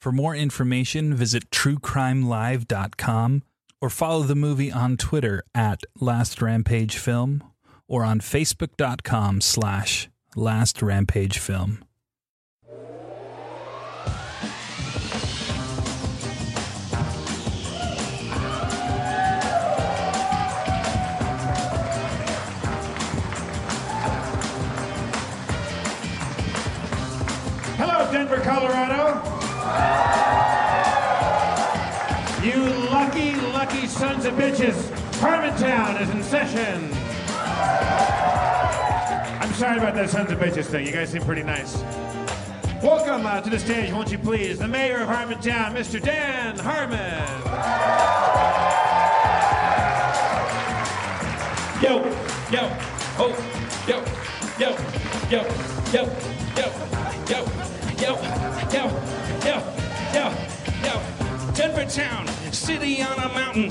For 0.00 0.12
more 0.12 0.36
information, 0.36 1.12
visit 1.12 1.50
truecrimelive.com 1.50 3.42
or 3.80 3.90
follow 3.90 4.22
the 4.22 4.36
movie 4.36 4.70
on 4.70 4.96
Twitter 4.96 5.42
at 5.56 5.82
Last 5.98 6.40
Rampage 6.40 6.96
Film 6.96 7.42
or 7.88 8.04
on 8.04 8.20
facebook.com 8.20 9.40
slash 9.40 10.08
Last 10.36 10.82
Rampage 10.82 11.38
Film. 11.38 11.84
Hello, 27.76 28.12
Denver, 28.12 28.40
Colorado. 28.40 29.27
You 32.42 32.62
lucky, 32.90 33.34
lucky 33.52 33.86
sons 33.86 34.24
of 34.24 34.34
bitches. 34.34 34.74
Harmontown 35.20 36.00
is 36.00 36.08
in 36.10 36.22
session. 36.22 36.90
I'm 39.40 39.52
sorry 39.54 39.78
about 39.78 39.94
that 39.94 40.08
sons 40.08 40.30
of 40.30 40.38
bitches 40.38 40.66
thing. 40.66 40.86
You 40.86 40.92
guys 40.92 41.10
seem 41.10 41.22
pretty 41.22 41.42
nice. 41.42 41.82
Welcome 42.82 43.26
uh, 43.26 43.40
to 43.40 43.50
the 43.50 43.58
stage, 43.58 43.92
won't 43.92 44.12
you 44.12 44.18
please, 44.18 44.60
the 44.60 44.68
mayor 44.68 45.02
of 45.02 45.08
Harmontown, 45.08 45.74
Mr. 45.74 46.00
Dan 46.00 46.56
Harmon. 46.58 46.98
Yo, 51.82 52.04
yo, 52.52 52.70
oh, 53.18 53.34
yo, 53.88 54.04
yo, 54.58 54.76
yo, 55.28 55.42
yo, 55.42 55.42
yo, 55.92 56.04
yo, 56.56 56.72
yo, 57.26 57.44
yo, 57.98 58.14
yo, 58.72 59.27
yo, 60.12 60.32
yo. 60.84 61.52
Denver 61.54 61.84
town, 61.86 62.26
city 62.52 63.02
on 63.02 63.18
a 63.18 63.28
mountain. 63.34 63.70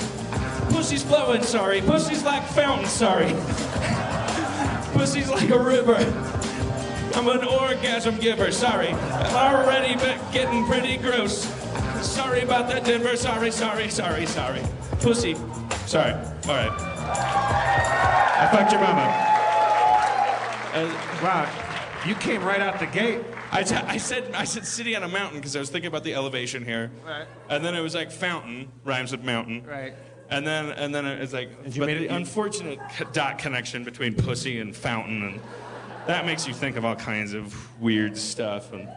Pussy's 0.73 1.03
flowing, 1.03 1.43
sorry. 1.43 1.81
Pussy's 1.81 2.23
like 2.23 2.43
fountain, 2.47 2.87
sorry. 2.87 3.31
Pussy's 4.93 5.29
like 5.29 5.49
a 5.49 5.59
river. 5.59 5.95
I'm 7.15 7.27
an 7.29 7.45
orgasm 7.45 8.17
giver, 8.17 8.51
sorry. 8.51 8.93
Already 8.93 9.95
getting 10.33 10.65
pretty 10.65 10.97
gross. 10.97 11.45
Sorry 12.01 12.41
about 12.41 12.67
that, 12.69 12.83
Denver. 12.83 13.15
Sorry, 13.15 13.51
sorry, 13.51 13.89
sorry, 13.89 14.25
sorry. 14.25 14.61
Pussy. 14.99 15.35
Sorry. 15.85 16.11
All 16.13 16.55
right. 16.55 16.71
I 18.39 18.49
fucked 18.51 18.71
your 18.71 18.81
mama. 18.81 19.27
Uh, 20.73 21.23
wow, 21.23 21.49
you 22.05 22.13
came 22.15 22.43
right 22.43 22.61
out 22.61 22.79
the 22.79 22.85
gate. 22.85 23.21
I, 23.51 23.63
t- 23.63 23.75
I 23.75 23.97
said 23.97 24.31
I 24.33 24.43
said 24.43 24.65
city 24.65 24.95
on 24.95 25.03
a 25.03 25.07
mountain 25.07 25.39
because 25.39 25.55
I 25.55 25.59
was 25.59 25.69
thinking 25.69 25.87
about 25.87 26.03
the 26.03 26.13
elevation 26.13 26.63
here. 26.65 26.91
Right. 27.05 27.27
And 27.49 27.63
then 27.63 27.75
it 27.75 27.81
was 27.81 27.95
like 27.95 28.11
fountain 28.11 28.71
rhymes 28.83 29.11
with 29.11 29.23
mountain. 29.23 29.65
Right. 29.65 29.93
And 30.29 30.45
then 30.45 30.71
and 30.71 30.93
then 30.93 31.05
it's 31.05 31.33
like 31.33 31.49
you 31.65 31.79
but 31.81 31.85
made 31.87 31.97
the 31.99 32.05
it- 32.05 32.11
unfortunate 32.11 32.79
co- 32.97 33.05
dot 33.13 33.37
connection 33.37 33.83
between 33.83 34.13
pussy 34.15 34.59
and 34.59 34.75
fountain 34.75 35.23
and 35.23 35.39
that 36.07 36.25
makes 36.25 36.47
you 36.47 36.53
think 36.53 36.77
of 36.77 36.85
all 36.85 36.95
kinds 36.95 37.33
of 37.33 37.81
weird 37.81 38.17
stuff 38.17 38.71
and 38.73 38.87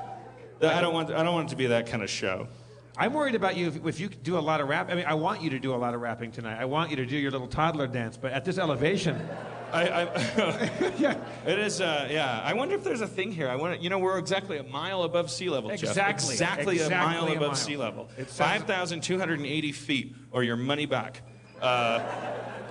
I 0.63 0.81
don't 0.81 0.93
want 0.93 1.11
I 1.11 1.23
don't 1.23 1.35
want 1.35 1.49
it 1.49 1.51
to 1.51 1.57
be 1.57 1.67
that 1.69 1.87
kind 1.87 2.03
of 2.03 2.11
show. 2.11 2.49
I'm 2.97 3.15
worried 3.15 3.35
about 3.35 3.57
you 3.57 3.69
if, 3.69 3.87
if 3.87 4.01
you 4.01 4.09
do 4.09 4.37
a 4.37 4.41
lot 4.41 4.61
of 4.61 4.69
rap. 4.69 4.91
I 4.91 4.95
mean, 4.95 5.07
I 5.07 5.15
want 5.15 5.41
you 5.41 5.51
to 5.51 5.59
do 5.59 5.75
a 5.75 5.77
lot 5.77 5.95
of 5.95 6.01
rapping 6.03 6.33
tonight. 6.33 6.61
I 6.61 6.67
want 6.67 6.91
you 6.91 6.97
to 6.97 7.07
do 7.07 7.17
your 7.17 7.31
little 7.31 7.47
toddler 7.47 7.87
dance, 7.87 8.19
but 8.19 8.33
at 8.33 8.45
this 8.45 8.59
elevation, 8.59 9.27
I, 9.73 9.83
I 10.03 10.93
yeah, 10.99 11.17
it 11.47 11.59
is. 11.59 11.81
Uh, 11.81 12.09
yeah, 12.11 12.41
I 12.45 12.55
wonder 12.55 12.75
if 12.75 12.85
there's 12.85 13.01
a 13.01 13.07
thing 13.07 13.31
here. 13.33 13.49
I 13.49 13.57
want 13.57 13.81
you 13.81 13.91
know 13.91 13.99
we're 13.99 14.19
exactly 14.19 14.59
a 14.59 14.63
mile 14.63 15.03
above 15.05 15.31
sea 15.31 15.49
level. 15.49 15.71
Jeff. 15.71 15.83
Exactly. 15.91 16.33
exactly, 16.35 16.81
a 16.81 16.91
mile 16.91 17.27
a 17.27 17.33
above 17.33 17.41
mile. 17.49 17.55
sea 17.55 17.77
level. 17.77 18.09
It 18.19 18.31
sounds- 18.31 18.37
Five 18.39 18.65
thousand 18.65 19.03
two 19.03 19.19
hundred 19.19 19.39
and 19.39 19.47
eighty 19.47 19.73
feet, 19.73 20.15
or 20.33 20.43
your 20.43 20.57
money 20.57 20.87
back. 20.87 21.23
Uh, 21.61 22.03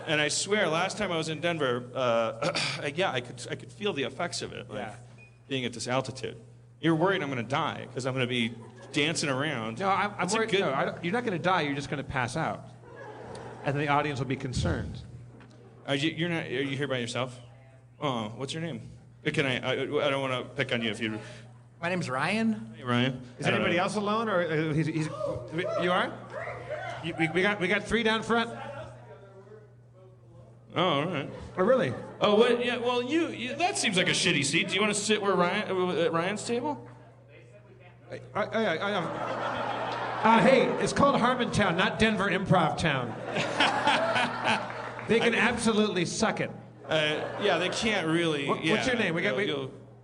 and 0.08 0.20
I 0.20 0.28
swear, 0.30 0.68
last 0.68 0.98
time 0.98 1.12
I 1.12 1.18
was 1.18 1.30
in 1.30 1.40
Denver, 1.42 1.84
uh, 1.94 2.58
yeah, 2.96 3.12
I 3.12 3.22
could 3.22 3.46
I 3.52 3.56
could 3.56 3.72
feel 3.72 3.94
the 3.94 4.04
effects 4.04 4.42
of 4.42 4.52
it, 4.54 4.70
like 4.70 4.80
Yeah. 4.80 4.96
being 5.48 5.66
at 5.66 5.74
this 5.74 5.88
altitude. 5.88 6.38
You're 6.82 6.96
worried 6.96 7.22
I'm 7.22 7.30
going 7.30 7.44
to 7.44 7.50
die 7.50 7.86
because 7.88 8.06
I'm 8.06 8.14
going 8.14 8.26
to 8.26 8.30
be 8.30 8.54
dancing 8.94 9.30
around. 9.30 9.80
no, 9.80 9.90
I'm, 9.90 10.12
I'm 10.18 10.28
worried. 10.30 10.50
good- 10.50 10.62
no, 10.62 10.96
you're 11.04 11.14
not 11.14 11.24
going 11.26 11.38
to 11.38 11.44
die. 11.44 11.62
You're 11.62 11.76
just 11.76 11.90
going 11.90 12.04
to 12.04 12.10
pass 12.10 12.36
out, 12.36 12.66
and 13.64 13.76
then 13.76 13.86
the 13.86 13.92
audience 13.92 14.20
will 14.20 14.26
be 14.28 14.36
concerned. 14.36 15.00
Are 15.90 15.96
you, 15.96 16.12
you're 16.12 16.30
not. 16.30 16.46
Are 16.46 16.50
you 16.50 16.78
here 16.78 16.88
by 16.88 17.00
yourself? 17.00 17.36
Oh, 18.00 18.32
what's 18.38 18.54
your 18.54 18.62
name? 18.62 18.92
Can 19.26 19.48
I? 19.48 19.58
I, 19.58 19.72
I 19.72 20.10
don't 20.12 20.22
want 20.22 20.34
to 20.34 20.44
pick 20.56 20.72
on 20.72 20.84
you 20.84 20.92
if 20.92 21.00
you. 21.00 21.18
My 21.82 21.90
name's 21.90 22.08
Ryan. 22.08 22.76
Hey, 22.78 22.84
Ryan. 22.84 23.20
Is 23.40 23.48
I 23.48 23.50
don't 23.50 23.56
anybody 23.62 23.78
know. 23.78 23.84
else 23.84 23.96
alone, 23.96 24.30
or 24.30 24.42
uh, 24.42 24.72
he's, 24.72 24.86
he's, 24.86 25.10
you 25.82 25.92
are? 25.92 26.14
You, 27.04 27.16
we, 27.18 27.30
we 27.30 27.42
got 27.42 27.60
we 27.60 27.68
got 27.68 27.86
three 27.86 28.04
down 28.04 28.22
front. 28.22 28.52
Oh, 30.76 30.84
all 30.84 31.06
right. 31.08 31.30
Oh, 31.58 31.64
really? 31.64 31.92
Oh, 32.22 32.36
what? 32.36 32.64
Yeah. 32.64 32.78
Well, 32.78 33.02
you, 33.02 33.30
you. 33.30 33.56
That 33.56 33.76
seems 33.76 33.98
like 33.98 34.10
a 34.10 34.12
shitty 34.12 34.46
seat. 34.46 34.68
Do 34.68 34.76
you 34.76 34.82
want 34.82 34.94
to 34.94 35.00
sit 35.00 35.20
where 35.20 35.34
Ryan 35.34 35.72
uh, 35.76 36.02
at 36.04 36.14
Ryan's 36.14 36.44
table? 36.44 36.88
I, 38.12 38.20
I, 38.36 38.44
I, 38.44 38.76
I, 38.76 40.38
uh, 40.38 40.40
hey, 40.42 40.66
it's 40.84 40.94
called 40.94 41.20
Harmontown, 41.20 41.76
not 41.78 41.98
Denver 41.98 42.30
Improv 42.30 42.78
Town. 42.78 43.16
they 45.10 45.20
can 45.20 45.36
absolutely 45.36 46.06
suck 46.06 46.40
it. 46.40 46.52
Uh, 46.88 47.22
yeah, 47.42 47.58
they 47.58 47.70
can't 47.70 48.08
really. 48.08 48.48
What, 48.48 48.64
yeah, 48.64 48.74
what's 48.74 48.88
your 48.88 48.96
name? 48.96 49.14
We 49.14 49.22
got. 49.22 49.36
We, 49.36 49.54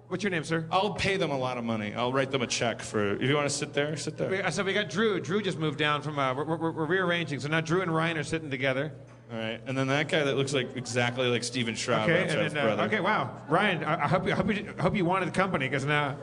what's 0.07 0.23
your 0.23 0.29
name, 0.31 0.43
sir? 0.43 0.67
I'll 0.71 0.93
pay 0.93 1.17
them 1.17 1.31
a 1.31 1.37
lot 1.37 1.57
of 1.57 1.63
money. 1.63 1.93
I'll 1.95 2.13
write 2.13 2.29
them 2.31 2.41
a 2.41 2.47
check 2.47 2.81
for. 2.81 3.13
If 3.15 3.23
you 3.23 3.35
want 3.35 3.49
to 3.49 3.55
sit 3.55 3.73
there, 3.73 3.95
sit 3.97 4.17
there. 4.17 4.29
We, 4.29 4.41
I 4.41 4.49
said 4.49 4.65
we 4.65 4.73
got 4.73 4.89
Drew. 4.89 5.19
Drew 5.19 5.41
just 5.41 5.57
moved 5.57 5.79
down 5.79 6.01
from. 6.01 6.19
Uh, 6.19 6.33
we're, 6.33 6.43
we're, 6.45 6.71
we're 6.71 6.85
rearranging, 6.85 7.39
so 7.39 7.47
now 7.47 7.61
Drew 7.61 7.81
and 7.81 7.93
Ryan 7.93 8.17
are 8.17 8.23
sitting 8.23 8.49
together. 8.51 8.91
All 9.31 9.39
right. 9.39 9.59
And 9.65 9.75
then 9.75 9.87
that 9.87 10.09
guy 10.09 10.23
that 10.23 10.37
looks 10.37 10.53
like 10.53 10.75
exactly 10.75 11.27
like 11.27 11.43
Steven 11.43 11.73
Schraub. 11.73 12.03
Okay, 12.03 12.21
and 12.21 12.29
then, 12.29 12.57
uh, 12.57 12.63
brother. 12.65 12.83
okay, 12.83 12.99
wow, 12.99 13.41
Ryan. 13.49 13.83
I, 13.83 14.03
I 14.03 14.07
hope 14.07 14.27
you, 14.27 14.33
I 14.33 14.35
hope 14.35 14.53
you, 14.53 14.73
I 14.77 14.81
hope 14.81 14.95
you 14.95 15.05
wanted 15.05 15.27
the 15.29 15.31
company 15.31 15.65
because 15.67 15.85
now 15.85 16.15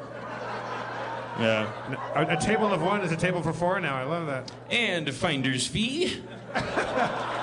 Yeah. 1.41 1.69
a, 2.15 2.37
a 2.37 2.41
table 2.41 2.73
of 2.73 2.81
one 2.83 3.01
is 3.01 3.11
a 3.11 3.17
table 3.17 3.43
for 3.43 3.53
four 3.53 3.81
now. 3.81 3.97
I 3.97 4.05
love 4.05 4.27
that. 4.29 4.53
And 4.71 5.09
a 5.09 5.13
finder's 5.13 5.67
fee. 5.67 6.23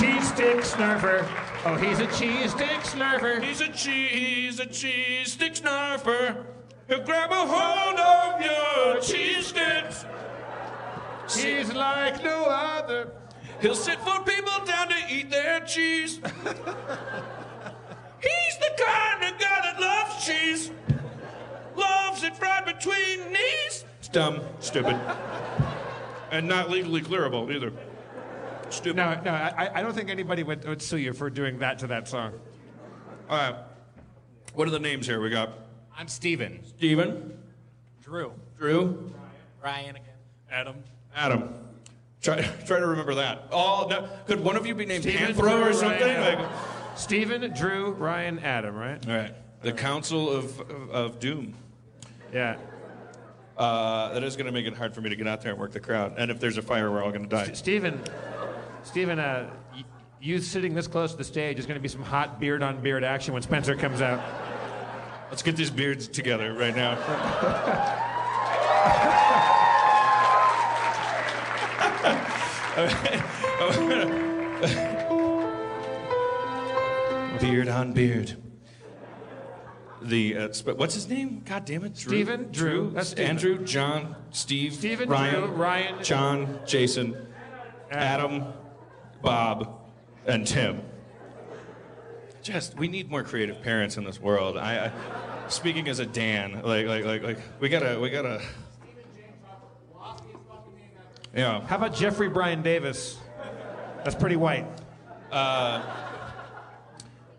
Cheese 0.00 0.28
stick 0.28 0.56
snurfer. 0.60 1.28
Oh, 1.66 1.74
he's 1.74 1.98
a 1.98 2.06
cheese 2.06 2.52
stick 2.52 2.80
snurfer. 2.80 3.42
He's 3.42 3.60
a 3.60 3.68
cheese, 3.68 4.58
a 4.58 4.64
cheese 4.64 5.32
stick 5.34 5.52
snarfer. 5.52 6.46
He'll 6.88 7.04
grab 7.04 7.30
a 7.30 7.46
hold 7.46 8.00
of 8.00 8.40
your 8.40 8.98
cheese 9.02 9.48
sticks. 9.48 10.06
He's 11.28 11.74
like 11.74 12.24
no 12.24 12.46
other. 12.46 13.12
He'll 13.60 13.74
sit 13.74 14.00
for 14.00 14.24
people 14.24 14.64
down 14.64 14.88
to 14.88 14.96
eat 15.10 15.30
their 15.30 15.60
cheese. 15.60 16.18
He's 18.22 18.56
the 18.58 18.72
kind 18.78 19.24
of 19.24 19.38
guy 19.38 19.60
that 19.64 19.78
loves 19.78 20.24
cheese. 20.24 20.70
Loves 21.76 22.22
it 22.22 22.34
fried 22.38 22.64
between 22.64 23.30
knees. 23.30 23.84
It's 23.98 24.08
dumb, 24.08 24.40
stupid. 24.60 24.98
And 26.30 26.48
not 26.48 26.70
legally 26.70 27.02
clearable 27.02 27.54
either. 27.54 27.70
Stupid. 28.70 28.96
No, 28.96 29.20
no, 29.24 29.30
I, 29.32 29.70
I 29.74 29.82
don't 29.82 29.94
think 29.94 30.10
anybody 30.10 30.42
would, 30.42 30.66
would 30.66 30.80
sue 30.82 30.98
you 30.98 31.12
for 31.12 31.28
doing 31.30 31.58
that 31.58 31.78
to 31.80 31.86
that 31.88 32.08
song. 32.08 32.32
All 33.28 33.36
right. 33.36 33.56
What 34.54 34.66
are 34.66 34.70
the 34.70 34.78
names 34.80 35.06
here? 35.06 35.20
We 35.20 35.30
got 35.30 35.52
I'm 35.96 36.08
Steven. 36.08 36.60
Steven, 36.64 37.38
Drew. 38.02 38.32
Drew, 38.58 39.12
Ryan 39.62 39.96
again. 39.96 40.06
Adam. 40.50 40.76
Adam. 41.14 41.54
Try, 42.22 42.42
try 42.66 42.78
to 42.78 42.86
remember 42.86 43.14
that. 43.16 43.48
Oh, 43.52 43.86
no. 43.88 44.08
Could 44.26 44.40
one 44.40 44.56
of 44.56 44.66
you 44.66 44.74
be 44.74 44.86
named 44.86 45.04
Steven, 45.04 45.34
Panthro 45.34 45.60
or 45.60 45.64
Drew, 45.64 45.74
something? 45.74 46.00
Ryan, 46.00 46.38
Like, 46.40 46.50
Stephen, 46.96 47.52
Drew, 47.54 47.90
Ryan, 47.92 48.38
Adam, 48.40 48.74
right? 48.74 49.06
all 49.08 49.14
right. 49.14 49.34
The 49.62 49.72
Council 49.72 50.30
of, 50.30 50.58
of, 50.60 50.90
of 50.90 51.20
Doom. 51.20 51.54
Yeah. 52.32 52.56
Uh, 53.56 54.12
that 54.14 54.22
is 54.22 54.36
going 54.36 54.46
to 54.46 54.52
make 54.52 54.66
it 54.66 54.74
hard 54.74 54.94
for 54.94 55.02
me 55.02 55.10
to 55.10 55.16
get 55.16 55.26
out 55.26 55.42
there 55.42 55.52
and 55.52 55.60
work 55.60 55.72
the 55.72 55.80
crowd. 55.80 56.14
And 56.16 56.30
if 56.30 56.40
there's 56.40 56.56
a 56.56 56.62
fire, 56.62 56.90
we're 56.90 57.02
all 57.02 57.10
going 57.10 57.24
to 57.24 57.28
die. 57.28 57.52
Stephen, 57.52 58.00
Stephen, 58.82 59.18
uh, 59.18 59.50
y- 59.74 59.84
you 60.20 60.38
sitting 60.38 60.74
this 60.74 60.86
close 60.86 61.12
to 61.12 61.18
the 61.18 61.24
stage 61.24 61.58
is 61.58 61.66
going 61.66 61.76
to 61.76 61.82
be 61.82 61.88
some 61.88 62.02
hot 62.02 62.40
beard 62.40 62.62
on 62.62 62.80
beard 62.82 63.04
action 63.04 63.32
when 63.34 63.42
Spencer 63.42 63.74
comes 63.76 64.00
out. 64.00 64.20
Let's 65.30 65.42
get 65.42 65.56
these 65.56 65.70
beards 65.70 66.08
together 66.08 66.52
right 66.54 66.74
now. 66.74 66.96
beard 77.40 77.68
on 77.68 77.92
beard. 77.92 78.36
The 80.02 80.36
uh, 80.36 80.52
sp- 80.56 80.76
what's 80.76 80.94
his 80.94 81.08
name? 81.08 81.42
God 81.44 81.64
damn 81.66 81.84
it, 81.84 81.94
Drew. 81.94 82.10
Stephen, 82.12 82.50
Drew, 82.52 82.90
that's 82.90 83.10
Stephen. 83.10 83.30
Andrew, 83.30 83.64
John, 83.64 84.16
Steve, 84.30 84.74
Stephen, 84.74 85.08
Ryan, 85.08 85.34
Drew, 85.40 85.46
Ryan, 85.50 86.02
John, 86.04 86.60
Jason, 86.66 87.26
Adam, 87.90 88.44
Bob, 89.22 89.80
and 90.26 90.46
Tim. 90.46 90.82
Just 92.42 92.76
we 92.78 92.88
need 92.88 93.10
more 93.10 93.22
creative 93.22 93.62
parents 93.62 93.96
in 93.96 94.04
this 94.04 94.20
world. 94.20 94.56
I, 94.56 94.86
I 94.86 94.92
speaking 95.48 95.88
as 95.88 95.98
a 95.98 96.06
Dan, 96.06 96.62
like 96.64 96.86
like 96.86 97.04
like 97.04 97.22
like 97.22 97.38
we 97.60 97.68
gotta 97.68 98.00
we 98.00 98.10
gotta. 98.10 98.40
Yeah. 101.34 101.60
How 101.66 101.76
about 101.76 101.94
Jeffrey 101.94 102.28
Brian 102.28 102.62
Davis? 102.62 103.18
That's 104.02 104.16
pretty 104.16 104.36
white. 104.36 104.66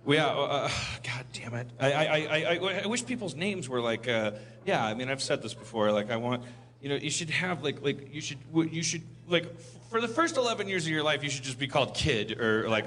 We, 0.03 0.17
uh, 0.17 0.25
uh, 0.25 0.69
God 1.03 1.25
damn 1.31 1.53
it! 1.53 1.67
I, 1.79 1.91
I, 1.91 2.03
I, 2.03 2.55
I, 2.55 2.81
I 2.83 2.87
wish 2.87 3.05
people's 3.05 3.35
names 3.35 3.69
were 3.69 3.81
like, 3.81 4.07
uh, 4.07 4.31
yeah. 4.65 4.83
I 4.83 4.95
mean, 4.95 5.09
I've 5.09 5.21
said 5.21 5.43
this 5.43 5.53
before. 5.53 5.91
Like, 5.91 6.09
I 6.09 6.15
want, 6.15 6.43
you 6.81 6.89
know, 6.89 6.95
you 6.95 7.11
should 7.11 7.29
have 7.29 7.63
like, 7.63 7.83
like 7.83 8.11
you 8.11 8.19
should, 8.19 8.39
you 8.51 8.81
should 8.81 9.03
like, 9.27 9.45
for 9.91 9.99
the 9.99 10.07
first 10.07 10.37
eleven 10.37 10.67
years 10.69 10.85
of 10.85 10.91
your 10.91 11.03
life, 11.03 11.21
you 11.21 11.29
should 11.29 11.43
just 11.43 11.59
be 11.59 11.67
called 11.67 11.93
kid 11.93 12.39
or 12.39 12.69
like, 12.69 12.85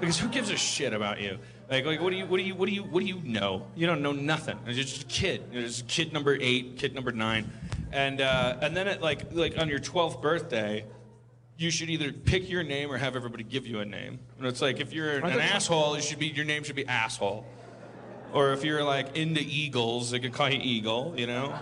because 0.00 0.18
who 0.18 0.28
gives 0.28 0.50
a 0.50 0.56
shit 0.56 0.92
about 0.92 1.20
you? 1.20 1.38
Like, 1.68 1.84
like 1.84 2.00
what 2.00 2.10
do 2.10 2.16
you, 2.16 2.26
what 2.26 2.36
do 2.36 2.44
you, 2.44 2.54
what 2.54 2.66
do 2.66 2.72
you, 2.72 2.82
what 2.84 3.00
do 3.00 3.06
you 3.06 3.20
know? 3.24 3.66
You 3.74 3.88
don't 3.88 4.02
know 4.02 4.12
nothing. 4.12 4.58
You're 4.64 4.74
just 4.74 5.02
a 5.02 5.06
kid. 5.06 5.42
You're 5.50 5.62
just 5.62 5.88
kid 5.88 6.12
number 6.12 6.38
eight, 6.40 6.78
kid 6.78 6.94
number 6.94 7.10
nine, 7.10 7.50
and 7.90 8.20
uh, 8.20 8.56
and 8.62 8.76
then 8.76 8.86
at 8.86 9.02
like, 9.02 9.32
like 9.32 9.58
on 9.58 9.68
your 9.68 9.80
twelfth 9.80 10.22
birthday. 10.22 10.84
You 11.56 11.70
should 11.70 11.88
either 11.88 12.10
pick 12.12 12.50
your 12.50 12.64
name 12.64 12.90
or 12.90 12.96
have 12.96 13.14
everybody 13.14 13.44
give 13.44 13.64
you 13.64 13.78
a 13.78 13.84
name. 13.84 14.18
And 14.38 14.46
it's 14.48 14.60
like 14.60 14.80
if 14.80 14.92
you're 14.92 15.18
an, 15.18 15.24
an 15.24 15.38
asshole, 15.38 15.94
it 15.94 16.02
should 16.02 16.18
be 16.18 16.26
your 16.26 16.44
name 16.44 16.64
should 16.64 16.74
be 16.74 16.84
asshole. 16.84 17.46
Or 18.32 18.52
if 18.52 18.64
you're 18.64 18.82
like 18.82 19.16
into 19.16 19.40
eagles, 19.40 20.10
they 20.10 20.18
could 20.18 20.32
call 20.32 20.50
you 20.50 20.58
eagle. 20.60 21.14
You 21.16 21.28
know. 21.28 21.56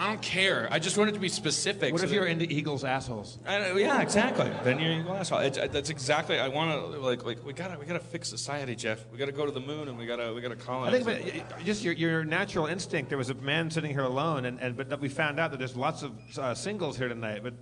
I 0.00 0.06
don't 0.06 0.22
care. 0.22 0.66
I 0.70 0.78
just 0.78 0.96
want 0.96 1.10
it 1.10 1.12
to 1.12 1.20
be 1.20 1.28
specific. 1.28 1.92
What 1.92 2.00
so 2.00 2.04
if 2.04 2.10
that- 2.10 2.16
you're 2.16 2.24
into 2.24 2.50
Eagles 2.50 2.84
assholes? 2.84 3.38
I 3.46 3.72
yeah, 3.72 4.00
exactly. 4.00 4.50
Then 4.64 4.80
you're 4.80 4.92
an 4.92 5.00
eagle 5.00 5.14
asshole. 5.14 5.40
It's, 5.40 5.58
that's 5.58 5.90
exactly. 5.90 6.38
I 6.38 6.48
want 6.48 6.70
to 6.70 6.98
like 7.00 7.22
like 7.26 7.44
we 7.44 7.52
gotta 7.52 7.78
we 7.78 7.84
gotta 7.84 7.98
fix 7.98 8.26
society, 8.26 8.74
Jeff. 8.74 9.04
We 9.12 9.18
gotta 9.18 9.30
go 9.30 9.44
to 9.44 9.52
the 9.52 9.60
moon 9.60 9.88
and 9.88 9.98
we 9.98 10.06
gotta 10.06 10.32
we 10.32 10.40
gotta 10.40 10.54
I 10.54 10.56
colonize. 10.56 11.04
think, 11.04 11.26
it. 11.26 11.44
but 11.50 11.62
just 11.66 11.84
your, 11.84 11.92
your 11.92 12.24
natural 12.24 12.64
instinct. 12.64 13.10
There 13.10 13.18
was 13.18 13.28
a 13.28 13.34
man 13.34 13.70
sitting 13.70 13.90
here 13.90 14.04
alone, 14.04 14.46
and, 14.46 14.58
and 14.58 14.74
but 14.74 14.98
we 15.00 15.10
found 15.10 15.38
out 15.38 15.50
that 15.50 15.58
there's 15.58 15.76
lots 15.76 16.02
of 16.02 16.12
uh, 16.38 16.54
singles 16.54 16.96
here 16.96 17.08
tonight. 17.08 17.42
But 17.42 17.52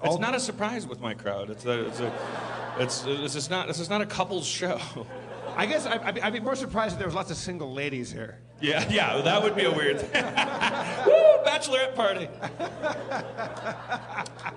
all, 0.00 0.12
it's 0.12 0.20
not 0.20 0.36
a 0.36 0.40
surprise 0.40 0.86
with 0.86 1.00
my 1.00 1.14
crowd. 1.14 1.50
It's 1.50 1.66
a, 1.66 1.84
it's 1.84 1.98
a, 1.98 2.12
it's 2.78 3.02
this 3.02 3.34
is 3.34 3.50
not 3.50 3.66
this 3.66 3.80
is 3.80 3.90
not 3.90 4.02
a 4.02 4.06
couples 4.06 4.46
show. 4.46 4.80
I 5.56 5.66
guess 5.66 5.84
I, 5.84 5.98
I'd, 6.04 6.14
be, 6.14 6.22
I'd 6.22 6.32
be 6.32 6.38
more 6.38 6.54
surprised 6.54 6.92
if 6.92 6.98
there 6.98 7.08
was 7.08 7.16
lots 7.16 7.32
of 7.32 7.36
single 7.36 7.72
ladies 7.72 8.12
here. 8.12 8.38
Yeah, 8.60 8.84
yeah, 8.90 9.20
that 9.22 9.42
would 9.42 9.54
be 9.54 9.64
a 9.64 9.70
weird. 9.70 9.96
Woo, 10.02 11.44
bachelorette 11.44 11.94
party. 11.94 12.28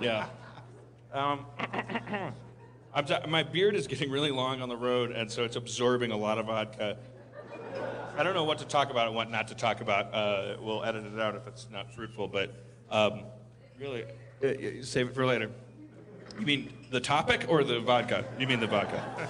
yeah. 0.00 0.26
Um, 1.12 1.46
I'm, 2.94 3.04
t- 3.06 3.14
my 3.28 3.42
beard 3.42 3.74
is 3.74 3.86
getting 3.86 4.10
really 4.10 4.30
long 4.30 4.60
on 4.60 4.68
the 4.68 4.76
road, 4.76 5.12
and 5.12 5.30
so 5.30 5.44
it's 5.44 5.56
absorbing 5.56 6.10
a 6.10 6.16
lot 6.16 6.38
of 6.38 6.46
vodka. 6.46 6.96
I 8.16 8.22
don't 8.22 8.34
know 8.34 8.44
what 8.44 8.58
to 8.58 8.66
talk 8.66 8.90
about 8.90 9.06
and 9.06 9.16
what 9.16 9.30
not 9.30 9.48
to 9.48 9.54
talk 9.54 9.80
about. 9.80 10.12
Uh, 10.12 10.56
we'll 10.60 10.84
edit 10.84 11.06
it 11.06 11.18
out 11.18 11.34
if 11.34 11.46
it's 11.46 11.68
not 11.70 11.94
fruitful, 11.94 12.28
but 12.28 12.52
um, 12.90 13.22
really, 13.78 14.04
uh, 14.42 14.46
uh, 14.46 14.82
save 14.82 15.08
it 15.08 15.14
for 15.14 15.24
later. 15.24 15.50
You 16.38 16.44
mean 16.44 16.72
the 16.90 17.00
topic 17.00 17.46
or 17.48 17.64
the 17.64 17.80
vodka? 17.80 18.24
You 18.38 18.46
mean 18.46 18.60
the 18.60 18.66
vodka? 18.66 19.02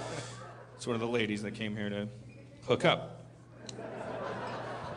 It's 0.75 0.87
one 0.87 0.95
of 0.95 0.99
the 0.99 1.07
ladies 1.07 1.41
that 1.43 1.53
came 1.53 1.77
here 1.77 1.89
to 1.89 2.09
hook 2.67 2.83
up. 2.83 3.12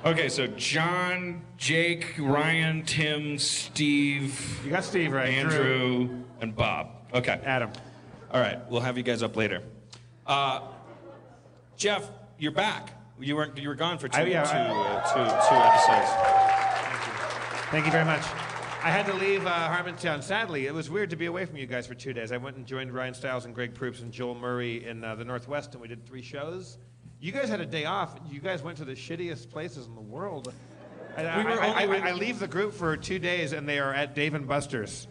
Okay, 0.07 0.29
so 0.29 0.47
John, 0.47 1.43
Jake, 1.57 2.15
Ryan, 2.17 2.85
Tim, 2.85 3.39
Steve, 3.39 4.61
You 4.65 4.71
got 4.71 4.85
Steve 4.85 5.11
right. 5.13 5.31
Andrew, 5.31 6.23
and 6.41 6.55
Bob. 6.55 6.91
Okay. 7.13 7.41
Adam. 7.45 7.73
All 8.31 8.41
right, 8.41 8.61
we'll 8.71 8.83
have 8.83 8.97
you 8.97 9.03
guys 9.03 9.25
up 9.25 9.35
later. 9.35 9.63
Uh, 10.25 10.61
Jeff, 11.77 12.09
you're 12.39 12.53
back. 12.53 12.91
You 13.19 13.35
weren't. 13.35 13.59
You 13.59 13.67
were 13.69 13.75
gone 13.75 13.99
for 13.99 14.07
two, 14.07 14.21
I- 14.21 14.27
yeah, 14.27 14.45
two, 14.45 14.57
I- 14.57 14.69
uh, 14.69 15.03
two, 15.09 15.25
two 15.49 15.57
episodes. 15.57 16.11
Thank 17.73 17.85
you 17.87 17.91
very 17.91 18.05
much. 18.05 18.23
I 18.85 18.91
had 18.91 19.07
to 19.07 19.15
leave 19.15 19.45
uh, 19.45 19.69
Harmontown. 19.69 20.23
Sadly, 20.23 20.67
it 20.69 20.75
was 20.75 20.89
weird 20.89 21.11
to 21.11 21.17
be 21.17 21.27
away 21.27 21.47
from 21.47 21.57
you 21.57 21.67
guys 21.67 21.85
for 21.89 21.95
two 21.95 22.13
days. 22.13 22.31
I 22.31 22.37
went 22.37 22.57
and 22.57 22.65
joined 22.65 22.93
Ryan 22.93 23.13
Stiles 23.15 23.45
and 23.45 23.53
Greg 23.53 23.75
Proops 23.75 24.03
and 24.03 24.13
Joel 24.13 24.37
Murray 24.37 24.87
in 24.87 25.03
uh, 25.03 25.17
the 25.17 25.25
Northwest, 25.25 25.73
and 25.73 25.83
we 25.83 25.89
did 25.89 26.07
three 26.07 26.23
shows. 26.23 26.79
You 27.21 27.33
guys 27.33 27.49
had 27.49 27.61
a 27.61 27.67
day 27.67 27.85
off. 27.87 28.19
You 28.31 28.41
guys 28.41 28.63
went 28.63 28.79
to 28.79 28.85
the 28.85 28.93
shittiest 28.95 29.51
places 29.51 29.87
in 29.87 29.95
the 29.95 30.01
world. 30.01 30.53
And 31.19 31.27
I, 31.27 31.43
were 31.45 31.51
I- 31.51 31.69
only 31.71 31.83
I- 31.83 31.87
with- 31.87 32.03
I 32.03 32.13
leave 32.13 32.39
the 32.41 32.47
group 32.47 32.75
for 32.75 32.95
two 32.95 33.19
days, 33.19 33.53
and 33.53 33.67
they 33.67 33.79
are 33.79 33.91
at 33.95 34.15
Dave 34.15 34.35
and 34.35 34.47
Buster's. 34.47 35.09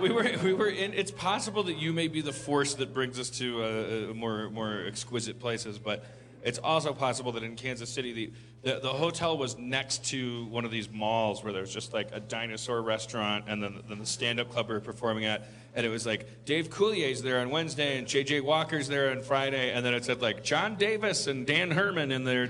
We 0.00 0.10
were. 0.10 0.28
We 0.42 0.54
were 0.54 0.66
in. 0.68 0.92
It's 0.92 1.12
possible 1.12 1.62
that 1.64 1.76
you 1.76 1.92
may 1.92 2.08
be 2.08 2.20
the 2.20 2.32
force 2.32 2.74
that 2.74 2.92
brings 2.92 3.20
us 3.20 3.30
to 3.38 3.62
uh, 4.10 4.14
more 4.14 4.50
more 4.50 4.82
exquisite 4.88 5.38
places, 5.38 5.78
but 5.78 6.04
it's 6.48 6.58
also 6.58 6.94
possible 6.94 7.32
that 7.32 7.42
in 7.42 7.56
Kansas 7.56 7.90
City, 7.90 8.12
the, 8.12 8.30
the 8.62 8.80
the 8.80 8.88
hotel 8.88 9.36
was 9.36 9.58
next 9.58 10.06
to 10.06 10.46
one 10.46 10.64
of 10.64 10.70
these 10.70 10.90
malls 10.90 11.44
where 11.44 11.52
there's 11.52 11.72
just 11.72 11.92
like 11.92 12.08
a 12.12 12.20
dinosaur 12.20 12.80
restaurant, 12.80 13.44
and 13.48 13.62
then 13.62 13.82
then 13.86 13.98
the 13.98 14.06
stand-up 14.06 14.50
club 14.50 14.68
we 14.68 14.74
were 14.74 14.80
performing 14.80 15.26
at, 15.26 15.46
and 15.74 15.84
it 15.84 15.90
was 15.90 16.06
like 16.06 16.46
Dave 16.46 16.70
Coulier's 16.70 17.20
there 17.20 17.40
on 17.40 17.50
Wednesday, 17.50 17.98
and 17.98 18.06
J.J. 18.06 18.40
Walker's 18.40 18.88
there 18.88 19.10
on 19.10 19.20
Friday, 19.20 19.72
and 19.72 19.84
then 19.84 19.92
it 19.92 20.06
said 20.06 20.22
like 20.22 20.42
John 20.42 20.76
Davis 20.76 21.26
and 21.26 21.46
Dan 21.46 21.70
Herman 21.70 22.10
in 22.10 22.24
their 22.24 22.48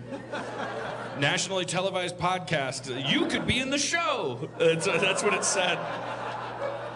nationally 1.19 1.65
televised 1.65 2.19
podcast. 2.19 3.11
You 3.11 3.27
could 3.27 3.49
be 3.49 3.59
in 3.59 3.71
the 3.71 3.79
show. 3.79 4.49
That's, 4.59 4.87
that's 4.87 5.25
what 5.25 5.35
it 5.35 5.45
said. 5.45 5.79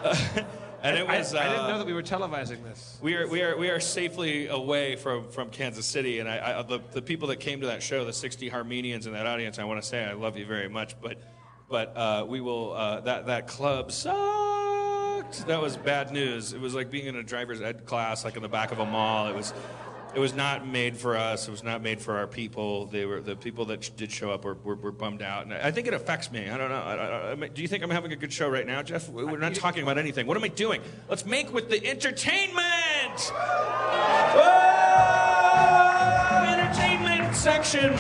and 0.83 0.99
it 0.99 1.09
I, 1.09 1.19
was. 1.19 1.35
I 1.35 1.49
didn't 1.49 1.61
uh, 1.61 1.69
know 1.69 1.79
that 1.79 1.87
we 1.87 1.93
were 1.93 2.03
televising 2.03 2.63
this. 2.65 2.99
we 3.01 3.15
are, 3.15 3.27
we 3.29 3.43
are, 3.43 3.57
we 3.57 3.71
are 3.71 3.81
safely 3.81 4.49
away 4.49 4.97
from, 4.97 5.29
from 5.29 5.51
Kansas 5.51 5.87
City, 5.87 6.19
and 6.19 6.29
I, 6.29 6.59
I, 6.59 6.63
the, 6.63 6.81
the 6.93 7.03
people 7.03 7.29
that 7.29 7.37
came 7.37 7.61
to 7.61 7.69
that 7.69 7.83
show, 7.83 8.05
the 8.05 8.13
60 8.13 8.53
Armenians 8.53 9.07
in 9.07 9.13
that 9.13 9.27
audience, 9.27 9.59
I 9.59 9.65
want 9.65 9.81
to 9.81 9.89
say 9.89 10.05
I 10.05 10.13
love 10.13 10.37
you 10.37 10.45
very 10.45 10.69
much, 10.69 11.01
but, 11.01 11.19
but 11.69 11.97
uh, 11.97 12.27
we 12.29 12.41
will, 12.41 12.73
uh, 12.73 13.01
that, 13.03 13.27
that 13.27 13.47
club 13.47 13.93
sucked. 13.93 15.47
That 15.47 15.63
was 15.63 15.77
bad 15.77 16.11
news. 16.11 16.53
It 16.53 16.61
was 16.61 16.75
like 16.75 16.91
being 16.91 17.07
in 17.07 17.17
a 17.17 17.23
driver's 17.23 17.61
ed 17.61 17.87
class, 17.87 18.25
like 18.25 18.37
in 18.37 18.43
the 18.43 18.49
back 18.49 18.73
of 18.73 18.81
a 18.81 18.87
mall. 18.87 19.29
It 19.29 19.35
was, 19.35 19.55
it 20.15 20.19
was 20.19 20.35
not 20.35 20.67
made 20.67 20.97
for 20.97 21.17
us. 21.17 21.49
It 21.49 21.51
was 21.51 21.63
not 21.63 21.83
made 21.83 22.01
for 22.01 22.17
our 22.17 22.27
people. 22.27 22.87
They 22.87 23.07
were 23.07 23.21
the 23.21 23.37
people 23.37 23.65
that 23.67 23.85
sh- 23.85 23.91
did 23.91 24.13
show 24.13 24.31
up 24.31 24.45
were, 24.45 24.55
were, 24.55 24.75
were 24.75 24.93
bummed 24.93 25.23
out, 25.23 25.45
and 25.45 25.55
I 25.55 25.71
think 25.71 25.87
it 25.87 25.95
affects 25.95 26.31
me. 26.31 26.51
I 26.51 26.59
don't 26.59 26.69
know. 26.69 26.83
I, 26.83 26.95
I, 26.95 27.33
I, 27.33 27.49
do 27.49 27.63
you 27.63 27.69
think 27.69 27.83
I'm 27.83 27.91
having 27.91 28.13
a 28.13 28.17
good 28.17 28.33
show 28.33 28.49
right 28.49 28.67
now, 28.67 28.83
Jeff? 28.83 29.09
We're 29.09 29.39
not 29.39 29.55
talking 29.55 29.83
about 29.83 29.99
anything. 29.99 30.27
What 30.27 30.37
am 30.37 30.45
I 30.45 30.49
doing? 30.49 30.83
Let's 31.09 31.25
make 31.25 31.53
with 31.53 31.71
the 31.71 31.85
entertainment. 31.87 33.21
Whoa! 34.35 34.73
Entertainment 36.47 37.35
section. 37.35 37.95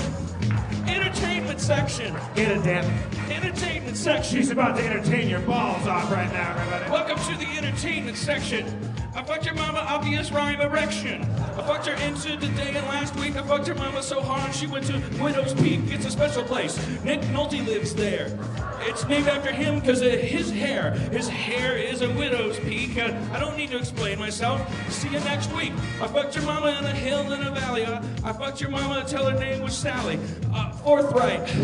Entertainment 0.86 1.60
section. 1.60 2.14
Get 2.34 2.50
it, 2.58 2.62
Dan. 2.62 2.84
Entertainment 3.30 3.96
section. 3.96 4.36
She's 4.38 4.50
about 4.50 4.76
to 4.76 4.84
entertain 4.84 5.28
your 5.28 5.40
balls 5.40 5.86
off 5.86 6.10
right 6.10 6.30
now, 6.32 6.56
everybody. 6.58 6.90
Welcome 6.90 7.18
to 7.32 7.38
the 7.38 7.50
entertainment 7.56 8.16
section. 8.16 8.91
I 9.14 9.22
fucked 9.22 9.44
your 9.44 9.54
mama, 9.54 9.80
obvious 9.80 10.32
rhyme 10.32 10.60
erection. 10.62 11.22
I 11.22 11.62
fucked 11.62 11.86
her 11.86 11.94
into 12.06 12.34
the 12.34 12.48
day 12.56 12.74
and 12.74 12.86
last 12.86 13.14
week. 13.16 13.36
I 13.36 13.42
fucked 13.42 13.66
her 13.66 13.74
mama 13.74 14.02
so 14.02 14.22
hard 14.22 14.54
she 14.54 14.66
went 14.66 14.86
to 14.86 15.02
Widow's 15.20 15.52
Peak. 15.52 15.80
It's 15.88 16.06
a 16.06 16.10
special 16.10 16.42
place. 16.42 16.78
Nick 17.04 17.20
Nolte 17.22 17.64
lives 17.66 17.94
there. 17.94 18.36
It's 18.80 19.06
named 19.06 19.28
after 19.28 19.52
him 19.52 19.80
because 19.80 20.00
of 20.00 20.12
his 20.12 20.50
hair. 20.50 20.92
His 21.10 21.28
hair 21.28 21.76
is 21.76 22.00
a 22.00 22.08
widow's 22.14 22.58
peak. 22.60 22.98
Uh, 22.98 23.14
I 23.32 23.38
don't 23.38 23.56
need 23.56 23.70
to 23.70 23.76
explain 23.76 24.18
myself. 24.18 24.60
See 24.90 25.08
you 25.08 25.20
next 25.20 25.52
week. 25.52 25.72
I 26.00 26.08
fucked 26.08 26.34
your 26.34 26.44
mama 26.44 26.76
in 26.78 26.84
a 26.86 26.90
hill 26.92 27.32
in 27.32 27.42
a 27.42 27.50
valley. 27.50 27.84
Uh, 27.84 28.02
I 28.24 28.32
fucked 28.32 28.60
your 28.60 28.70
mama 28.70 29.04
till 29.06 29.28
her 29.28 29.38
name 29.38 29.62
was 29.62 29.76
Sally. 29.76 30.18
Uh, 30.52 30.72
forthright. 30.72 31.54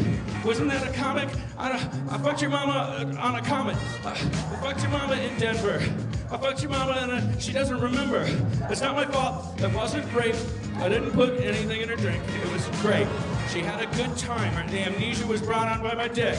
Wasn't 0.45 0.69
that 0.69 0.87
a 0.87 0.93
comic? 0.93 1.28
I, 1.59 1.73
I 2.09 2.19
fucked 2.19 2.41
your 2.41 2.50
mama 2.50 2.73
uh, 2.73 3.21
on 3.21 3.35
a 3.35 3.43
comet. 3.43 3.77
Uh, 4.05 4.11
I 4.11 4.15
fucked 4.62 4.83
your 4.83 4.91
mama 4.93 5.17
in 5.17 5.37
Denver. 5.38 5.83
I 6.31 6.37
fucked 6.37 6.62
your 6.62 6.71
mama 6.71 6.93
and 6.93 7.11
uh, 7.11 7.38
she 7.38 7.53
doesn't 7.53 7.81
remember. 7.81 8.25
It's 8.71 8.81
not 8.81 8.95
my 8.95 9.05
fault. 9.07 9.61
It 9.61 9.73
wasn't 9.75 10.12
rape. 10.15 10.37
I 10.77 10.88
didn't 10.88 11.11
put 11.11 11.41
anything 11.41 11.81
in 11.81 11.88
her 11.88 11.97
drink. 11.97 12.23
It 12.45 12.53
was 12.53 12.65
great. 12.81 13.09
She 13.50 13.61
had 13.61 13.83
a 13.83 13.87
good 13.97 14.17
time. 14.17 14.53
Her 14.53 14.71
the 14.71 14.87
amnesia 14.87 15.27
was 15.27 15.43
brought 15.43 15.67
on 15.67 15.83
by 15.83 15.95
my 15.95 16.07
dick. 16.07 16.37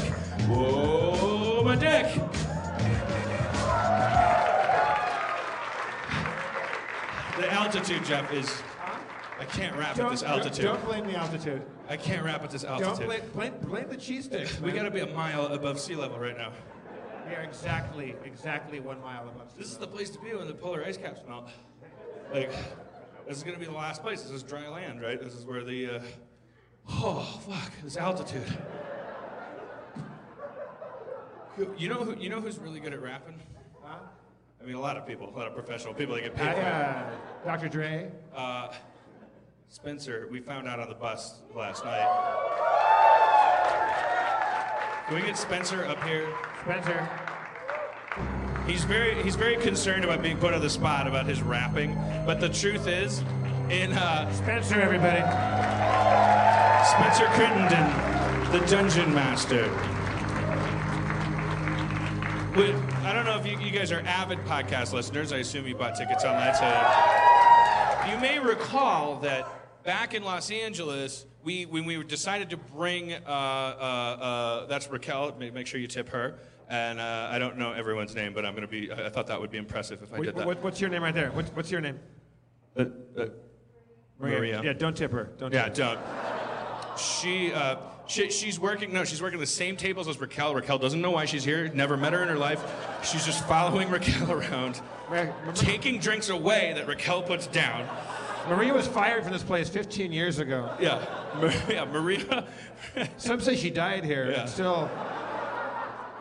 Whoa, 0.48 1.64
my 1.66 1.76
dick. 1.76 2.06
The 7.38 7.52
altitude, 7.52 8.06
Jeff, 8.06 8.32
is. 8.32 8.62
I 9.40 9.46
can't 9.46 9.76
rap 9.76 9.98
at 9.98 10.12
this 10.12 10.24
altitude. 10.24 10.66
Don't, 10.66 10.86
blame 10.86 11.08
the 11.08 11.16
altitude. 11.16 11.62
I 11.89 11.98
can't 11.98 12.24
rap 12.24 12.43
at 12.43 12.51
this 12.51 12.63
altitude. 12.63 12.98
Don't 12.98 13.05
blame, 13.08 13.22
blame, 13.34 13.53
blame 13.63 13.89
the 13.89 13.98
cheese 13.98 14.25
sticks. 14.25 14.62
We 14.62 14.67
man. 14.67 14.75
gotta 14.75 14.91
be 14.91 15.00
a 15.00 15.08
mile 15.08 15.48
above 15.48 15.79
sea 15.79 15.96
level 15.96 16.19
right 16.19 16.38
now. 16.38 16.51
We 17.27 17.34
are 17.36 17.41
exactly, 17.41 18.15
exactly 18.24 18.79
one 18.79 19.01
mile 19.01 19.27
above. 19.27 19.50
sea 19.50 19.58
This 19.58 19.72
is 19.72 19.77
the 19.77 19.88
place 19.88 20.12
to 20.12 20.19
be 20.19 20.34
when 20.34 20.48
the 20.48 20.53
polar 20.53 20.86
ice 20.86 20.98
caps 20.98 21.22
melt. 21.27 21.50
Like, 22.31 22.51
this 23.27 23.38
is 23.38 23.43
gonna 23.43 23.58
be 23.58 23.65
the 23.65 23.72
last 23.72 24.03
place. 24.03 24.22
This 24.22 24.31
is 24.31 24.43
dry 24.43 24.67
land, 24.69 25.01
right? 25.01 25.19
This 25.22 25.34
is 25.34 25.46
where 25.46 25.63
the. 25.63 25.96
Uh... 25.96 26.00
Oh 26.89 27.41
fuck! 27.48 27.72
This 27.84 27.98
altitude. 27.98 28.58
You 31.77 31.89
know 31.89 32.03
who? 32.03 32.15
You 32.22 32.29
know 32.29 32.39
who's 32.39 32.60
really 32.60 32.79
good 32.79 32.93
at 32.93 33.01
rapping? 33.01 33.39
Huh? 33.84 33.98
I 34.62 34.65
mean, 34.65 34.75
a 34.75 34.79
lot 34.79 34.96
of 34.96 35.08
people, 35.08 35.31
a 35.34 35.38
lot 35.38 35.48
of 35.48 35.53
professional 35.53 35.93
people 35.93 36.15
that 36.15 36.22
get 36.22 36.36
paid. 36.36 36.55
Uh, 36.58 37.03
Dr. 37.46 37.67
Dre. 37.67 38.12
Spencer, 39.72 40.28
we 40.32 40.40
found 40.40 40.68
out 40.68 40.80
on 40.80 40.90
the 40.90 40.96
bus 40.96 41.42
last 41.56 41.86
night. 41.86 42.08
Can 45.06 45.16
we 45.16 45.22
get 45.22 45.38
Spencer 45.38 45.86
up 45.86 46.04
here? 46.06 46.28
Spencer. 46.64 47.08
He's 48.66 48.84
very 48.84 49.22
he's 49.22 49.36
very 49.36 49.58
concerned 49.58 50.04
about 50.04 50.24
being 50.24 50.38
put 50.38 50.56
on 50.56 50.62
the 50.62 50.70
spot 50.72 51.08
about 51.08 51.28
his 51.28 51.44
rapping, 51.44 51.94
but 52.26 52.40
the 52.40 52.50
truth 52.50 52.88
is, 52.88 53.20
in 53.70 53.94
uh, 53.94 54.32
Spencer, 54.34 54.82
everybody. 54.82 55.22
Spencer 56.90 57.28
Crittenden, 57.36 58.52
the 58.52 58.66
Dungeon 58.66 59.14
Master. 59.14 59.72
I 63.06 63.14
don't 63.14 63.26
know 63.26 63.38
if 63.38 63.46
you, 63.46 63.60
you 63.60 63.72
guys 63.72 63.92
are 63.92 64.02
avid 64.02 64.40
podcast 64.46 64.94
listeners. 64.94 65.32
I 65.32 65.38
assume 65.38 65.68
you 65.68 65.76
bought 65.76 65.96
tickets 65.96 66.26
online 66.26 66.54
to. 66.56 68.10
You 68.12 68.18
may 68.20 68.40
recall 68.40 69.20
that 69.20 69.59
back 69.84 70.14
in 70.14 70.24
Los 70.24 70.52
Angeles, 70.52 71.26
we 71.44 71.66
when 71.66 71.86
we 71.86 72.04
decided 72.04 72.50
to 72.52 72.58
bring 72.58 73.14
uh, 73.14 73.18
uh, 73.28 73.32
uh, 73.32 74.66
that's 74.68 74.90
Raquel. 74.90 75.36
Make, 75.40 75.54
make 75.54 75.68
sure 75.68 75.80
you 75.80 75.88
tip 75.88 76.10
her. 76.10 76.40
And 76.70 77.00
uh, 77.00 77.30
I 77.32 77.40
don't 77.40 77.58
know 77.58 77.72
everyone's 77.72 78.14
name, 78.14 78.34
but 78.34 78.46
I'm 78.46 78.54
gonna 78.54 78.68
be. 78.68 78.92
I 78.92 79.08
I 79.08 79.10
thought 79.10 79.28
that 79.28 79.40
would 79.40 79.52
be 79.52 79.58
impressive 79.58 80.04
if 80.04 80.14
I 80.14 80.20
did 80.20 80.36
that. 80.36 80.46
what- 80.46 80.62
what's 80.64 80.80
your 80.80 80.90
name 80.90 81.02
right 81.04 81.14
there? 81.16 81.32
What's, 81.32 81.50
what's 81.52 81.72
your 81.72 81.82
name? 81.82 82.00
Uh, 82.78 82.86
uh, 83.18 83.26
Maria. 84.20 84.62
Yeah, 84.64 84.74
don't 84.74 84.96
tip 84.96 85.12
her. 85.12 85.32
Don't 85.38 85.54
Yeah, 85.54 85.70
tip 85.70 85.78
her. 85.86 85.96
don't. 85.96 87.00
She, 87.00 87.54
uh, 87.54 87.78
she, 88.08 88.30
she's 88.30 88.60
working. 88.60 88.92
No, 88.92 89.06
she's 89.06 89.22
working 89.22 89.40
the 89.40 89.46
same 89.48 89.78
tables 89.78 90.08
as 90.10 90.20
Raquel. 90.20 90.54
Raquel 90.54 90.78
doesn't 90.78 91.02
know 91.02 91.12
why 91.12 91.26
she's 91.26 91.46
here. 91.46 91.70
Never 91.70 91.96
met 91.96 92.12
her 92.14 92.22
in 92.22 92.28
her 92.28 92.36
life. 92.38 92.62
She's 93.04 93.26
just 93.26 93.48
following 93.48 93.90
Raquel 93.98 94.30
around, 94.32 94.82
Maria, 95.10 95.34
taking 95.56 96.00
drinks 96.00 96.28
away 96.30 96.74
that 96.76 96.88
Raquel 96.88 97.22
puts 97.24 97.48
down. 97.48 97.88
Maria 98.48 98.74
was 98.74 98.88
fired 98.88 99.24
from 99.24 99.34
this 99.34 99.43
place 99.43 99.69
15 99.69 100.12
years 100.12 100.39
ago. 100.39 100.72
Yeah, 100.79 101.03
Maria. 101.36 101.86
Maria. 101.86 102.48
Some 103.17 103.39
say 103.41 103.55
she 103.55 103.69
died 103.69 104.03
here. 104.05 104.31
Yeah. 104.31 104.46
Still, 104.46 104.89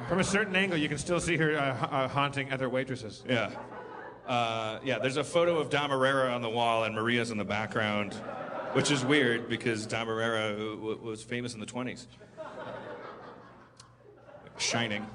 from 0.09 0.19
a 0.19 0.25
certain 0.25 0.57
angle, 0.57 0.77
you 0.79 0.89
can 0.89 0.99
still 0.99 1.21
see 1.21 1.37
her 1.37 1.57
uh, 1.57 1.87
uh, 1.87 2.09
haunting 2.09 2.53
other 2.53 2.69
waitresses. 2.69 3.23
yeah. 3.29 3.51
Uh, 4.27 4.79
yeah, 4.85 4.99
there's 4.99 5.17
a 5.17 5.25
photo 5.25 5.57
of 5.59 5.71
Dom 5.71 5.91
Irrera 5.91 6.35
on 6.35 6.43
the 6.43 6.51
wall, 6.51 6.85
and 6.85 6.95
Maria's 6.95 7.31
in 7.31 7.39
the 7.39 7.45
background, 7.47 8.13
which 8.75 8.91
is 8.91 9.03
weird 9.03 9.49
because 9.49 9.87
Dom 9.87 10.07
Irrera 10.09 10.51
w- 10.77 10.99
was 11.03 11.23
famous 11.23 11.55
in 11.55 11.61
the 11.61 11.67
20s. 11.67 12.07
Shining. 14.59 15.07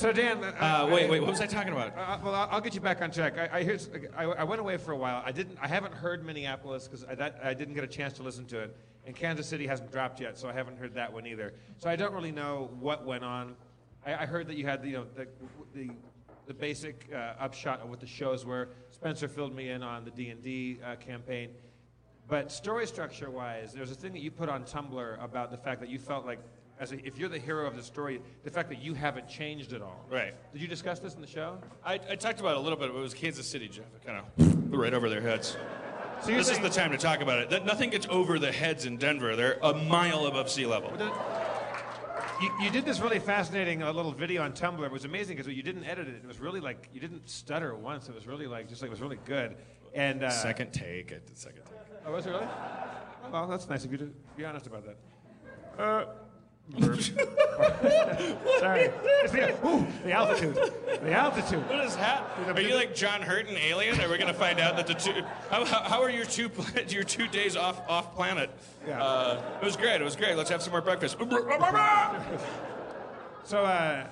So 0.00 0.14
Dan, 0.14 0.42
Uh, 0.42 0.88
wait, 0.90 1.10
wait, 1.10 1.20
what 1.20 1.28
was 1.28 1.42
I 1.42 1.46
talking 1.46 1.74
about? 1.74 1.88
Uh, 1.94 2.18
well, 2.24 2.34
I'll, 2.34 2.48
I'll 2.52 2.60
get 2.62 2.74
you 2.74 2.80
back 2.80 3.02
on 3.02 3.10
track. 3.10 3.36
I, 3.36 3.58
I, 3.58 3.62
here's, 3.62 3.90
I, 4.16 4.24
I 4.24 4.44
went 4.44 4.58
away 4.58 4.78
for 4.78 4.92
a 4.92 4.96
while. 4.96 5.22
I 5.26 5.30
didn't. 5.30 5.58
I 5.60 5.68
haven't 5.68 5.92
heard 5.92 6.24
Minneapolis 6.24 6.88
because 6.88 7.04
I, 7.04 7.30
I 7.44 7.52
didn't 7.52 7.74
get 7.74 7.84
a 7.84 7.86
chance 7.86 8.14
to 8.14 8.22
listen 8.22 8.46
to 8.46 8.60
it. 8.60 8.76
And 9.04 9.14
Kansas 9.14 9.46
City 9.46 9.66
hasn't 9.66 9.92
dropped 9.92 10.18
yet, 10.18 10.38
so 10.38 10.48
I 10.48 10.54
haven't 10.54 10.78
heard 10.78 10.94
that 10.94 11.12
one 11.12 11.26
either. 11.26 11.52
So 11.76 11.90
I 11.90 11.96
don't 11.96 12.14
really 12.14 12.32
know 12.32 12.70
what 12.80 13.04
went 13.04 13.24
on. 13.24 13.56
I, 14.06 14.14
I 14.14 14.24
heard 14.24 14.46
that 14.46 14.56
you 14.56 14.64
had, 14.64 14.82
you 14.86 14.92
know, 14.92 15.04
the, 15.14 15.28
the, 15.74 15.90
the 16.46 16.54
basic 16.54 17.06
uh, 17.14 17.34
upshot 17.38 17.82
of 17.82 17.90
what 17.90 18.00
the 18.00 18.06
shows 18.06 18.46
were. 18.46 18.70
Spencer 18.88 19.28
filled 19.28 19.54
me 19.54 19.68
in 19.68 19.82
on 19.82 20.06
the 20.06 20.10
D&D 20.12 20.78
uh, 20.82 20.96
campaign. 20.96 21.50
But 22.26 22.50
story 22.50 22.86
structure 22.86 23.28
wise, 23.28 23.74
there's 23.74 23.90
a 23.90 23.94
thing 23.94 24.14
that 24.14 24.22
you 24.22 24.30
put 24.30 24.48
on 24.48 24.64
Tumblr 24.64 25.22
about 25.22 25.50
the 25.50 25.58
fact 25.58 25.78
that 25.82 25.90
you 25.90 25.98
felt 25.98 26.24
like, 26.24 26.38
as 26.80 26.92
a, 26.92 27.06
if 27.06 27.18
you're 27.18 27.28
the 27.28 27.38
hero 27.38 27.66
of 27.66 27.76
the 27.76 27.82
story, 27.82 28.20
the 28.42 28.50
fact 28.50 28.70
that 28.70 28.82
you 28.82 28.94
haven't 28.94 29.28
changed 29.28 29.74
at 29.74 29.82
all. 29.82 30.04
Right. 30.10 30.34
Did 30.52 30.62
you 30.62 30.66
discuss 30.66 30.98
this 30.98 31.14
in 31.14 31.20
the 31.20 31.26
show? 31.26 31.58
I, 31.84 32.00
I 32.10 32.16
talked 32.16 32.40
about 32.40 32.52
it 32.52 32.56
a 32.56 32.60
little 32.60 32.78
bit, 32.78 32.90
but 32.90 32.98
it 32.98 33.02
was 33.02 33.14
Kansas 33.14 33.46
City, 33.46 33.68
Jeff. 33.68 33.84
It 33.94 34.04
kind 34.04 34.18
of 34.18 34.72
right 34.72 34.94
over 34.94 35.10
their 35.10 35.20
heads. 35.20 35.56
So 36.22 36.28
This 36.32 36.50
is 36.50 36.58
the 36.58 36.70
time 36.70 36.90
to 36.92 36.98
talk 36.98 37.20
about 37.20 37.38
it. 37.38 37.50
That 37.50 37.64
nothing 37.66 37.90
gets 37.90 38.06
over 38.08 38.38
the 38.38 38.50
heads 38.50 38.86
in 38.86 38.96
Denver. 38.96 39.36
They're 39.36 39.58
a 39.62 39.74
mile 39.74 40.26
above 40.26 40.50
sea 40.50 40.66
level. 40.66 40.92
You, 42.42 42.50
you 42.62 42.70
did 42.70 42.86
this 42.86 43.00
really 43.00 43.18
fascinating 43.18 43.82
uh, 43.82 43.92
little 43.92 44.12
video 44.12 44.42
on 44.42 44.52
Tumblr. 44.52 44.82
It 44.84 44.90
was 44.90 45.04
amazing 45.04 45.36
because 45.36 45.52
you 45.52 45.62
didn't 45.62 45.84
edit 45.84 46.08
it. 46.08 46.14
It 46.14 46.26
was 46.26 46.38
really 46.38 46.60
like 46.60 46.88
you 46.94 47.00
didn't 47.00 47.28
stutter 47.28 47.74
once. 47.74 48.08
It 48.08 48.14
was 48.14 48.26
really 48.26 48.46
like 48.46 48.68
just 48.68 48.80
like 48.80 48.88
it 48.88 48.92
was 48.92 49.02
really 49.02 49.18
good. 49.26 49.56
And 49.94 50.24
uh, 50.24 50.30
Second 50.30 50.72
take. 50.72 51.12
I 51.12 51.16
did 51.26 51.36
second 51.36 51.62
take. 51.66 51.76
Oh, 52.06 52.12
was 52.12 52.24
it 52.26 52.30
really? 52.30 52.46
Well, 53.30 53.46
that's 53.46 53.68
nice 53.68 53.84
of 53.84 53.92
you 53.92 53.98
to 53.98 54.10
be 54.36 54.46
honest 54.46 54.66
about 54.66 54.84
that. 54.86 54.96
Uh, 55.82 56.04
Sorry. 58.58 58.90
It's 59.22 59.32
the, 59.32 59.66
ooh, 59.66 59.86
the 60.04 60.12
altitude. 60.12 60.54
The 61.02 61.12
altitude. 61.12 61.68
What 61.68 61.84
is 61.84 61.96
that? 61.96 62.24
Are 62.54 62.60
you 62.60 62.74
like 62.74 62.94
John 62.94 63.22
Hurt 63.22 63.48
in 63.48 63.56
Alien? 63.56 64.00
Are 64.00 64.08
we 64.08 64.16
going 64.18 64.32
to 64.32 64.38
find 64.38 64.60
out 64.60 64.76
that 64.76 64.86
the 64.86 64.94
two? 64.94 65.22
How, 65.50 65.64
how, 65.64 66.02
are 66.02 66.10
your 66.10 66.24
two 66.24 66.50
your 66.88 67.02
two 67.02 67.26
days 67.28 67.56
off 67.56 67.80
off 67.88 68.14
planet? 68.14 68.50
Yeah. 68.86 69.02
Uh, 69.02 69.42
it 69.60 69.64
was 69.64 69.76
great. 69.76 70.00
It 70.00 70.04
was 70.04 70.16
great. 70.16 70.36
Let's 70.36 70.50
have 70.50 70.62
some 70.62 70.72
more 70.72 70.82
breakfast. 70.82 71.16
So, 73.42 73.64
uh, 73.64 74.06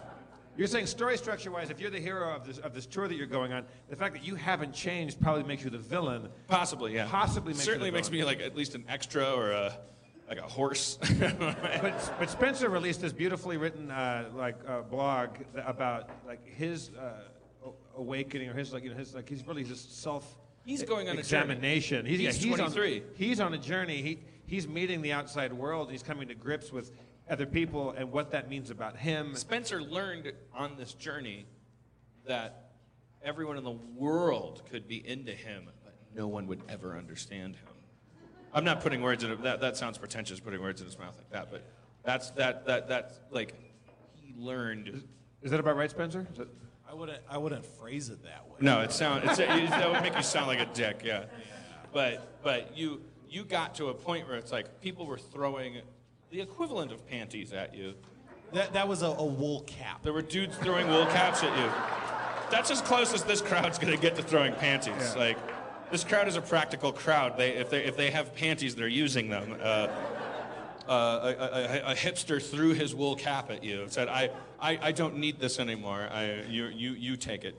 you're 0.56 0.66
saying 0.66 0.86
story 0.86 1.16
structure 1.16 1.52
wise, 1.52 1.70
if 1.70 1.80
you're 1.80 1.90
the 1.90 2.00
hero 2.00 2.34
of 2.34 2.44
this, 2.44 2.58
of 2.58 2.74
this 2.74 2.86
tour 2.86 3.06
that 3.06 3.14
you're 3.14 3.28
going 3.28 3.52
on, 3.52 3.64
the 3.88 3.94
fact 3.94 4.14
that 4.14 4.24
you 4.24 4.34
haven't 4.34 4.72
changed 4.72 5.20
probably 5.20 5.44
makes 5.44 5.62
you 5.62 5.70
the 5.70 5.78
villain. 5.78 6.28
Possibly, 6.48 6.92
yeah. 6.94 7.06
Possibly 7.08 7.52
makes 7.52 7.64
you 7.64 7.72
Certainly 7.72 7.90
makes 7.92 8.10
me 8.10 8.24
like 8.24 8.40
at 8.40 8.56
least 8.56 8.74
an 8.74 8.84
extra 8.88 9.30
or 9.32 9.52
a 9.52 9.78
like 10.28 10.38
a 10.38 10.42
horse. 10.42 10.98
But, 11.18 12.12
but 12.18 12.30
Spencer 12.30 12.68
released 12.68 13.00
this 13.00 13.12
beautifully 13.12 13.56
written 13.56 13.90
uh, 13.90 14.30
like 14.34 14.56
uh, 14.66 14.82
blog 14.82 15.30
about 15.64 16.10
like 16.26 16.46
his 16.46 16.90
uh, 16.90 17.70
awakening 17.96 18.48
or 18.48 18.54
his 18.54 18.72
like 18.72 18.84
you 18.84 18.90
know 18.90 18.96
his 18.96 19.14
like 19.14 19.28
he's 19.28 19.46
really 19.46 19.64
just 19.64 20.02
self 20.02 20.38
He's 20.68 20.82
going 20.82 21.08
on 21.08 21.16
a 21.16 21.20
examination. 21.20 22.04
He's, 22.04 22.20
He's 22.20 22.44
yeah, 22.44 22.56
23. 22.56 23.00
On, 23.00 23.06
he's 23.14 23.40
on 23.40 23.54
a 23.54 23.58
journey. 23.58 24.02
He 24.02 24.18
he's 24.46 24.68
meeting 24.68 25.00
the 25.00 25.12
outside 25.12 25.50
world. 25.50 25.90
He's 25.90 26.02
coming 26.02 26.28
to 26.28 26.34
grips 26.34 26.70
with 26.70 26.92
other 27.30 27.46
people 27.46 27.92
and 27.92 28.12
what 28.12 28.32
that 28.32 28.50
means 28.50 28.70
about 28.70 28.96
him. 28.96 29.34
Spencer 29.34 29.80
learned 29.80 30.30
on 30.54 30.76
this 30.76 30.92
journey 30.92 31.46
that 32.26 32.72
everyone 33.22 33.56
in 33.56 33.64
the 33.64 33.78
world 33.96 34.62
could 34.70 34.86
be 34.86 35.06
into 35.08 35.32
him, 35.32 35.70
but 35.84 35.94
no 36.14 36.28
one 36.28 36.46
would 36.46 36.60
ever 36.68 36.98
understand 36.98 37.56
him. 37.56 37.67
I'm 38.52 38.64
not 38.64 38.80
putting 38.80 39.02
words 39.02 39.24
in 39.24 39.30
it. 39.30 39.42
That, 39.42 39.60
that 39.60 39.76
sounds 39.76 39.98
pretentious, 39.98 40.40
putting 40.40 40.60
words 40.60 40.80
in 40.80 40.86
his 40.86 40.98
mouth 40.98 41.16
like 41.16 41.30
that. 41.30 41.50
But 41.50 41.64
that's 42.04 42.30
that 42.32 42.66
that 42.66 42.88
that's 42.88 43.20
like 43.30 43.54
he 44.14 44.34
learned. 44.36 45.02
Is 45.42 45.50
that 45.50 45.60
about 45.60 45.76
right, 45.76 45.90
Spencer? 45.90 46.26
Is 46.32 46.38
that- 46.38 46.48
I 46.90 46.94
wouldn't. 46.94 47.18
I 47.28 47.36
wouldn't 47.36 47.66
phrase 47.66 48.08
it 48.08 48.22
that 48.24 48.46
way. 48.48 48.56
No, 48.60 48.80
it 48.80 48.92
sound 48.92 49.28
it's, 49.28 49.38
it, 49.38 49.46
that 49.46 49.90
would 49.92 50.00
make 50.00 50.16
you 50.16 50.22
sound 50.22 50.46
like 50.46 50.58
a 50.58 50.72
dick. 50.72 51.02
Yeah, 51.04 51.24
but 51.92 52.42
but 52.42 52.76
you 52.76 53.02
you 53.28 53.44
got 53.44 53.74
to 53.74 53.88
a 53.88 53.94
point 53.94 54.26
where 54.26 54.38
it's 54.38 54.50
like 54.50 54.80
people 54.80 55.04
were 55.04 55.18
throwing 55.18 55.82
the 56.30 56.40
equivalent 56.40 56.90
of 56.90 57.06
panties 57.06 57.52
at 57.52 57.74
you. 57.74 57.92
That 58.54 58.72
that 58.72 58.88
was 58.88 59.02
a, 59.02 59.08
a 59.08 59.24
wool 59.24 59.64
cap. 59.66 60.02
There 60.02 60.14
were 60.14 60.22
dudes 60.22 60.56
throwing 60.56 60.88
wool 60.88 61.04
caps 61.06 61.42
at 61.42 61.54
you. 61.58 61.70
That's 62.50 62.70
as 62.70 62.80
close 62.80 63.12
as 63.12 63.22
this 63.22 63.42
crowd's 63.42 63.78
gonna 63.78 63.98
get 63.98 64.16
to 64.16 64.22
throwing 64.22 64.54
panties. 64.54 65.14
Like, 65.14 65.36
this 65.90 66.04
crowd 66.04 66.28
is 66.28 66.36
a 66.36 66.40
practical 66.40 66.92
crowd. 66.92 67.36
They, 67.36 67.50
if 67.50 67.70
they, 67.70 67.84
if 67.84 67.96
they 67.96 68.10
have 68.10 68.34
panties, 68.34 68.74
they're 68.74 68.88
using 68.88 69.28
them. 69.28 69.56
Uh, 69.60 69.88
uh, 70.88 71.34
a, 71.38 71.88
a, 71.88 71.92
a 71.92 71.94
hipster 71.94 72.42
threw 72.42 72.72
his 72.72 72.94
wool 72.94 73.14
cap 73.14 73.50
at 73.50 73.62
you 73.62 73.82
and 73.82 73.92
said, 73.92 74.08
"I, 74.08 74.30
I, 74.58 74.78
I 74.80 74.92
don't 74.92 75.18
need 75.18 75.38
this 75.38 75.58
anymore. 75.58 76.08
I, 76.10 76.44
you, 76.48 76.66
you, 76.66 76.92
you 76.92 77.16
take 77.16 77.44
it." 77.44 77.54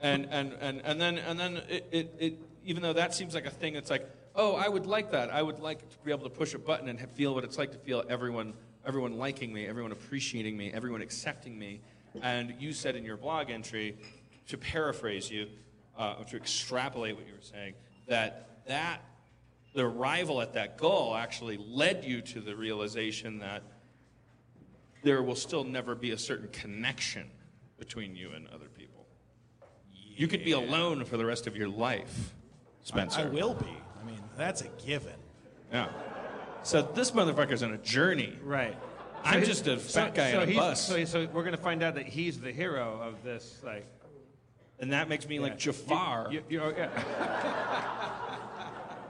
And 0.00 0.28
and 0.30 0.52
and 0.60 0.82
and 0.84 1.00
then 1.00 1.18
and 1.18 1.40
then 1.40 1.56
it, 1.68 1.88
it, 1.90 2.14
it 2.18 2.38
even 2.64 2.82
though 2.82 2.92
that 2.92 3.14
seems 3.14 3.34
like 3.34 3.46
a 3.46 3.50
thing, 3.50 3.74
it's 3.74 3.90
like, 3.90 4.06
oh, 4.34 4.54
I 4.54 4.68
would 4.68 4.86
like 4.86 5.12
that. 5.12 5.30
I 5.30 5.42
would 5.42 5.60
like 5.60 5.80
to 5.80 5.96
be 6.04 6.12
able 6.12 6.24
to 6.24 6.34
push 6.34 6.52
a 6.52 6.58
button 6.58 6.88
and 6.88 7.00
feel 7.12 7.34
what 7.34 7.42
it's 7.42 7.56
like 7.56 7.72
to 7.72 7.78
feel 7.78 8.04
everyone 8.08 8.52
everyone 8.86 9.18
liking 9.18 9.52
me, 9.52 9.66
everyone 9.66 9.92
appreciating 9.92 10.56
me, 10.56 10.70
everyone 10.72 11.02
accepting 11.02 11.58
me. 11.58 11.80
And 12.22 12.54
you 12.58 12.72
said 12.72 12.96
in 12.96 13.04
your 13.04 13.16
blog 13.16 13.50
entry, 13.50 13.96
to 14.48 14.56
paraphrase 14.56 15.30
you, 15.30 15.48
uh, 15.98 16.14
to 16.24 16.36
extrapolate 16.36 17.16
what 17.16 17.26
you 17.26 17.34
were 17.34 17.42
saying, 17.42 17.74
that 18.06 18.64
that 18.66 19.04
the 19.74 19.84
arrival 19.84 20.40
at 20.40 20.54
that 20.54 20.78
goal 20.78 21.14
actually 21.14 21.58
led 21.58 22.04
you 22.04 22.20
to 22.22 22.40
the 22.40 22.54
realization 22.56 23.38
that 23.40 23.62
there 25.02 25.22
will 25.22 25.36
still 25.36 25.64
never 25.64 25.94
be 25.94 26.12
a 26.12 26.18
certain 26.18 26.48
connection 26.48 27.30
between 27.78 28.16
you 28.16 28.30
and 28.32 28.48
other 28.48 28.66
people. 28.76 29.06
You 30.16 30.26
could 30.26 30.44
be 30.44 30.52
alone 30.52 31.04
for 31.04 31.16
the 31.16 31.24
rest 31.24 31.46
of 31.46 31.56
your 31.56 31.68
life, 31.68 32.34
Spencer. 32.82 33.20
I 33.20 33.24
will 33.26 33.54
be. 33.54 33.76
I 34.00 34.04
mean, 34.04 34.20
that's 34.36 34.62
a 34.62 34.68
given. 34.84 35.14
Yeah. 35.72 35.90
So 36.62 36.82
this 36.82 37.12
motherfucker's 37.12 37.62
on 37.62 37.72
a 37.72 37.78
journey. 37.78 38.36
right. 38.42 38.76
I'm 39.24 39.44
just 39.44 39.66
a 39.66 39.76
fat 39.76 40.14
guy 40.14 40.30
so 40.30 40.40
on 40.42 40.48
a 40.48 40.54
bus. 40.54 40.86
So, 40.86 41.04
so 41.04 41.28
we're 41.32 41.42
gonna 41.42 41.56
find 41.56 41.82
out 41.82 41.96
that 41.96 42.06
he's 42.06 42.40
the 42.40 42.52
hero 42.52 43.00
of 43.02 43.22
this. 43.24 43.60
Like 43.64 43.84
And 44.80 44.92
that 44.92 45.08
makes 45.08 45.28
me 45.28 45.40
like 45.40 45.58
Jafar. 45.58 46.28
You, 46.30 46.42
you, 46.48 46.60
yeah. 46.76 46.88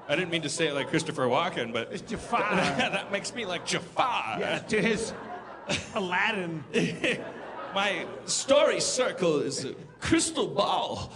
I 0.09 0.17
didn't 0.17 0.31
mean 0.31 0.43
to 0.43 0.49
say 0.49 0.69
it 0.69 0.75
like 0.75 0.89
Christopher 0.89 1.27
Walken, 1.27 1.73
but 1.73 1.93
It's 1.93 2.01
Jafar. 2.01 2.41
that 2.57 3.13
makes 3.13 3.35
me 3.35 3.45
like 3.45 3.67
Jafar. 3.67 4.39
Yeah, 4.41 4.59
to 4.61 4.81
his 4.81 5.13
Aladdin. 5.95 6.65
My 7.75 8.07
story 8.25 8.81
circle 8.81 9.41
is 9.41 9.67
a 9.67 9.75
crystal 10.01 10.47
ball. 10.47 11.13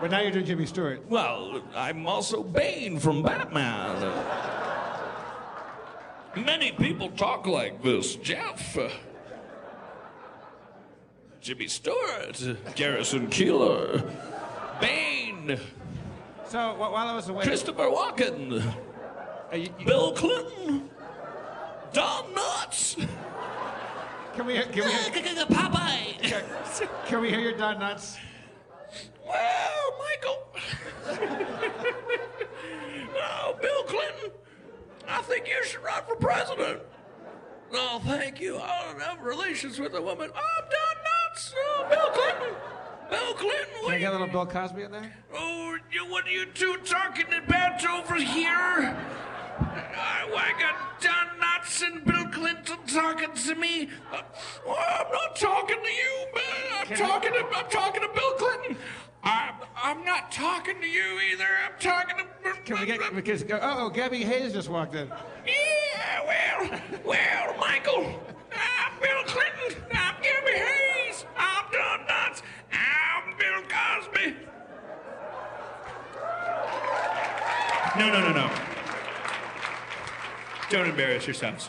But 0.00 0.12
now 0.12 0.20
you're 0.20 0.30
doing 0.30 0.44
Jimmy 0.44 0.66
Stewart. 0.66 1.04
Well, 1.08 1.62
I'm 1.74 2.06
also 2.06 2.44
Bane 2.44 3.00
from 3.00 3.22
Batman. 3.22 4.12
Many 6.36 6.70
people 6.72 7.08
talk 7.10 7.46
like 7.46 7.82
this, 7.82 8.14
Jeff. 8.16 8.76
Jimmy 11.46 11.68
Stewart, 11.68 12.42
Garrison 12.74 13.28
Keillor, 13.28 14.02
Bane, 14.80 15.60
So 16.48 16.72
wh- 16.72 16.80
while 16.80 16.96
I 17.06 17.14
was 17.14 17.28
away, 17.28 17.44
Christopher 17.44 17.84
Walken, 17.84 18.60
uh, 19.52 19.54
you- 19.56 19.72
you- 19.78 19.86
Bill 19.86 20.10
Clinton, 20.12 20.90
Don 21.92 22.34
Knotts, 22.34 22.96
can 24.34 24.44
we 24.44 24.54
can 24.60 24.74
we 24.74 24.90
hear, 24.90 25.46
Popeye. 25.46 26.88
can 27.06 27.20
we 27.20 27.30
hear 27.30 27.38
your 27.38 27.56
Don 27.56 27.76
Knotts? 27.78 28.16
Well, 29.24 29.98
Michael. 30.00 30.48
oh, 33.22 33.56
Bill 33.62 33.82
Clinton, 33.84 34.32
I 35.06 35.22
think 35.22 35.46
you 35.46 35.62
should 35.62 35.84
run 35.84 36.02
for 36.08 36.16
president. 36.16 36.82
No, 37.72 38.00
thank 38.04 38.40
you. 38.40 38.58
I 38.58 38.82
don't 38.90 39.00
have 39.00 39.22
relations 39.22 39.78
with 39.78 39.94
a 39.94 40.02
woman. 40.02 40.32
Oh, 40.34 40.60
Don 40.70 40.96
Knotts. 41.36 41.52
Oh, 41.56 41.86
Bill 41.90 42.10
Clinton. 42.12 42.56
Bill 43.10 43.34
Clinton. 43.34 43.84
Can 43.84 43.92
I 43.94 43.98
get 43.98 44.08
a 44.10 44.12
little 44.12 44.26
Bill 44.28 44.46
Cosby 44.46 44.82
in 44.82 44.90
there? 44.90 45.12
oh, 45.34 45.76
you, 45.92 46.06
what 46.10 46.26
are 46.26 46.30
you 46.30 46.46
two 46.46 46.76
talking 46.84 47.26
about 47.32 47.84
over 47.86 48.16
here? 48.16 48.96
I, 49.58 50.28
I 50.34 50.60
got 50.60 51.00
Don 51.00 51.40
Knotts 51.40 51.86
and 51.86 52.04
Bill 52.04 52.26
Clinton 52.28 52.76
talking 52.86 53.32
to 53.32 53.54
me. 53.54 53.88
Uh, 54.12 54.22
well, 54.66 54.76
I'm 54.76 55.12
not 55.12 55.36
talking 55.36 55.76
to 55.82 55.90
you, 55.90 56.26
man. 56.34 56.80
I'm 56.80 56.86
Can 56.86 56.96
I- 56.96 57.08
talking 57.08 57.32
to 57.32 57.46
I'm 57.56 57.70
talking 57.70 58.02
to 58.02 58.08
Bill 58.14 58.32
Clinton. 58.32 58.76
I'm 59.26 59.54
I'm 59.76 60.04
not 60.04 60.30
talking 60.30 60.80
to 60.80 60.86
you 60.86 61.18
either. 61.32 61.44
I'm 61.64 61.72
talking 61.80 62.16
to. 62.44 62.52
Can 62.62 62.78
we 62.80 62.86
get 62.86 63.00
because 63.14 63.44
oh 63.50 63.90
Gabby 63.90 64.22
Hayes 64.22 64.52
just 64.52 64.68
walked 64.68 64.94
in. 64.94 65.08
Yeah, 65.44 66.24
well, 66.26 66.80
well, 67.04 67.56
Michael, 67.58 68.20
I'm 68.52 68.92
Bill 69.00 69.24
Clinton. 69.24 69.82
I'm 69.92 70.14
Gabby 70.22 70.52
Hayes. 70.58 71.26
I'm 71.36 71.64
Don 71.72 72.06
Knotts. 72.06 72.42
I'm 72.72 73.36
Bill 73.36 73.62
Cosby. 73.68 74.36
No, 77.98 78.08
no, 78.12 78.20
no, 78.20 78.32
no. 78.32 78.50
Don't 80.70 80.86
embarrass 80.88 81.26
yourselves. 81.26 81.68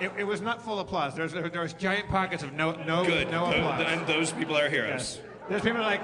It, 0.00 0.10
it 0.18 0.24
was 0.24 0.40
not 0.40 0.62
full 0.62 0.80
applause. 0.80 1.14
There's 1.14 1.32
there, 1.32 1.48
there's 1.50 1.74
giant 1.74 2.08
pockets 2.08 2.42
of 2.42 2.52
no 2.54 2.72
no 2.84 3.04
Good. 3.04 3.30
no 3.30 3.50
Tho- 3.50 3.56
applause. 3.58 3.84
and 3.88 4.06
those 4.06 4.32
people 4.32 4.56
are 4.56 4.68
heroes. 4.70 5.18
Yes. 5.18 5.33
There's 5.48 5.62
people 5.62 5.80
like 5.80 6.00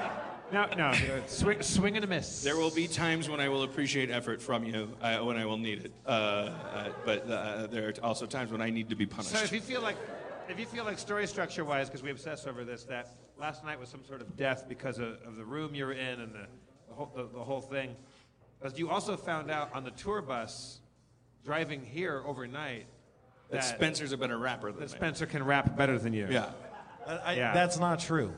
No, 0.52 0.66
no. 0.76 0.92
Swing, 1.26 1.62
swing 1.62 1.96
and 1.96 2.04
a 2.04 2.08
miss. 2.08 2.42
There 2.42 2.56
will 2.56 2.70
be 2.70 2.88
times 2.88 3.28
when 3.28 3.40
I 3.40 3.48
will 3.48 3.62
appreciate 3.62 4.10
effort 4.10 4.42
from 4.42 4.64
you, 4.64 4.92
uh, 5.00 5.18
when 5.18 5.36
I 5.36 5.46
will 5.46 5.56
need 5.56 5.84
it. 5.84 5.92
Uh, 6.04 6.08
uh, 6.10 6.88
but 7.04 7.30
uh, 7.30 7.66
there 7.68 7.88
are 7.88 7.94
also 8.02 8.26
times 8.26 8.50
when 8.50 8.60
I 8.60 8.70
need 8.70 8.88
to 8.90 8.96
be 8.96 9.06
punished. 9.06 9.30
So 9.30 9.42
if 9.42 9.52
you 9.52 9.60
feel 9.60 9.80
like, 9.80 9.96
if 10.48 10.58
you 10.58 10.66
feel 10.66 10.84
like 10.84 10.98
story 10.98 11.26
structure 11.26 11.64
wise, 11.64 11.88
because 11.88 12.02
we 12.02 12.10
obsess 12.10 12.46
over 12.46 12.64
this, 12.64 12.84
that 12.84 13.14
last 13.38 13.64
night 13.64 13.78
was 13.78 13.88
some 13.88 14.04
sort 14.04 14.20
of 14.20 14.36
death 14.36 14.64
because 14.68 14.98
of, 14.98 15.18
of 15.24 15.36
the 15.36 15.44
room 15.44 15.74
you 15.74 15.86
were 15.86 15.92
in 15.92 16.20
and 16.20 16.34
the, 16.34 16.46
the, 16.88 16.94
whole, 16.94 17.12
the, 17.14 17.28
the 17.32 17.44
whole 17.44 17.60
thing. 17.60 17.94
But 18.60 18.78
you 18.78 18.90
also 18.90 19.16
found 19.16 19.50
out 19.50 19.70
on 19.72 19.84
the 19.84 19.92
tour 19.92 20.20
bus, 20.20 20.80
driving 21.44 21.84
here 21.84 22.22
overnight, 22.26 22.86
that 23.50 23.64
Spencer's 23.64 24.12
a 24.12 24.16
better 24.16 24.38
rapper 24.38 24.70
than 24.70 24.80
that 24.80 24.90
me. 24.92 24.96
Spencer 24.96 25.26
can 25.26 25.44
rap 25.44 25.76
better 25.76 25.98
than 25.98 26.12
you. 26.12 26.26
Yeah. 26.30 26.50
I, 27.06 27.34
Yeah. 27.34 27.54
That's 27.54 27.78
not 27.78 28.00
true. 28.00 28.32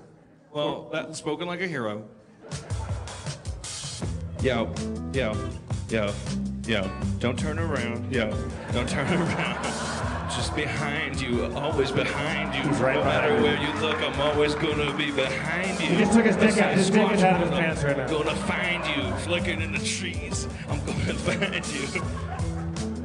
Well, 0.52 0.88
that, 0.92 1.16
spoken 1.16 1.48
like 1.48 1.60
a 1.60 1.66
hero. 1.66 2.04
Yo, 4.42 4.72
yo, 5.12 5.34
yo, 5.88 6.12
yo. 6.66 6.90
Don't 7.20 7.38
turn 7.38 7.58
around. 7.58 8.12
Yo, 8.12 8.30
don't 8.72 8.88
turn 8.88 9.06
around. 9.22 9.62
Just 10.30 10.54
behind 10.56 11.20
you, 11.20 11.44
always 11.54 11.90
behind 11.92 12.54
you. 12.54 12.70
right 12.82 12.96
no 12.96 13.04
matter 13.04 13.40
where 13.42 13.60
you 13.60 13.72
look, 13.80 13.96
I'm 14.02 14.18
always 14.20 14.54
gonna 14.54 14.92
be 14.96 15.10
behind 15.10 15.78
you. 15.80 15.86
He 15.86 15.96
just 15.98 16.12
took 16.12 16.26
his 16.26 16.36
dick 16.36 16.58
out- 16.58 16.74
his 16.74 16.90
dick 16.90 17.10
is 17.12 17.22
out 17.22 17.42
of 17.42 17.48
his 17.48 17.58
pants 17.58 17.84
right 17.84 17.96
now. 17.96 18.04
I'm 18.04 18.10
Gonna 18.10 18.34
find 18.36 18.84
you, 18.96 19.12
flicking 19.18 19.60
in 19.60 19.72
the 19.72 19.78
trees. 19.78 20.48
I'm 20.68 20.84
gonna 20.84 21.14
find 21.14 21.66
you. 21.66 22.02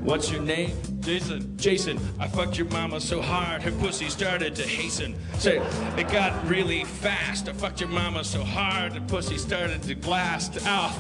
What's 0.08 0.32
your 0.32 0.42
name? 0.42 0.72
Jason. 1.02 1.58
Jason, 1.58 2.00
I 2.18 2.30
fucked 2.30 2.58
your 2.58 2.68
mama 2.68 3.02
so 3.02 3.22
hard 3.22 3.62
her 3.62 3.74
pussy 3.74 4.08
started 4.10 4.56
to 4.56 4.64
hasten. 4.64 5.18
Say, 5.38 5.58
it 5.98 6.08
got 6.08 6.48
really 6.48 6.86
fast. 6.86 7.50
I 7.50 7.52
fucked 7.52 7.82
your 7.82 7.90
mama 7.90 8.24
so 8.24 8.42
hard 8.42 8.94
her 8.94 9.02
pussy 9.02 9.38
started 9.38 9.84
to 9.84 9.96
blast 9.96 10.66
out 10.66 10.94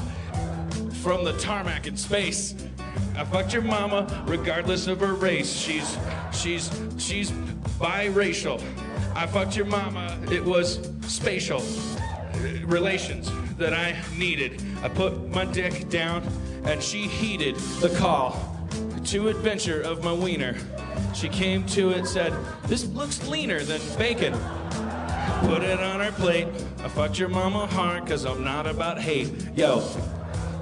from 0.95 1.23
the 1.23 1.31
tarmac 1.39 1.87
in 1.87 1.95
space. 1.95 2.53
I 3.15 3.23
fucked 3.23 3.53
your 3.53 3.61
mama 3.61 4.25
regardless 4.27 4.87
of 4.87 4.99
her 4.99 5.13
race. 5.13 5.55
She's 5.55 5.97
she's 6.33 6.69
she's 6.97 7.31
biracial. 7.79 8.61
I 9.15 9.25
fucked 9.25 9.55
your 9.55 9.67
mama. 9.67 10.19
It 10.29 10.43
was 10.43 10.81
spatial 11.03 11.61
uh, 11.61 12.65
relations 12.65 13.31
that 13.57 13.73
I 13.73 13.95
needed. 14.17 14.61
I 14.83 14.89
put 14.89 15.29
my 15.29 15.45
dick 15.45 15.87
down 15.87 16.27
and 16.65 16.83
she 16.83 17.07
heeded 17.07 17.55
the 17.79 17.95
call 17.97 18.46
to 19.07 19.29
adventure 19.29 19.81
of 19.81 20.03
my 20.03 20.11
wiener. 20.11 20.53
She 21.13 21.29
came 21.29 21.65
to 21.67 21.91
it, 21.91 22.05
said, 22.05 22.33
This 22.63 22.85
looks 22.87 23.25
leaner 23.25 23.61
than 23.61 23.79
bacon. 23.97 24.33
Put 25.47 25.63
it 25.63 25.79
on 25.79 26.01
her 26.01 26.11
plate. 26.11 26.49
I 26.83 26.89
fucked 26.89 27.17
your 27.17 27.29
mama 27.29 27.67
hard 27.67 28.03
because 28.03 28.25
I'm 28.25 28.43
not 28.43 28.67
about 28.67 28.99
hate. 28.99 29.31
Yo, 29.55 29.79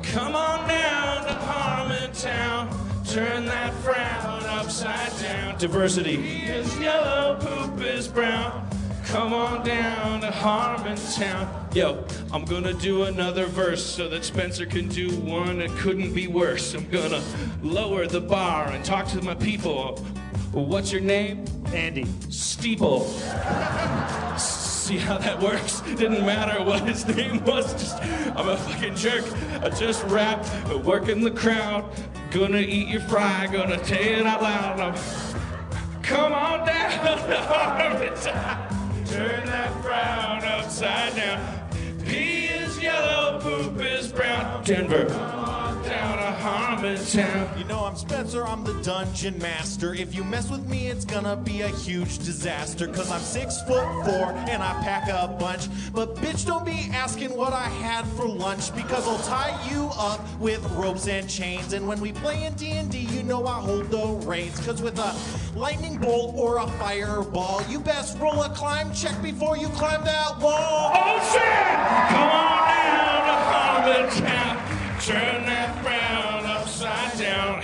come 0.04 0.36
on 0.36 0.68
down 0.70 1.26
to 1.26 1.34
Harmontown. 1.34 3.12
Turn 3.12 3.46
that 3.46 3.74
frown 3.76 4.44
upside 4.44 5.18
down. 5.20 5.58
Diversity 5.58 6.16
is 6.44 6.80
yellow, 6.80 7.40
poop 7.40 7.84
is 7.84 8.08
brown. 8.08 8.70
Come 9.06 9.34
on 9.34 9.66
down 9.66 10.22
to 10.22 10.28
Harmontown. 10.28 11.65
Yo, 11.76 12.04
I'm 12.32 12.46
gonna 12.46 12.74
do 12.74 13.04
another 13.04 13.46
verse 13.48 13.86
so 13.86 14.08
that 14.08 14.24
Spencer 14.24 14.66
can 14.66 14.88
do 14.88 15.10
one 15.20 15.58
that 15.60 15.70
couldn't 15.72 16.14
be 16.14 16.26
worse. 16.26 16.74
I'm 16.74 16.90
gonna 16.90 17.22
lower 17.62 18.08
the 18.08 18.22
bar 18.22 18.70
and 18.70 18.86
talk 18.86 19.08
to 19.10 19.22
my 19.22 19.36
people. 19.36 19.98
What's 20.54 20.94
your 20.94 21.02
name? 21.02 21.44
Andy. 21.74 22.06
Steeple. 22.30 23.02
See 24.38 24.98
how 24.98 25.18
that 25.18 25.38
works? 25.42 25.82
Didn't 25.82 26.26
matter 26.26 26.64
what 26.64 26.88
his 26.88 27.06
name 27.08 27.44
was. 27.44 27.74
Just, 27.74 28.02
I'm 28.38 28.48
a 28.48 28.56
fucking 28.56 28.96
jerk. 28.96 29.26
I 29.62 29.68
just 29.70 30.02
rap, 30.06 30.46
working 30.86 31.22
the 31.26 31.32
crowd. 31.32 31.84
Gonna 32.32 32.60
eat 32.60 32.88
your 32.88 33.02
fry, 33.02 33.48
gonna 33.52 33.78
tell 33.84 34.00
it 34.02 34.26
out 34.26 34.42
loud. 34.42 34.80
I'm- 34.80 34.96
Come 36.04 36.32
on 36.32 36.66
down. 36.66 37.06
Turn 39.08 39.46
that 39.48 39.82
frown 39.84 40.44
upside 40.44 41.16
down. 41.16 41.65
Yellow, 42.96 43.40
poop 43.42 43.82
is 43.82 44.10
brown. 44.10 44.64
Denver. 44.64 45.45
Come 46.46 46.54
on 46.54 46.84
down 46.84 46.96
to 46.96 47.02
Harmontown. 47.02 47.58
You 47.58 47.64
know, 47.64 47.86
I'm 47.86 47.96
Spencer, 47.96 48.46
I'm 48.46 48.64
the 48.64 48.80
dungeon 48.84 49.36
master. 49.40 49.96
If 49.96 50.14
you 50.14 50.24
mess 50.24 50.52
with 50.52 50.70
me, 50.70 50.90
it's 50.90 51.04
gonna 51.04 51.36
be 51.36 51.62
a 51.62 51.70
huge 51.70 52.20
disaster. 52.20 52.88
Cause 52.88 53.10
I'm 53.10 53.22
six 53.22 53.64
foot 53.64 53.84
four 54.06 54.32
and 54.32 54.62
I 54.62 54.74
pack 54.84 55.10
a 55.10 55.28
bunch. 55.28 55.68
But 55.92 56.16
bitch, 56.18 56.46
don't 56.46 56.64
be 56.64 56.88
asking 56.94 57.36
what 57.36 57.52
I 57.52 57.68
had 57.68 58.06
for 58.10 58.28
lunch. 58.28 58.76
Because 58.76 59.08
I'll 59.08 59.18
tie 59.28 59.60
you 59.68 59.90
up 59.98 60.22
with 60.40 60.64
ropes 60.74 61.08
and 61.08 61.28
chains. 61.28 61.74
And 61.74 61.88
when 61.88 62.00
we 62.00 62.12
play 62.12 62.44
in 62.44 62.54
D&D, 62.54 62.96
you 63.00 63.24
know 63.24 63.48
I 63.48 63.60
hold 63.60 63.90
the 63.90 64.06
reins. 64.28 64.60
Cause 64.64 64.84
with 64.84 65.00
a 65.00 65.16
lightning 65.58 65.98
bolt 65.98 66.36
or 66.36 66.60
a 66.60 66.68
fireball, 66.78 67.64
you 67.68 67.80
best 67.80 68.20
roll 68.20 68.44
a 68.44 68.50
climb 68.50 68.94
check 68.94 69.20
before 69.24 69.58
you 69.58 69.68
climb 69.70 70.04
that 70.04 70.40
wall. 70.40 70.92
Oh 70.94 71.18
shit! 71.34 71.42
Come 72.14 72.30
on 72.30 72.68
down 72.70 74.06
to 74.06 74.22
Harmontown. 74.22 74.66
Turn 75.02 75.46
that 75.48 75.84
frown. 75.84 76.25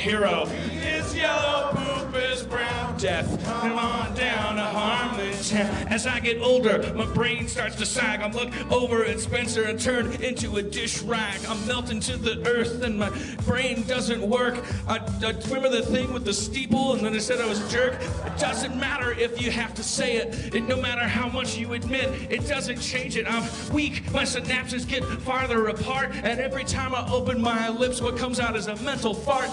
Hero 0.02 0.48
is 0.84 1.16
yellow, 1.16 1.70
poop 1.76 2.16
is 2.16 2.42
brown. 2.42 2.98
Death. 2.98 3.44
Come 3.46 3.78
on 3.78 4.16
down 4.16 4.56
to 4.56 4.62
Harmontown. 4.62 5.92
As 5.92 6.08
I 6.08 6.20
get 6.20 6.42
older, 6.42 6.92
my 6.94 7.06
brain 7.06 7.48
starts 7.48 7.76
to 7.76 7.86
sag. 7.86 8.22
I'm 8.22 8.32
look 8.32 8.50
over 8.72 9.06
at 9.06 9.20
Spencer 9.20 9.64
and 9.64 9.80
turn 9.80 10.12
into 10.24 10.58
a 10.58 10.64
dish 10.64 11.04
rag. 11.04 11.40
I'm 11.48 11.66
melting 11.68 12.00
to 12.02 12.18
the 12.18 12.48
earth 12.48 12.82
and 12.82 12.98
my 12.98 13.12
brain 13.46 13.84
doesn't 13.84 14.22
work. 14.22 14.64
I, 14.88 14.98
I 14.98 15.36
remember 15.50 15.70
the 15.70 15.84
thing 15.84 16.12
with 16.14 16.26
the 16.26 16.34
steeple 16.34 16.94
and 16.94 17.06
then 17.06 17.14
I 17.14 17.20
said 17.20 17.40
I 17.40 17.48
was 17.48 17.60
a 17.60 17.70
jerk. 17.70 17.94
It 18.02 18.40
doesn't 18.40 18.76
matter 18.76 19.12
if 19.12 19.40
you 19.40 19.52
have 19.52 19.76
to 19.76 19.84
say 19.84 20.18
it. 20.18 20.56
it 20.56 20.64
no 20.64 20.78
matter 20.82 21.08
how 21.08 21.28
much 21.30 21.58
you 21.58 21.74
admit, 21.74 22.10
it 22.32 22.48
doesn't 22.48 22.82
change 22.82 23.18
it. 23.18 23.26
I'm 23.28 23.48
weak. 23.72 24.12
My 24.12 24.24
synapses 24.24 24.88
get 24.88 25.04
farther 25.04 25.68
apart. 25.68 26.12
And 26.24 26.40
every 26.40 26.64
time 26.64 26.96
I 26.96 27.08
open 27.12 27.40
my 27.40 27.70
lips, 27.70 28.02
what 28.02 28.18
comes 28.18 28.40
out 28.40 28.56
is 28.56 28.66
a 28.68 28.76
mental 28.78 29.14
fart. 29.14 29.50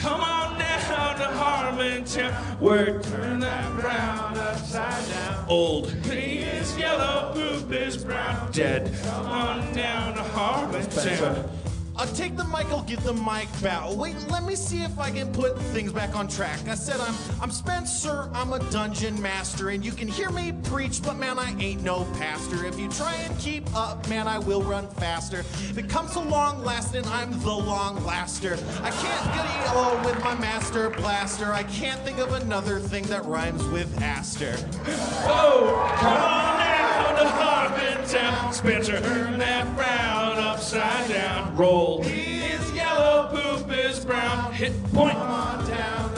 Come 0.00 0.22
on 0.22 0.58
down 0.58 1.16
to 1.18 1.24
Harmontown, 1.24 2.32
where 2.58 3.02
turn 3.02 3.38
that 3.40 3.78
brown 3.78 4.38
upside 4.38 5.06
down. 5.10 5.44
Old 5.46 5.94
P 6.04 6.38
is 6.38 6.74
yellow, 6.78 7.34
poop 7.34 7.70
is 7.70 8.02
brown. 8.02 8.50
Dead. 8.50 8.90
Come 9.04 9.26
on 9.26 9.74
down 9.74 10.14
to 10.14 10.22
Harmontown. 10.22 11.59
I'll 12.00 12.06
take 12.14 12.34
the 12.34 12.44
mic, 12.44 12.64
I'll 12.68 12.82
give 12.84 13.04
the 13.04 13.12
mic 13.12 13.46
back. 13.60 13.94
Wait, 13.94 14.16
let 14.30 14.44
me 14.44 14.54
see 14.54 14.82
if 14.82 14.98
I 14.98 15.10
can 15.10 15.30
put 15.34 15.60
things 15.64 15.92
back 15.92 16.16
on 16.16 16.28
track. 16.28 16.66
I 16.66 16.74
said 16.74 16.98
I'm 16.98 17.14
I'm 17.42 17.50
Spencer, 17.50 18.30
I'm 18.32 18.54
a 18.54 18.58
dungeon 18.70 19.20
master, 19.20 19.68
and 19.68 19.84
you 19.84 19.92
can 19.92 20.08
hear 20.08 20.30
me 20.30 20.54
preach, 20.64 21.02
but 21.02 21.18
man, 21.18 21.38
I 21.38 21.54
ain't 21.60 21.82
no 21.82 22.04
pastor. 22.14 22.64
If 22.64 22.80
you 22.80 22.88
try 22.88 23.16
and 23.16 23.38
keep 23.38 23.68
up, 23.76 24.08
man, 24.08 24.26
I 24.26 24.38
will 24.38 24.62
run 24.62 24.88
faster. 24.88 25.40
If 25.40 25.76
it 25.76 25.90
comes 25.90 26.12
to 26.12 26.20
long 26.20 26.64
lasting, 26.64 27.04
I'm 27.04 27.38
the 27.42 27.52
long 27.52 28.02
laster. 28.06 28.54
I 28.82 28.90
can't 28.90 29.34
get 29.34 29.64
yellow 29.66 30.02
with 30.02 30.24
my 30.24 30.34
master 30.36 30.88
blaster. 30.88 31.52
I 31.52 31.64
can't 31.64 32.00
think 32.00 32.16
of 32.16 32.32
another 32.32 32.80
thing 32.80 33.04
that 33.08 33.26
rhymes 33.26 33.62
with 33.64 34.00
Aster. 34.00 34.56
Oh, 35.32 35.94
come 35.98 36.16
on 36.16 36.58
down 36.58 37.14
to 37.16 37.24
Harmontown. 37.24 38.54
Spencer, 38.54 39.00
turn 39.00 39.38
that 39.38 39.66
frown 39.76 40.38
upside 40.38 41.08
down. 41.08 41.56
Roll. 41.56 41.89
He 41.98 42.42
is 42.44 42.72
yellow, 42.72 43.28
poop 43.32 43.72
is 43.76 44.04
brown. 44.04 44.52
Hit 44.52 44.72
point. 44.92 45.12
Come 45.12 45.30
on 45.30 45.68
down 45.68 46.09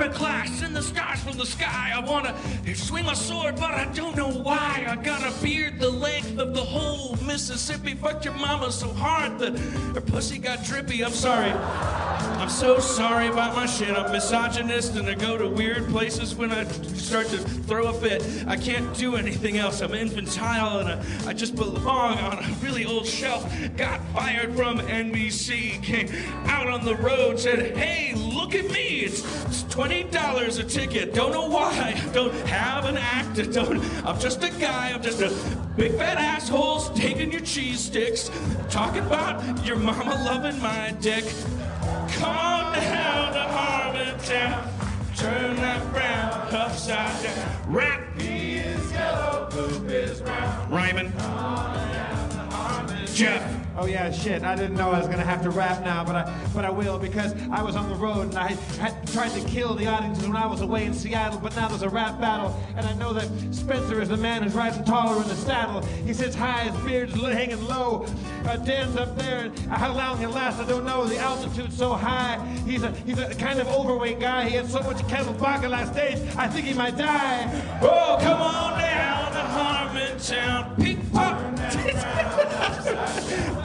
a 0.00 0.08
class 0.10 0.62
in 0.62 0.72
the 0.72 0.82
stars 0.82 1.20
from 1.22 1.36
the 1.36 1.46
sky. 1.46 1.92
I 1.94 2.00
wanna 2.00 2.34
swing 2.74 3.06
my 3.06 3.14
sword, 3.14 3.56
but 3.56 3.70
I 3.70 3.86
don't 3.92 4.16
know 4.16 4.30
why. 4.30 4.86
I 4.88 4.96
got 4.96 5.22
a 5.22 5.42
beard 5.42 5.80
the 5.80 5.90
length 5.90 6.38
of 6.38 6.54
the 6.54 6.64
whole 6.64 7.16
Mississippi. 7.24 7.94
Fucked 7.94 8.24
your 8.24 8.34
mama 8.34 8.70
so 8.72 8.88
hard 8.92 9.38
that 9.38 9.58
her 9.94 10.00
pussy 10.00 10.38
got 10.38 10.64
drippy. 10.64 11.04
I'm 11.04 11.12
sorry. 11.12 11.50
I'm 11.50 12.48
so 12.48 12.78
sorry 12.78 13.28
about 13.28 13.54
my 13.54 13.66
shit. 13.66 13.96
I'm 13.96 14.12
misogynist 14.12 14.94
and 14.96 15.08
I 15.08 15.14
go 15.14 15.38
to 15.38 15.48
weird 15.48 15.88
places 15.88 16.34
when 16.34 16.52
I 16.52 16.64
start 16.64 17.26
to 17.28 17.38
throw 17.38 17.88
a 17.88 17.92
fit. 17.92 18.24
I 18.46 18.56
can't 18.56 18.96
do 18.96 19.16
anything 19.16 19.58
else. 19.58 19.80
I'm 19.80 19.94
infantile 19.94 20.80
and 20.80 20.88
I, 20.88 21.30
I 21.30 21.32
just 21.32 21.56
belong 21.56 22.18
on 22.18 22.44
a 22.44 22.48
really 22.62 22.84
old 22.84 23.06
shelf. 23.06 23.50
Got 23.76 24.00
fired 24.08 24.54
from 24.54 24.78
NBC. 24.80 25.82
Came 25.82 26.08
out 26.46 26.68
on 26.68 26.84
the 26.84 26.96
road, 26.96 27.38
said, 27.38 27.76
hey, 27.76 28.14
look 28.14 28.54
at 28.54 28.70
me. 28.70 29.00
It's, 29.00 29.20
it's 29.44 29.62
$20 29.64 29.85
a 30.58 30.64
ticket. 30.64 31.12
Don't 31.12 31.32
know 31.32 31.48
why. 31.48 32.00
Don't 32.12 32.32
have 32.46 32.84
an 32.86 32.96
act. 32.96 33.36
Don't, 33.52 33.82
I'm 34.06 34.18
just 34.18 34.42
a 34.42 34.50
guy. 34.50 34.92
I'm 34.92 35.02
just 35.02 35.20
a 35.20 35.30
big 35.76 35.92
fat 35.96 36.18
asshole 36.18 36.80
taking 36.94 37.30
your 37.30 37.42
cheese 37.42 37.80
sticks. 37.80 38.30
Talking 38.70 39.04
about 39.04 39.42
your 39.66 39.76
mama 39.76 40.14
loving 40.24 40.60
my 40.62 40.94
dick. 41.00 41.24
Come 42.12 42.36
on 42.36 42.74
down 42.74 43.32
to 43.32 43.38
Harmontown. 43.38 45.16
Turn 45.16 45.56
that 45.56 45.82
frown 45.92 46.54
upside 46.54 47.22
down. 47.22 47.72
Rap 47.72 48.02
is 48.18 48.92
yellow, 48.92 49.48
poop 49.50 49.90
is 49.90 50.20
brown. 50.20 50.70
Rhyming. 53.20 53.66
Oh 53.78 53.84
yeah, 53.84 54.10
shit. 54.10 54.42
I 54.42 54.56
didn't 54.56 54.76
know 54.76 54.90
I 54.90 54.98
was 54.98 55.06
gonna 55.06 55.24
have 55.24 55.42
to 55.42 55.50
rap 55.50 55.84
now, 55.84 56.02
but 56.02 56.16
I 56.16 56.38
but 56.54 56.64
I 56.64 56.70
will 56.70 56.98
because 56.98 57.34
I 57.50 57.62
was 57.62 57.76
on 57.76 57.90
the 57.90 57.94
road 57.94 58.28
and 58.28 58.38
I 58.38 58.52
had 58.78 59.06
tried 59.12 59.30
to 59.32 59.40
kill 59.46 59.74
the 59.74 59.86
audiences 59.86 60.26
when 60.26 60.36
I 60.36 60.46
was 60.46 60.62
away 60.62 60.86
in 60.86 60.94
Seattle, 60.94 61.38
but 61.38 61.54
now 61.56 61.68
there's 61.68 61.82
a 61.82 61.88
rap 61.88 62.18
battle, 62.18 62.58
and 62.76 62.86
I 62.86 62.94
know 62.94 63.12
that 63.12 63.28
Spencer 63.54 64.00
is 64.00 64.08
the 64.08 64.16
man 64.16 64.42
who's 64.42 64.54
riding 64.54 64.82
taller 64.84 65.22
in 65.22 65.28
the 65.28 65.34
saddle. 65.34 65.82
He 66.06 66.14
sits 66.14 66.34
high, 66.34 66.64
his 66.64 66.84
beard's 66.84 67.14
hanging 67.14 67.62
low. 67.66 68.06
Uh, 68.46 68.56
Dan's 68.56 68.96
up 68.96 69.16
there, 69.16 69.50
how 69.68 69.92
long 69.94 70.18
he'll 70.18 70.30
last, 70.30 70.58
I 70.58 70.66
don't 70.66 70.86
know. 70.86 71.04
The 71.06 71.18
altitude's 71.18 71.76
so 71.76 71.92
high. 71.92 72.38
He's 72.66 72.82
a 72.82 72.92
he's 73.04 73.18
a 73.18 73.34
kind 73.34 73.60
of 73.60 73.68
overweight 73.68 74.20
guy. 74.20 74.48
He 74.48 74.56
had 74.56 74.70
so 74.70 74.80
much 74.80 75.06
kettle 75.08 75.34
vodka 75.34 75.68
last 75.68 75.92
stage, 75.92 76.18
I 76.36 76.48
think 76.48 76.66
he 76.66 76.72
might 76.72 76.96
die. 76.96 77.78
Oh, 77.82 78.18
come 78.20 78.40
on 78.40 78.78
down 78.78 79.32
to 79.32 79.38
Harmontown. 79.38 80.82
Pick 80.82 81.12
pop. 81.12 81.56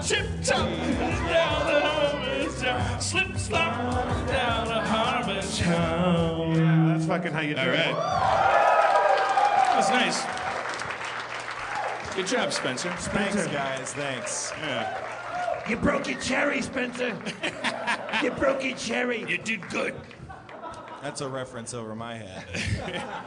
Chip 0.04 0.28
top 0.44 0.70
down 0.70 1.66
to 1.68 1.82
Harmontown. 1.82 3.02
Slip 3.02 3.38
slop 3.38 4.28
down 4.28 4.68
to 4.68 4.74
Harmontown. 4.74 6.56
Yeah, 6.56 6.94
that's 6.94 7.06
fucking 7.06 7.34
how 7.34 7.42
you 7.42 7.56
do 7.56 7.62
All 7.62 7.68
it. 7.68 7.72
right. 7.72 7.96
That's 9.74 9.90
nice. 9.90 10.42
Good 12.16 12.28
job, 12.28 12.52
Spencer. 12.52 12.90
Thanks, 12.92 13.48
guys. 13.48 13.94
Thanks. 13.94 14.52
Yeah. 14.60 14.98
You 15.70 15.78
broke 15.78 16.08
your 16.08 16.20
cherry, 16.20 16.62
Spencer. 16.62 17.18
you 18.24 18.32
broke 18.32 18.64
your 18.64 18.76
cherry. 18.76 19.26
You 19.30 19.38
did 19.38 19.68
good. 19.70 19.96
That's 21.02 21.22
a 21.22 21.28
reference 21.28 21.74
over 21.74 21.96
my 21.96 22.18
head. 22.18 22.46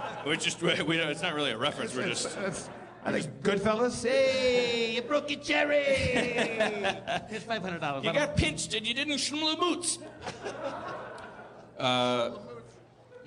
We're 0.26 0.36
just, 0.36 0.62
we, 0.62 0.80
we, 0.82 0.98
it's 0.98 1.22
not 1.22 1.34
really 1.34 1.50
a 1.50 1.58
reference. 1.58 1.94
We're 1.94 2.08
just, 2.08 2.36
That's, 2.38 2.68
I 3.04 3.12
think 3.12 3.42
Goodfellas. 3.42 4.02
Hey, 4.06 4.94
you 4.94 5.02
broke 5.02 5.30
your 5.30 5.40
cherry. 5.40 5.82
Here's 7.28 7.42
five 7.44 7.62
hundred 7.62 7.80
dollars. 7.80 8.04
you 8.04 8.12
got 8.12 8.36
pinched 8.36 8.74
and 8.74 8.86
you 8.86 8.94
didn't 8.94 9.18
schmoots. 9.18 9.98
Uh, 11.78 12.30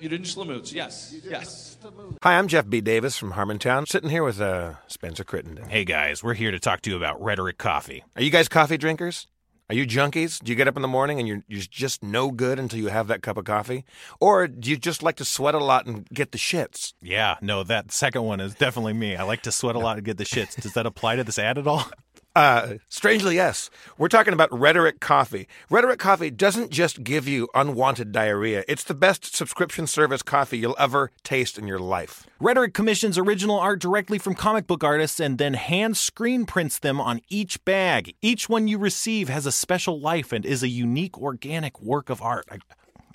you 0.00 0.08
didn't 0.08 0.26
schmoots. 0.26 0.72
Yes, 0.72 1.14
yes. 1.24 1.76
Hi, 2.22 2.38
I'm 2.38 2.48
Jeff 2.48 2.68
B. 2.68 2.80
Davis 2.80 3.16
from 3.16 3.32
Harmontown, 3.32 3.86
sitting 3.86 4.10
here 4.10 4.24
with 4.24 4.40
uh, 4.40 4.74
Spencer 4.88 5.22
Crittenden. 5.24 5.68
Hey 5.68 5.84
guys, 5.84 6.24
we're 6.24 6.34
here 6.34 6.50
to 6.50 6.58
talk 6.58 6.80
to 6.82 6.90
you 6.90 6.96
about 6.96 7.20
Rhetoric 7.22 7.58
Coffee. 7.58 8.02
Are 8.16 8.22
you 8.22 8.30
guys 8.30 8.48
coffee 8.48 8.78
drinkers? 8.78 9.26
Are 9.70 9.74
you 9.74 9.86
junkies? 9.86 10.42
Do 10.42 10.50
you 10.50 10.56
get 10.56 10.66
up 10.66 10.76
in 10.76 10.82
the 10.82 10.88
morning 10.88 11.18
and 11.18 11.28
you're, 11.28 11.42
you're 11.46 11.60
just 11.60 12.02
no 12.02 12.30
good 12.30 12.58
until 12.58 12.78
you 12.78 12.88
have 12.88 13.06
that 13.08 13.20
cup 13.20 13.36
of 13.36 13.44
coffee? 13.44 13.84
Or 14.18 14.48
do 14.48 14.70
you 14.70 14.78
just 14.78 15.02
like 15.02 15.16
to 15.16 15.26
sweat 15.26 15.54
a 15.54 15.58
lot 15.58 15.84
and 15.84 16.08
get 16.08 16.32
the 16.32 16.38
shits? 16.38 16.94
Yeah, 17.02 17.36
no, 17.42 17.62
that 17.64 17.92
second 17.92 18.22
one 18.22 18.40
is 18.40 18.54
definitely 18.54 18.94
me. 18.94 19.14
I 19.14 19.24
like 19.24 19.42
to 19.42 19.52
sweat 19.52 19.76
a 19.76 19.78
lot 19.78 19.98
and 19.98 20.06
get 20.06 20.16
the 20.16 20.24
shits. 20.24 20.58
Does 20.58 20.72
that 20.72 20.86
apply 20.86 21.16
to 21.16 21.24
this 21.24 21.38
ad 21.38 21.58
at 21.58 21.66
all? 21.66 21.84
Uh, 22.38 22.74
strangely, 22.88 23.34
yes. 23.34 23.68
We're 23.98 24.06
talking 24.06 24.32
about 24.32 24.56
Rhetoric 24.56 25.00
Coffee. 25.00 25.48
Rhetoric 25.70 25.98
Coffee 25.98 26.30
doesn't 26.30 26.70
just 26.70 27.02
give 27.02 27.26
you 27.26 27.48
unwanted 27.52 28.12
diarrhea, 28.12 28.62
it's 28.68 28.84
the 28.84 28.94
best 28.94 29.34
subscription 29.34 29.88
service 29.88 30.22
coffee 30.22 30.56
you'll 30.56 30.76
ever 30.78 31.10
taste 31.24 31.58
in 31.58 31.66
your 31.66 31.80
life. 31.80 32.28
Rhetoric 32.38 32.74
commissions 32.74 33.18
original 33.18 33.58
art 33.58 33.80
directly 33.80 34.18
from 34.18 34.36
comic 34.36 34.68
book 34.68 34.84
artists 34.84 35.18
and 35.18 35.36
then 35.38 35.54
hand 35.54 35.96
screen 35.96 36.46
prints 36.46 36.78
them 36.78 37.00
on 37.00 37.22
each 37.28 37.64
bag. 37.64 38.14
Each 38.22 38.48
one 38.48 38.68
you 38.68 38.78
receive 38.78 39.28
has 39.28 39.44
a 39.44 39.50
special 39.50 39.98
life 39.98 40.32
and 40.32 40.46
is 40.46 40.62
a 40.62 40.68
unique 40.68 41.18
organic 41.18 41.82
work 41.82 42.08
of 42.08 42.22
art. 42.22 42.46
I, 42.52 42.58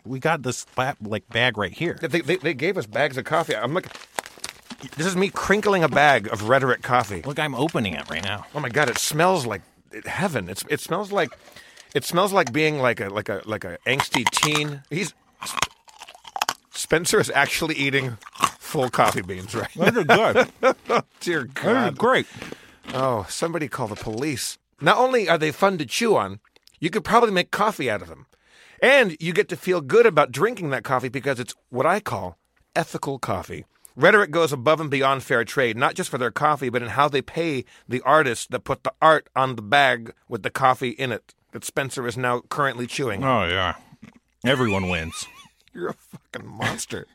we 0.03 0.19
got 0.19 0.43
this 0.43 0.65
like 1.01 1.29
bag 1.29 1.57
right 1.57 1.71
here. 1.71 1.97
They, 2.01 2.19
they, 2.19 2.35
they 2.35 2.53
gave 2.53 2.77
us 2.77 2.87
bags 2.87 3.17
of 3.17 3.23
coffee. 3.23 3.55
I'm 3.55 3.73
looking. 3.73 3.93
This 4.95 5.07
is 5.07 5.15
me 5.15 5.29
crinkling 5.29 5.83
a 5.83 5.89
bag 5.89 6.27
of 6.27 6.49
Rhetoric 6.49 6.81
Coffee. 6.81 7.21
Look, 7.23 7.39
I'm 7.39 7.55
opening 7.55 7.93
it 7.93 8.09
right 8.09 8.23
now. 8.23 8.45
Oh 8.53 8.59
my 8.59 8.69
god, 8.69 8.89
it 8.89 8.97
smells 8.97 9.45
like 9.45 9.61
heaven. 10.05 10.49
It's 10.49 10.63
it 10.69 10.79
smells 10.79 11.11
like 11.11 11.29
it 11.95 12.03
smells 12.03 12.33
like 12.33 12.51
being 12.53 12.79
like 12.79 12.99
a 12.99 13.09
like 13.09 13.29
a 13.29 13.41
like 13.45 13.63
a 13.63 13.77
angsty 13.87 14.29
teen. 14.31 14.81
He's 14.89 15.13
Spencer 16.71 17.19
is 17.19 17.31
actually 17.33 17.75
eating 17.75 18.17
full 18.59 18.89
coffee 18.89 19.21
beans 19.21 19.55
right 19.55 19.73
now. 19.75 19.89
They're 19.89 20.03
good. 20.03 20.47
Dear 21.19 21.47
They're 21.55 21.63
God. 21.91 21.97
great. 21.97 22.27
Oh, 22.93 23.25
somebody 23.29 23.67
call 23.67 23.87
the 23.87 23.95
police. 23.95 24.57
Not 24.81 24.97
only 24.97 25.29
are 25.29 25.37
they 25.37 25.51
fun 25.51 25.77
to 25.77 25.85
chew 25.85 26.15
on, 26.15 26.39
you 26.79 26.89
could 26.89 27.03
probably 27.05 27.31
make 27.31 27.51
coffee 27.51 27.89
out 27.89 28.01
of 28.01 28.09
them. 28.09 28.25
And 28.81 29.15
you 29.19 29.31
get 29.31 29.47
to 29.49 29.55
feel 29.55 29.79
good 29.79 30.05
about 30.05 30.31
drinking 30.31 30.71
that 30.71 30.83
coffee 30.83 31.07
because 31.07 31.39
it's 31.39 31.55
what 31.69 31.85
I 31.85 31.99
call 32.01 32.37
ethical 32.75 33.17
coffee. 33.17 33.65
Rhetoric 33.95 34.31
goes 34.31 34.51
above 34.51 34.79
and 34.79 34.89
beyond 34.89 35.23
fair 35.23 35.43
trade, 35.43 35.77
not 35.77 35.93
just 35.93 36.09
for 36.09 36.17
their 36.17 36.31
coffee, 36.31 36.69
but 36.69 36.81
in 36.81 36.89
how 36.89 37.07
they 37.07 37.21
pay 37.21 37.65
the 37.87 38.01
artists 38.01 38.47
that 38.47 38.63
put 38.63 38.83
the 38.83 38.93
art 39.01 39.27
on 39.35 39.55
the 39.55 39.61
bag 39.61 40.13
with 40.27 40.43
the 40.43 40.49
coffee 40.49 40.89
in 40.89 41.11
it 41.11 41.33
that 41.51 41.63
Spencer 41.63 42.07
is 42.07 42.17
now 42.17 42.41
currently 42.49 42.87
chewing. 42.87 43.23
Oh 43.23 43.45
yeah, 43.45 43.75
everyone 44.43 44.89
wins. 44.89 45.27
You're 45.73 45.89
a 45.89 45.93
fucking 45.93 46.47
monster. 46.47 47.07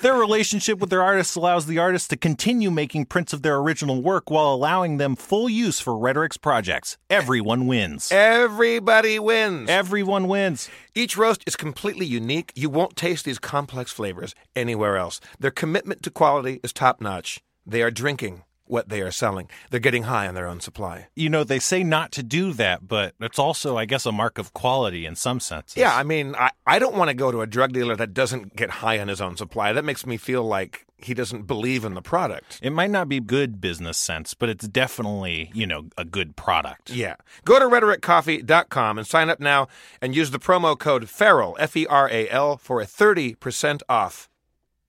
Their 0.00 0.14
relationship 0.14 0.78
with 0.78 0.90
their 0.90 1.02
artists 1.02 1.36
allows 1.36 1.66
the 1.66 1.78
artists 1.78 2.08
to 2.08 2.16
continue 2.16 2.70
making 2.70 3.06
prints 3.06 3.32
of 3.32 3.42
their 3.42 3.56
original 3.56 4.02
work 4.02 4.30
while 4.30 4.52
allowing 4.52 4.96
them 4.96 5.16
full 5.16 5.48
use 5.48 5.80
for 5.80 5.96
Rhetoric's 5.96 6.36
projects. 6.36 6.96
Everyone 7.10 7.66
wins. 7.66 8.10
Everybody 8.12 9.18
wins. 9.18 9.68
Everyone 9.68 10.28
wins. 10.28 10.68
Each 10.94 11.16
roast 11.16 11.42
is 11.46 11.56
completely 11.56 12.06
unique. 12.06 12.52
You 12.54 12.70
won't 12.70 12.96
taste 12.96 13.24
these 13.24 13.38
complex 13.38 13.92
flavors 13.92 14.34
anywhere 14.54 14.96
else. 14.96 15.20
Their 15.38 15.50
commitment 15.50 16.02
to 16.04 16.10
quality 16.10 16.60
is 16.62 16.72
top 16.72 17.00
notch. 17.00 17.40
They 17.66 17.82
are 17.82 17.90
drinking 17.90 18.42
what 18.66 18.88
they 18.88 19.00
are 19.00 19.10
selling. 19.10 19.48
They're 19.70 19.80
getting 19.80 20.04
high 20.04 20.26
on 20.26 20.34
their 20.34 20.46
own 20.46 20.60
supply. 20.60 21.08
You 21.14 21.28
know, 21.28 21.44
they 21.44 21.58
say 21.58 21.82
not 21.84 22.12
to 22.12 22.22
do 22.22 22.52
that, 22.54 22.86
but 22.86 23.14
it's 23.20 23.38
also, 23.38 23.76
I 23.76 23.84
guess, 23.84 24.06
a 24.06 24.12
mark 24.12 24.38
of 24.38 24.52
quality 24.54 25.06
in 25.06 25.16
some 25.16 25.40
senses. 25.40 25.76
Yeah, 25.76 25.94
I 25.94 26.02
mean, 26.02 26.34
I, 26.34 26.50
I 26.66 26.78
don't 26.78 26.96
want 26.96 27.08
to 27.08 27.14
go 27.14 27.30
to 27.30 27.40
a 27.40 27.46
drug 27.46 27.72
dealer 27.72 27.96
that 27.96 28.14
doesn't 28.14 28.56
get 28.56 28.70
high 28.70 28.98
on 28.98 29.08
his 29.08 29.20
own 29.20 29.36
supply. 29.36 29.72
That 29.72 29.84
makes 29.84 30.06
me 30.06 30.16
feel 30.16 30.44
like 30.44 30.86
he 30.98 31.14
doesn't 31.14 31.42
believe 31.42 31.84
in 31.84 31.94
the 31.94 32.02
product. 32.02 32.58
It 32.62 32.70
might 32.70 32.90
not 32.90 33.08
be 33.08 33.20
good 33.20 33.60
business 33.60 33.98
sense, 33.98 34.34
but 34.34 34.48
it's 34.48 34.66
definitely, 34.66 35.50
you 35.52 35.66
know, 35.66 35.88
a 35.98 36.04
good 36.04 36.36
product. 36.36 36.90
Yeah. 36.90 37.16
Go 37.44 37.58
to 37.58 37.66
rhetoriccoffee.com 37.66 38.98
and 38.98 39.06
sign 39.06 39.28
up 39.28 39.40
now 39.40 39.68
and 40.00 40.16
use 40.16 40.30
the 40.30 40.38
promo 40.38 40.78
code 40.78 41.08
FERAL, 41.08 41.56
F 41.58 41.76
E 41.76 41.86
R 41.86 42.08
A 42.10 42.28
L, 42.30 42.56
for 42.56 42.80
a 42.80 42.86
30% 42.86 43.82
off 43.88 44.30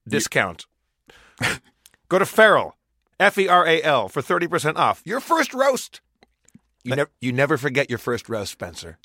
discount. 0.08 0.66
Go 2.08 2.18
to 2.18 2.26
Feral, 2.26 2.74
F 3.20 3.38
E 3.38 3.48
R 3.48 3.66
A 3.66 3.82
L, 3.82 4.08
for 4.08 4.22
30% 4.22 4.76
off 4.76 5.02
your 5.04 5.20
first 5.20 5.52
roast. 5.54 6.00
You, 6.84 6.96
nev- 6.96 7.10
you 7.20 7.32
never 7.32 7.56
forget 7.56 7.90
your 7.90 7.98
first 7.98 8.28
roast, 8.28 8.52
Spencer. 8.52 8.98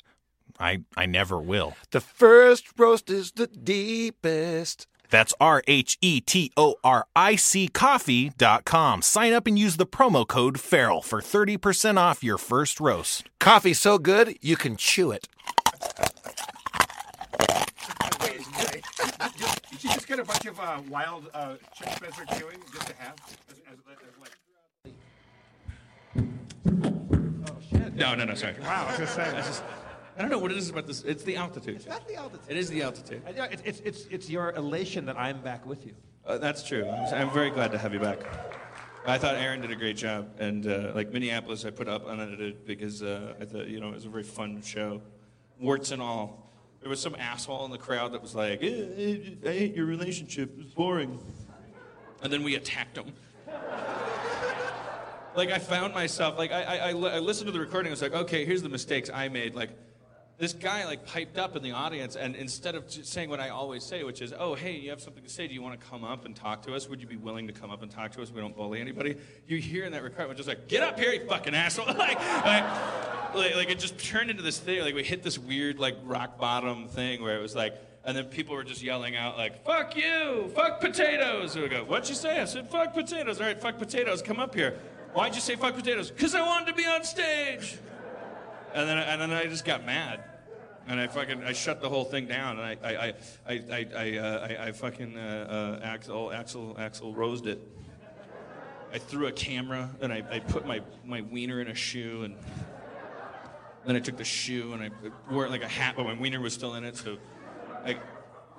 I, 0.58 0.82
I 0.96 1.06
never 1.06 1.38
will. 1.38 1.74
The 1.90 2.00
first 2.00 2.66
roast 2.78 3.10
is 3.10 3.32
the 3.32 3.48
deepest. 3.48 4.86
That's 5.10 5.34
R 5.40 5.62
H 5.66 5.98
E 6.00 6.20
T 6.20 6.50
O 6.56 6.76
R 6.82 7.06
I 7.14 7.36
C 7.36 7.68
coffee.com. 7.68 9.02
Sign 9.02 9.32
up 9.32 9.46
and 9.46 9.58
use 9.58 9.76
the 9.76 9.86
promo 9.86 10.26
code 10.26 10.58
FERAL 10.58 11.02
for 11.02 11.20
30% 11.20 11.98
off 11.98 12.24
your 12.24 12.38
first 12.38 12.80
roast. 12.80 13.28
Coffee 13.38 13.74
so 13.74 13.98
good 13.98 14.36
you 14.40 14.56
can 14.56 14.76
chew 14.76 15.10
it. 15.10 15.28
Did 19.84 19.90
you 19.90 19.96
just 19.96 20.08
get 20.08 20.18
a 20.18 20.24
bunch 20.24 20.46
of 20.46 20.58
uh, 20.58 20.80
wild 20.88 21.28
uh, 21.34 21.56
Chip 21.74 21.90
Spencer 21.90 22.24
chewing 22.38 22.56
just 22.72 22.86
to 22.86 22.94
have? 22.96 23.16
As, 23.50 23.60
as, 23.70 23.78
like... 24.18 24.30
No, 27.94 28.14
no, 28.14 28.24
no, 28.24 28.34
sorry. 28.34 28.54
Wow, 28.62 28.86
I 28.86 28.92
was 28.92 28.98
just 28.98 29.14
saying. 29.14 29.36
I 29.36 29.42
just, 29.42 29.62
I 30.16 30.22
don't 30.22 30.30
know 30.30 30.38
what 30.38 30.52
it 30.52 30.56
is 30.56 30.70
about 30.70 30.86
this. 30.86 31.02
It's 31.02 31.22
the 31.24 31.36
altitude. 31.36 31.76
It's 31.76 31.86
not 31.86 32.08
the 32.08 32.14
altitude. 32.14 32.46
It 32.48 32.56
is 32.56 32.70
the 32.70 32.80
altitude. 32.80 33.20
Uh, 33.26 33.46
It's, 33.50 33.62
it's, 33.66 33.80
it's, 33.80 34.06
it's 34.06 34.30
your 34.30 34.52
elation 34.52 35.04
that 35.04 35.18
I'm 35.18 35.42
back 35.42 35.66
with 35.66 35.84
you. 35.84 35.92
Uh, 36.26 36.38
that's 36.38 36.62
true. 36.62 36.88
I'm, 36.88 37.12
I'm 37.14 37.30
very 37.30 37.50
glad 37.50 37.70
to 37.72 37.76
have 37.78 37.92
you 37.92 38.00
back. 38.00 38.20
I 39.06 39.18
thought 39.18 39.34
Aaron 39.34 39.60
did 39.60 39.70
a 39.70 39.76
great 39.76 39.98
job, 39.98 40.30
and 40.38 40.66
uh, 40.66 40.92
like 40.94 41.12
Minneapolis, 41.12 41.66
I 41.66 41.70
put 41.70 41.88
up 41.88 42.08
unedited 42.08 42.64
because 42.64 43.02
uh, 43.02 43.34
I 43.38 43.44
thought 43.44 43.66
you 43.66 43.80
know 43.80 43.88
it 43.88 43.96
was 43.96 44.06
a 44.06 44.08
very 44.08 44.22
fun 44.22 44.62
show, 44.62 45.02
warts 45.60 45.90
and 45.90 46.00
all. 46.00 46.40
There 46.84 46.90
was 46.90 47.00
some 47.00 47.16
asshole 47.18 47.64
in 47.64 47.70
the 47.70 47.78
crowd 47.78 48.12
that 48.12 48.20
was 48.20 48.34
like, 48.34 48.62
eh, 48.62 48.66
eh, 48.66 49.18
"I 49.48 49.52
hate 49.52 49.74
your 49.74 49.86
relationship. 49.86 50.54
It's 50.58 50.74
boring," 50.74 51.18
and 52.22 52.30
then 52.30 52.42
we 52.42 52.56
attacked 52.56 52.98
him. 52.98 53.10
like 55.34 55.50
I 55.50 55.58
found 55.58 55.94
myself 55.94 56.36
like 56.36 56.52
I, 56.52 56.62
I, 56.62 56.76
I, 56.76 56.90
I 56.90 57.18
listened 57.20 57.46
to 57.46 57.52
the 57.52 57.58
recording. 57.58 57.88
I 57.88 57.92
was 57.92 58.02
like, 58.02 58.12
okay, 58.12 58.44
here's 58.44 58.60
the 58.60 58.68
mistakes 58.68 59.08
I 59.08 59.30
made. 59.30 59.54
Like 59.54 59.70
this 60.36 60.52
guy 60.52 60.84
like 60.84 61.06
piped 61.06 61.38
up 61.38 61.54
in 61.54 61.62
the 61.62 61.72
audience, 61.72 62.16
and 62.16 62.34
instead 62.34 62.74
of 62.74 62.90
saying 62.90 63.30
what 63.30 63.38
I 63.38 63.50
always 63.50 63.84
say, 63.84 64.02
which 64.02 64.20
is, 64.20 64.32
oh 64.36 64.54
hey, 64.54 64.72
you 64.72 64.90
have 64.90 65.00
something 65.00 65.22
to 65.22 65.28
say. 65.28 65.46
Do 65.46 65.54
you 65.54 65.62
want 65.62 65.78
to 65.78 65.86
come 65.86 66.02
up 66.02 66.24
and 66.24 66.34
talk 66.34 66.62
to 66.62 66.74
us? 66.74 66.88
Would 66.88 67.00
you 67.00 67.06
be 67.06 67.16
willing 67.16 67.46
to 67.46 67.52
come 67.52 67.70
up 67.70 67.82
and 67.82 67.90
talk 67.90 68.12
to 68.12 68.22
us? 68.22 68.32
We 68.32 68.40
don't 68.40 68.56
bully 68.56 68.80
anybody. 68.80 69.16
You 69.46 69.58
hear 69.58 69.84
in 69.84 69.92
that 69.92 70.02
requirement 70.02 70.36
just 70.36 70.48
like, 70.48 70.66
get 70.66 70.82
up 70.82 70.98
here, 70.98 71.12
you 71.12 71.26
fucking 71.26 71.54
asshole. 71.54 71.86
like, 71.96 72.18
like, 72.18 72.64
like, 73.34 73.54
like 73.54 73.70
it 73.70 73.78
just 73.78 73.98
turned 73.98 74.30
into 74.30 74.42
this 74.42 74.58
thing. 74.58 74.80
Like 74.80 74.94
we 74.94 75.04
hit 75.04 75.22
this 75.22 75.38
weird 75.38 75.78
like 75.78 75.96
rock 76.04 76.38
bottom 76.38 76.88
thing 76.88 77.22
where 77.22 77.36
it 77.36 77.42
was 77.42 77.54
like. 77.54 77.74
And 78.06 78.14
then 78.14 78.26
people 78.26 78.54
were 78.54 78.64
just 78.64 78.82
yelling 78.82 79.16
out 79.16 79.38
like, 79.38 79.64
"Fuck 79.64 79.96
you! 79.96 80.52
Fuck 80.54 80.78
potatoes!" 80.82 81.54
And 81.54 81.62
we 81.62 81.70
go, 81.70 81.84
"What'd 81.84 82.06
you 82.06 82.14
say?" 82.14 82.38
I 82.38 82.44
said, 82.44 82.68
"Fuck 82.70 82.92
potatoes." 82.92 83.40
All 83.40 83.46
right, 83.46 83.58
fuck 83.58 83.78
potatoes. 83.78 84.20
Come 84.20 84.38
up 84.38 84.54
here. 84.54 84.78
Why'd 85.14 85.36
you 85.36 85.40
say 85.40 85.54
fuck 85.54 85.76
potatoes? 85.76 86.10
Because 86.10 86.34
I 86.34 86.40
wanted 86.40 86.66
to 86.66 86.74
be 86.74 86.84
on 86.84 87.04
stage. 87.04 87.78
And 88.74 88.88
then 88.88 88.98
and 88.98 89.20
then 89.20 89.30
I 89.30 89.46
just 89.46 89.64
got 89.64 89.86
mad, 89.86 90.24
and 90.88 90.98
I 91.00 91.06
fucking 91.06 91.44
I 91.44 91.52
shut 91.52 91.80
the 91.80 91.88
whole 91.88 92.04
thing 92.04 92.26
down, 92.26 92.58
and 92.58 92.66
I 92.66 92.76
I 92.82 93.14
I 93.48 93.54
I 93.70 93.86
I, 93.96 94.18
uh, 94.18 94.48
I, 94.48 94.66
I 94.66 94.72
fucking 94.72 95.16
uh, 95.16 95.80
uh, 95.80 95.86
Axl 95.86 96.34
Axl 96.34 96.76
Axl 96.76 97.16
rosed 97.16 97.46
it. 97.46 97.60
I 98.92 98.98
threw 98.98 99.26
a 99.26 99.32
camera 99.32 99.90
and 100.00 100.12
I, 100.12 100.22
I 100.30 100.38
put 100.38 100.68
my, 100.68 100.80
my 101.04 101.20
wiener 101.22 101.60
in 101.60 101.66
a 101.66 101.74
shoe 101.74 102.22
and 102.22 102.36
then 103.84 103.96
I 103.96 103.98
took 103.98 104.16
the 104.16 104.24
shoe 104.24 104.72
and 104.72 104.80
I 104.84 104.90
wore 105.28 105.44
it 105.46 105.50
like 105.50 105.64
a 105.64 105.68
hat, 105.68 105.94
but 105.96 106.04
my 106.04 106.14
wiener 106.14 106.40
was 106.40 106.54
still 106.54 106.74
in 106.76 106.84
it, 106.84 106.96
so 106.96 107.16
I, 107.84 107.98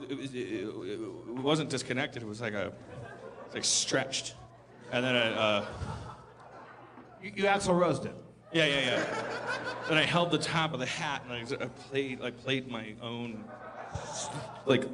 it, 0.09 0.17
was- 0.17 0.33
it, 0.33 0.37
it, 0.37 1.27
wasn't 1.29 1.69
disconnected. 1.69 2.21
It 2.21 2.25
was 2.25 2.41
like 2.41 2.53
a 2.53 2.73
it's 3.45 3.55
like 3.55 3.63
stretched, 3.63 4.35
and 4.91 5.05
then 5.05 5.15
I. 5.15 5.31
Uh, 5.31 5.65
You, 7.23 7.31
you 7.33 7.43
Axl 7.45 7.79
Rosed 7.79 8.05
it. 8.05 8.15
Yeah, 8.55 8.65
yeah, 8.67 8.79
yeah. 8.79 9.05
Then 9.89 9.97
I 9.97 10.03
held 10.03 10.31
the 10.31 10.37
top 10.37 10.73
of 10.73 10.79
the 10.79 10.85
hat 10.85 11.23
and 11.29 11.33
I, 11.33 11.63
I 11.65 11.67
played, 11.67 12.21
I 12.21 12.31
played 12.31 12.69
my 12.71 12.93
own, 13.01 13.43
like, 14.65 14.85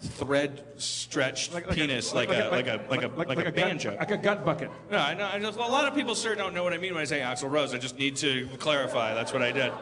thread 0.00 0.64
stretched 0.78 1.52
penis, 1.72 2.14
like, 2.14 2.30
a, 2.30 2.48
like, 2.50 2.66
a, 2.68 2.80
like, 2.88 3.02
a, 3.02 3.08
like, 3.08 3.28
a, 3.38 3.42
gut- 3.44 3.54
banjo. 3.54 3.94
like 3.98 4.10
a 4.10 4.16
gut 4.16 4.46
bucket. 4.46 4.70
No, 4.90 4.96
I 4.96 5.12
know. 5.12 5.28
I 5.30 5.38
just, 5.38 5.58
a 5.58 5.60
lot 5.60 5.86
of 5.86 5.94
people 5.94 6.14
sure 6.14 6.34
don't 6.34 6.54
know 6.54 6.64
what 6.64 6.72
I 6.72 6.78
mean 6.78 6.94
when 6.94 7.02
I 7.02 7.04
say 7.04 7.20
Axl 7.20 7.50
Rose. 7.50 7.74
I 7.74 7.78
just 7.78 7.98
need 7.98 8.16
to 8.16 8.48
clarify. 8.58 9.12
That's 9.12 9.34
what 9.34 9.42
I 9.42 9.52
did. 9.52 9.72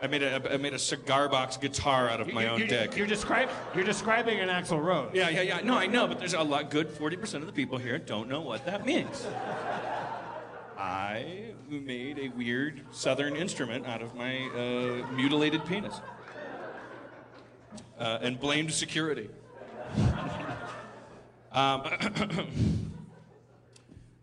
I 0.00 0.06
made 0.06 0.22
a, 0.22 0.52
I 0.54 0.56
made 0.56 0.74
a 0.74 0.78
cigar 0.78 1.28
box 1.28 1.56
guitar 1.56 2.08
out 2.08 2.20
of 2.20 2.32
my 2.32 2.44
You- 2.44 2.48
own 2.50 2.58
you- 2.60 2.66
dick. 2.68 2.96
You're, 2.96 3.08
describe, 3.08 3.50
you're 3.74 3.84
describing 3.84 4.38
an 4.38 4.48
Axl 4.48 4.80
Rose. 4.80 5.10
Yeah, 5.12 5.28
yeah, 5.28 5.42
yeah. 5.42 5.60
No, 5.64 5.74
I 5.76 5.88
know, 5.88 6.06
but 6.06 6.20
there's 6.20 6.34
a 6.34 6.42
lot. 6.42 6.70
Good 6.70 6.88
40% 6.88 7.34
of 7.34 7.46
the 7.46 7.52
people 7.52 7.78
here 7.78 7.98
don't 7.98 8.28
know 8.28 8.40
what 8.42 8.64
that 8.64 8.86
means. 8.86 9.26
I 10.78 11.52
made 11.68 12.18
a 12.18 12.28
weird 12.28 12.82
southern 12.90 13.36
instrument 13.36 13.86
out 13.86 14.02
of 14.02 14.14
my 14.14 14.38
uh, 14.48 15.06
mutilated 15.14 15.64
penis, 15.66 15.94
uh, 17.98 18.18
and 18.22 18.38
blamed 18.40 18.72
security. 18.72 19.28
um, 21.52 21.82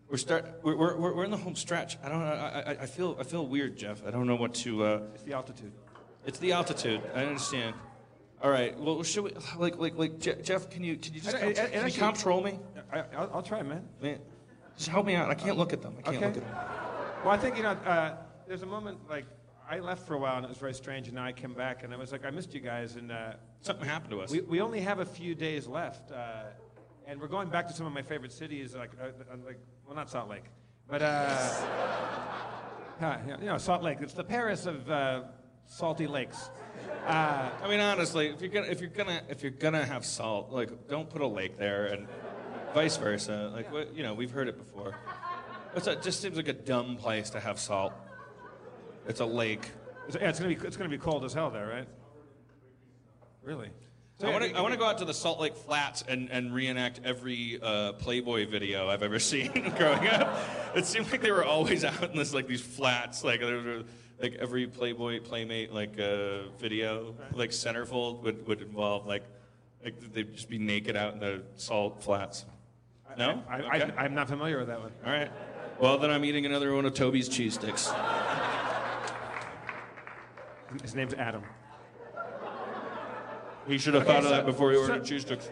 we're 0.08 0.16
start. 0.18 0.60
We're, 0.62 0.76
we're, 0.76 1.14
we're 1.14 1.24
in 1.24 1.30
the 1.30 1.36
home 1.36 1.54
stretch. 1.56 1.96
I 2.04 2.08
don't. 2.08 2.22
I, 2.22 2.60
I, 2.66 2.70
I 2.82 2.86
feel. 2.86 3.16
I 3.18 3.22
feel 3.24 3.46
weird, 3.46 3.76
Jeff. 3.76 4.06
I 4.06 4.10
don't 4.10 4.26
know 4.26 4.36
what 4.36 4.54
to. 4.56 4.84
Uh, 4.84 5.00
It's 5.14 5.22
the 5.24 5.32
altitude. 5.32 5.72
it's 6.26 6.38
the 6.38 6.52
altitude. 6.52 7.00
I 7.14 7.24
understand. 7.24 7.74
All 8.42 8.50
right. 8.50 8.78
Well, 8.78 9.02
should 9.04 9.24
we 9.24 9.30
like 9.58 9.78
like 9.78 9.96
like 9.96 10.18
Jeff? 10.18 10.68
Can 10.68 10.84
you 10.84 10.96
can 10.96 11.14
you 11.14 11.20
just 11.20 11.34
And- 11.34 11.40
com- 11.40 11.48
and- 11.50 11.58
and 11.58 11.70
can 11.72 11.80
you 11.80 11.86
actually- 11.86 12.00
control 12.00 12.42
me? 12.42 12.58
I, 12.92 12.98
I'll, 13.16 13.30
I'll 13.34 13.42
try, 13.42 13.62
man. 13.62 13.88
Man, 14.02 14.18
just 14.76 14.88
help 14.88 15.06
me 15.06 15.14
out. 15.14 15.30
I 15.30 15.34
can't 15.34 15.56
look 15.58 15.72
at 15.72 15.82
them. 15.82 15.94
I 15.98 16.02
can't 16.02 16.16
Okay. 16.16 16.26
look 16.26 16.36
at 16.38 16.42
them. 16.44 16.56
Well, 17.24 17.32
I 17.34 17.36
think 17.38 17.56
you 17.56 17.62
know. 17.62 17.70
Uh, 17.70 18.16
there's 18.48 18.62
a 18.62 18.66
moment 18.66 18.98
like 19.08 19.24
I 19.70 19.78
left 19.78 20.06
for 20.06 20.14
a 20.14 20.18
while 20.18 20.36
and 20.36 20.44
it 20.44 20.48
was 20.48 20.58
very 20.58 20.74
strange, 20.74 21.06
and 21.06 21.14
now 21.14 21.24
I 21.24 21.32
came 21.32 21.54
back 21.54 21.84
and 21.84 21.94
I 21.94 21.96
was 21.96 22.10
like, 22.12 22.24
I 22.26 22.30
missed 22.30 22.52
you 22.52 22.60
guys, 22.60 22.96
and 22.96 23.10
uh, 23.12 23.34
Something 23.62 23.88
happened 23.88 24.10
to 24.10 24.20
us. 24.20 24.30
we 24.30 24.40
we 24.40 24.60
only 24.60 24.80
have 24.80 24.98
a 24.98 25.06
few 25.06 25.34
days 25.34 25.66
left, 25.68 26.10
uh, 26.10 26.44
and 27.06 27.20
we're 27.20 27.28
going 27.28 27.48
back 27.48 27.68
to 27.68 27.72
some 27.74 27.86
of 27.86 27.92
my 27.92 28.02
favorite 28.02 28.32
cities, 28.32 28.74
like 28.74 28.90
uh, 29.00 29.06
uh, 29.06 29.36
like 29.46 29.58
well, 29.86 29.94
not 29.96 30.10
Salt 30.10 30.28
Lake, 30.28 30.44
but 30.88 31.00
uh, 31.00 31.38
you 33.40 33.46
know, 33.46 33.58
Salt 33.58 33.82
Lake. 33.82 33.98
It's 34.00 34.14
the 34.14 34.24
Paris 34.24 34.66
of 34.66 34.90
uh, 34.90 35.22
salty 35.66 36.06
lakes. 36.06 36.50
Uh, 37.06 37.50
I 37.62 37.68
mean, 37.68 37.80
honestly, 37.80 38.26
if 38.28 38.40
you're 38.40 38.50
gonna 38.50 38.66
if 38.66 38.80
you're 38.80 38.90
gonna 38.90 39.22
if 39.28 39.42
you're 39.42 39.50
gonna 39.52 39.84
have 39.84 40.04
salt, 40.04 40.50
like 40.50 40.88
don't 40.88 41.08
put 41.08 41.20
a 41.22 41.26
lake 41.26 41.56
there, 41.58 41.86
and 41.86 42.06
vice 42.74 42.96
versa. 42.96 43.50
Like 43.54 43.72
what 43.72 43.94
you 43.94 44.02
know, 44.02 44.14
we've 44.14 44.30
heard 44.30 44.48
it 44.48 44.58
before. 44.58 44.94
It's 45.74 45.86
a, 45.86 45.92
it 45.92 46.02
just 46.02 46.20
seems 46.20 46.36
like 46.36 46.48
a 46.48 46.52
dumb 46.52 46.96
place 46.96 47.30
to 47.30 47.40
have 47.40 47.58
salt. 47.58 47.92
It's 49.08 49.20
a 49.20 49.26
lake. 49.26 49.68
it's, 50.06 50.16
yeah, 50.20 50.28
it's 50.28 50.38
gonna 50.38 50.54
be 50.54 50.66
it's 50.66 50.76
gonna 50.76 50.90
be 50.90 50.98
cold 50.98 51.24
as 51.24 51.32
hell 51.32 51.50
there, 51.50 51.66
right? 51.66 51.88
Really? 53.42 53.70
I 54.22 54.30
want 54.30 54.44
to 54.44 54.56
I 54.56 54.60
want 54.60 54.72
to 54.72 54.78
go 54.78 54.86
out 54.86 54.98
to 54.98 55.04
the 55.04 55.14
Salt 55.14 55.40
Lake 55.40 55.56
Flats 55.56 56.04
and, 56.06 56.30
and 56.30 56.54
reenact 56.54 57.00
every 57.04 57.58
uh, 57.60 57.94
Playboy 57.94 58.48
video 58.48 58.88
I've 58.88 59.02
ever 59.02 59.18
seen 59.32 59.72
growing 59.76 60.06
up. 60.06 60.38
It 60.76 60.86
seemed 60.86 61.10
like 61.10 61.22
they 61.22 61.32
were 61.32 61.44
always 61.44 61.84
out 61.84 62.04
in 62.04 62.16
this 62.16 62.32
like 62.32 62.46
these 62.46 62.60
flats, 62.60 63.24
like 63.24 63.40
were, 63.40 63.82
like 64.20 64.34
every 64.34 64.68
Playboy 64.68 65.20
Playmate 65.20 65.72
like 65.72 65.98
uh, 65.98 66.48
video, 66.60 67.16
like 67.32 67.50
centerfold 67.50 68.22
would, 68.22 68.46
would 68.46 68.62
involve 68.62 69.06
like 69.06 69.24
like 69.82 69.94
they'd 70.12 70.32
just 70.32 70.48
be 70.48 70.58
naked 70.58 70.96
out 70.96 71.14
in 71.14 71.20
the 71.20 71.42
salt 71.56 72.04
flats. 72.04 72.44
No, 73.18 73.42
I, 73.48 73.58
Okay. 73.60 73.92
I, 73.96 74.04
I'm 74.04 74.14
not 74.14 74.28
familiar 74.28 74.58
with 74.58 74.68
that 74.68 74.80
one. 74.80 74.92
all 75.04 75.12
right. 75.12 75.30
Well, 75.80 75.98
then 75.98 76.10
I'm 76.10 76.24
eating 76.24 76.46
another 76.46 76.74
one 76.74 76.84
of 76.86 76.94
Toby's 76.94 77.28
cheese 77.28 77.54
sticks. 77.54 77.90
His 80.82 80.94
name's 80.94 81.14
Adam. 81.14 81.42
He 83.66 83.78
should 83.78 83.94
have 83.94 84.04
Okay, 84.04 84.12
thought 84.12 84.24
of 84.24 84.30
that 84.30 84.46
before 84.46 84.70
he 84.70 84.76
so- 84.76 84.82
ordered 84.82 85.04
cheese 85.04 85.22
sticks. 85.22 85.50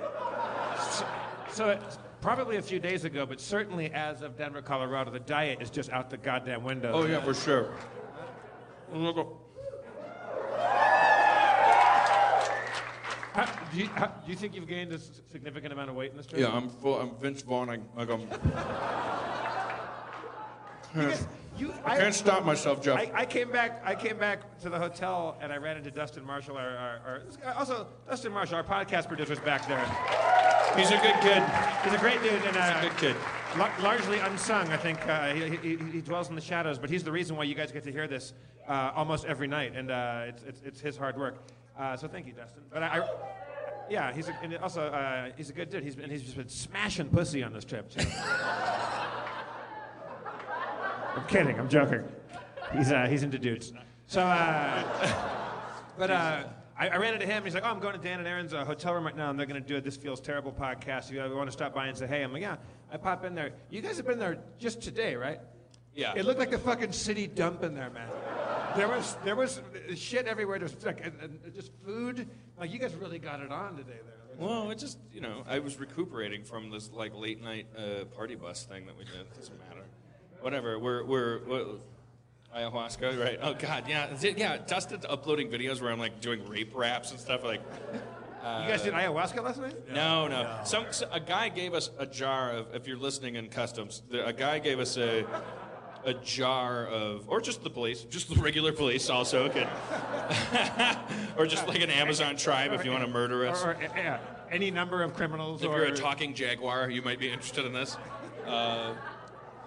So 1.52 1.68
it's 1.70 1.98
probably 2.20 2.56
a 2.56 2.62
few 2.62 2.78
days 2.78 3.04
ago, 3.04 3.26
but 3.26 3.40
certainly 3.40 3.90
as 3.92 4.22
of 4.22 4.36
Denver, 4.36 4.62
Colorado, 4.62 5.10
the 5.10 5.18
diet 5.20 5.60
is 5.60 5.68
just 5.70 5.90
out 5.90 6.10
the 6.10 6.16
goddamn 6.16 6.62
window. 6.64 6.92
Oh 6.92 7.04
yeah, 7.06 7.20
for 7.22 7.34
sure. 7.34 7.72
How, 13.32 13.46
do, 13.72 13.78
you, 13.78 13.86
how, 13.94 14.06
do 14.06 14.30
you 14.30 14.36
think 14.36 14.54
you've 14.54 14.68
gained 14.68 14.92
a 14.92 14.96
s- 14.96 15.20
significant 15.30 15.72
amount 15.72 15.90
of 15.90 15.96
weight 15.96 16.10
in 16.10 16.16
this 16.16 16.26
trip? 16.26 16.40
Yeah, 16.40 16.52
I'm 16.54 16.68
full. 16.68 16.98
I'm 17.00 17.14
Vince 17.16 17.42
Vaughn. 17.42 17.70
I, 17.70 17.78
like 17.96 18.10
I'm. 18.10 18.26
You, 21.58 21.74
I 21.84 21.96
can't 21.98 22.14
stop 22.14 22.44
myself, 22.44 22.82
Jeff. 22.82 22.98
I, 22.98 23.10
I 23.14 23.26
came 23.26 23.50
back. 23.50 23.82
I 23.84 23.94
came 23.94 24.16
back 24.16 24.58
to 24.60 24.70
the 24.70 24.78
hotel 24.78 25.36
and 25.42 25.52
I 25.52 25.58
ran 25.58 25.76
into 25.76 25.90
Dustin 25.90 26.24
Marshall. 26.24 26.56
Our, 26.56 26.70
our, 26.70 27.00
our 27.06 27.20
this 27.26 27.36
guy- 27.36 27.52
also 27.52 27.86
Dustin 28.08 28.32
Marshall, 28.32 28.56
our 28.56 28.64
podcast 28.64 29.08
producer's 29.08 29.40
back 29.40 29.68
there. 29.68 29.84
He's 30.76 30.90
a 30.90 30.96
good 31.02 31.20
kid. 31.20 31.42
He's 31.84 31.92
a 31.92 31.98
great 31.98 32.22
dude 32.22 32.32
and 32.32 32.42
He's 32.44 32.56
a 32.56 32.76
uh, 32.76 32.80
good 32.82 32.96
kid. 32.96 33.16
la- 33.58 33.70
largely 33.82 34.20
unsung. 34.20 34.68
I 34.68 34.76
think 34.76 35.06
uh, 35.06 35.34
he, 35.34 35.56
he, 35.56 35.76
he 35.76 36.00
dwells 36.00 36.28
in 36.30 36.34
the 36.34 36.40
shadows, 36.40 36.78
but 36.78 36.88
he's 36.88 37.04
the 37.04 37.12
reason 37.12 37.36
why 37.36 37.44
you 37.44 37.54
guys 37.54 37.72
get 37.72 37.82
to 37.84 37.92
hear 37.92 38.08
this 38.08 38.32
uh, 38.68 38.92
almost 38.94 39.24
every 39.26 39.48
night, 39.48 39.74
and 39.76 39.90
uh, 39.90 40.22
it's, 40.28 40.42
it's, 40.44 40.62
it's 40.64 40.80
his 40.80 40.96
hard 40.96 41.18
work. 41.18 41.42
Uh, 41.78 41.96
so 41.96 42.06
thank 42.08 42.26
you, 42.26 42.32
Dustin. 42.32 42.62
But 42.72 42.84
I, 42.84 43.00
I 43.00 43.08
yeah, 43.90 44.12
he's 44.12 44.28
a, 44.28 44.38
and 44.42 44.56
also 44.58 44.82
uh, 44.82 45.30
he's 45.36 45.50
a 45.50 45.52
good 45.52 45.68
dude. 45.70 45.82
He's 45.82 45.96
been, 45.96 46.08
he's 46.08 46.22
just 46.22 46.36
been 46.36 46.48
smashing 46.48 47.08
pussy 47.08 47.42
on 47.42 47.52
this 47.52 47.64
trip. 47.64 47.90
Too. 47.90 48.06
I'm 51.16 51.26
kidding. 51.26 51.58
I'm 51.58 51.68
joking. 51.68 52.04
He's 52.72 52.92
uh, 52.92 53.06
he's 53.08 53.22
into 53.22 53.38
dudes. 53.38 53.72
So, 54.06 54.22
uh, 54.22 54.84
but 55.98 56.10
uh, 56.10 56.44
I, 56.78 56.88
I 56.88 56.96
ran 56.96 57.14
into 57.14 57.26
him. 57.26 57.44
He's 57.44 57.54
like, 57.54 57.64
"Oh, 57.64 57.70
I'm 57.70 57.80
going 57.80 57.94
to 57.94 58.00
Dan 58.00 58.20
and 58.20 58.28
Erin's 58.28 58.54
uh, 58.54 58.64
hotel 58.64 58.94
room 58.94 59.04
right 59.04 59.16
now, 59.16 59.30
and 59.30 59.38
they're 59.38 59.46
going 59.46 59.60
to 59.60 59.68
do 59.68 59.76
a 59.76 59.80
This 59.80 59.96
Feels 59.96 60.20
Terrible 60.20 60.52
podcast. 60.52 61.08
If 61.08 61.12
you 61.12 61.20
ever 61.20 61.34
want 61.34 61.48
to 61.48 61.52
stop 61.52 61.74
by 61.74 61.88
and 61.88 61.98
say 61.98 62.06
hey, 62.06 62.22
I'm 62.22 62.32
like, 62.32 62.42
yeah. 62.42 62.56
I 62.92 62.96
pop 62.96 63.24
in 63.24 63.34
there. 63.34 63.52
You 63.70 63.82
guys 63.82 63.96
have 63.98 64.06
been 64.06 64.18
there 64.18 64.38
just 64.58 64.82
today, 64.82 65.14
right? 65.14 65.40
Yeah. 65.94 66.14
It 66.16 66.24
looked 66.24 66.38
like 66.38 66.50
the 66.50 66.58
fucking 66.58 66.92
city 66.92 67.26
dump 67.26 67.62
in 67.62 67.74
there, 67.74 67.90
man. 67.90 68.08
There 68.76 68.88
was 68.88 69.16
there 69.24 69.36
was 69.36 69.60
shit 69.94 70.26
everywhere. 70.26 70.58
Was 70.60 70.84
like 70.84 71.04
uh, 71.04 71.24
uh, 71.24 71.50
just 71.54 71.72
food. 71.84 72.28
Like 72.58 72.72
you 72.72 72.78
guys 72.78 72.94
really 72.94 73.18
got 73.18 73.40
it 73.40 73.50
on 73.50 73.76
today 73.76 73.98
there. 74.04 74.38
Well, 74.38 74.70
it 74.70 74.78
just 74.78 74.98
you 75.12 75.20
know 75.20 75.44
I 75.48 75.58
was 75.58 75.78
recuperating 75.78 76.44
from 76.44 76.70
this 76.70 76.90
like 76.92 77.14
late 77.14 77.42
night 77.42 77.66
uh, 77.76 78.04
party 78.06 78.34
bus 78.34 78.64
thing 78.64 78.86
that 78.86 78.96
we 78.96 79.04
did. 79.04 79.14
It 79.14 79.36
doesn't 79.36 79.58
matter. 79.68 79.84
Whatever. 80.40 80.78
We're 80.78 81.04
we're. 81.04 81.38
we 81.44 81.80
Ayahuasca, 82.56 83.22
right? 83.22 83.38
Oh 83.40 83.54
God, 83.54 83.84
yeah, 83.88 84.08
yeah. 84.20 84.58
Dustin's 84.58 85.04
uploading 85.04 85.50
videos 85.50 85.80
where 85.80 85.92
I'm 85.92 86.00
like 86.00 86.20
doing 86.20 86.44
rape 86.48 86.74
raps 86.74 87.12
and 87.12 87.20
stuff. 87.20 87.44
Like, 87.44 87.62
you 87.92 87.98
guys 88.42 88.82
did 88.82 88.92
ayahuasca 88.92 89.42
last 89.44 89.60
night? 89.60 89.76
no, 89.94 90.26
no. 90.26 90.58
Some 90.64 90.86
so- 90.90 91.08
a 91.12 91.20
guy 91.20 91.48
gave 91.48 91.74
us 91.74 91.90
a 91.98 92.06
jar 92.06 92.50
of. 92.50 92.74
If 92.74 92.88
you're 92.88 92.96
listening 92.96 93.36
in 93.36 93.50
customs, 93.50 94.02
a 94.12 94.32
guy 94.32 94.58
gave 94.58 94.80
us 94.80 94.96
a 94.96 95.24
a 96.04 96.14
jar 96.14 96.86
of, 96.86 97.28
or 97.28 97.40
just 97.40 97.62
the 97.62 97.70
police, 97.70 98.04
just 98.04 98.34
the 98.34 98.40
regular 98.40 98.72
police 98.72 99.10
also 99.10 99.48
could, 99.48 99.68
or 101.36 101.46
just 101.46 101.66
like 101.68 101.80
an 101.82 101.90
Amazon 101.90 102.36
tribe 102.36 102.72
if 102.72 102.84
you 102.84 102.90
want 102.90 103.04
to 103.04 103.10
murder 103.10 103.46
us. 103.46 103.64
Or, 103.64 103.72
or, 103.72 103.82
yeah, 103.96 104.18
any 104.50 104.70
number 104.70 105.02
of 105.02 105.14
criminals. 105.14 105.62
If 105.62 105.68
or, 105.68 105.78
you're 105.78 105.86
a 105.86 105.96
talking 105.96 106.34
jaguar, 106.34 106.90
you 106.90 107.02
might 107.02 107.18
be 107.18 107.30
interested 107.30 107.66
in 107.66 107.72
this. 107.72 107.96
Uh, 108.46 108.94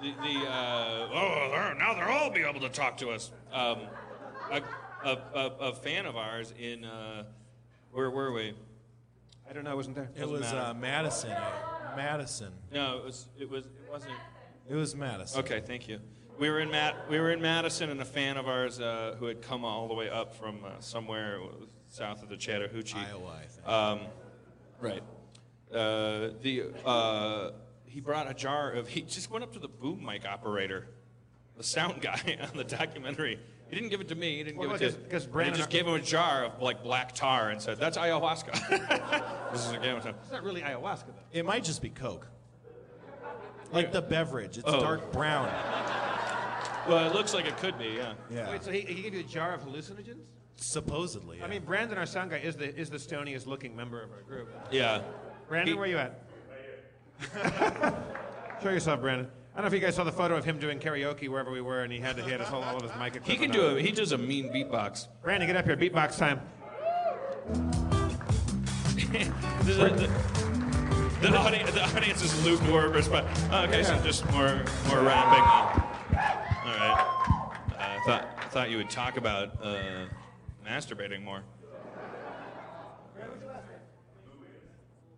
the 0.02 0.12
the 0.12 0.50
uh, 0.50 1.10
oh, 1.14 1.50
they're- 1.52 1.76
now 1.76 1.94
they'll 1.94 2.16
all 2.16 2.32
be 2.32 2.42
able 2.42 2.62
to 2.62 2.70
talk 2.70 2.98
to 2.98 3.10
us. 3.10 3.32
Um, 3.52 3.82
a, 4.52 4.62
a, 5.06 5.18
a, 5.36 5.46
a 5.60 5.74
fan 5.74 6.06
of 6.06 6.18
ours 6.18 6.54
in 6.60 6.84
uh, 6.84 7.24
where 7.92 8.10
were 8.10 8.32
we? 8.32 8.54
I 9.50 9.54
don't 9.54 9.64
know. 9.64 9.72
I 9.72 9.76
wasn't 9.76 9.96
there. 9.96 10.10
It 10.16 10.20
Doesn't 10.20 10.32
was 10.40 10.52
uh, 10.52 10.74
Madison. 10.80 11.32
Madison. 11.96 12.54
No, 12.72 12.98
it 12.98 13.06
was 13.06 13.28
it 13.40 13.50
was 13.50 13.66
it 13.66 13.92
wasn't. 13.92 14.14
It 14.70 14.76
was 14.76 14.96
Madison. 14.96 15.40
Okay, 15.42 15.62
thank 15.66 15.88
you. 15.88 16.00
We 16.40 16.50
were 16.50 16.60
in 16.60 16.72
Matt. 16.72 16.96
We 17.10 17.20
were 17.20 17.32
in 17.32 17.42
Madison, 17.42 17.90
and 17.90 18.02
a 18.02 18.06
fan 18.06 18.38
of 18.38 18.48
ours 18.48 18.80
uh, 18.80 19.16
who 19.20 19.26
had 19.28 19.42
come 19.42 19.64
all 19.64 19.88
the 19.88 19.94
way 19.94 20.10
up 20.10 20.36
from 20.36 20.64
uh, 20.66 20.70
somewhere 20.80 21.40
south 21.90 22.24
of 22.24 22.30
the 22.30 22.38
Chattahoochee. 22.38 22.98
Iowa, 22.98 23.32
I 23.40 23.46
think. 23.46 23.68
Um, 23.68 24.00
right. 24.82 25.04
Uh, 25.72 26.30
the 26.42 26.64
uh, 26.86 27.52
he 27.86 28.00
brought 28.00 28.30
a 28.30 28.34
jar 28.34 28.72
of. 28.72 28.88
He 28.88 29.02
just 29.02 29.30
went 29.30 29.44
up 29.44 29.54
to 29.54 29.60
the 29.60 29.68
boom 29.68 30.04
mic 30.04 30.26
operator 30.26 30.88
the 31.56 31.64
sound 31.64 32.02
guy 32.02 32.38
on 32.52 32.58
the 32.58 32.64
documentary. 32.64 33.40
He 33.70 33.76
didn't 33.76 33.90
give 33.92 34.02
it 34.02 34.08
to 34.10 34.16
me. 34.16 34.38
He 34.38 34.44
didn't 34.44 34.58
Well, 34.58 34.70
give 34.70 34.80
because- 34.80 34.94
it 34.96 34.98
to. 34.98 35.04
because 35.04 35.24
he 35.26 35.30
Brandon- 35.32 35.58
just 35.58 35.70
gave 35.70 35.86
him 35.88 35.94
a 35.94 36.00
jar 36.02 36.46
of 36.46 36.62
like 36.62 36.84
black 36.84 37.14
tar 37.14 37.50
and 37.52 37.62
said, 37.62 37.78
"That's 37.80 37.98
ayahuasca." 37.98 39.50
this 39.52 39.66
is 39.66 39.72
a 39.72 39.78
game 39.78 39.96
of 39.98 40.04
time. 40.04 40.16
It's 40.24 40.32
not 40.32 40.44
really 40.44 40.62
ayahuasca, 40.62 41.06
though. 41.08 41.14
It 41.32 41.46
might 41.46 41.64
just 41.64 41.82
be 41.82 41.90
Coke. 41.90 42.28
Like 43.72 43.92
the 43.92 44.02
beverage. 44.02 44.58
It's 44.58 44.68
Oh. 44.68 44.80
dark 44.82 45.12
brown. 45.12 45.50
Well, 46.88 47.08
it 47.08 47.14
looks 47.14 47.34
like 47.34 47.46
it 47.46 47.58
could 47.58 47.78
be. 47.78 47.96
Yeah. 47.98 48.14
Yeah. 48.32 48.50
Wait, 48.52 48.64
so 48.64 48.72
he, 48.72 48.82
he 48.82 49.02
gave 49.02 49.14
you 49.14 49.22
a 49.22 49.24
jar 49.24 49.54
of 49.54 49.62
hallucinogens? 49.66 50.20
Supposedly. 50.56 51.42
I 51.42 51.48
mean, 51.48 51.64
Brandon, 51.64 51.98
our 51.98 52.06
sound 52.06 52.32
guy, 52.32 52.38
is 52.38 52.56
the 52.56 52.76
is 52.76 52.90
the 52.90 52.98
stoniest 52.98 53.48
looking 53.48 53.76
member 53.76 54.02
of 54.02 54.12
our 54.12 54.22
group. 54.22 54.50
Yeah. 54.72 55.02
Brandon, 55.48 55.74
He- 55.74 55.80
where 55.80 55.88
you 55.88 55.98
at? 55.98 56.22
Right 57.36 57.54
here. 57.84 57.94
Show 58.62 58.70
yourself, 58.70 59.02
Brandon. 59.02 59.28
I 59.54 59.58
don't 59.58 59.66
know 59.66 59.68
if 59.68 59.74
you 59.74 59.86
guys 59.86 59.96
saw 59.96 60.04
the 60.04 60.12
photo 60.12 60.36
of 60.36 60.46
him 60.46 60.58
doing 60.58 60.80
karaoke 60.80 61.30
wherever 61.30 61.52
we 61.52 61.62
were, 61.62 61.84
and 61.84 61.94
he 61.94 62.00
had 62.00 62.18
to 62.18 62.24
he 62.24 62.32
had 62.32 62.40
his 62.40 62.50
whole 62.50 62.64
all 62.64 62.76
of 62.76 62.82
his 62.82 62.92
mic 63.00 63.16
equipment. 63.16 63.26
He 63.28 63.36
can 63.38 63.52
on. 63.52 63.72
do 63.72 63.78
a. 63.78 63.82
He 63.82 63.92
does 63.92 64.12
a 64.12 64.18
mean 64.18 64.50
beatbox. 64.50 65.08
Brandon, 65.22 65.48
get 65.48 65.56
up 65.58 65.66
here. 65.66 65.78
Beatbox 65.78 66.18
time. 66.18 66.42
the, 69.14 69.74
the, 71.22 71.30
the, 71.30 71.38
audience, 71.38 71.72
the 71.72 71.84
audience 71.96 72.24
is 72.24 72.46
lukewarm 72.46 72.92
response. 72.94 73.44
Okay, 73.52 73.84
so 73.84 74.00
just 74.04 74.30
more 74.32 74.64
more 74.88 75.02
rapping. 75.02 75.84
Thought 78.06 78.52
thought 78.52 78.70
you 78.70 78.78
would 78.78 78.90
talk 78.90 79.18
about 79.18 79.64
uh, 79.64 80.06
masturbating 80.66 81.24
more. 81.24 81.44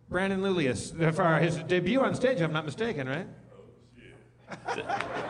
Brandon 0.08 0.40
Lulius, 0.40 1.14
for 1.14 1.38
his 1.38 1.56
debut 1.56 2.00
on 2.00 2.14
stage, 2.14 2.38
if 2.38 2.44
I'm 2.44 2.52
not 2.52 2.64
mistaken, 2.64 3.08
right? 3.08 3.26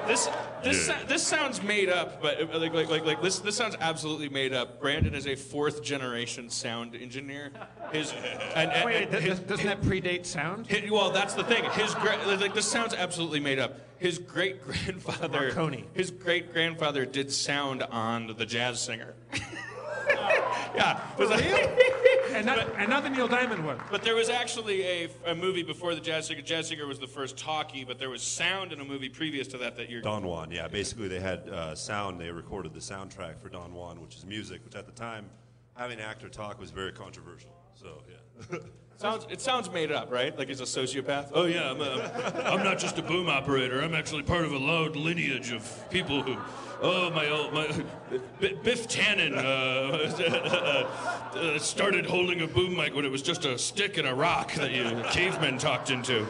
This 0.07 0.29
this 0.63 0.87
so- 0.87 0.97
this 1.09 1.23
sounds 1.27 1.63
made 1.63 1.89
up, 1.89 2.21
but 2.21 2.41
uh, 2.41 2.59
like 2.59 2.73
like 2.75 2.89
like 2.89 3.05
like 3.05 3.23
this 3.23 3.39
this 3.39 3.57
sounds 3.57 3.77
absolutely 3.81 4.29
made 4.29 4.53
up. 4.53 4.81
Brandon 4.81 5.15
is 5.15 5.27
a 5.27 5.35
fourth 5.35 5.83
generation 5.83 6.51
sound 6.51 6.95
engineer. 6.95 7.51
His 7.93 8.13
and, 8.55 8.71
and, 8.73 8.85
Wait, 8.85 9.03
and 9.05 9.11
does, 9.13 9.23
his- 9.25 9.39
doesn't 9.41 9.67
that 9.67 9.81
predate 9.81 10.27
sound? 10.27 10.67
Hi- 10.71 10.89
well, 10.91 11.11
that's 11.11 11.35
the 11.35 11.45
thing. 11.45 11.65
His 11.73 11.95
gra- 11.95 12.19
like 12.39 12.55
this 12.55 12.67
sounds 12.67 12.95
absolutely 12.95 13.41
made 13.41 13.59
up. 13.59 13.81
His 13.99 14.19
great 14.19 14.63
grandfather, 14.63 15.29
Marconi. 15.41 15.87
his 15.95 16.11
great 16.11 16.53
grandfather 16.53 17.07
did 17.07 17.33
sound 17.33 17.83
on 17.85 18.35
the 18.37 18.45
Jazz 18.45 18.81
Singer. 18.81 19.15
yeah, 20.75 21.01
was 21.19 21.31
and, 22.37 22.47
not, 22.47 22.59
and 22.79 22.91
not 22.91 23.03
the 23.03 23.11
Neil 23.11 23.29
Diamond 23.29 23.65
one. 23.65 23.79
But 23.91 24.03
there 24.03 24.15
was 24.15 24.29
actually 24.29 24.83
a, 24.83 25.09
a 25.27 25.35
movie 25.35 25.63
before 25.63 25.95
the 25.95 26.01
Jazz 26.01 26.27
Singer. 26.27 26.43
Jazz 26.43 26.69
Singer 26.69 26.87
was 26.87 26.99
the 26.99 27.07
first 27.07 27.37
talkie, 27.37 27.85
but 27.85 27.99
there 27.99 28.11
was 28.11 28.23
sound 28.23 28.73
in 28.73 28.81
a 28.81 28.85
movie 28.85 29.09
previous 29.09 29.49
to 29.49 29.59
that 29.59 29.77
that 29.77 29.91
you're. 29.91 30.03
Don 30.03 30.25
Juan, 30.25 30.51
yeah. 30.51 30.69
Basically, 30.69 31.09
they 31.09 31.21
had 31.21 31.49
uh, 31.49 31.75
sound. 31.75 32.21
They 32.21 32.31
recorded 32.31 32.75
the 32.75 32.81
soundtrack 32.81 33.41
for 33.41 33.49
Don 33.49 33.75
Juan, 33.75 34.01
which 34.01 34.17
is 34.17 34.25
music, 34.25 34.65
which 34.65 34.75
at 34.75 34.87
the 34.87 34.93
time, 34.93 35.27
having 35.75 35.99
an 35.99 36.05
actor 36.05 36.29
talk 36.29 36.61
was 36.61 36.71
very 36.71 36.93
controversial. 36.93 37.51
So, 37.75 38.03
yeah. 38.09 38.59
Sounds, 38.99 39.27
it 39.29 39.43
sounds 39.43 39.71
made 39.71 39.93
up, 39.93 40.11
right? 40.11 40.37
Like 40.39 40.49
he's 40.49 40.61
a 40.61 40.65
sociopath. 40.65 41.29
Oh 41.35 41.45
yeah, 41.45 41.71
I'm, 41.71 41.81
a, 41.83 42.43
I'm 42.47 42.65
not 42.65 42.79
just 42.79 42.99
a 42.99 43.03
boom 43.03 43.29
operator. 43.29 43.83
I'm 43.83 43.95
actually 43.95 44.23
part 44.23 44.45
of 44.47 44.53
a 44.53 44.59
loud 44.59 44.97
lineage 44.97 45.53
of 45.53 45.91
people 45.91 46.23
who. 46.23 46.37
Oh 46.83 47.11
my 47.11 47.29
old 47.31 47.55
my 47.55 47.69
B- 48.41 48.59
Biff 48.63 48.87
Tannen 48.87 49.35
uh, 49.37 49.41
uh, 51.39 51.59
started 51.59 52.05
holding 52.05 52.43
a 52.43 52.47
boom 52.47 52.77
mic 52.77 52.95
when 52.95 53.05
it 53.07 53.11
was 53.11 53.23
just 53.23 53.47
a 53.47 53.59
stick 53.59 53.97
and 53.97 54.07
a 54.07 54.15
rock 54.15 54.53
that 54.55 54.73
you 54.73 54.85
cavemen 55.11 55.57
talked 55.59 55.91
into. 55.91 56.27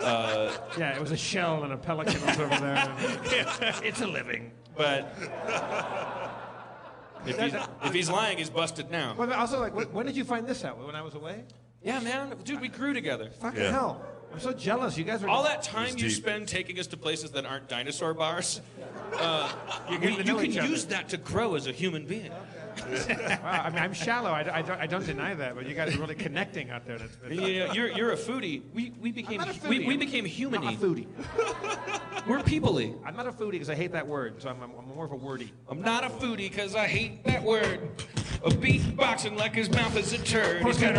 Uh, 0.00 0.52
Yeah, 0.78 0.94
it 0.94 1.00
was 1.00 1.12
a 1.12 1.16
shell 1.16 1.64
and 1.64 1.72
a 1.72 1.78
pelican 1.78 2.20
was 2.26 2.38
over 2.38 2.56
there. 2.60 2.94
it's 3.82 4.00
a 4.02 4.06
living. 4.06 4.52
but 4.76 5.14
if 7.26 7.38
he's, 7.38 7.54
if 7.84 7.92
he's 7.92 8.10
lying, 8.10 8.38
he's 8.38 8.50
busted 8.50 8.90
now. 8.90 9.14
But 9.16 9.32
also, 9.32 9.60
like, 9.60 9.74
when, 9.74 9.86
when 9.92 10.06
did 10.06 10.16
you 10.16 10.24
find 10.24 10.46
this 10.46 10.64
out? 10.64 10.78
When 10.84 10.94
I 10.94 11.02
was 11.02 11.14
away? 11.14 11.44
Yeah, 11.82 12.00
man, 12.00 12.34
dude, 12.44 12.60
we 12.60 12.68
grew 12.68 12.92
together. 12.92 13.30
Fucking 13.40 13.60
Yeah. 13.62 13.70
hell! 13.72 14.02
I'm 14.32 14.38
so 14.40 14.52
jealous. 14.52 14.96
You 14.96 15.04
guys 15.04 15.22
are 15.24 15.28
All 15.28 15.42
that 15.44 15.62
time 15.62 15.86
He's 15.86 15.94
you 16.02 16.08
deep. 16.08 16.16
spend 16.18 16.46
taking 16.48 16.78
us 16.78 16.86
to 16.88 16.96
places 16.96 17.32
that 17.32 17.44
aren't 17.46 17.68
dinosaur 17.68 18.14
bars, 18.14 18.60
uh, 19.14 19.50
you, 19.90 19.98
you 19.98 20.24
know 20.24 20.36
can 20.36 20.46
each 20.46 20.58
other. 20.58 20.68
use 20.68 20.84
that 20.86 21.08
to 21.08 21.16
grow 21.16 21.54
as 21.56 21.66
a 21.66 21.72
human 21.72 22.06
being. 22.06 22.30
Wow, 23.42 23.62
I 23.64 23.70
mean, 23.70 23.78
I'm 23.78 23.92
shallow. 23.92 24.30
I, 24.30 24.58
I, 24.58 24.62
don't, 24.62 24.80
I 24.80 24.86
don't 24.86 25.06
deny 25.06 25.34
that, 25.34 25.54
but 25.54 25.66
you 25.66 25.74
guys 25.74 25.94
are 25.94 25.98
really 25.98 26.14
connecting 26.14 26.70
out 26.70 26.86
there. 26.86 26.98
That's, 26.98 27.16
that's 27.16 27.34
You 27.34 27.66
know, 27.66 27.72
you're, 27.72 27.90
you're 27.90 28.12
a 28.12 28.16
foodie. 28.16 28.62
We, 28.74 28.92
we 29.00 29.12
became 29.12 29.40
we, 29.40 29.46
foodie. 29.46 29.86
we 29.86 29.96
became 29.96 30.24
I'm 30.24 30.62
not 30.62 30.74
a 30.74 30.76
foodie. 30.76 31.06
We're 32.26 32.40
peoply. 32.40 32.96
I'm 33.04 33.16
not 33.16 33.26
a 33.26 33.32
foodie 33.32 33.52
because 33.52 33.70
I 33.70 33.74
hate 33.74 33.92
that 33.92 34.06
word, 34.06 34.42
so 34.42 34.50
I'm, 34.50 34.62
I'm, 34.62 34.70
I'm 34.78 34.88
more 34.94 35.04
of 35.04 35.12
a 35.12 35.16
wordy. 35.16 35.52
I'm 35.68 35.80
not 35.80 36.04
a 36.04 36.08
foodie 36.08 36.50
because 36.50 36.74
I 36.74 36.86
hate 36.86 37.24
that 37.24 37.42
word. 37.42 37.90
A 38.42 38.50
beatboxing 38.50 39.36
like 39.36 39.54
his 39.54 39.70
mouth 39.70 39.96
is 39.96 40.12
a 40.14 40.18
turd. 40.18 40.62
He's 40.64 40.78
got 40.78 40.94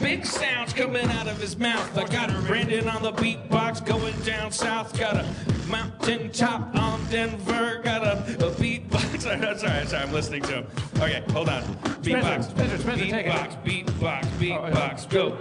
big 0.00 0.26
sounds 0.26 0.72
coming 0.74 1.06
out 1.06 1.26
of 1.26 1.38
his 1.40 1.58
mouth. 1.58 1.96
I 1.96 2.06
got 2.06 2.30
a 2.30 2.38
Brandon 2.42 2.88
on 2.88 3.02
the 3.02 3.12
beatbox 3.12 3.84
going 3.86 4.18
down 4.20 4.52
south. 4.52 4.98
Got 4.98 5.16
a 5.16 5.34
mountain 5.68 6.30
top 6.30 6.74
on 6.74 7.04
Denver. 7.10 7.80
Got 7.82 8.04
a, 8.04 8.12
a 8.46 8.50
beatbox. 8.52 9.20
sorry, 9.20 9.58
sorry, 9.58 9.86
sorry, 9.86 10.02
I'm 10.02 10.12
listening 10.12 10.42
to 10.42 10.52
him. 10.52 10.66
Okay, 10.96 11.22
hold 11.30 11.48
on. 11.48 11.62
Beatbox. 12.02 12.50
Spencer, 12.50 12.78
Spencer, 12.78 13.06
take 13.06 13.26
it. 13.26 13.32
beatbox, 13.64 13.64
beatbox, 13.64 14.24
oh, 14.24 14.40
beatbox, 14.40 15.08
go. 15.10 15.38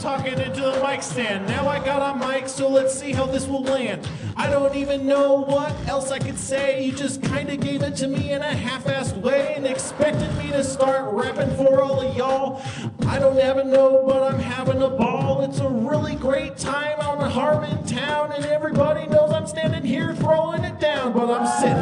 Talking 0.00 0.38
into 0.38 0.62
the 0.62 0.82
mic 0.82 1.02
stand. 1.02 1.46
Now 1.46 1.68
I 1.68 1.78
got 1.84 2.16
a 2.16 2.26
mic, 2.26 2.48
so 2.48 2.70
let's 2.70 2.98
see 2.98 3.12
how 3.12 3.26
this 3.26 3.46
will 3.46 3.62
land. 3.62 4.08
I 4.34 4.48
don't 4.48 4.74
even 4.74 5.06
know 5.06 5.42
what 5.42 5.74
else 5.86 6.10
I 6.10 6.18
could 6.18 6.38
say. 6.38 6.82
You 6.82 6.92
just 6.92 7.22
kinda 7.22 7.54
gave 7.58 7.82
it 7.82 7.96
to 7.96 8.08
me 8.08 8.32
in 8.32 8.40
a 8.40 8.46
half-assed 8.54 9.18
way 9.18 9.52
and 9.54 9.66
expected 9.66 10.34
me 10.38 10.52
to 10.52 10.64
start 10.64 11.12
rapping 11.12 11.54
for 11.54 11.82
all 11.82 12.00
of 12.00 12.16
y'all. 12.16 12.62
I 13.06 13.18
don't 13.18 13.36
even 13.38 13.70
know, 13.70 14.02
but 14.06 14.22
I'm 14.22 14.40
having 14.40 14.80
a 14.80 14.88
ball. 14.88 15.42
It's 15.42 15.60
a 15.60 15.68
really 15.68 16.14
great 16.14 16.56
time 16.56 16.98
out 17.00 17.22
in 17.22 17.30
Harmontown, 17.30 18.34
and 18.34 18.46
everybody 18.46 19.06
knows 19.06 19.32
I'm 19.32 19.46
standing 19.46 19.84
here 19.84 20.14
throwing 20.14 20.64
it 20.64 20.80
down, 20.80 21.12
but 21.12 21.30
I'm 21.30 21.46
sitting. 21.46 21.76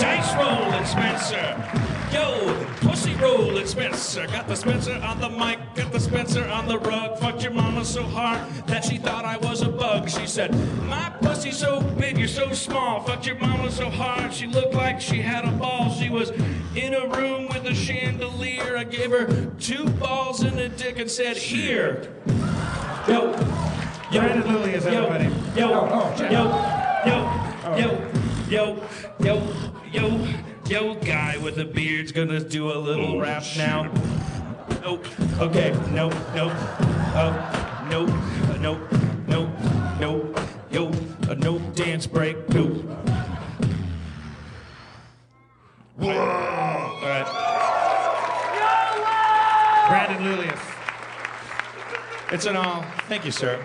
Dice 0.00 0.34
rolling, 0.34 0.84
Spencer. 0.84 1.54
Yo, 2.12 2.61
pussy 2.82 3.14
rolling, 3.14 3.66
Spencer. 3.66 4.26
Got 4.26 4.48
the 4.48 4.56
Spencer 4.56 4.94
on 4.94 5.20
the 5.20 5.30
mic, 5.30 5.58
got 5.74 5.92
the 5.92 6.00
Spencer 6.00 6.44
on 6.48 6.66
the 6.66 6.78
rug. 6.78 7.18
Fucked 7.18 7.42
your 7.42 7.52
mama 7.52 7.84
so 7.84 8.02
hard 8.02 8.40
that 8.66 8.84
she 8.84 8.98
thought 8.98 9.24
I 9.24 9.36
was 9.38 9.62
a 9.62 9.68
bug. 9.68 10.08
She 10.08 10.26
said, 10.26 10.52
My 10.88 11.10
pussy's 11.20 11.56
so 11.56 11.80
big, 11.80 12.18
you're 12.18 12.28
so 12.28 12.52
small. 12.52 13.02
Fucked 13.02 13.26
your 13.26 13.38
mama 13.38 13.70
so 13.70 13.88
hard, 13.88 14.34
she 14.34 14.46
looked 14.46 14.74
like 14.74 15.00
she 15.00 15.22
had 15.22 15.44
a 15.44 15.52
ball. 15.52 15.90
She 15.90 16.10
was 16.10 16.30
in 16.74 16.94
a 16.94 17.06
room 17.08 17.48
with 17.48 17.64
a 17.66 17.74
chandelier. 17.74 18.76
I 18.76 18.84
gave 18.84 19.10
her 19.10 19.46
two 19.58 19.88
balls 19.90 20.42
and 20.42 20.58
a 20.58 20.68
dick 20.68 20.98
and 20.98 21.10
said, 21.10 21.36
Here. 21.36 22.12
Yo. 23.08 23.32
Yo. 24.10 24.20
Brandon 24.20 24.52
Lilly 24.52 24.74
is 24.74 24.84
Yo. 24.84 25.04
everybody. 25.04 25.58
Yo. 25.58 25.72
Oh, 25.72 25.88
oh 25.92 26.16
Jeff. 26.16 26.32
Oh. 26.34 27.02
Yo. 27.06 27.78
Yo. 27.78 28.02
Yo. 28.58 28.82
Yo. 29.20 29.40
Yo. 29.92 30.08
Yo. 30.08 30.51
Yo, 30.66 30.94
guy 30.94 31.36
with 31.38 31.58
a 31.58 31.64
beard's 31.64 32.12
gonna 32.12 32.38
do 32.40 32.70
a 32.72 32.78
little 32.78 33.18
rap 33.20 33.42
now. 33.56 33.90
Nope. 34.82 35.06
Okay. 35.40 35.70
Nope. 35.90 36.14
Nope. 36.34 36.52
Oh. 37.14 37.86
Nope. 37.90 38.10
Uh, 38.10 38.56
Nope. 38.58 38.80
Nope. 39.28 39.50
Nope. 40.00 40.40
Yo. 40.70 40.90
A 41.28 41.34
nope 41.34 41.74
dance 41.74 42.06
break. 42.06 42.36
Nope. 42.50 42.84
Whoa. 45.96 46.10
All 46.10 47.02
right. 47.02 47.26
Brandon 49.88 50.22
Lulius. 50.24 50.60
It's 52.32 52.46
an 52.46 52.56
all. 52.56 52.82
Thank 53.08 53.24
you, 53.24 53.30
sir. 53.30 53.62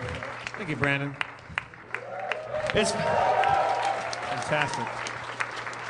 Thank 0.57 0.69
you, 0.69 0.75
Brandon. 0.75 1.15
It's 2.73 2.91
Fantastic. 2.91 5.06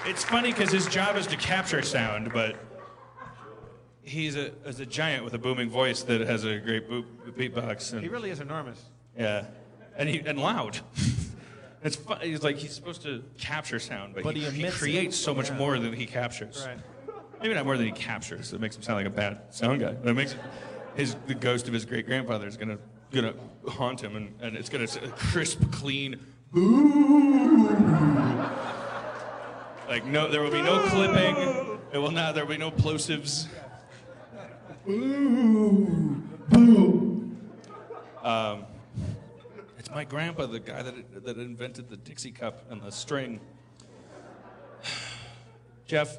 It's 0.08 0.24
funny 0.24 0.54
because 0.54 0.72
his 0.72 0.88
job 0.88 1.18
is 1.18 1.28
to 1.28 1.36
capture 1.36 1.82
sound, 1.82 2.32
but 2.32 2.56
he's 4.02 4.38
a, 4.38 4.54
is 4.66 4.80
a 4.80 4.86
giant 4.86 5.26
with 5.26 5.34
a 5.34 5.38
booming 5.38 5.70
voice 5.70 6.02
that 6.04 6.22
has 6.22 6.46
a 6.46 6.60
great 6.60 6.90
boop, 6.90 7.04
beatbox. 7.38 7.92
And, 7.92 8.02
He 8.02 8.08
really 8.08 8.30
is 8.30 8.40
enormous. 8.40 8.82
yeah, 9.18 9.48
and 9.98 10.08
he 10.08 10.20
and 10.20 10.40
loud. 10.40 10.80
it's 11.84 11.98
fun. 11.98 12.20
He's 12.22 12.42
like 12.42 12.56
he's 12.56 12.74
supposed 12.74 13.02
to 13.02 13.22
capture 13.38 13.80
sound, 13.80 14.16
but, 14.16 14.24
But 14.24 14.36
he, 14.38 14.44
he 14.46 14.50
he 14.52 14.60
emits 14.62 14.78
it. 14.78 14.80
creates 14.80 15.18
so 15.18 15.36
much 15.36 15.52
more 15.52 15.78
than 15.78 15.92
he 15.92 16.06
captures. 16.06 16.66
Right. 16.66 16.80
Maybe 17.42 17.54
not 17.54 17.66
more 17.66 17.76
than 17.76 17.86
he 17.86 17.92
captures. 17.92 18.54
It 18.54 18.62
makes 18.62 18.78
him 18.78 18.84
sound 18.84 18.98
like 18.98 19.06
a 19.08 19.16
bad 19.16 19.42
sound 19.54 19.82
guy. 19.82 19.94
That 19.94 20.14
makes 20.14 20.36
his 20.96 21.18
the 21.28 21.36
ghost 21.36 21.68
of 21.68 21.74
his 21.74 21.84
great 21.86 22.06
grandfather 22.06 22.48
is 22.48 22.56
gonna 22.56 22.78
gonna 23.12 23.34
haunt 23.68 24.02
him, 24.02 24.16
and, 24.16 24.34
and 24.42 24.56
it's 24.56 24.70
gonna 24.70 24.88
say 24.88 25.02
crisp, 25.18 25.70
clean. 25.72 26.18
Like 29.88 30.06
no, 30.06 30.30
there 30.30 30.42
will 30.42 30.52
be 30.52 30.62
no 30.62 30.86
clipping. 30.90 31.80
It 31.94 31.98
will 31.98 32.12
not. 32.12 32.36
There 32.36 32.44
will 32.44 32.52
be 32.52 32.58
no 32.58 32.72
plosives. 32.72 33.48
Um, 38.24 38.66
It's 39.80 39.90
my 39.92 40.04
grandpa, 40.04 40.48
the 40.48 40.60
guy 40.60 40.82
that 40.82 41.24
that 41.24 41.38
invented 41.38 41.90
the 41.90 41.96
Dixie 41.96 42.32
cup 42.32 42.66
and 42.70 42.82
the 42.82 42.92
string. 42.92 43.40
Jeff, 45.88 46.18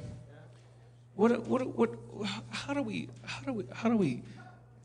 what 1.14 1.46
what 1.46 1.66
what? 1.76 1.90
How 2.48 2.72
do 2.72 2.82
we 2.82 3.10
how 3.22 3.42
do 3.44 3.52
we 3.52 3.64
how 3.72 3.90
do 3.90 3.96
we 3.98 4.22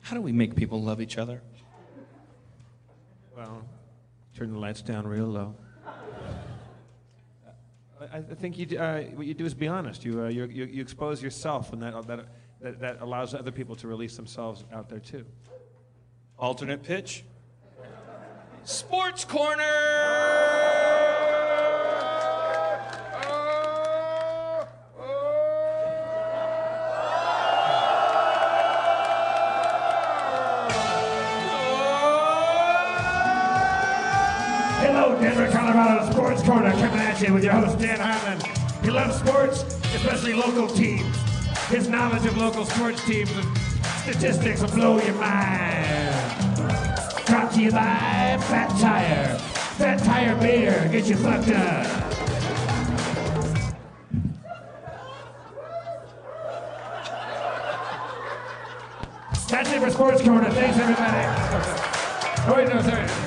how 0.02 0.16
do 0.16 0.22
we 0.22 0.34
make 0.34 0.56
people 0.56 0.82
love 0.82 1.00
each 1.00 1.18
other? 1.18 1.42
Well, 3.36 3.64
turn 4.36 4.52
the 4.52 4.60
lights 4.60 4.82
down 4.82 5.08
real 5.08 5.28
low. 5.28 5.56
I, 8.12 8.18
I 8.18 8.22
think 8.22 8.58
you, 8.58 8.78
uh, 8.78 9.01
what 9.16 9.28
you 9.28 9.34
do 9.34 9.45
is 9.45 9.54
be 9.54 9.68
honest. 9.68 10.04
You, 10.04 10.24
uh, 10.24 10.28
you, 10.28 10.45
you, 10.45 10.66
you 10.66 10.82
expose 10.82 11.22
yourself, 11.22 11.74
and 11.74 11.82
that, 11.82 12.08
that, 12.08 12.26
that, 12.62 12.80
that 12.80 13.01
allows 13.01 13.34
other 13.34 13.51
people 13.51 13.76
to 13.78 13.88
release 13.88 14.16
themselves 14.16 14.66
out 14.74 14.89
there 14.89 14.99
too. 14.99 15.26
Alternate 16.38 16.84
pitch. 16.84 17.24
Sports 18.64 19.26
Corner! 19.26 20.73
Sports 36.34 36.50
Corner, 36.50 36.72
coming 36.72 37.00
at 37.00 37.22
you 37.22 37.32
with 37.32 37.44
your 37.44 37.54
host, 37.54 37.78
Dan 37.78 38.00
Harmon. 38.00 38.42
He 38.84 38.90
loves 38.90 39.18
sports, 39.18 39.62
especially 39.94 40.34
local 40.34 40.68
teams. 40.68 41.16
His 41.68 41.88
knowledge 41.88 42.26
of 42.26 42.36
local 42.38 42.66
sports 42.66 43.06
teams 43.06 43.30
and 43.38 43.58
statistics 44.02 44.62
will 44.62 44.70
blow 44.70 45.00
your 45.00 45.14
mind. 45.14 46.16
Brought 47.28 47.52
to 47.54 47.62
you 47.62 47.70
by 47.70 48.40
Fat 48.50 48.70
Tire. 48.80 49.38
Fat 49.78 50.00
Tire 50.00 50.36
beer, 50.38 50.90
get 50.92 51.06
you 51.06 51.18
fucked 51.18 51.50
up. 51.50 51.86
That's 59.50 59.72
it 59.72 59.82
for 59.84 59.92
Sports 59.92 60.24
Corner. 60.24 60.50
Thanks, 60.50 60.80
everybody. 60.80 61.28
Oh, 62.48 62.54
wait, 62.58 62.74
no, 62.74 62.82
sorry. 62.82 63.23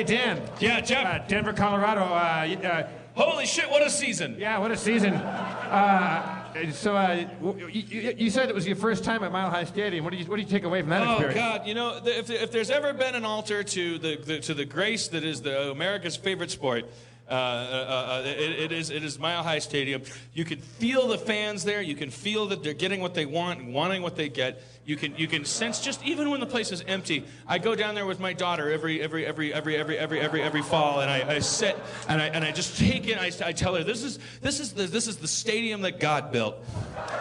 Hey, 0.00 0.16
Dan. 0.16 0.40
Yeah, 0.60 0.80
Jeff. 0.80 1.04
Uh, 1.04 1.18
Denver, 1.28 1.52
Colorado. 1.52 2.00
Uh, 2.00 2.56
uh, 2.66 2.88
Holy 3.14 3.44
shit, 3.44 3.70
what 3.70 3.86
a 3.86 3.90
season! 3.90 4.34
yeah, 4.38 4.56
what 4.56 4.70
a 4.70 4.76
season. 4.78 5.12
Uh, 5.12 6.72
so, 6.72 6.96
uh, 6.96 7.26
you, 7.42 7.68
you, 7.68 8.14
you 8.16 8.30
said 8.30 8.48
it 8.48 8.54
was 8.54 8.66
your 8.66 8.76
first 8.76 9.04
time 9.04 9.22
at 9.22 9.30
Mile 9.30 9.50
High 9.50 9.64
Stadium. 9.64 10.02
What 10.02 10.12
do 10.12 10.16
you, 10.16 10.24
what 10.24 10.36
do 10.36 10.42
you 10.42 10.48
take 10.48 10.64
away 10.64 10.80
from 10.80 10.88
that 10.88 11.06
Oh 11.06 11.12
experience? 11.16 11.38
Oh, 11.38 11.58
God! 11.58 11.66
You 11.66 11.74
know, 11.74 12.00
if, 12.02 12.30
if 12.30 12.50
there's 12.50 12.70
ever 12.70 12.94
been 12.94 13.14
an 13.14 13.26
altar 13.26 13.62
to 13.62 13.98
the, 13.98 14.16
the 14.16 14.40
to 14.40 14.54
the 14.54 14.64
grace 14.64 15.08
that 15.08 15.22
is 15.22 15.42
the 15.42 15.70
America's 15.70 16.16
favorite 16.16 16.50
sport, 16.50 16.86
uh, 17.28 17.32
uh, 17.32 17.36
uh, 17.36 18.22
it, 18.24 18.58
it 18.58 18.72
is 18.72 18.88
it 18.90 19.04
is 19.04 19.18
Mile 19.18 19.42
High 19.42 19.58
Stadium. 19.58 20.02
You 20.32 20.44
can 20.44 20.58
feel 20.58 21.06
the 21.08 21.18
fans 21.18 21.62
there. 21.62 21.82
You 21.82 21.94
can 21.94 22.10
feel 22.10 22.46
that 22.46 22.64
they're 22.64 22.72
getting 22.72 23.00
what 23.00 23.12
they 23.12 23.26
want 23.26 23.60
and 23.60 23.74
wanting 23.74 24.00
what 24.00 24.16
they 24.16 24.28
get. 24.28 24.62
You 24.90 24.96
can 24.96 25.14
you 25.14 25.28
can 25.28 25.44
sense 25.44 25.78
just 25.78 26.04
even 26.04 26.30
when 26.30 26.40
the 26.40 26.46
place 26.46 26.72
is 26.72 26.82
empty. 26.88 27.24
I 27.46 27.58
go 27.58 27.76
down 27.76 27.94
there 27.94 28.06
with 28.06 28.18
my 28.18 28.32
daughter 28.32 28.72
every 28.72 29.00
every 29.00 29.24
every 29.24 29.54
every 29.54 29.76
every 29.76 29.96
every 29.96 30.18
every 30.18 30.42
every 30.42 30.62
fall, 30.62 31.00
and 31.00 31.08
I, 31.08 31.36
I 31.36 31.38
sit 31.38 31.78
and 32.08 32.20
I 32.20 32.26
and 32.26 32.44
I 32.44 32.50
just 32.50 32.76
take 32.76 33.06
it. 33.06 33.16
I, 33.16 33.30
I 33.46 33.52
tell 33.52 33.76
her 33.76 33.84
this 33.84 34.02
is 34.02 34.18
this 34.40 34.58
is 34.58 34.72
the 34.72 34.88
this 34.88 35.06
is 35.06 35.18
the 35.18 35.28
stadium 35.28 35.82
that 35.82 36.00
God 36.00 36.32
built 36.32 36.56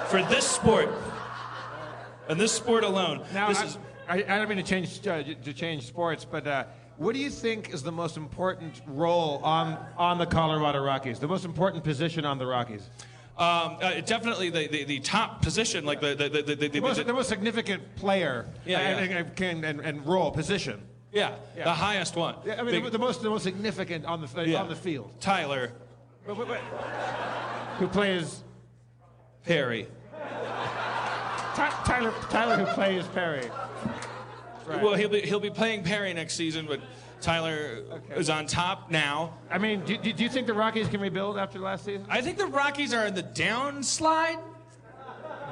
for 0.08 0.24
this 0.24 0.48
sport. 0.48 0.90
And 2.28 2.40
this 2.40 2.52
sport 2.52 2.84
alone. 2.84 3.22
Now, 3.36 3.50
this 3.50 3.60
I, 3.60 3.66
is 3.66 3.78
I, 4.08 4.16
I 4.16 4.40
don't 4.40 4.50
mean 4.50 4.58
to 4.58 4.64
change 4.64 5.08
uh, 5.08 5.22
to 5.22 5.54
change 5.54 5.86
sports, 5.86 6.26
but 6.26 6.48
uh, 6.48 6.64
what 6.98 7.14
do 7.14 7.20
you 7.20 7.30
think 7.30 7.72
is 7.72 7.84
the 7.84 7.92
most 7.92 8.18
important 8.18 8.82
role 8.88 9.42
on 9.44 9.78
on 9.96 10.18
the 10.18 10.26
Colorado 10.26 10.84
Rockies? 10.84 11.20
The 11.20 11.28
most 11.28 11.46
important 11.46 11.84
position 11.84 12.26
on 12.26 12.40
the 12.40 12.48
Rockies? 12.48 12.90
Um, 13.40 13.78
uh, 13.82 14.02
definitely 14.02 14.50
the, 14.50 14.68
the, 14.68 14.84
the 14.84 15.00
top 15.00 15.42
position, 15.42 15.86
like 15.86 16.02
the 16.02 16.14
the 16.14 16.28
the, 16.28 16.56
the, 16.56 16.68
the, 16.68 16.82
most, 16.82 17.06
the 17.06 17.14
most 17.14 17.30
significant 17.30 17.96
player 17.96 18.46
Yeah, 18.66 18.80
and, 18.80 19.10
yeah. 19.10 19.48
and, 19.48 19.66
and, 19.66 19.80
and, 19.80 20.06
role 20.06 20.30
position. 20.30 20.82
yeah, 21.14 21.36
Yeah. 21.56 21.64
the 21.64 21.74
highest 21.74 22.18
one. 22.18 22.36
Yeah, 22.46 22.60
I 22.60 22.64
mean, 22.64 22.72
Big- 22.72 22.84
the, 22.84 22.90
the 22.90 23.00
most 23.00 23.22
the 23.22 23.30
most 23.30 23.44
significant 23.44 24.04
on 24.06 24.20
the 24.20 24.46
yeah. 24.46 24.62
on 24.62 24.68
the 24.68 24.76
field. 24.76 25.14
Tyler 25.22 25.72
Wait, 26.28 26.38
wait, 26.38 26.48
wait. 26.50 26.60
Who 27.80 27.88
plays 27.88 28.44
Perry. 29.46 29.88
Tyler? 31.56 32.14
Tyler, 32.30 32.58
who 32.58 32.66
plays 32.74 33.08
Perry. 33.08 33.50
Right. 34.68 34.84
Well, 34.84 34.94
he'll 34.94 35.10
be 35.10 35.22
he'll 35.22 35.40
be 35.40 35.50
playing 35.50 35.84
Perry 35.84 36.14
next 36.14 36.36
season, 36.36 36.68
but 36.68 36.82
Tyler 37.22 37.84
is 38.16 38.30
on 38.30 38.48
top 38.48 38.90
now. 38.90 39.34
I 39.52 39.58
mean, 39.58 39.82
do, 39.84 39.98
do, 39.98 40.14
do 40.14 40.24
you 40.24 40.30
think 40.30 40.48
the 40.48 40.54
Rockies 40.54 40.88
can 40.88 41.02
rebuild 41.02 41.38
after 41.38 41.60
last 41.60 41.86
season? 41.86 42.06
I 42.10 42.22
think 42.22 42.38
the 42.38 42.48
Rockies 42.48 42.94
are 42.94 43.08
in 43.08 43.14
the 43.14 43.24
downslide, 43.24 44.40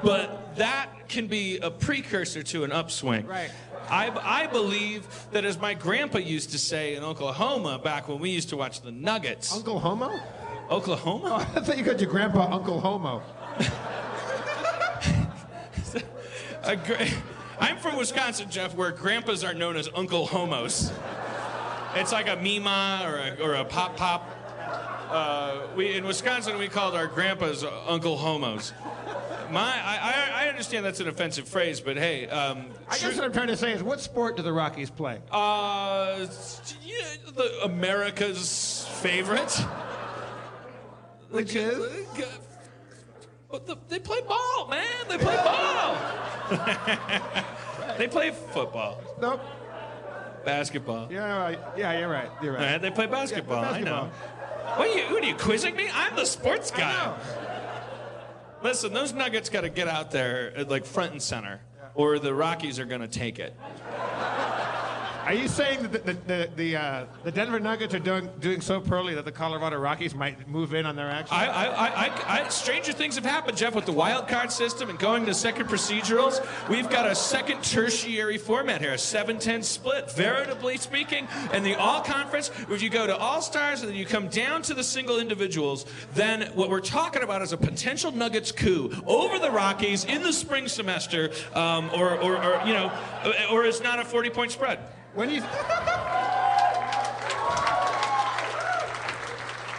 but 0.02 0.56
that 0.56 1.08
can 1.08 1.26
be 1.26 1.58
a 1.58 1.70
precursor 1.70 2.42
to 2.44 2.64
an 2.64 2.72
upswing. 2.72 3.26
Right. 3.26 3.50
I, 3.90 4.10
I 4.22 4.46
believe 4.46 5.06
that, 5.32 5.44
as 5.44 5.58
my 5.58 5.74
grandpa 5.74 6.18
used 6.18 6.50
to 6.50 6.58
say 6.58 6.94
in 6.94 7.04
Oklahoma 7.04 7.78
back 7.78 8.08
when 8.08 8.18
we 8.18 8.30
used 8.30 8.50
to 8.50 8.56
watch 8.56 8.82
the 8.82 8.90
Nuggets. 8.90 9.54
Uncle 9.54 9.78
Homo? 9.78 10.18
Oklahoma? 10.70 11.46
I 11.56 11.60
thought 11.60 11.78
you 11.78 11.84
called 11.84 12.00
your 12.00 12.10
grandpa 12.10 12.54
Uncle 12.54 12.80
Homo. 12.80 13.22
A 16.64 16.76
gra- 16.76 17.06
I'm 17.60 17.78
from 17.78 17.96
Wisconsin, 17.96 18.50
Jeff, 18.50 18.74
where 18.74 18.90
grandpas 18.90 19.42
are 19.42 19.54
known 19.54 19.76
as 19.76 19.88
Uncle 19.94 20.26
Homos. 20.26 20.92
It's 21.94 22.12
like 22.12 22.28
a 22.28 22.36
Mima 22.36 23.02
or 23.04 23.16
a, 23.16 23.48
or 23.48 23.54
a 23.54 23.64
Pop 23.64 23.96
Pop. 23.96 24.28
Uh, 25.10 25.66
we 25.74 25.96
in 25.96 26.04
Wisconsin 26.04 26.58
we 26.58 26.68
called 26.68 26.94
our 26.94 27.06
grandpas 27.06 27.64
Uncle 27.86 28.16
Homos. 28.16 28.72
My, 29.50 29.62
I, 29.62 29.98
I, 30.36 30.44
I 30.44 30.48
understand 30.48 30.84
that's 30.84 31.00
an 31.00 31.08
offensive 31.08 31.48
phrase, 31.48 31.80
but 31.80 31.96
hey, 31.96 32.28
um, 32.28 32.66
I 32.86 32.98
guess 32.98 33.16
what 33.16 33.24
I'm 33.24 33.32
trying 33.32 33.46
to 33.46 33.56
say 33.56 33.72
is, 33.72 33.82
what 33.82 33.98
sport 33.98 34.36
do 34.36 34.42
the 34.42 34.52
Rockies 34.52 34.90
play? 34.90 35.20
uh, 35.32 36.26
yeah, 36.84 36.96
the 37.34 37.64
America's 37.64 38.86
favorite. 39.00 39.50
Which 41.30 41.54
is? 41.54 42.06
But 43.50 43.66
the, 43.66 43.76
they 43.88 43.98
play 43.98 44.20
ball, 44.20 44.68
man. 44.68 44.84
They 45.08 45.16
play 45.16 45.36
ball. 45.36 45.96
they 47.98 48.08
play 48.08 48.30
football, 48.30 49.00
Nope. 49.18 49.40
Basketball. 50.44 51.12
Yeah, 51.12 51.38
right. 51.38 51.58
yeah, 51.76 51.98
you're 51.98 52.08
right. 52.08 52.30
You're 52.42 52.54
right. 52.54 52.80
They 52.80 52.90
play 52.90 53.06
basketball. 53.06 53.64
I 53.64 53.80
know. 53.80 54.10
What 54.76 54.88
are 54.88 54.98
you? 54.98 55.04
What 55.12 55.22
are 55.22 55.26
you 55.26 55.34
quizzing 55.34 55.76
me? 55.76 55.88
I'm 55.92 56.14
the 56.16 56.24
sports 56.24 56.70
guy. 56.70 57.16
Listen, 58.62 58.92
those 58.92 59.12
Nuggets 59.12 59.48
got 59.48 59.60
to 59.62 59.68
get 59.68 59.88
out 59.88 60.10
there 60.10 60.52
like 60.68 60.84
front 60.84 61.12
and 61.12 61.22
center, 61.22 61.60
or 61.94 62.18
the 62.18 62.34
Rockies 62.34 62.78
are 62.78 62.84
going 62.84 63.00
to 63.00 63.08
take 63.08 63.38
it. 63.38 63.54
Are 65.28 65.34
you 65.34 65.46
saying 65.46 65.82
that 65.82 66.06
the, 66.06 66.14
the, 66.14 66.50
the, 66.56 66.76
uh, 66.76 67.04
the 67.22 67.30
Denver 67.30 67.60
Nuggets 67.60 67.92
are 67.92 67.98
doing, 67.98 68.30
doing 68.40 68.62
so 68.62 68.80
poorly 68.80 69.14
that 69.14 69.26
the 69.26 69.30
Colorado 69.30 69.76
Rockies 69.76 70.14
might 70.14 70.48
move 70.48 70.72
in 70.72 70.86
on 70.86 70.96
their 70.96 71.10
action? 71.10 71.36
I, 71.36 71.48
I, 71.48 71.66
I, 71.66 72.44
I, 72.46 72.48
stranger 72.48 72.94
things 72.94 73.14
have 73.16 73.26
happened, 73.26 73.58
Jeff, 73.58 73.74
with 73.74 73.84
the 73.84 73.92
wild 73.92 74.26
card 74.26 74.50
system 74.50 74.88
and 74.88 74.98
going 74.98 75.26
to 75.26 75.34
second 75.34 75.66
procedurals. 75.66 76.40
We've 76.70 76.88
got 76.88 77.06
a 77.06 77.14
second 77.14 77.62
tertiary 77.62 78.38
format 78.38 78.80
here, 78.80 78.92
a 78.92 78.96
7-10 78.96 79.64
split, 79.64 80.10
veritably 80.12 80.78
speaking. 80.78 81.28
And 81.52 81.62
the 81.62 81.74
all 81.74 82.00
conference, 82.00 82.50
if 82.70 82.80
you 82.80 82.88
go 82.88 83.06
to 83.06 83.14
all 83.14 83.42
stars 83.42 83.82
and 83.82 83.90
then 83.90 83.98
you 83.98 84.06
come 84.06 84.28
down 84.28 84.62
to 84.62 84.72
the 84.72 84.82
single 84.82 85.18
individuals, 85.18 85.84
then 86.14 86.50
what 86.54 86.70
we're 86.70 86.80
talking 86.80 87.22
about 87.22 87.42
is 87.42 87.52
a 87.52 87.58
potential 87.58 88.12
Nuggets 88.12 88.50
coup 88.50 88.90
over 89.06 89.38
the 89.38 89.50
Rockies 89.50 90.06
in 90.06 90.22
the 90.22 90.32
spring 90.32 90.68
semester, 90.68 91.32
um, 91.52 91.90
or, 91.94 92.18
or, 92.18 92.42
or, 92.42 92.66
you 92.66 92.72
know, 92.72 92.90
or 93.50 93.66
it's 93.66 93.82
not 93.82 93.98
a 93.98 94.06
40 94.06 94.30
point 94.30 94.52
spread. 94.52 94.78
When 95.18 95.30
you, 95.30 95.42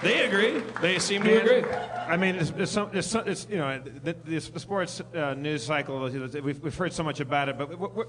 They 0.01 0.25
agree. 0.25 0.61
They 0.81 0.97
seem 0.99 1.23
to 1.23 1.41
agree. 1.41 1.63
I 2.07 2.15
mean, 2.17 2.35
it's, 2.35 2.53
it's, 2.57 2.71
some, 2.71 2.89
it's, 2.93 3.07
some- 3.07 3.27
it's 3.27 3.47
you 3.49 3.57
know, 3.57 3.81
the, 4.03 4.13
the 4.25 4.39
sports 4.39 5.01
uh, 5.13 5.33
news 5.33 5.63
cycle. 5.63 5.99
We've, 6.41 6.61
we've 6.63 6.75
heard 6.75 6.93
so 6.93 7.03
much 7.03 7.19
about 7.19 7.49
it, 7.49 7.57
but 7.57 7.77
we're, 7.77 7.89
we're, 7.89 8.05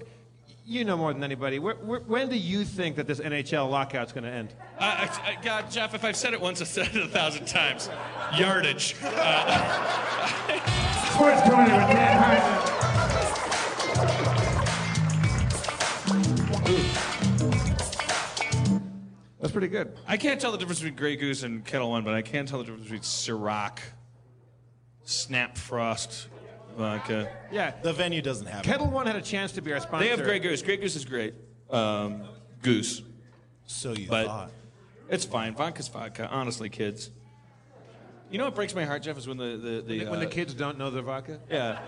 you 0.64 0.84
know 0.84 0.96
more 0.96 1.12
than 1.12 1.24
anybody. 1.24 1.58
Where, 1.58 1.74
where, 1.74 2.00
when 2.00 2.28
do 2.28 2.36
you 2.36 2.64
think 2.64 2.94
that 2.96 3.08
this 3.08 3.18
NHL 3.18 3.68
lockout's 3.70 4.12
going 4.12 4.22
to 4.24 4.30
end? 4.30 4.54
Uh, 4.78 4.82
I, 5.08 5.32
I- 5.36 5.42
God, 5.42 5.68
Jeff, 5.70 5.94
if 5.94 6.04
I've 6.04 6.16
said 6.16 6.32
it 6.32 6.40
once, 6.40 6.60
I've 6.60 6.68
said 6.68 6.94
it 6.94 7.02
a 7.02 7.08
thousand 7.08 7.46
times. 7.46 7.90
Yardage. 8.38 8.94
Uh, 9.02 10.56
Sports 11.12 11.42
Corner 11.42 11.74
with 11.76 11.88
Dan 11.88 12.22
Harmon. 12.22 13.19
That's 19.40 19.52
pretty 19.52 19.68
good. 19.68 19.96
I 20.06 20.16
can't 20.16 20.40
tell 20.40 20.52
the 20.52 20.58
difference 20.58 20.80
between 20.80 20.96
Grey 20.96 21.16
Goose 21.16 21.42
and 21.42 21.64
Ketel 21.64 21.90
One, 21.90 22.04
but 22.04 22.14
I 22.14 22.22
can 22.22 22.44
tell 22.46 22.58
the 22.58 22.64
difference 22.64 22.84
between 22.84 23.00
Ciroc, 23.00 23.78
Snap 25.04 25.56
Frost, 25.56 26.28
vodka. 26.76 27.30
Yeah. 27.50 27.72
The 27.82 27.92
venue 27.92 28.20
doesn't 28.20 28.46
have 28.46 28.64
it. 28.64 28.68
Ketel 28.70 28.88
One 28.90 29.06
had 29.06 29.16
a 29.16 29.22
chance 29.22 29.52
to 29.52 29.62
be 29.62 29.72
our 29.72 29.80
sponsor. 29.80 30.04
They 30.04 30.10
have 30.10 30.22
Grey 30.22 30.40
Goose. 30.40 30.62
Grey 30.62 30.76
Goose 30.76 30.94
is 30.94 31.04
great. 31.04 31.34
Um, 31.70 32.22
goose. 32.62 33.02
So 33.66 33.92
you 33.92 34.08
But 34.08 34.26
thought. 34.26 34.50
it's 35.08 35.24
fine. 35.24 35.54
Vodka's 35.54 35.88
vodka. 35.88 36.28
Honestly, 36.30 36.68
kids. 36.68 37.10
You 38.30 38.38
know 38.38 38.44
what 38.44 38.54
breaks 38.54 38.74
my 38.74 38.84
heart, 38.84 39.02
Jeff, 39.02 39.16
is 39.18 39.26
when 39.26 39.36
the 39.38 39.56
the, 39.56 39.82
the, 39.82 40.04
when 40.06 40.20
the 40.20 40.26
uh, 40.26 40.30
kids 40.30 40.54
don't 40.54 40.78
know 40.78 40.90
their 40.90 41.02
vodka. 41.02 41.40
Yeah. 41.50 41.80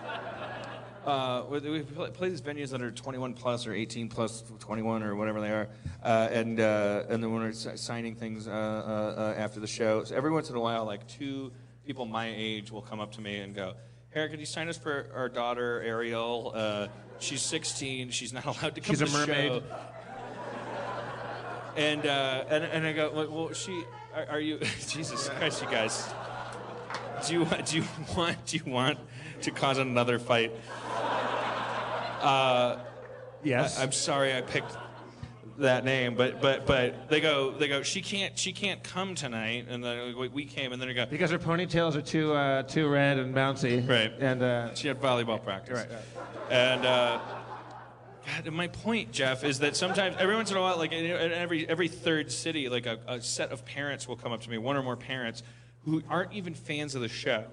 Uh, 1.04 1.42
we 1.50 1.58
we 1.58 1.82
play 1.82 2.10
play 2.10 2.28
these 2.28 2.40
venues 2.40 2.70
that 2.70 2.80
are 2.80 2.92
21 2.92 3.34
plus 3.34 3.66
or 3.66 3.74
18 3.74 4.08
plus 4.08 4.44
21 4.60 5.02
or 5.02 5.16
whatever 5.16 5.40
they 5.40 5.50
are, 5.50 5.68
uh, 6.04 6.28
and 6.30 6.60
uh, 6.60 7.02
and 7.08 7.22
then 7.22 7.32
when 7.32 7.42
we're 7.42 7.52
signing 7.52 8.14
things 8.14 8.46
uh, 8.46 8.50
uh, 8.50 9.20
uh, 9.20 9.34
after 9.36 9.58
the 9.58 9.66
show, 9.66 10.04
so 10.04 10.14
every 10.14 10.30
once 10.30 10.48
in 10.48 10.54
a 10.54 10.60
while, 10.60 10.84
like 10.84 11.04
two 11.08 11.50
people 11.84 12.06
my 12.06 12.32
age 12.36 12.70
will 12.70 12.82
come 12.82 13.00
up 13.00 13.10
to 13.10 13.20
me 13.20 13.38
and 13.38 13.52
go, 13.52 13.74
"Harry, 14.10 14.28
could 14.28 14.38
you 14.38 14.46
sign 14.46 14.68
us 14.68 14.76
for 14.76 15.08
our 15.12 15.28
daughter 15.28 15.82
Ariel? 15.82 16.52
Uh, 16.54 16.86
she's 17.18 17.42
16. 17.42 18.10
She's 18.10 18.32
not 18.32 18.44
allowed 18.46 18.76
to 18.76 18.80
come 18.80 18.94
She's 18.94 18.98
to 19.00 19.04
a 19.04 19.08
the 19.08 19.26
mermaid." 19.26 19.62
show." 19.62 19.76
And, 21.74 22.04
uh, 22.04 22.44
and 22.50 22.64
and 22.64 22.86
I 22.86 22.92
go, 22.92 23.10
well, 23.14 23.30
well 23.30 23.52
she, 23.54 23.84
are, 24.14 24.26
are 24.32 24.40
you? 24.40 24.58
Jesus 24.88 25.28
Christ, 25.30 25.62
you 25.62 25.68
guys. 25.68 26.12
Do 27.26 27.32
you 27.34 27.46
do 27.64 27.76
you 27.78 27.84
want 28.16 28.44
do 28.46 28.56
you 28.58 28.70
want 28.70 28.98
to 29.40 29.50
cause 29.50 29.78
another 29.78 30.18
fight? 30.18 30.52
Uh, 32.22 32.78
yes. 33.42 33.78
I, 33.78 33.82
am 33.82 33.92
sorry 33.92 34.34
I 34.34 34.40
picked 34.40 34.76
that 35.58 35.84
name, 35.84 36.14
but 36.14 36.40
but 36.40 36.66
but 36.66 37.08
they 37.08 37.20
go 37.20 37.50
they 37.52 37.68
go 37.68 37.82
she 37.82 38.00
can't 38.00 38.38
she 38.38 38.52
can't 38.52 38.82
come 38.82 39.14
tonight, 39.14 39.66
and 39.68 39.84
then 39.84 40.16
we, 40.16 40.28
we 40.28 40.44
came, 40.44 40.72
and 40.72 40.80
then 40.80 40.88
they 40.88 40.94
go 40.94 41.06
Because 41.06 41.30
her 41.30 41.38
ponytails 41.38 41.94
are 41.94 42.02
too 42.02 42.32
uh, 42.32 42.62
too 42.62 42.88
red 42.88 43.18
and 43.18 43.34
bouncy. 43.34 43.86
Right. 43.86 44.12
And 44.18 44.42
uh, 44.42 44.74
she 44.74 44.88
had 44.88 45.00
volleyball 45.00 45.42
practice. 45.42 45.78
Right, 45.78 45.90
right. 45.90 46.52
And 46.52 46.86
uh, 46.86 47.20
God, 48.26 48.52
my 48.52 48.68
point, 48.68 49.12
Jeff, 49.12 49.44
is 49.44 49.58
that 49.60 49.76
sometimes 49.76 50.16
every 50.18 50.36
once 50.36 50.50
in 50.50 50.56
a 50.56 50.60
while, 50.60 50.76
like 50.76 50.92
in 50.92 51.04
in 51.04 51.32
every 51.32 51.68
every 51.68 51.88
third 51.88 52.30
city, 52.30 52.68
like 52.68 52.86
a, 52.86 52.98
a 53.06 53.20
set 53.20 53.52
of 53.52 53.64
parents 53.64 54.06
will 54.06 54.16
come 54.16 54.32
up 54.32 54.42
to 54.42 54.50
me, 54.50 54.58
one 54.58 54.76
or 54.76 54.82
more 54.82 54.96
parents, 54.96 55.42
who 55.84 56.02
aren't 56.08 56.32
even 56.32 56.54
fans 56.54 56.94
of 56.94 57.02
the 57.02 57.08
show. 57.08 57.44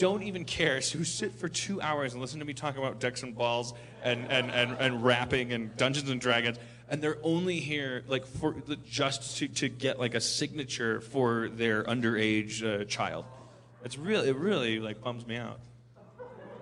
Don't 0.00 0.22
even 0.22 0.46
care. 0.46 0.80
So 0.80 0.96
who 0.96 1.04
sit 1.04 1.34
for 1.34 1.46
two 1.46 1.78
hours 1.82 2.14
and 2.14 2.22
listen 2.22 2.38
to 2.38 2.46
me 2.46 2.54
talk 2.54 2.78
about 2.78 3.00
dicks 3.00 3.22
and 3.22 3.36
balls 3.36 3.74
and, 4.02 4.32
and, 4.32 4.50
and, 4.50 4.72
and 4.80 5.04
rapping 5.04 5.52
and 5.52 5.76
Dungeons 5.76 6.08
and 6.08 6.18
Dragons, 6.18 6.56
and 6.88 7.02
they're 7.02 7.18
only 7.22 7.60
here 7.60 8.02
like 8.08 8.24
for 8.24 8.56
just 8.88 9.36
to, 9.36 9.48
to 9.48 9.68
get 9.68 10.00
like 10.00 10.14
a 10.14 10.20
signature 10.22 11.02
for 11.02 11.50
their 11.50 11.84
underage 11.84 12.64
uh, 12.64 12.86
child. 12.86 13.26
It's 13.84 13.98
really 13.98 14.30
it 14.30 14.36
really 14.36 14.80
like 14.80 15.02
bums 15.02 15.26
me 15.26 15.36
out. 15.36 15.60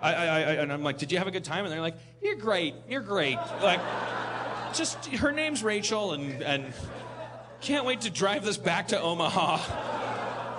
I, 0.01 0.14
I, 0.14 0.26
I, 0.26 0.41
and 0.55 0.72
I'm 0.72 0.82
like, 0.82 0.99
did 0.99 1.12
you 1.12 1.18
have 1.18 1.28
a 1.28 1.30
good 1.30 1.45
time? 1.45 1.64
And 1.64 1.72
they're 1.72 1.80
like, 1.80 1.97
you're 2.20 2.34
great, 2.34 2.74
you're 2.89 3.03
great. 3.03 3.39
Like, 3.62 3.80
just 4.74 5.07
her 5.07 5.30
name's 5.30 5.62
Rachel, 5.62 6.12
and 6.12 6.43
and 6.43 6.74
can't 7.61 7.84
wait 7.84 8.01
to 8.01 8.11
drive 8.11 8.45
this 8.45 8.59
back 8.59 8.89
to 8.89 9.01
Omaha. 9.01 10.07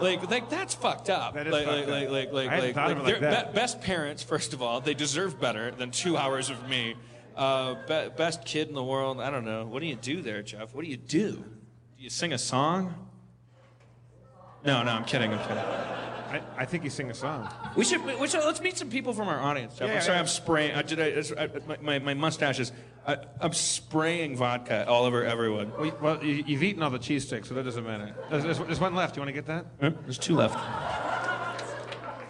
Like, 0.01 0.29
like 0.29 0.49
that's 0.49 0.73
fucked 0.73 1.09
up. 1.09 1.33
That 1.33 1.47
is 1.47 1.53
like, 1.53 1.65
fucked 1.65 1.87
like, 1.87 2.07
up. 2.07 2.11
like, 2.11 2.31
like, 2.33 2.49
I 2.49 2.55
hadn't 2.55 2.65
like, 2.65 2.75
thought 2.75 2.91
of 2.91 2.97
like, 2.99 3.07
it 3.07 3.11
like 3.11 3.21
they're 3.21 3.31
that. 3.31 3.53
be- 3.53 3.59
best 3.59 3.81
parents, 3.81 4.23
first 4.23 4.53
of 4.53 4.61
all, 4.61 4.81
they 4.81 4.93
deserve 4.93 5.39
better 5.39 5.71
than 5.71 5.91
two 5.91 6.17
hours 6.17 6.49
of 6.49 6.67
me. 6.69 6.95
Uh, 7.35 7.75
be- 7.87 8.09
best 8.17 8.45
kid 8.45 8.67
in 8.67 8.75
the 8.75 8.83
world. 8.83 9.19
I 9.19 9.29
don't 9.29 9.45
know. 9.45 9.65
What 9.65 9.81
do 9.81 9.87
you 9.87 9.95
do 9.95 10.21
there, 10.21 10.41
Jeff? 10.41 10.73
What 10.73 10.83
do 10.83 10.89
you 10.91 10.97
do? 10.97 11.31
Do 11.31 12.03
you 12.03 12.09
sing 12.09 12.33
a 12.33 12.37
song? 12.37 12.93
No, 14.65 14.83
no, 14.83 14.91
I'm 14.91 15.05
kidding. 15.05 15.31
I'm 15.33 15.39
kidding. 15.39 15.57
I, 15.57 16.41
I 16.57 16.65
think 16.65 16.83
you 16.83 16.89
sing 16.89 17.09
a 17.09 17.13
song. 17.13 17.49
We 17.75 17.85
should, 17.85 18.05
we 18.05 18.27
should 18.27 18.43
let's 18.43 18.61
meet 18.61 18.77
some 18.77 18.89
people 18.89 19.13
from 19.13 19.27
our 19.27 19.39
audience. 19.39 19.77
Jeff. 19.77 19.87
Yeah, 19.87 19.95
I'm 19.95 20.01
sorry, 20.01 20.15
yeah. 20.15 20.21
I'm 20.21 20.27
spraying. 20.27 20.75
I 20.75 20.81
did. 20.81 20.99
I, 21.37 21.43
I, 21.43 21.77
my, 21.81 21.99
my 21.99 22.13
mustache 22.13 22.59
is. 22.59 22.71
I, 23.09 23.17
I'm 23.41 23.53
spraying 23.53 24.35
vodka 24.35 24.87
all 24.87 25.05
over 25.05 25.25
everyone. 25.25 25.71
Well, 25.71 25.85
you- 25.85 25.95
well 25.99 26.23
you, 26.23 26.43
you've 26.45 26.61
eaten 26.61 26.83
all 26.83 26.91
the 26.91 26.99
cheese 26.99 27.25
sticks, 27.25 27.47
so 27.49 27.55
that 27.55 27.63
doesn't 27.63 27.83
matter. 27.83 28.13
There's, 28.29 28.43
there's, 28.43 28.59
there's 28.59 28.79
one 28.79 28.93
left. 28.93 29.15
You 29.15 29.21
want 29.21 29.29
to 29.29 29.33
get 29.33 29.47
that? 29.47 29.65
Huh? 29.81 29.91
There's 30.03 30.19
two 30.19 30.35
left. 30.35 30.55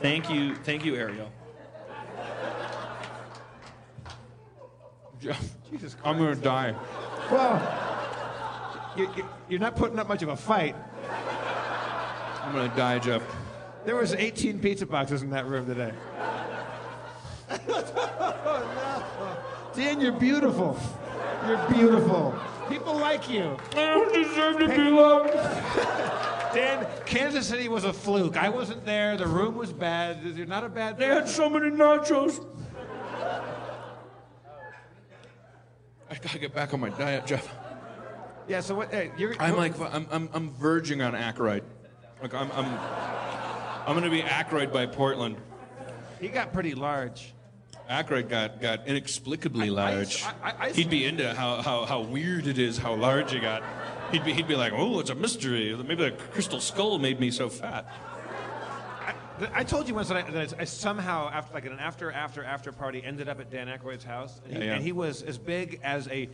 Thank 0.02 0.30
you, 0.30 0.56
thank 0.56 0.86
you, 0.86 0.96
Ariel. 0.96 1.30
Jesus 5.20 5.96
Christ. 5.96 5.98
I'm 6.06 6.18
gonna 6.18 6.36
die. 6.36 6.74
Well, 7.30 8.94
you, 8.96 9.12
you, 9.18 9.26
you're 9.50 9.60
not 9.60 9.76
putting 9.76 10.00
up 10.00 10.08
much 10.08 10.24
of 10.24 10.30
a 10.30 10.38
fight. 10.38 10.78
I'm 12.42 12.54
gonna 12.56 12.74
die, 12.74 13.00
Jeff. 13.00 13.22
There 13.84 13.98
was 13.98 14.14
18 14.14 14.60
pizza 14.60 14.86
boxes 14.86 15.24
in 15.24 15.30
that 15.32 15.46
room 15.46 15.66
today. 15.66 15.92
Oh, 19.22 19.49
Dan, 19.80 20.02
you're 20.02 20.12
beautiful. 20.12 20.78
You're 21.48 21.66
beautiful. 21.70 22.38
People 22.68 22.98
like 22.98 23.30
you. 23.30 23.56
I 23.72 23.76
don't 23.76 24.14
deserve 24.14 24.60
to 24.60 24.68
be 24.68 24.90
loved. 24.90 25.34
Dan, 26.54 26.86
Kansas 27.06 27.48
City 27.48 27.70
was 27.70 27.86
a 27.86 27.94
fluke. 27.94 28.36
I 28.36 28.50
wasn't 28.50 28.86
there. 28.86 29.16
The 29.16 29.26
room 29.26 29.56
was 29.56 29.72
bad. 29.72 30.22
You're 30.36 30.48
not 30.48 30.66
a 30.66 30.70
bad. 30.70 30.98
They 30.98 31.06
had 31.06 31.30
so 31.30 31.50
many 31.50 31.70
nachos. 31.70 32.46
I 36.12 36.16
gotta 36.16 36.40
get 36.40 36.54
back 36.54 36.74
on 36.74 36.82
my 36.82 36.90
diet, 36.90 37.26
Jeff. 37.26 37.48
Yeah. 38.50 38.60
So 38.60 38.76
what? 38.76 38.92
Hey, 38.92 39.12
you're. 39.18 39.34
I'm 39.40 39.56
like, 39.56 39.80
I'm, 39.80 40.06
I'm, 40.12 40.30
I'm 40.34 40.50
verging 40.56 41.02
on 41.02 41.14
Aykroyd. 41.14 41.62
Like, 42.22 42.34
I'm, 42.34 42.52
I'm, 42.52 42.66
I'm 43.88 43.96
gonna 43.96 44.10
be 44.10 44.24
Aykroyd 44.24 44.74
by 44.74 44.88
Portland. 44.88 45.38
He 46.20 46.28
got 46.28 46.52
pretty 46.52 46.76
large. 46.76 47.34
Aykroyd 47.90 48.30
got, 48.30 48.62
got 48.62 48.88
inexplicably 48.88 49.70
large. 49.70 50.24
I- 50.24 50.34
I- 50.44 50.66
I- 50.68 50.72
he'd 50.72 50.90
be 50.90 51.06
into 51.06 51.34
how, 51.34 51.62
how, 51.62 51.86
how 51.86 52.02
weird 52.02 52.46
it 52.48 52.60
is 52.60 52.78
how 52.78 52.94
large 52.94 53.32
he 53.32 53.40
got. 53.40 53.64
He'd 54.12 54.24
be, 54.24 54.34
he'd 54.34 54.48
be 54.48 54.56
like, 54.56 54.74
oh, 54.76 55.00
it's 55.00 55.10
a 55.10 55.16
mystery. 55.16 55.76
Maybe 55.76 56.04
the 56.04 56.12
crystal 56.12 56.60
skull 56.60 57.00
made 57.00 57.20
me 57.20 57.32
so 57.32 57.50
fat. 57.50 57.88
Th- 59.40 59.52
I 59.54 59.64
told 59.64 59.88
you 59.88 59.96
once 59.96 60.10
that 60.10 60.18
I, 60.18 60.32
that 60.32 60.54
I 60.60 60.64
somehow, 60.66 61.30
after 61.32 61.54
like 61.54 61.66
an 61.66 61.80
after 61.80 62.12
after 62.12 62.44
after 62.44 62.72
party, 62.74 63.02
ended 63.04 63.30
up 63.30 63.40
at 63.40 63.50
Dan 63.50 63.68
Aykroyd's 63.68 64.04
house, 64.04 64.42
and 64.44 64.54
he, 64.54 64.60
Yeah, 64.60 64.66
yeah. 64.66 64.74
and 64.76 64.84
he 64.84 64.92
was 64.92 65.22
as 65.24 65.38
big 65.38 65.80
as 65.82 66.08
a 66.10 66.30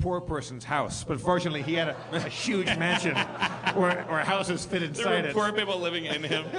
poor 0.00 0.20
person's 0.20 0.64
house. 0.64 1.02
But 1.04 1.20
fortunately, 1.20 1.62
he 1.62 1.74
had 1.74 1.88
a, 1.88 1.96
a 2.12 2.20
huge 2.20 2.66
mansion 2.78 3.16
where, 3.74 4.02
where 4.04 4.24
houses 4.24 4.64
fit 4.64 4.80
There 4.80 4.88
inside 4.88 5.24
were 5.24 5.28
it. 5.30 5.34
poor 5.34 5.52
people 5.52 5.78
living 5.80 6.04
in 6.06 6.22
him. 6.22 6.44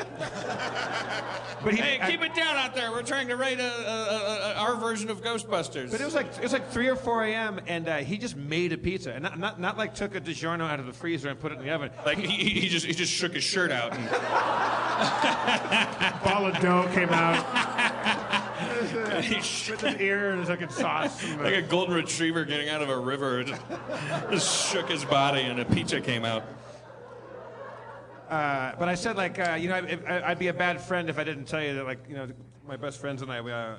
But 1.63 1.73
he, 1.73 1.81
hey, 1.81 1.99
I- 1.99 2.11
keep 2.11 2.21
it 2.21 2.35
down 2.35 2.57
out 2.57 2.75
there. 2.75 2.91
We're 2.91 3.01
trying 3.01 3.27
to 3.29 3.35
write 3.37 3.59
a, 3.59 3.63
a, 3.63 3.69
a, 3.69 4.51
a, 4.51 4.53
our 4.55 4.75
version 4.75 5.09
of 5.09 5.23
Ghostbusters. 5.23 5.89
But 5.89 5.99
it 5.99 6.05
was 6.05 6.13
like 6.13 6.27
it 6.37 6.43
was 6.43 6.53
like 6.53 6.69
three 6.69 6.87
or 6.89 6.95
four 6.95 7.23
a.m. 7.23 7.59
and 7.65 7.87
uh, 7.87 7.97
he 7.99 8.19
just 8.19 8.35
made 8.35 8.71
a 8.71 8.77
pizza, 8.77 9.13
and 9.13 9.23
not, 9.23 9.39
not 9.39 9.59
not 9.59 9.75
like 9.75 9.95
took 9.95 10.13
a 10.13 10.21
DiGiorno 10.21 10.69
out 10.69 10.79
of 10.79 10.85
the 10.85 10.93
freezer 10.93 11.27
and 11.29 11.39
put 11.39 11.51
it 11.51 11.57
in 11.57 11.65
the 11.65 11.71
oven. 11.71 11.89
like 12.05 12.19
he, 12.19 12.27
he 12.27 12.59
he 12.59 12.69
just 12.69 12.85
he 12.85 12.93
just 12.93 13.11
shook 13.11 13.33
his 13.33 13.43
shirt 13.43 13.71
out 13.71 13.93
and 13.97 14.07
ball 16.23 16.45
of 16.45 16.53
dough 16.59 16.87
came 16.93 17.09
out 17.09 18.44
he 19.21 19.41
sh- 19.41 19.71
with 19.71 19.81
his 19.81 19.95
ear 20.01 20.31
and 20.31 20.39
his 20.39 20.49
fucking 20.49 20.69
sauce. 20.69 21.23
and 21.23 21.41
like 21.41 21.55
a 21.55 21.61
golden 21.61 21.95
retriever 21.95 22.45
getting 22.45 22.69
out 22.69 22.81
of 22.81 22.89
a 22.89 22.97
river. 22.97 23.43
Just, 23.43 23.61
just 24.31 24.71
shook 24.71 24.89
his 24.89 25.05
body 25.05 25.41
and 25.41 25.59
a 25.59 25.65
pizza 25.65 26.01
came 26.01 26.25
out. 26.25 26.43
Uh, 28.29 28.73
but 28.79 28.89
I 28.89 28.95
said, 28.95 29.17
like, 29.17 29.37
uh, 29.39 29.53
you 29.53 29.69
know, 29.69 29.75
I, 29.75 29.99
I, 30.07 30.31
I'd 30.31 30.39
be 30.39 30.47
a 30.47 30.53
bad 30.53 30.81
friend 30.81 31.09
if 31.09 31.19
I 31.19 31.23
didn't 31.23 31.45
tell 31.45 31.61
you 31.61 31.75
that, 31.75 31.85
like, 31.85 31.99
you 32.09 32.15
know, 32.15 32.27
my 32.67 32.75
best 32.75 32.99
friends 32.99 33.21
and 33.21 33.31
I, 33.31 33.41
we, 33.41 33.51
uh, 33.51 33.75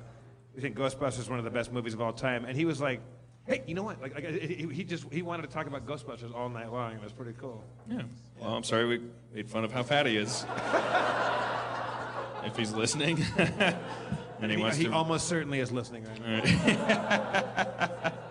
we 0.55 0.61
think 0.61 0.77
Ghostbusters 0.77 1.19
is 1.19 1.29
one 1.29 1.37
of 1.37 1.45
the 1.45 1.51
best 1.51 1.73
movies 1.73 1.93
of 1.93 2.01
all 2.01 2.13
time. 2.13 2.45
And 2.45 2.55
he 2.55 2.63
was 2.63 2.79
like, 2.79 3.01
hey, 3.45 3.63
you 3.65 3.73
know 3.73 3.83
what? 3.83 4.01
Like, 4.01 4.13
like 4.15 4.41
he, 4.41 4.67
he 4.71 4.83
just 4.83 5.11
he 5.11 5.21
wanted 5.21 5.43
to 5.43 5.49
talk 5.49 5.67
about 5.67 5.85
Ghostbusters 5.85 6.33
all 6.33 6.49
night 6.49 6.71
long. 6.71 6.93
It 6.93 7.03
was 7.03 7.11
pretty 7.11 7.33
cool. 7.39 7.63
Yeah. 7.89 8.01
Well, 8.39 8.53
I'm 8.53 8.63
sorry 8.63 8.85
we 8.85 9.01
made 9.33 9.49
fun 9.49 9.63
of 9.63 9.71
how 9.71 9.83
fat 9.83 10.05
he 10.05 10.17
is. 10.17 10.45
if 12.45 12.55
he's 12.57 12.73
listening, 12.73 13.23
and 14.39 14.51
he, 14.51 14.57
He, 14.57 14.69
he 14.69 14.83
to. 14.85 14.93
almost 14.93 15.27
certainly 15.27 15.59
is 15.59 15.71
listening 15.71 16.05
right 16.05 16.45
now. 16.45 18.11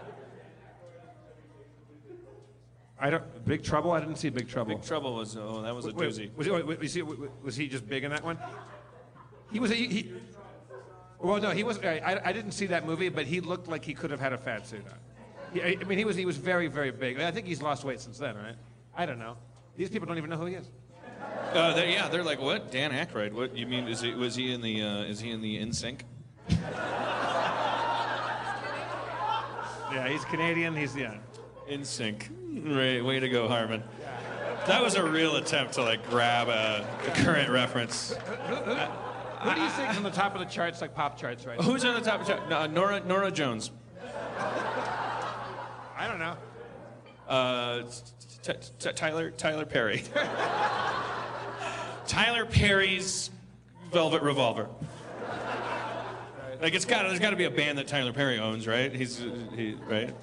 I 2.98 3.10
don't. 3.10 3.44
Big 3.44 3.62
Trouble. 3.62 3.92
I 3.92 4.00
didn't 4.00 4.16
see 4.16 4.30
Big 4.30 4.48
Trouble. 4.48 4.76
Big 4.76 4.84
Trouble 4.84 5.14
was 5.14 5.36
oh 5.36 5.62
that 5.62 5.74
was 5.74 5.84
a 5.84 5.92
Wait, 5.92 6.08
doozy. 6.08 6.34
Was 6.34 6.46
he, 6.46 6.52
wait, 6.52 6.78
was, 6.78 6.94
he, 6.94 7.02
was 7.02 7.56
he 7.56 7.68
just 7.68 7.86
big 7.88 8.04
in 8.04 8.10
that 8.10 8.24
one? 8.24 8.38
He 9.52 9.60
was. 9.60 9.70
He, 9.70 9.86
he, 9.86 10.12
well, 11.18 11.40
no, 11.40 11.50
he 11.50 11.62
was. 11.62 11.78
I, 11.78 12.20
I 12.24 12.32
didn't 12.32 12.52
see 12.52 12.66
that 12.66 12.86
movie, 12.86 13.08
but 13.08 13.26
he 13.26 13.40
looked 13.40 13.68
like 13.68 13.84
he 13.84 13.94
could 13.94 14.10
have 14.10 14.20
had 14.20 14.32
a 14.32 14.38
fat 14.38 14.66
suit 14.66 14.84
on. 14.86 15.60
I 15.60 15.76
mean, 15.84 15.98
he 15.98 16.04
was. 16.04 16.16
He 16.16 16.24
was 16.24 16.36
very, 16.36 16.68
very 16.68 16.90
big. 16.90 17.20
I 17.20 17.30
think 17.30 17.46
he's 17.46 17.62
lost 17.62 17.84
weight 17.84 18.00
since 18.00 18.18
then, 18.18 18.36
right? 18.36 18.56
I 18.96 19.04
don't 19.04 19.18
know. 19.18 19.36
These 19.76 19.90
people 19.90 20.06
don't 20.06 20.16
even 20.16 20.30
know 20.30 20.36
who 20.38 20.46
he 20.46 20.54
is. 20.54 20.70
Uh, 21.52 21.74
they're, 21.74 21.88
yeah, 21.88 22.08
they're 22.08 22.24
like, 22.24 22.40
what? 22.40 22.70
Dan 22.70 22.90
Aykroyd? 22.90 23.32
What 23.32 23.56
you 23.56 23.66
mean? 23.66 23.88
Is 23.88 24.00
he 24.00 24.14
was 24.14 24.34
he 24.34 24.52
in 24.52 24.60
the 24.60 24.82
uh, 24.82 25.02
is 25.04 25.20
he 25.20 25.30
in 25.30 25.40
the 25.40 25.58
NSYNC? 25.58 26.00
Yeah, 29.92 30.08
he's 30.08 30.24
Canadian. 30.26 30.76
He's 30.76 30.94
yeah. 30.94 31.14
NSYNC. 31.70 32.76
Right, 32.76 33.04
way 33.04 33.20
to 33.20 33.28
go, 33.28 33.48
Harmon. 33.48 33.82
That 34.66 34.82
was 34.82 34.94
a 34.96 35.04
real 35.08 35.36
attempt 35.36 35.74
to 35.74 35.82
like 35.82 36.08
grab 36.10 36.48
a, 36.48 36.86
a 37.06 37.10
current 37.22 37.50
reference. 37.50 38.12
Who 38.12 39.54
do 39.54 39.60
you 39.60 39.68
think 39.70 39.96
on 39.96 40.02
the 40.02 40.10
top 40.10 40.34
of 40.34 40.40
the 40.40 40.46
charts, 40.46 40.80
like 40.80 40.94
pop 40.94 41.18
charts, 41.18 41.46
right? 41.46 41.60
Who's 41.60 41.84
on 41.84 41.94
the 41.94 42.00
top 42.00 42.20
of 42.20 42.26
the 42.26 42.34
chart? 42.34 42.48
No, 42.48 42.66
Nora 42.66 43.00
Norah 43.00 43.30
Jones. 43.30 43.70
I 45.96 46.08
don't 46.08 46.18
know. 46.18 46.36
Uh, 47.28 47.82
t- 48.42 48.52
t- 48.78 48.92
Tyler 48.92 49.30
Tyler 49.30 49.64
Perry. 49.64 50.02
Tyler 52.06 52.46
Perry's 52.46 53.30
Velvet 53.92 54.22
Revolver. 54.22 54.68
Like 56.60 56.74
it's 56.74 56.84
got 56.84 57.02
there's 57.06 57.18
got 57.18 57.30
to 57.30 57.36
be 57.36 57.44
a 57.44 57.50
band 57.50 57.78
that 57.78 57.86
Tyler 57.86 58.12
Perry 58.12 58.38
owns, 58.38 58.66
right? 58.66 58.92
He's 58.92 59.22
he, 59.54 59.76
right. 59.88 60.14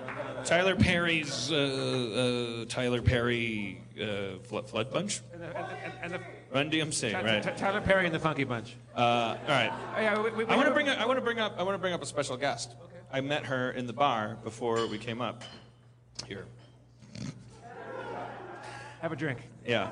Tyler 0.45 0.75
Perry's 0.75 1.51
uh, 1.51 2.63
uh, 2.63 2.65
Tyler 2.69 3.01
Perry 3.01 3.81
uh, 4.01 4.39
Flood, 4.43 4.67
Flood 4.67 4.91
Bunch. 4.91 5.21
And 5.31 5.41
the, 5.41 5.57
and, 5.57 5.67
and, 5.84 5.93
and 6.01 6.13
the, 6.13 6.19
Run 6.53 6.69
DMC, 6.69 7.13
right? 7.13 7.41
Ty- 7.41 7.51
Tyler 7.51 7.81
Perry 7.81 8.05
and 8.05 8.13
the 8.13 8.19
Funky 8.19 8.43
Bunch. 8.43 8.75
Uh, 8.95 8.99
all 8.99 9.38
right. 9.47 9.71
Oh, 9.95 10.01
yeah, 10.01 10.21
we, 10.21 10.31
we, 10.31 10.45
I 10.45 10.55
want 10.55 10.67
to 10.67 10.73
bring 10.73 10.89
up, 10.89 10.99
I 10.99 11.05
want 11.05 11.17
to 11.17 11.23
bring 11.23 11.39
up 11.39 11.55
I 11.57 11.63
want 11.63 11.75
to 11.75 11.79
bring 11.79 11.93
up 11.93 12.01
a 12.01 12.05
special 12.05 12.38
guest. 12.38 12.75
I 13.11 13.21
met 13.21 13.45
her 13.45 13.71
in 13.71 13.86
the 13.86 13.93
bar 13.93 14.38
before 14.43 14.88
we 14.88 14.97
came 14.97 15.21
up. 15.21 15.43
Here. 16.27 16.45
Have 19.01 19.11
a 19.11 19.15
drink. 19.15 19.39
Yeah. 19.65 19.91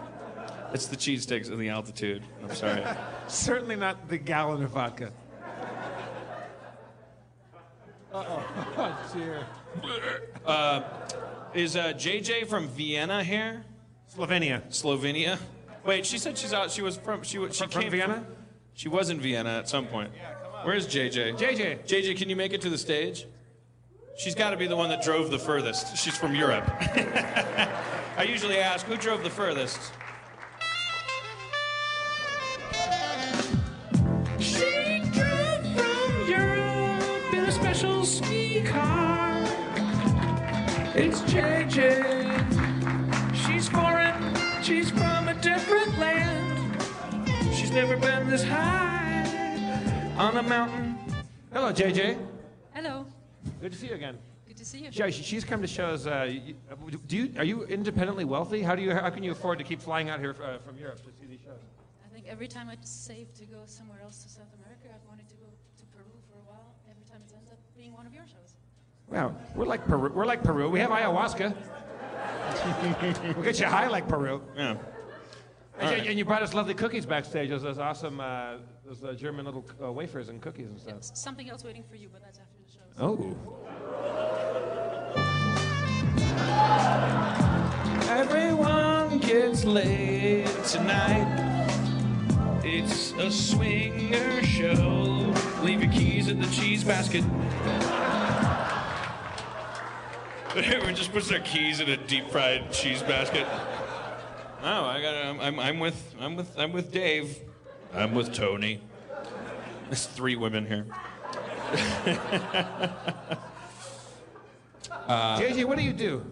It's 0.74 0.88
the 0.88 0.96
cheese 0.96 1.24
sticks 1.24 1.50
and 1.50 1.60
the 1.60 1.70
altitude. 1.70 2.24
I'm 2.44 2.56
sorry. 2.56 2.84
Certainly 3.28 3.76
not 3.76 4.08
the 4.08 4.18
gallon 4.18 4.64
of 4.64 4.72
vodka. 4.72 5.12
Uh-oh. 8.14 8.44
Oh, 8.78 9.12
dear. 9.14 9.46
Uh, 10.46 10.82
is 11.54 11.76
uh, 11.76 11.94
JJ 11.94 12.48
from 12.48 12.68
Vienna 12.70 13.24
here? 13.24 13.64
Slovenia. 14.14 14.62
Slovenia. 14.70 15.38
Wait, 15.86 16.06
she 16.06 16.18
said 16.18 16.38
she's 16.38 16.54
out. 16.54 16.72
She 16.72 16.82
was 16.82 16.98
from. 16.98 17.24
She 17.24 17.38
wa- 17.40 17.50
she 17.50 17.60
From- 17.60 17.70
from 17.70 17.82
came 17.84 17.92
Vienna? 17.92 18.26
she 18.74 18.90
was 18.90 19.10
in 19.10 19.20
Vienna 19.20 19.50
at 19.50 19.70
some 19.70 19.86
point. 19.88 20.12
Yeah, 20.16 20.34
come 20.44 20.54
on. 20.56 20.66
Where's 20.66 20.88
JJ? 20.88 21.38
JJ. 21.38 21.86
JJ, 21.88 22.18
can 22.18 22.30
you 22.30 22.36
make 22.36 22.54
it 22.54 22.62
to 22.62 22.70
the 22.70 22.78
stage? 22.78 23.26
She's 24.18 24.36
got 24.36 24.52
to 24.52 24.58
be 24.58 24.68
the 24.68 24.76
one 24.76 24.90
that 24.90 25.02
drove 25.04 25.32
the 25.32 25.40
furthest. 25.40 25.98
She's 25.98 26.18
from 26.18 26.36
Europe. 26.36 26.66
I 28.18 28.26
usually 28.28 28.58
ask 28.60 28.86
who 28.86 28.98
drove 28.98 29.24
the 29.24 29.30
furthest. 29.30 29.80
She's 47.72 47.78
never 47.78 47.96
been 47.96 48.30
this 48.30 48.44
high 48.44 49.24
on 50.18 50.36
a 50.36 50.44
mountain. 50.44 50.98
Hello, 51.54 51.72
JJ. 51.72 52.18
Hello. 52.74 53.06
Good 53.62 53.72
to 53.72 53.78
see 53.78 53.88
you 53.88 53.94
again. 53.94 54.18
Good 54.46 54.58
to 54.58 54.66
see 54.66 54.80
you. 54.80 54.90
Yeah, 54.92 55.10
she- 55.10 55.24
she's 55.24 55.46
come 55.46 55.62
to 55.62 55.68
shows. 55.68 56.06
Uh, 56.06 56.38
do 57.08 57.16
you 57.16 57.34
are 57.38 57.46
you 57.46 57.64
independently 57.64 58.26
wealthy? 58.26 58.62
How 58.62 58.76
do 58.76 58.82
you 58.82 58.94
how 58.94 59.10
can 59.10 59.24
you 59.24 59.32
afford 59.32 59.58
to 59.60 59.64
keep 59.64 59.80
flying 59.80 60.10
out 60.10 60.20
here 60.20 60.36
uh, 60.44 60.58
from 60.58 60.78
Europe 60.78 60.98
to 60.98 61.12
see 61.18 61.28
these 61.30 61.40
shows? 61.46 61.62
I 62.06 62.14
think 62.14 62.26
every 62.28 62.50
time 62.50 62.68
I 62.68 62.76
save 62.84 63.34
to 63.36 63.46
go 63.46 63.60
somewhere 63.68 64.02
else 64.04 64.22
to 64.24 64.30
South 64.30 64.52
America, 64.62 64.90
I've 64.94 65.08
wanted 65.08 65.30
to 65.30 65.36
go 65.36 65.46
to 65.78 65.86
Peru 65.96 66.12
for 66.30 66.40
a 66.40 66.52
while. 66.52 66.76
Every 66.90 67.06
time 67.06 67.22
it 67.26 67.34
ends 67.34 67.52
up 67.52 67.58
being 67.78 67.94
one 67.94 68.06
of 68.06 68.14
your 68.14 68.26
shows. 68.26 68.56
Wow, 69.08 69.34
we're 69.56 69.64
like 69.64 69.86
Peru. 69.86 70.12
We're 70.14 70.26
like 70.26 70.44
Peru. 70.44 70.70
We 70.70 70.82
have 70.82 70.90
ayahuasca. 70.90 71.56
we'll 73.38 73.46
get 73.46 73.62
you 73.62 73.68
high 73.68 73.88
like 73.88 74.10
Peru. 74.10 74.42
Yeah. 74.58 74.76
And, 75.80 76.04
you- 76.04 76.10
and 76.12 76.20
you 76.20 76.26
brought 76.26 76.44
us 76.44 76.54
lovely 76.54 76.74
cookies 76.74 77.06
backstage. 77.06 77.50
Those, 77.50 77.64
those 77.64 77.80
awesome, 77.80 78.20
uh, 78.20 78.56
those 78.86 79.04
uh, 79.04 79.14
German 79.14 79.46
little 79.46 79.66
uh, 79.84 79.92
wafers 79.92 80.30
and 80.30 80.42
cookies 80.42 80.70
and 80.70 80.80
stuff. 80.80 80.98
S- 80.98 81.12
Something 81.16 81.50
else 81.50 81.64
waiting 81.64 81.84
for 81.90 81.96
you, 81.96 82.10
but 82.12 82.22
that's 82.22 82.40
after 82.40 82.58
the 82.64 82.72
show. 82.72 82.80
Oh. 83.00 83.36
Everyone 88.10 89.20
gets 89.20 89.64
laid 89.66 90.48
tonight. 90.66 91.28
It's 92.64 93.12
a 93.14 93.32
swinger 93.32 94.44
show. 94.44 95.34
Leave 95.64 95.82
your 95.84 95.92
keys 95.92 96.28
in 96.28 96.40
the 96.40 96.48
cheese 96.48 96.84
basket. 96.84 97.24
Everyone 100.56 100.94
just 100.96 101.12
puts 101.14 101.30
their 101.30 101.40
keys 101.40 101.80
in 101.80 101.90
a 101.90 101.98
deep 101.98 102.30
fried 102.30 102.72
cheese 102.72 103.02
basket. 103.02 103.48
No, 104.62 104.86
I 104.86 105.02
got. 105.02 105.16
I'm, 105.16 105.40
I'm, 105.40 105.60
I'm 105.60 105.80
with. 105.80 106.16
I'm 106.20 106.36
with. 106.36 106.58
I'm 106.58 106.72
with 106.72 106.92
Dave. 106.92 107.38
I'm 107.94 108.14
with 108.14 108.34
Tony. 108.34 108.80
There's 109.86 110.06
three 110.06 110.36
women 110.36 110.66
here. 110.66 110.86
uh, 114.92 115.40
JJ, 115.40 115.66
what 115.66 115.78
do 115.78 115.84
you 115.84 115.94
do? 115.94 116.24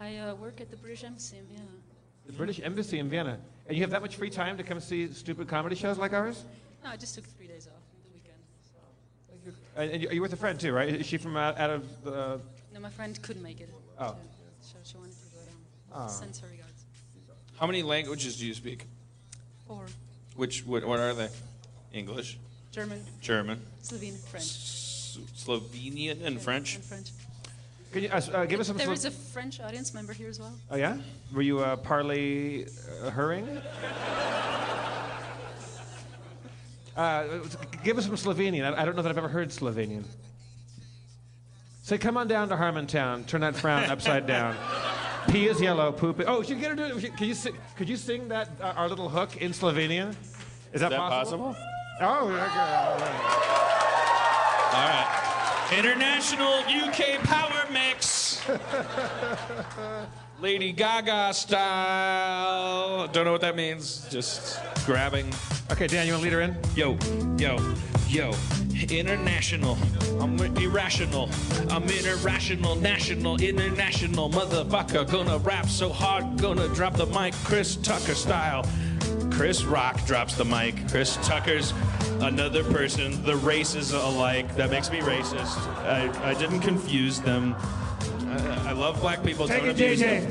I 0.00 0.16
uh, 0.16 0.34
work 0.34 0.60
at 0.60 0.70
the 0.70 0.76
British 0.76 1.04
Embassy 1.04 1.38
in 1.38 1.46
Vienna. 1.46 1.70
The 2.26 2.32
British 2.32 2.60
Embassy 2.62 2.98
in 2.98 3.08
Vienna. 3.08 3.38
And 3.66 3.76
you 3.76 3.82
have 3.82 3.90
that 3.90 4.02
much 4.02 4.16
free 4.16 4.30
time 4.30 4.56
to 4.56 4.62
come 4.62 4.80
see 4.80 5.12
stupid 5.12 5.48
comedy 5.48 5.76
shows 5.76 5.96
like 5.98 6.12
ours? 6.12 6.44
No, 6.82 6.90
I 6.90 6.96
just 6.96 7.14
took 7.14 7.24
three 7.24 7.46
days 7.46 7.68
off 7.68 7.80
the 8.04 8.12
weekend. 8.12 9.56
And, 9.76 9.90
and 9.92 10.02
you- 10.02 10.08
are 10.08 10.14
you 10.14 10.22
with 10.22 10.32
a 10.32 10.36
friend 10.36 10.58
too, 10.58 10.72
right? 10.72 10.88
Is 10.88 11.06
she 11.06 11.18
from 11.18 11.36
out, 11.36 11.56
out 11.58 11.70
of 11.70 12.04
the? 12.04 12.40
No, 12.74 12.80
my 12.80 12.90
friend 12.90 13.20
couldn't 13.22 13.42
make 13.42 13.60
it. 13.60 13.70
Oh. 13.98 14.10
To 14.10 14.16
the 14.16 14.66
show. 14.66 14.78
She 14.82 14.96
wanted 14.96 15.12
to 15.12 15.36
go 15.36 15.44
down. 15.44 15.56
Oh. 15.94 16.08
Sends 16.08 16.40
her 16.40 16.48
regards. 16.48 16.61
How 17.62 17.68
many 17.68 17.84
languages 17.84 18.38
do 18.40 18.44
you 18.44 18.54
speak? 18.54 18.86
Four. 19.68 19.84
Which? 20.34 20.66
What, 20.66 20.84
what 20.84 20.98
are 20.98 21.14
they? 21.14 21.28
English, 21.92 22.36
German, 22.72 23.00
German, 23.20 23.62
Slovene, 23.82 24.16
French. 24.16 24.42
S- 24.42 25.18
Slovenian, 25.36 26.24
and 26.24 26.40
French. 26.40 26.74
And 26.74 26.84
French. 26.84 27.10
Can 27.92 28.02
you 28.02 28.08
uh, 28.08 28.20
uh, 28.32 28.44
give 28.46 28.58
us 28.58 28.66
some? 28.66 28.76
There 28.76 28.86
Slo- 28.86 28.94
is 28.94 29.04
a 29.04 29.12
French 29.12 29.60
audience 29.60 29.94
member 29.94 30.12
here 30.12 30.28
as 30.28 30.40
well. 30.40 30.52
Oh 30.72 30.76
yeah? 30.76 30.98
Were 31.32 31.42
you 31.42 31.60
uh, 31.60 31.76
parley 31.76 32.66
uh, 33.00 33.10
herring? 33.10 33.46
Uh, 36.96 37.24
give 37.84 37.96
us 37.96 38.06
some 38.06 38.16
Slovenian. 38.16 38.74
I, 38.74 38.82
I 38.82 38.84
don't 38.84 38.96
know 38.96 39.02
that 39.02 39.10
I've 39.10 39.18
ever 39.18 39.28
heard 39.28 39.50
Slovenian. 39.50 40.02
Say, 41.84 41.96
come 41.96 42.16
on 42.16 42.26
down 42.26 42.48
to 42.48 42.56
Harmontown. 42.56 43.24
Turn 43.28 43.42
that 43.42 43.54
frown 43.54 43.84
upside 43.84 44.26
down. 44.26 44.56
Pee 45.28 45.46
is 45.48 45.60
yellow, 45.60 45.92
poop. 45.92 46.20
Is, 46.20 46.26
oh, 46.28 46.42
you 46.42 46.56
get 46.56 46.78
her 46.78 46.84
it. 46.86 47.16
Can 47.16 47.26
you 47.28 47.34
sing, 47.34 47.56
could 47.76 47.88
you 47.88 47.96
sing 47.96 48.28
that 48.28 48.50
uh, 48.60 48.74
our 48.76 48.88
little 48.88 49.08
hook 49.08 49.36
in 49.36 49.52
Slovenian? 49.52 50.14
Is 50.72 50.80
that, 50.80 50.90
that 50.90 50.98
possible? 50.98 51.54
possible? 51.54 51.68
Oh, 52.00 52.28
okay. 52.28 52.34
all 52.34 52.98
right. 52.98 53.42
All 54.74 54.88
right. 54.88 55.22
International 55.78 56.58
UK 56.68 57.22
power 57.24 57.66
mix. 57.72 58.42
Lady 60.42 60.72
Gaga 60.72 61.32
style. 61.34 63.06
Don't 63.12 63.24
know 63.24 63.30
what 63.30 63.42
that 63.42 63.54
means. 63.54 64.04
Just 64.10 64.58
grabbing. 64.84 65.32
Okay, 65.70 65.86
Dan, 65.86 66.04
you 66.04 66.14
want 66.14 66.24
to 66.24 66.30
lead 66.30 66.32
her 66.34 66.40
in? 66.40 66.56
Yo, 66.74 66.98
yo, 67.38 67.74
yo. 68.08 68.32
International. 68.90 69.78
I'm 70.20 70.36
irrational. 70.56 71.30
I'm 71.70 71.84
irrational, 71.84 72.74
national, 72.74 73.40
international. 73.40 74.30
Motherfucker. 74.30 75.08
Gonna 75.08 75.38
rap 75.38 75.66
so 75.66 75.90
hard. 75.90 76.38
Gonna 76.38 76.66
drop 76.74 76.94
the 76.94 77.06
mic 77.06 77.34
Chris 77.44 77.76
Tucker 77.76 78.16
style. 78.16 78.66
Chris 79.30 79.62
Rock 79.62 80.04
drops 80.06 80.34
the 80.34 80.44
mic. 80.44 80.74
Chris 80.88 81.18
Tucker's 81.18 81.72
another 82.20 82.64
person. 82.64 83.22
The 83.22 83.36
races 83.36 83.92
alike. 83.92 84.56
That 84.56 84.70
makes 84.70 84.90
me 84.90 84.98
racist. 84.98 85.56
I, 85.84 86.10
I 86.28 86.34
didn't 86.34 86.62
confuse 86.62 87.20
them. 87.20 87.54
I, 88.32 88.70
I 88.70 88.72
love 88.72 89.00
black 89.00 89.22
people. 89.22 89.46
Take 89.46 89.64
it, 89.64 89.76
JJ. 89.76 90.26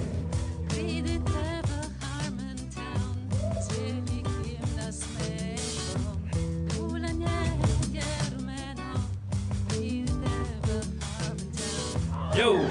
Yo, 12.34 12.68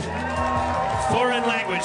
foreign 1.12 1.46
language, 1.46 1.84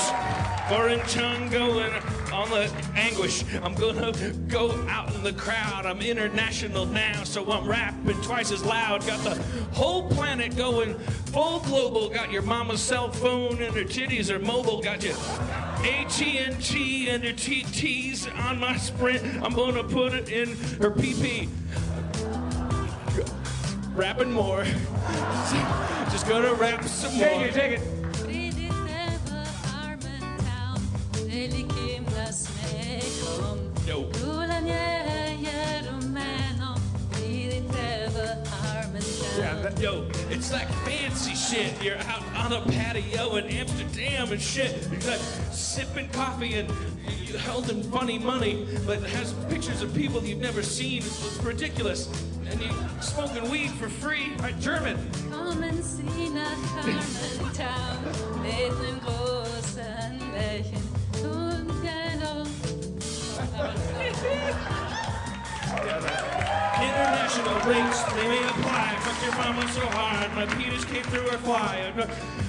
foreign 0.69 0.99
tongue 1.07 1.49
going 1.49 1.91
on 2.35 2.49
the 2.49 2.69
anguish. 2.95 3.45
I'm 3.63 3.73
gonna 3.73 4.11
go 4.49 4.71
out 4.89 5.13
in 5.15 5.23
the 5.23 5.33
crowd. 5.33 5.85
I'm 5.85 6.01
international 6.01 6.85
now, 6.85 7.23
so 7.23 7.49
I'm 7.49 7.65
rapping 7.67 8.21
twice 8.21 8.51
as 8.51 8.63
loud. 8.63 9.05
Got 9.07 9.23
the 9.23 9.35
whole 9.71 10.09
planet 10.09 10.55
going 10.57 10.95
full 11.31 11.59
global. 11.61 12.09
Got 12.09 12.31
your 12.31 12.41
mama's 12.41 12.81
cell 12.81 13.09
phone 13.09 13.61
and 13.61 13.73
her 13.73 13.85
titties 13.85 14.29
are 14.29 14.39
mobile. 14.39 14.81
Got 14.81 15.03
you. 15.03 15.15
AT&T 15.85 17.09
and 17.09 17.23
her 17.23 17.31
TTs 17.31 18.37
on 18.37 18.59
my 18.59 18.75
sprint. 18.75 19.23
I'm 19.41 19.53
gonna 19.53 19.83
put 19.83 20.13
it 20.13 20.29
in 20.29 20.49
her 20.81 20.91
PP. 20.91 21.47
Rapping 23.95 24.31
more. 24.31 24.65
Just 26.11 26.27
gonna 26.27 26.53
rap 26.53 26.83
some 26.83 27.15
more. 27.17 27.27
Take 27.27 27.41
it, 27.41 27.53
take 27.53 27.71
it. 27.79 27.94
Yeah, 39.37 39.53
that, 39.63 39.77
Yo, 39.81 40.07
it's 40.29 40.53
like 40.53 40.69
fancy 40.85 41.35
shit. 41.35 41.83
You're 41.83 41.97
out 41.97 42.23
on 42.35 42.53
a 42.53 42.61
patio 42.71 43.35
in 43.35 43.47
Amsterdam 43.47 44.31
and 44.31 44.41
shit. 44.41 44.87
You're 44.89 45.11
like 45.11 45.19
sipping 45.51 46.07
coffee 46.09 46.53
and 46.53 46.71
you 47.25 47.37
held 47.37 47.69
in 47.69 47.83
funny 47.83 48.17
money, 48.17 48.65
but 48.85 48.99
it 48.99 49.09
has 49.09 49.33
pictures 49.49 49.81
of 49.81 49.93
people 49.93 50.23
you've 50.23 50.39
never 50.39 50.63
seen. 50.63 50.99
It's, 50.99 51.25
it's 51.25 51.43
ridiculous. 51.43 52.07
And 52.49 52.61
you 52.61 52.71
smoking 53.01 53.51
weed 53.51 53.71
for 53.71 53.89
free. 53.89 54.31
All 54.37 54.43
right, 54.43 54.59
German. 54.61 54.95
Mit 58.41 58.71
nem 58.81 58.99
großen 58.99 60.19
Bällchen 60.31 60.84
Obrigado. 63.57 63.95
International 66.81 67.59
rates, 67.69 68.03
they 68.13 68.27
may 68.27 68.43
apply. 68.49 68.95
Fuck 69.01 69.23
your 69.23 69.35
mama 69.35 69.67
so 69.71 69.85
hard, 69.87 70.33
my 70.35 70.45
penis 70.55 70.85
came 70.85 71.03
through 71.03 71.29
her 71.29 71.37
fly. 71.37 71.93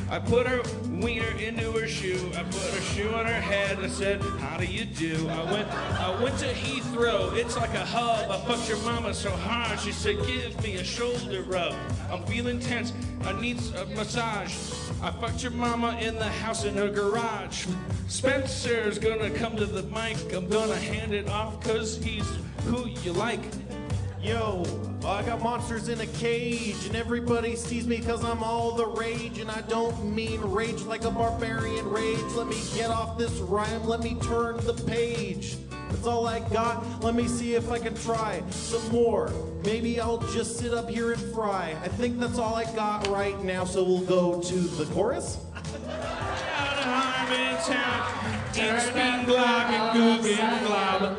I 0.08 0.20
put 0.20 0.46
her 0.46 0.62
wiener 0.88 1.36
into 1.38 1.72
her 1.72 1.88
shoe. 1.88 2.30
I 2.36 2.44
put 2.44 2.62
her 2.62 2.80
shoe 2.80 3.12
on 3.12 3.26
her 3.26 3.40
head. 3.40 3.78
I 3.80 3.88
said, 3.88 4.22
"How 4.22 4.56
do 4.56 4.64
you 4.64 4.84
do?" 4.84 5.28
I 5.28 5.42
went, 5.52 5.68
I 5.72 6.22
went 6.22 6.38
to 6.38 6.46
Heathrow. 6.46 7.36
It's 7.36 7.56
like 7.56 7.74
a 7.74 7.84
hub. 7.84 8.30
I 8.30 8.38
fucked 8.46 8.68
your 8.68 8.78
mama 8.78 9.12
so 9.12 9.30
hard. 9.30 9.80
She 9.80 9.90
said, 9.92 10.24
"Give 10.24 10.60
me 10.62 10.76
a 10.76 10.84
shoulder 10.84 11.42
rub." 11.42 11.74
I'm 12.10 12.22
feeling 12.24 12.60
tense. 12.60 12.92
I 13.24 13.32
need 13.40 13.60
a 13.76 13.84
massage. 13.96 14.54
I 15.02 15.10
fucked 15.10 15.42
your 15.42 15.52
mama 15.52 15.98
in 16.00 16.14
the 16.14 16.30
house 16.44 16.64
in 16.64 16.76
her 16.76 16.88
garage. 16.88 17.66
Spencer's 18.06 19.00
gonna 19.00 19.30
come 19.30 19.56
to 19.56 19.66
the 19.66 19.82
mic. 19.82 20.32
I'm 20.32 20.48
gonna 20.48 20.76
hand 20.76 21.12
it 21.12 21.28
off 21.28 21.60
cause 21.60 21.98
he's 22.02 22.28
who 22.66 22.86
you 23.02 23.12
like. 23.12 23.40
Yo, 24.26 24.64
I 25.04 25.22
got 25.22 25.40
monsters 25.40 25.88
in 25.88 26.00
a 26.00 26.06
cage, 26.06 26.84
and 26.86 26.96
everybody 26.96 27.54
sees 27.54 27.86
me 27.86 27.98
because 27.98 28.24
I'm 28.24 28.42
all 28.42 28.72
the 28.72 28.84
rage. 28.84 29.38
And 29.38 29.48
I 29.48 29.60
don't 29.68 30.16
mean 30.16 30.40
rage 30.40 30.82
like 30.82 31.04
a 31.04 31.12
barbarian 31.12 31.88
rage. 31.88 32.18
Let 32.34 32.48
me 32.48 32.60
get 32.74 32.90
off 32.90 33.16
this 33.16 33.30
rhyme, 33.34 33.86
let 33.86 34.00
me 34.00 34.16
turn 34.20 34.56
the 34.66 34.74
page. 34.74 35.56
That's 35.70 36.08
all 36.08 36.26
I 36.26 36.40
got. 36.48 37.04
Let 37.04 37.14
me 37.14 37.28
see 37.28 37.54
if 37.54 37.70
I 37.70 37.78
can 37.78 37.94
try 37.94 38.42
some 38.50 38.88
more. 38.90 39.30
Maybe 39.64 40.00
I'll 40.00 40.18
just 40.32 40.58
sit 40.58 40.74
up 40.74 40.90
here 40.90 41.12
and 41.12 41.22
fry. 41.32 41.76
I 41.84 41.86
think 41.86 42.18
that's 42.18 42.40
all 42.40 42.56
I 42.56 42.64
got 42.74 43.06
right 43.06 43.40
now, 43.44 43.64
so 43.64 43.84
we'll 43.84 44.06
go 44.06 44.42
to 44.42 44.54
the 44.54 44.86
chorus. 44.86 45.38
Out 45.54 45.64
of 45.64 46.84
Harmontown, 46.84 48.02
ich 48.50 48.92
bin 48.92 49.24
Glocken, 49.24 49.92
Guggen, 49.92 50.66
Glauben. 50.66 51.16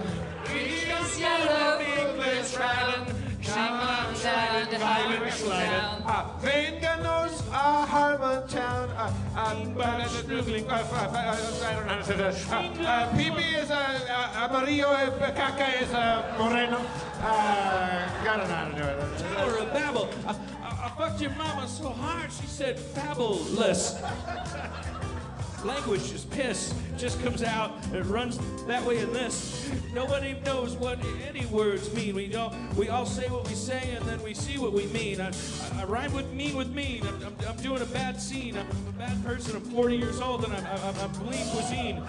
Ich 0.54 0.87
yellow 1.20 1.80
English 1.80 2.56
Island, 2.58 3.08
come 3.44 3.74
on, 3.74 4.16
Schleiden, 4.16 4.80
Weiben, 4.82 5.32
Schleiden. 5.32 6.04
Ah, 6.06 6.36
wen 6.44 6.80
genoss 6.82 7.42
a 7.52 7.86
Harmontown? 7.86 8.90
Ah, 8.98 9.14
ah, 9.36 9.56
but 9.76 10.00
it's 10.02 10.22
Brooklyn. 10.24 10.66
Ah, 10.70 10.84
ah, 10.92 11.12
ah, 11.14 11.32
I 11.68 12.06
don't 12.06 12.18
know. 12.20 12.32
Ah, 12.50 12.72
ah, 12.82 13.18
Pipi 13.18 13.46
is 13.62 13.70
a, 13.70 13.84
amarillo, 14.44 14.92
eh, 14.94 15.32
Caca 15.32 15.82
is 15.82 15.92
a 15.92 16.36
moreno. 16.38 16.82
Ah, 17.22 18.22
got 18.24 18.40
it 18.40 18.50
out 18.50 18.72
of 18.72 18.76
there. 18.78 19.46
Or 19.46 19.58
a 19.58 19.66
babble. 19.74 20.10
I, 20.28 20.32
I, 20.64 20.86
I 20.86 20.90
fucked 20.98 21.22
your 21.22 21.32
mama 21.32 21.68
so 21.68 21.90
hard 21.90 22.32
she 22.32 22.48
said 22.48 22.80
fabulous. 22.80 24.02
Language 25.64 26.12
is 26.12 26.26
piss. 26.26 26.74
Just 26.98 27.22
comes 27.22 27.44
out. 27.44 27.74
It 27.94 28.06
runs 28.06 28.40
that 28.66 28.84
way 28.84 28.98
and 28.98 29.14
this. 29.14 29.70
Nobody 29.94 30.36
knows 30.44 30.74
what 30.74 30.98
any 31.28 31.46
words 31.46 31.94
mean. 31.94 32.16
We 32.16 32.34
all 32.34 32.56
we 32.76 32.90
all 32.90 33.06
say 33.06 33.30
what 33.30 33.48
we 33.48 33.54
say 33.54 33.96
and 33.96 34.04
then 34.06 34.22
we 34.24 34.34
see 34.34 34.58
what 34.58 34.74
we 34.74 34.88
mean. 34.88 35.22
I, 35.22 35.28
I, 35.28 35.82
I 35.82 35.86
rhyme 35.86 36.12
with 36.12 36.32
mean 36.34 36.56
with 36.56 36.72
mean. 36.72 37.06
I'm, 37.06 37.24
I'm, 37.24 37.36
I'm 37.50 37.56
doing 37.58 37.84
a 37.84 37.86
bad 37.86 38.20
scene. 38.20 38.58
I'm, 38.58 38.66
a 38.88 38.92
bad 38.98 39.24
person. 39.24 39.56
I'm 39.56 39.62
40 39.62 39.96
years 39.96 40.20
old 40.20 40.44
and 40.44 40.54
I'm, 40.54 40.66
I'm, 40.66 40.96
I'm 41.00 41.14
cuisine. 41.14 42.02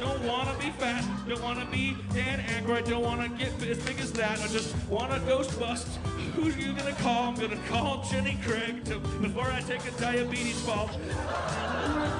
Don't 0.00 0.24
wanna 0.24 0.56
be 0.58 0.70
fat. 0.70 1.04
Don't 1.28 1.42
wanna 1.42 1.66
be 1.70 1.94
Dan 2.14 2.40
Aykroyd. 2.40 2.88
Don't 2.88 3.02
wanna 3.02 3.28
get 3.28 3.52
as 3.62 3.78
big 3.84 4.00
as 4.00 4.12
that. 4.12 4.40
I 4.40 4.46
just 4.48 4.74
wanna 4.88 5.20
ghost 5.26 5.58
bust. 5.60 5.86
Who 6.36 6.48
are 6.48 6.50
you 6.50 6.72
gonna 6.72 6.94
call? 6.94 7.28
I'm 7.28 7.34
gonna 7.34 7.60
call 7.68 8.02
Jenny 8.10 8.38
Craig 8.44 8.84
to, 8.86 8.98
before 8.98 9.46
I 9.50 9.60
take 9.60 9.84
a 9.86 9.90
diabetes 10.00 10.60
fall. 10.62 10.88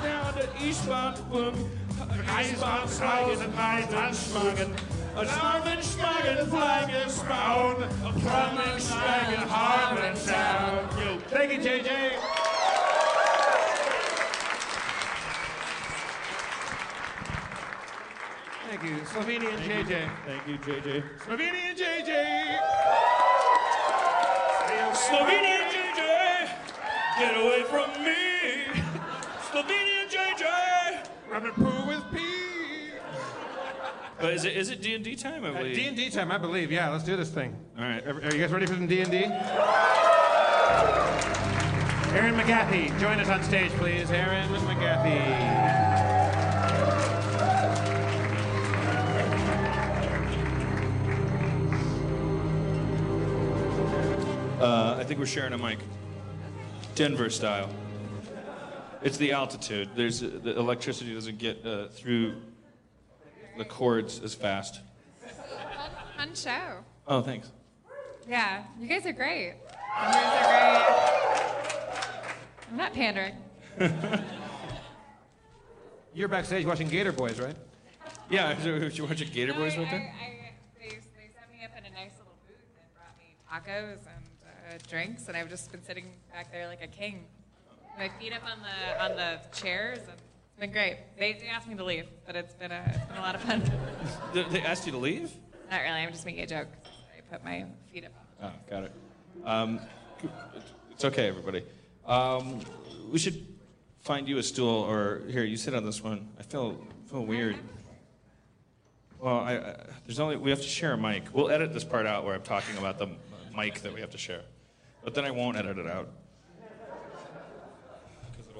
Down 0.03 0.35
to 0.35 0.49
Eastbound, 0.63 1.31
boom. 1.31 1.70
Eastbound, 2.01 2.89
Schmagen, 2.89 3.41
and 3.43 3.55
Meiden, 3.55 4.15
Schmagen. 4.15 4.75
A 5.15 5.25
Schmagen, 5.27 5.83
Schmagen, 5.83 6.49
Flagen, 6.49 7.11
Spraun. 7.11 7.83
A 7.83 8.13
Plummen, 8.13 8.81
Schmagen, 8.81 9.45
Harmontown. 9.49 10.89
Yo, 10.99 11.19
Thank 11.29 11.53
you, 11.53 11.59
JJ. 11.59 11.91
Thank 18.71 18.83
you, 18.85 18.97
Slovenian 19.05 19.59
JJ. 19.59 20.09
Thank 20.25 20.47
you, 20.47 20.57
JJ. 20.59 21.03
Slovenian 21.27 21.77
JJ. 21.77 22.11
Slovenian 24.95 25.65
JJ, 25.71 26.03
get 27.19 27.37
away 27.37 27.63
from 27.65 27.91
me. 28.03 28.81
Slovenian 29.51 30.09
JJ. 30.09 30.45
I'm 31.33 31.53
poo. 31.53 31.90
But 34.21 34.35
is 34.35 34.45
it 34.45 34.57
is 34.57 34.71
it 34.71 34.83
D 34.83 34.95
and 34.95 35.03
D 35.05 35.17
time? 35.17 35.45
I 35.45 35.49
Uh, 35.49 35.53
believe. 35.55 35.75
D&D 35.77 36.11
time, 36.11 36.31
I 36.31 36.37
believe. 36.39 36.71
Yeah, 36.71 36.91
let's 36.91 37.05
do 37.05 37.17
this 37.17 37.31
thing. 37.31 37.57
All 37.79 37.85
right. 37.85 38.07
Are 38.07 38.11
are 38.23 38.35
you 38.35 38.41
guys 38.41 38.53
ready 38.53 38.67
for 38.67 38.75
some 38.75 38.87
D&D? 38.87 39.25
Erin 42.13 42.35
McGathy, 42.35 42.99
join 43.01 43.19
us 43.21 43.29
on 43.31 43.43
stage, 43.43 43.71
please. 43.73 44.11
Erin 44.11 44.49
McGathy. 44.51 45.71
Uh, 54.61 54.97
I 54.99 55.05
think 55.05 55.19
we're 55.19 55.27
sharing 55.27 55.53
a 55.55 55.59
mic. 55.59 55.79
Denver 56.95 57.31
style. 57.31 57.71
It's 59.03 59.17
the 59.17 59.33
altitude. 59.33 59.89
There's 59.97 60.21
the 60.21 60.59
electricity 60.59 61.15
doesn't 61.15 61.39
get 61.39 61.65
uh, 61.65 61.89
through 61.89 62.35
the 63.59 63.65
chords 63.65 64.21
as 64.23 64.35
fast. 64.35 64.81
Fun 66.17 66.35
show. 66.35 66.85
Oh, 67.07 67.23
thanks. 67.23 67.51
Yeah, 68.29 68.65
you 68.79 68.87
guys 68.87 69.07
are 69.07 69.13
great. 69.13 69.47
You 69.47 69.55
guys 70.13 70.15
are 70.15 70.49
great. 70.49 71.11
I'm 72.71 72.77
not 72.77 72.93
pandering. 72.93 73.35
You're 76.15 76.29
backstage 76.29 76.67
watching 76.67 76.89
Gator 76.89 77.13
Boys, 77.13 77.41
right? 77.41 77.57
Yeah, 78.29 78.55
did 78.55 78.97
you 78.97 79.07
watch 79.07 79.33
Gator 79.33 79.55
Boys 79.55 79.75
I, 79.75 79.79
with 79.79 79.89
I, 79.89 79.91
them? 79.91 80.03
I, 80.03 80.53
they, 80.79 80.89
they 80.89 81.31
set 81.35 81.51
me 81.51 81.65
up 81.65 81.71
in 81.79 81.85
a 81.85 81.91
nice 81.91 82.13
little 82.19 82.35
booth 82.47 82.57
and 82.77 82.95
brought 82.95 83.17
me 83.19 83.35
tacos 83.51 84.07
and 84.07 84.25
uh, 84.45 84.79
drinks, 84.89 85.29
and 85.29 85.37
I've 85.37 85.49
just 85.49 85.73
been 85.73 85.83
sitting 85.83 86.13
back 86.33 86.53
there 86.53 86.69
like 86.69 86.83
a 86.83 86.87
king. 86.87 87.25
My 87.99 88.09
feet 88.21 88.33
up 88.33 88.43
on 88.45 88.61
the 88.63 89.03
on 89.03 89.17
the 89.17 89.41
chairs, 89.53 89.99
and 89.99 90.13
it's 90.13 90.30
been 90.61 90.73
great. 90.73 90.99
They, 91.19 91.33
they 91.33 91.49
asked 91.49 91.67
me 91.67 91.75
to 91.77 91.85
leave, 91.85 92.07
but 92.27 92.37
it's 92.37 92.55
been 92.55 92.71
a 92.71 92.83
it's 92.95 93.07
been 93.07 93.17
a 93.17 93.21
lot 93.21 93.35
of 93.35 93.41
fun. 93.41 93.63
They- 94.35 94.45
They 94.45 94.61
asked 94.61 94.87
you 94.87 94.93
to 94.93 94.99
leave? 94.99 95.33
Not 95.71 95.81
really. 95.81 96.01
I'm 96.01 96.13
just 96.13 96.27
making 96.27 96.43
a 96.43 96.47
joke. 96.47 96.69
I 97.17 97.21
put 97.33 97.43
my 97.45 97.65
feet 97.93 98.05
up. 98.05 98.13
Oh, 98.43 98.53
got 98.69 98.85
it. 98.85 98.93
Um, 99.45 99.81
it's 100.91 101.05
okay, 101.05 101.29
everybody. 101.29 101.65
Um, 102.07 102.61
we 103.11 103.19
should 103.19 103.47
find 104.01 104.29
you 104.29 104.39
a 104.39 104.43
stool, 104.43 104.69
or 104.85 105.23
here, 105.29 105.45
you 105.45 105.57
sit 105.57 105.75
on 105.75 105.85
this 105.85 106.03
one. 106.03 106.29
I 106.39 106.43
feel 106.43 106.79
feel 107.07 107.25
weird. 107.25 107.57
Well, 109.19 109.39
I, 109.41 109.57
I, 109.57 109.77
there's 110.07 110.21
only 110.21 110.37
we 110.37 110.51
have 110.51 110.61
to 110.61 110.67
share 110.69 110.93
a 110.93 110.99
mic. 110.99 111.25
We'll 111.33 111.51
edit 111.51 111.73
this 111.73 111.85
part 111.85 112.07
out 112.07 112.25
where 112.25 112.35
I'm 112.35 112.43
talking 112.43 112.77
about 112.79 112.99
the 112.99 113.09
mic 113.57 113.81
that 113.83 113.93
we 113.95 114.01
have 114.01 114.11
to 114.11 114.19
share, 114.19 114.43
but 115.05 115.15
then 115.15 115.25
I 115.25 115.31
won't 115.31 115.57
edit 115.57 115.79
it 115.79 115.87
out 115.87 116.09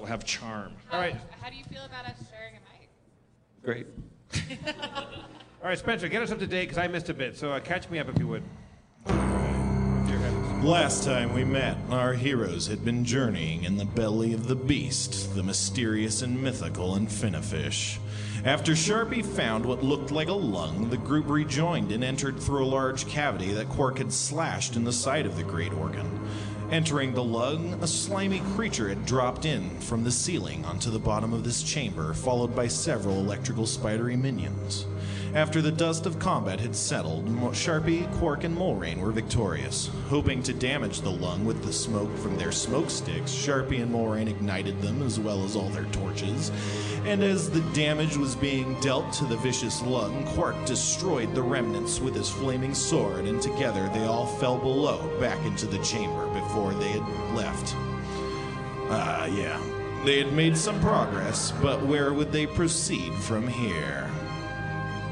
because 0.01 0.09
it'll 0.09 0.17
have 0.17 0.25
charm. 0.25 0.73
All 0.91 0.99
right. 0.99 1.15
How 1.41 1.49
do 1.49 1.55
you 1.55 1.63
feel 1.65 1.83
about 1.85 2.05
us 2.05 2.15
sharing 2.29 2.55
a 2.55 2.59
mic? 2.71 2.89
Great. 3.63 3.87
All 5.61 5.69
right, 5.69 5.77
Spencer, 5.77 6.07
get 6.07 6.23
us 6.23 6.31
up 6.31 6.39
to 6.39 6.47
date 6.47 6.69
because 6.69 6.77
I 6.77 6.87
missed 6.87 7.09
a 7.09 7.13
bit. 7.13 7.37
So 7.37 7.51
uh, 7.51 7.59
catch 7.59 7.89
me 7.89 7.99
up 7.99 8.09
if 8.09 8.17
you 8.17 8.27
would. 8.27 8.43
Last 10.63 11.03
time 11.03 11.33
we 11.33 11.43
met, 11.43 11.75
our 11.89 12.13
heroes 12.13 12.67
had 12.67 12.85
been 12.85 13.03
journeying 13.03 13.63
in 13.63 13.77
the 13.77 13.85
belly 13.85 14.33
of 14.33 14.47
the 14.47 14.55
beast, 14.55 15.33
the 15.33 15.41
mysterious 15.41 16.21
and 16.21 16.39
mythical 16.39 16.95
Infinifish. 16.95 17.97
After 18.45 18.73
Sharpie 18.73 19.25
found 19.25 19.65
what 19.65 19.83
looked 19.83 20.11
like 20.11 20.27
a 20.27 20.33
lung, 20.33 20.91
the 20.91 20.97
group 20.97 21.29
rejoined 21.29 21.91
and 21.91 22.03
entered 22.03 22.39
through 22.39 22.63
a 22.63 22.67
large 22.67 23.07
cavity 23.07 23.53
that 23.53 23.69
Quark 23.69 23.97
had 23.97 24.13
slashed 24.13 24.75
in 24.75 24.83
the 24.83 24.93
side 24.93 25.25
of 25.25 25.35
the 25.35 25.43
great 25.43 25.73
organ. 25.73 26.07
Entering 26.71 27.13
the 27.13 27.21
lung, 27.21 27.73
a 27.81 27.87
slimy 27.87 28.39
creature 28.55 28.87
had 28.87 29.05
dropped 29.05 29.43
in 29.43 29.69
from 29.81 30.05
the 30.05 30.11
ceiling 30.11 30.63
onto 30.63 30.89
the 30.89 30.97
bottom 30.97 31.33
of 31.33 31.43
this 31.43 31.61
chamber, 31.63 32.13
followed 32.13 32.55
by 32.55 32.65
several 32.65 33.17
electrical 33.19 33.67
spidery 33.67 34.15
minions. 34.15 34.85
After 35.33 35.61
the 35.61 35.71
dust 35.71 36.05
of 36.05 36.19
combat 36.19 36.59
had 36.59 36.75
settled, 36.75 37.25
Sharpie, 37.53 38.11
Quark, 38.15 38.43
and 38.43 38.53
Mulrain 38.53 38.99
were 38.99 39.13
victorious. 39.13 39.89
Hoping 40.09 40.43
to 40.43 40.53
damage 40.53 40.99
the 40.99 41.09
lung 41.09 41.45
with 41.45 41.63
the 41.63 41.71
smoke 41.71 42.13
from 42.17 42.37
their 42.37 42.51
smoke 42.51 42.89
sticks, 42.89 43.31
Sharpie 43.31 43.81
and 43.81 43.89
Mulrain 43.89 44.27
ignited 44.27 44.81
them 44.81 45.01
as 45.01 45.21
well 45.21 45.45
as 45.45 45.55
all 45.55 45.69
their 45.69 45.85
torches. 45.85 46.51
And 47.05 47.23
as 47.23 47.49
the 47.49 47.61
damage 47.73 48.17
was 48.17 48.35
being 48.35 48.77
dealt 48.81 49.13
to 49.13 49.25
the 49.25 49.37
vicious 49.37 49.81
lung, 49.83 50.25
Quark 50.35 50.65
destroyed 50.65 51.33
the 51.33 51.41
remnants 51.41 52.01
with 52.01 52.13
his 52.13 52.29
flaming 52.29 52.73
sword, 52.73 53.23
and 53.23 53.41
together 53.41 53.89
they 53.93 54.03
all 54.03 54.25
fell 54.25 54.57
below 54.57 55.17
back 55.21 55.39
into 55.45 55.65
the 55.65 55.79
chamber 55.79 56.27
before 56.33 56.73
they 56.73 56.89
had 56.89 57.35
left. 57.35 57.73
Ah, 58.89 59.27
yeah. 59.27 59.61
They 60.03 60.17
had 60.17 60.33
made 60.33 60.57
some 60.57 60.81
progress, 60.81 61.53
but 61.61 61.81
where 61.85 62.13
would 62.13 62.33
they 62.33 62.47
proceed 62.47 63.13
from 63.13 63.47
here? 63.47 64.10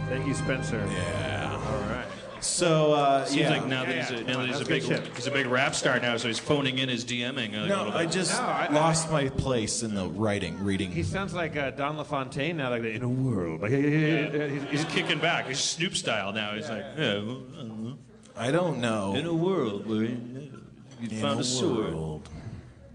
Thank 0.10 0.26
you, 0.28 0.34
Spencer. 0.34 0.84
Yeah. 0.92 1.62
All 1.68 1.80
right. 1.90 2.06
So, 2.42 2.94
uh, 2.94 3.26
Seems 3.26 3.42
yeah. 3.42 3.50
like 3.52 3.68
now 3.68 3.84
that 3.86 3.96
Yeah, 3.96 4.02
he's 4.10 4.12
a, 4.12 4.24
yeah. 4.24 4.32
now 4.32 4.40
that 4.40 4.48
he's 4.48 4.62
a 4.62 4.66
big 4.66 4.84
shit. 4.84 5.06
he's 5.16 5.28
a 5.28 5.32
big 5.32 5.46
rap 5.46 5.76
star 5.76 6.00
now, 6.00 6.18
so 6.18 6.28
he's 6.28 6.40
phoning 6.40 6.80
in 6.80 6.88
his 6.90 7.04
DMing. 7.06 7.50
a 7.54 7.68
No, 7.68 7.84
little 7.84 7.94
I 7.94 8.06
just 8.06 8.40
No, 8.40 8.48
I- 8.48 8.70
lost 8.72 9.12
my 9.12 9.28
place 9.30 9.84
in 9.84 9.94
the 9.94 10.08
writing, 10.08 10.64
reading. 10.64 10.92
He 10.92 11.04
sounds 11.04 11.34
like 11.34 11.56
uh, 11.58 11.72
Don 11.72 11.98
LaFontaine 11.98 12.58
now, 12.58 12.70
like 12.70 12.84
in 12.84 13.04
a 13.04 13.10
world. 13.10 13.62
Like, 13.62 13.72
he's, 13.72 14.64
He's 14.72 14.86
kicking 14.86 15.20
back. 15.20 15.48
He's 15.48 15.60
Snoop 15.60 15.96
style 15.96 16.32
now. 16.34 16.56
He's 16.56 16.70
like, 16.70 16.86
yeah, 16.98 17.16
well, 17.16 17.44
I 17.58 17.62
don't 17.62 17.84
know. 17.84 17.98
I 18.38 18.52
don't 18.52 18.80
know. 18.80 19.16
in 19.16 19.26
a 19.26 19.34
world 19.34 19.86
where 19.86 20.04
you 20.04 21.10
found 21.20 21.40
a, 21.42 21.44
sword. 21.44 21.94
world. 21.94 22.30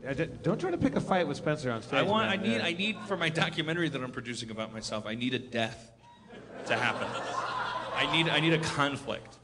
Uh, 0.07 0.13
Don't 0.43 0.59
try 0.59 0.71
to 0.71 0.79
pick 0.79 0.97
a 0.97 1.01
fight 1.01 1.29
with 1.29 1.37
Spencer 1.37 1.71
on 1.71 1.83
stage. 1.83 1.99
I 1.99 2.03
want. 2.03 2.29
man. 2.29 2.41
I 2.41 2.43
need. 2.43 2.61
I 2.61 2.73
need 2.73 2.97
for 3.07 3.17
my 3.17 3.29
documentary 3.29 3.89
that 3.91 4.03
I'm 4.03 4.11
producing 4.11 4.51
about 4.51 4.73
myself. 4.73 5.07
I 5.07 5.15
need 5.15 5.33
a 5.35 5.39
death 5.39 5.93
to 6.67 6.77
happen. 6.77 7.07
I 7.97 8.11
need. 8.13 8.29
I 8.29 8.41
need 8.41 8.53
a 8.53 8.59
conflict. 8.59 9.39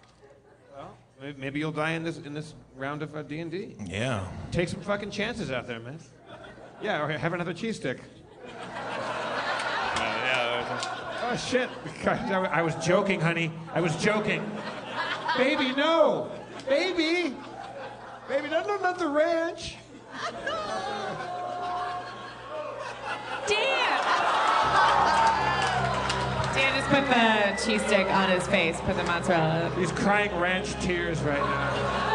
Maybe- 1.20 1.38
Maybe 1.40 1.58
you'll 1.60 1.70
die 1.72 1.90
in 1.92 2.02
this 2.02 2.18
in 2.18 2.32
this 2.32 2.54
round 2.76 3.02
of 3.02 3.14
uh, 3.14 3.22
D 3.22 3.40
and 3.40 3.50
D. 3.50 3.76
Yeah. 3.84 4.26
Take 4.52 4.68
some 4.68 4.80
fucking 4.80 5.10
chances 5.10 5.50
out 5.50 5.66
there, 5.66 5.78
man. 5.78 5.98
Yeah, 6.82 7.02
or 7.04 7.10
have 7.10 7.32
another 7.34 7.52
cheese 7.52 7.76
stick. 7.76 7.98
Oh 11.22 11.36
shit! 11.36 11.68
I 12.06 12.34
I 12.50 12.62
was 12.62 12.74
joking, 12.84 13.20
honey. 13.20 13.52
I 13.72 13.80
was 13.80 13.94
joking. 14.02 14.42
Baby, 15.36 15.72
no, 15.76 16.28
baby, 16.68 17.36
baby, 18.28 18.48
no, 18.48 18.64
no, 18.66 18.76
not 18.78 18.98
the 18.98 19.06
ranch. 19.06 19.76
Dan! 23.46 25.19
Dan 26.90 27.54
just 27.56 27.62
put 27.64 27.66
the 27.66 27.70
cheese 27.72 27.86
stick 27.86 28.06
on 28.08 28.30
his 28.30 28.46
face, 28.46 28.80
put 28.82 28.96
the 28.96 29.04
mozzarella. 29.04 29.70
He's 29.76 29.92
crying 29.92 30.34
ranch 30.38 30.72
tears 30.82 31.20
right 31.22 31.38
now. 31.38 32.06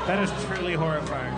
That 0.06 0.18
is 0.24 0.44
truly 0.46 0.72
horrifying. 0.74 1.34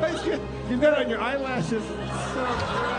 Guys, 0.00 0.26
you- 0.26 0.48
You've 0.68 0.80
got 0.80 0.92
it 1.00 1.04
on 1.04 1.10
your 1.10 1.20
eyelashes. 1.20 1.82
So 1.84 2.89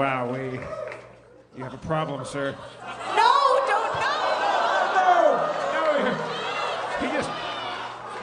Wow, 0.00 0.32
we. 0.32 0.58
You 1.58 1.62
have 1.64 1.74
a 1.74 1.76
problem, 1.76 2.24
sir. 2.24 2.56
No, 3.14 3.60
don't 3.66 3.94
no! 4.00 5.52
No, 5.74 6.14
he 7.00 7.06
just. 7.08 7.30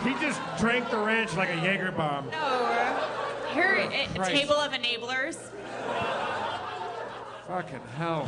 He 0.04 0.26
just 0.26 0.42
drank 0.58 0.90
the 0.90 0.98
ranch 0.98 1.38
like 1.38 1.50
a 1.50 1.56
Jaeger 1.58 1.92
bomb. 1.92 2.32
No. 2.32 3.14
Here, 3.54 3.76
a 3.92 4.08
Christ. 4.16 4.32
table 4.32 4.56
of 4.56 4.72
enablers. 4.72 5.38
Fucking 7.48 7.80
hell. 7.96 8.24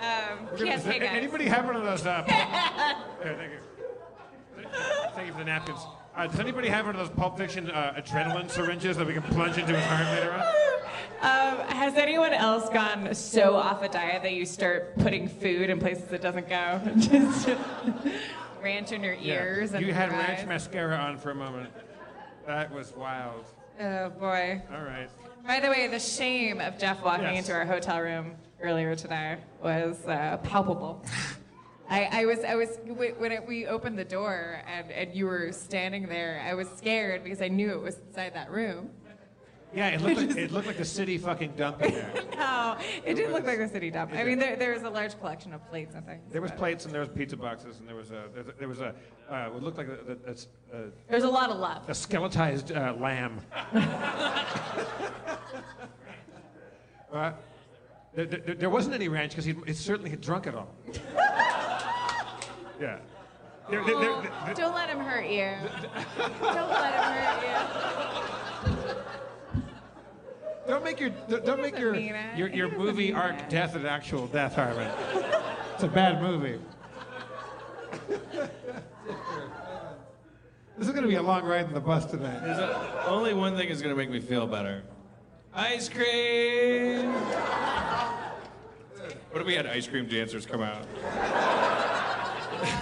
Um, 0.00 0.46
We're 0.50 0.56
gonna- 0.58 0.64
yes, 0.66 0.84
hey 0.84 0.98
guys. 0.98 1.10
Anybody 1.12 1.44
have 1.44 1.66
one 1.66 1.76
of 1.76 1.84
those? 1.84 2.04
Uh, 2.04 2.24
There, 3.22 3.36
thank 3.36 3.52
you. 3.52 4.68
Thank 5.14 5.26
you 5.28 5.32
for 5.32 5.38
the 5.38 5.44
napkins. 5.44 5.78
Uh, 6.16 6.26
does 6.26 6.40
anybody 6.40 6.66
have 6.70 6.86
one 6.86 6.96
of 6.96 7.06
those 7.06 7.16
Pulp 7.16 7.38
Fiction 7.38 7.70
uh, 7.70 7.94
adrenaline 7.96 8.50
syringes 8.50 8.96
that 8.96 9.06
we 9.06 9.12
can 9.12 9.22
plunge 9.22 9.58
into 9.58 9.76
his 9.76 9.84
heart 9.86 10.08
later 10.18 10.32
on? 10.32 10.63
Um, 11.24 11.58
has 11.68 11.94
anyone 11.94 12.34
else 12.34 12.68
gone 12.68 13.14
so 13.14 13.56
off 13.56 13.82
a 13.82 13.88
diet 13.88 14.22
that 14.24 14.32
you 14.34 14.44
start 14.44 14.94
putting 14.98 15.26
food 15.26 15.70
in 15.70 15.80
places 15.80 16.12
it 16.12 16.20
doesn't 16.20 16.50
go? 16.50 16.82
Just 16.98 17.48
ranch 18.62 18.92
in 18.92 19.02
your 19.02 19.14
ears 19.14 19.72
and 19.72 19.86
you 19.86 19.94
had 19.94 20.10
ranch 20.10 20.40
eyes. 20.40 20.46
mascara 20.46 20.96
on 20.96 21.16
for 21.16 21.30
a 21.30 21.34
moment. 21.34 21.70
That 22.46 22.70
was 22.70 22.94
wild. 22.94 23.46
Oh 23.80 24.10
boy. 24.10 24.60
All 24.70 24.82
right. 24.82 25.08
By 25.46 25.60
the 25.60 25.70
way, 25.70 25.88
the 25.88 25.98
shame 25.98 26.60
of 26.60 26.78
Jeff 26.78 27.02
walking 27.02 27.24
Yes. 27.24 27.38
into 27.48 27.52
our 27.54 27.64
hotel 27.64 28.00
room 28.02 28.34
earlier 28.60 28.94
today 28.94 29.38
was 29.62 30.06
uh, 30.06 30.36
palpable. 30.42 31.02
I, 31.88 32.04
I 32.12 32.24
was, 32.26 32.40
I 32.40 32.54
was 32.54 32.68
when 33.18 33.32
it, 33.32 33.46
we 33.46 33.66
opened 33.66 33.98
the 33.98 34.04
door 34.04 34.60
and, 34.66 34.90
and 34.90 35.14
you 35.14 35.24
were 35.24 35.52
standing 35.52 36.06
there. 36.06 36.44
I 36.46 36.52
was 36.52 36.68
scared 36.76 37.24
because 37.24 37.40
I 37.40 37.48
knew 37.48 37.70
it 37.70 37.80
was 37.80 37.96
inside 38.08 38.34
that 38.34 38.50
room. 38.50 38.90
Yeah, 39.74 39.88
it 39.88 40.00
looked 40.02 40.16
like, 40.16 40.36
it 40.36 40.52
looked 40.52 40.66
like 40.68 40.76
the 40.76 40.84
city 40.84 41.18
fucking 41.18 41.54
dumped 41.56 41.82
in 41.82 41.92
there. 41.92 42.12
No, 42.44 42.76
it 43.04 43.14
didn't 43.14 43.32
look 43.32 43.44
like 43.46 43.58
the 43.58 43.68
city 43.68 43.90
dump. 43.90 44.12
I 44.12 44.22
mean, 44.24 44.38
there, 44.38 44.56
there 44.56 44.72
was 44.74 44.82
a 44.82 44.90
large 44.90 45.18
collection 45.18 45.52
of 45.54 45.66
plates 45.70 45.94
and 45.94 46.04
things. 46.06 46.22
There 46.30 46.42
was 46.42 46.50
plates 46.52 46.84
and 46.84 46.92
there 46.92 47.00
was 47.00 47.08
pizza 47.08 47.36
boxes 47.36 47.78
and 47.78 47.88
there 47.88 47.96
was 47.96 48.10
a 48.10 48.24
there 48.34 48.42
was 48.44 48.48
a, 48.48 48.52
there 48.58 48.68
was 48.68 48.80
a 48.80 48.94
uh, 49.30 49.46
what 49.50 49.62
looked 49.62 49.78
like 49.78 49.88
a, 49.88 49.92
a, 50.26 50.30
a, 50.30 50.34
a, 50.86 50.90
There's 51.08 51.22
a 51.24 51.28
lot 51.28 51.50
of 51.50 51.58
love. 51.58 51.88
a 51.88 51.92
skeletized 51.92 52.76
uh, 52.76 52.94
lamb. 53.00 53.40
uh, 57.12 57.32
there, 58.14 58.26
there, 58.26 58.54
there 58.54 58.70
wasn't 58.70 58.94
any 58.94 59.08
ranch 59.08 59.32
because 59.32 59.44
he 59.44 59.54
it 59.66 59.76
certainly 59.76 60.10
had 60.10 60.20
drunk 60.20 60.46
it 60.46 60.54
all. 60.54 60.68
yeah. 62.80 62.98
There- 63.70 63.82
there- 63.84 63.98
there- 63.98 64.22
there- 64.44 64.54
Don't 64.54 64.74
let 64.74 64.88
him 64.90 64.98
hurt 64.98 65.26
you. 65.26 65.52
Don't 66.18 66.70
let 66.70 66.94
him 66.94 67.02
hurt 67.02 67.42
you. 67.42 68.43
Don't 70.66 70.82
make 70.82 70.98
your 70.98 71.10
don't 71.28 71.44
don't 71.44 71.60
make 71.60 71.78
your 71.78 71.94
your, 71.94 72.48
your 72.48 72.68
movie 72.78 73.12
arc 73.12 73.38
it. 73.38 73.50
death 73.50 73.74
an 73.74 73.84
actual 73.86 74.26
death, 74.26 74.54
Harmon. 74.54 74.90
It's 75.74 75.82
a 75.82 75.88
bad 75.88 76.22
movie. 76.22 76.58
this 80.78 80.88
is 80.88 80.90
going 80.90 81.02
to 81.02 81.08
be 81.08 81.16
a 81.16 81.22
long 81.22 81.44
ride 81.44 81.66
in 81.66 81.74
the 81.74 81.80
bus 81.80 82.06
tonight. 82.06 82.40
There's 82.40 82.58
a, 82.58 83.04
only 83.06 83.34
one 83.34 83.56
thing 83.56 83.68
is 83.68 83.82
gonna 83.82 83.94
make 83.94 84.10
me 84.10 84.20
feel 84.20 84.46
better. 84.46 84.82
Ice 85.52 85.88
cream. 85.88 87.12
What 89.30 89.40
if 89.40 89.46
we 89.46 89.54
had 89.54 89.66
ice 89.66 89.86
cream 89.86 90.06
dancers 90.06 90.46
come 90.46 90.62
out? 90.62 90.86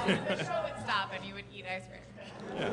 The 0.06 0.36
show 0.44 0.62
would 0.62 0.82
stop 0.84 1.10
and 1.14 1.24
you 1.24 1.34
would 1.34 1.44
eat 1.52 1.64
ice 1.66 1.82
cream. 1.88 2.72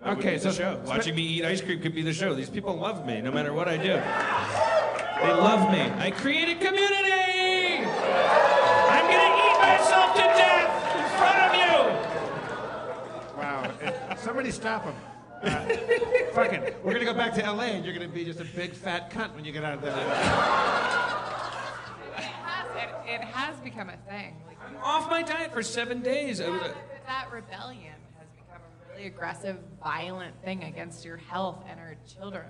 That 0.00 0.18
Okay, 0.18 0.38
so- 0.38 0.50
show. 0.52 0.80
Watching 0.86 1.14
me 1.14 1.22
eat 1.22 1.44
ice 1.44 1.60
cream 1.60 1.80
could 1.80 1.94
be 1.94 2.02
the 2.02 2.12
show. 2.12 2.34
These 2.34 2.50
people 2.50 2.76
love 2.76 3.06
me 3.06 3.20
no 3.20 3.30
matter 3.30 3.52
what 3.52 3.68
I 3.68 3.76
do. 3.76 3.94
They 5.22 5.32
love 5.32 5.70
me. 5.72 5.80
I 5.98 6.10
create 6.10 6.48
a 6.50 6.54
community. 6.54 7.84
I'm 7.86 9.06
gonna 9.10 9.36
eat 9.46 9.58
myself 9.60 10.14
to 10.14 10.22
death 10.22 10.96
in 10.96 11.06
front 11.18 11.38
of 11.40 11.54
you. 11.56 13.40
Wow. 13.40 14.16
Somebody 14.18 14.50
stop 14.50 14.84
him. 14.84 14.94
Uh, 15.42 15.50
fucking, 16.32 16.60
we're 16.82 16.92
going 16.94 16.98
to 16.98 17.04
go 17.04 17.12
back 17.12 17.32
to 17.34 17.42
LA 17.42 17.64
and 17.64 17.84
you're 17.84 17.94
going 17.94 18.08
to 18.08 18.12
be 18.12 18.24
just 18.24 18.40
a 18.40 18.44
big 18.44 18.72
fat 18.72 19.10
cunt 19.12 19.34
when 19.34 19.44
you 19.44 19.52
get 19.52 19.62
out 19.62 19.74
of 19.74 19.82
there. 19.82 19.92
It 19.92 19.98
has, 22.24 22.66
it, 22.74 22.88
it 23.06 23.20
has 23.20 23.54
become 23.60 23.90
a 23.90 23.96
thing. 24.10 24.34
Like, 24.46 24.56
Off 24.82 25.10
my 25.10 25.22
diet 25.22 25.52
for 25.52 25.62
seven 25.62 26.00
days. 26.00 26.40
I 26.40 26.46
that 26.46 27.28
rebellion 27.30 27.92
has 27.92 27.92
become 27.92 27.94
a 27.94 27.95
really 28.96 29.08
aggressive, 29.08 29.56
violent 29.82 30.34
thing 30.42 30.64
against 30.64 31.04
your 31.04 31.16
health 31.16 31.62
and 31.68 31.78
our 31.78 31.96
children. 32.18 32.46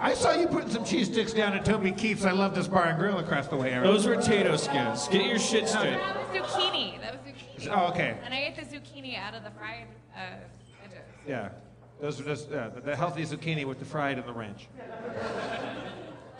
I 0.00 0.12
saw 0.14 0.34
you 0.34 0.46
putting 0.48 0.70
some 0.70 0.84
cheese 0.84 1.06
sticks 1.06 1.32
down 1.32 1.54
at 1.54 1.64
Toby 1.64 1.92
Keith's 1.92 2.24
I 2.24 2.32
Love 2.32 2.54
This 2.54 2.68
Bar 2.68 2.86
and 2.86 2.98
Grill 2.98 3.18
across 3.18 3.46
the 3.46 3.56
way, 3.56 3.70
Erin. 3.70 3.84
those 3.84 4.06
were 4.06 4.16
Tato 4.16 4.56
skins. 4.56 5.08
Get 5.08 5.24
your 5.24 5.38
shit 5.38 5.68
straight. 5.68 5.92
That 5.92 6.32
was 6.32 6.42
zucchini. 6.52 7.00
That 7.00 7.12
was 7.12 7.32
zucchini. 7.32 7.72
Oh, 7.72 7.90
okay. 7.90 8.18
And 8.24 8.34
I 8.34 8.38
ate 8.38 8.56
the 8.56 8.62
zucchini 8.62 9.18
out 9.18 9.34
of 9.34 9.44
the 9.44 9.50
fried 9.50 9.86
uh, 10.14 10.20
edges. 10.84 10.98
Yeah. 11.26 11.50
Those 12.00 12.20
are 12.20 12.24
just 12.24 12.52
uh, 12.52 12.68
the, 12.70 12.80
the 12.82 12.96
healthy 12.96 13.22
zucchini 13.22 13.64
with 13.64 13.78
the 13.78 13.84
fried 13.86 14.18
and 14.18 14.28
the 14.28 14.32
ranch. 14.32 14.68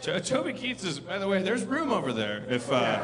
To- 0.02 0.20
Toby 0.20 0.52
Keith's 0.52 0.84
is, 0.84 1.00
by 1.00 1.18
the 1.18 1.26
way, 1.26 1.42
there's 1.42 1.64
room 1.64 1.90
over 1.90 2.12
there. 2.12 2.44
If 2.48 2.70
uh, 2.70 3.00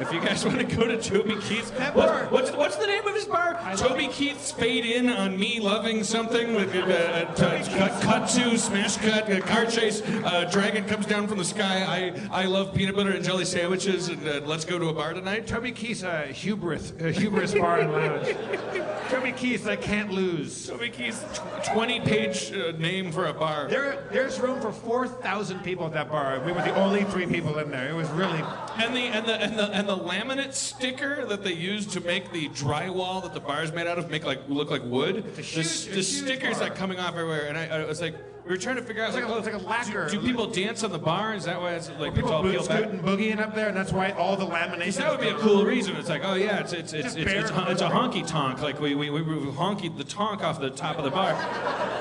if 0.00 0.12
you 0.12 0.20
guys 0.20 0.44
want 0.44 0.58
to 0.58 0.76
go 0.76 0.86
to 0.86 1.00
Toby 1.00 1.36
Keith's, 1.42 1.70
what, 1.94 2.30
what's 2.30 2.50
what's 2.52 2.76
the 2.76 2.86
name 2.86 3.06
of 3.06 3.14
his 3.14 3.24
bar? 3.24 3.58
Toby 3.76 4.08
Keith's 4.08 4.50
fade 4.50 4.84
in 4.84 5.08
on 5.08 5.38
me 5.38 5.60
loving 5.60 6.04
something 6.04 6.54
with 6.54 6.74
uh, 6.74 6.78
uh, 6.78 7.34
cut, 7.34 8.02
cut 8.02 8.28
to 8.30 8.56
smash 8.56 8.96
cut, 8.96 9.30
a 9.30 9.40
car 9.40 9.66
chase. 9.66 10.02
Uh, 10.02 10.48
dragon 10.50 10.84
comes 10.84 11.06
down 11.06 11.26
from 11.26 11.38
the 11.38 11.44
sky. 11.44 11.84
I 12.32 12.42
I 12.42 12.44
love 12.46 12.74
peanut 12.74 12.96
butter 12.96 13.10
and 13.10 13.24
jelly 13.24 13.44
sandwiches, 13.44 14.08
and 14.08 14.26
uh, 14.26 14.40
let's 14.44 14.64
go 14.64 14.78
to 14.78 14.88
a 14.88 14.92
bar 14.92 15.14
tonight. 15.14 15.46
Toby 15.46 15.72
Keith's 15.72 16.02
uh, 16.02 16.28
hubris, 16.32 16.92
uh, 17.00 17.04
hubris 17.04 17.54
bar 17.54 17.80
and 17.80 17.92
lounge. 17.92 18.28
Toby 19.08 19.32
Keith's 19.32 19.66
I 19.66 19.76
can't 19.76 20.10
lose. 20.10 20.66
Toby 20.66 20.90
Keith's 20.90 21.24
twenty 21.66 22.00
page 22.00 22.52
uh, 22.52 22.72
name 22.78 23.10
for 23.10 23.26
a 23.26 23.32
bar. 23.32 23.68
There, 23.68 24.06
there's 24.12 24.38
room 24.38 24.60
for 24.60 24.72
four 24.72 25.08
thousand 25.08 25.60
people 25.60 25.86
at 25.86 25.92
that 25.94 26.10
bar. 26.10 26.40
We 26.44 26.52
were 26.52 26.62
the 26.62 26.74
only 26.74 27.04
three 27.04 27.26
people 27.26 27.58
in 27.58 27.70
there. 27.70 27.88
It 27.88 27.94
was 27.94 28.08
really. 28.10 28.42
And 28.76 28.94
the 28.94 29.00
and 29.00 29.26
the 29.26 29.34
and 29.34 29.58
the 29.58 29.70
and 29.70 29.87
the 29.88 29.96
laminate 29.96 30.52
sticker 30.52 31.24
that 31.24 31.42
they 31.42 31.54
use 31.54 31.86
to 31.86 32.00
make 32.02 32.30
the 32.30 32.48
drywall 32.50 33.22
that 33.22 33.32
the 33.32 33.40
bar 33.40 33.62
is 33.62 33.72
made 33.72 33.86
out 33.86 33.98
of 33.98 34.10
make 34.10 34.24
like 34.24 34.40
look 34.46 34.70
like 34.70 34.84
wood. 34.84 35.24
The, 35.34 35.42
the 35.42 36.00
a 36.00 36.02
stickers 36.02 36.60
like 36.60 36.74
coming 36.74 36.98
off 37.00 37.12
everywhere, 37.12 37.46
and 37.48 37.56
I, 37.56 37.66
I 37.68 37.84
was 37.86 38.02
like, 38.02 38.14
we 38.44 38.50
were 38.50 38.58
trying 38.58 38.76
to 38.76 38.82
figure 38.82 39.02
out. 39.02 39.08
It's 39.08 39.16
like 39.16 39.24
a- 39.24 39.28
oh, 39.28 39.38
it's 39.38 39.46
like 39.46 39.54
a 39.54 39.66
lacquer. 39.66 40.08
Do, 40.10 40.20
do 40.20 40.26
people 40.26 40.46
dance 40.46 40.84
on 40.84 40.92
the 40.92 40.98
bar? 40.98 41.34
Is 41.34 41.44
that 41.44 41.58
why 41.58 41.72
it's 41.72 41.88
like 41.98 42.10
it's 42.10 42.16
People 42.16 42.32
all 42.34 42.42
peeled 42.42 42.68
back? 42.68 42.82
scooting 42.82 43.00
boogieing 43.00 43.40
up 43.40 43.54
there, 43.54 43.68
and 43.68 43.76
that's 43.76 43.92
why 43.92 44.10
all 44.12 44.36
the 44.36 44.46
lamination. 44.46 44.96
That 44.96 45.10
would 45.10 45.20
be 45.20 45.28
a 45.28 45.38
cool 45.38 45.64
reason. 45.64 45.96
It's 45.96 46.10
like, 46.10 46.22
oh 46.22 46.34
yeah, 46.34 46.60
it's 46.60 46.74
it's 46.74 46.92
it's 46.92 47.14
it's, 47.14 47.26
it's, 47.26 47.50
it's 47.50 47.80
a 47.82 47.88
honky 47.88 48.26
tonk. 48.26 48.60
Like 48.60 48.80
we 48.80 48.94
we 48.94 49.08
we 49.10 49.22
we 49.22 49.34
honkied 49.52 49.96
the 49.96 50.04
tonk 50.04 50.42
off 50.44 50.60
the 50.60 50.68
top 50.70 50.98
of 50.98 51.04
the 51.04 51.10
bar. 51.10 51.32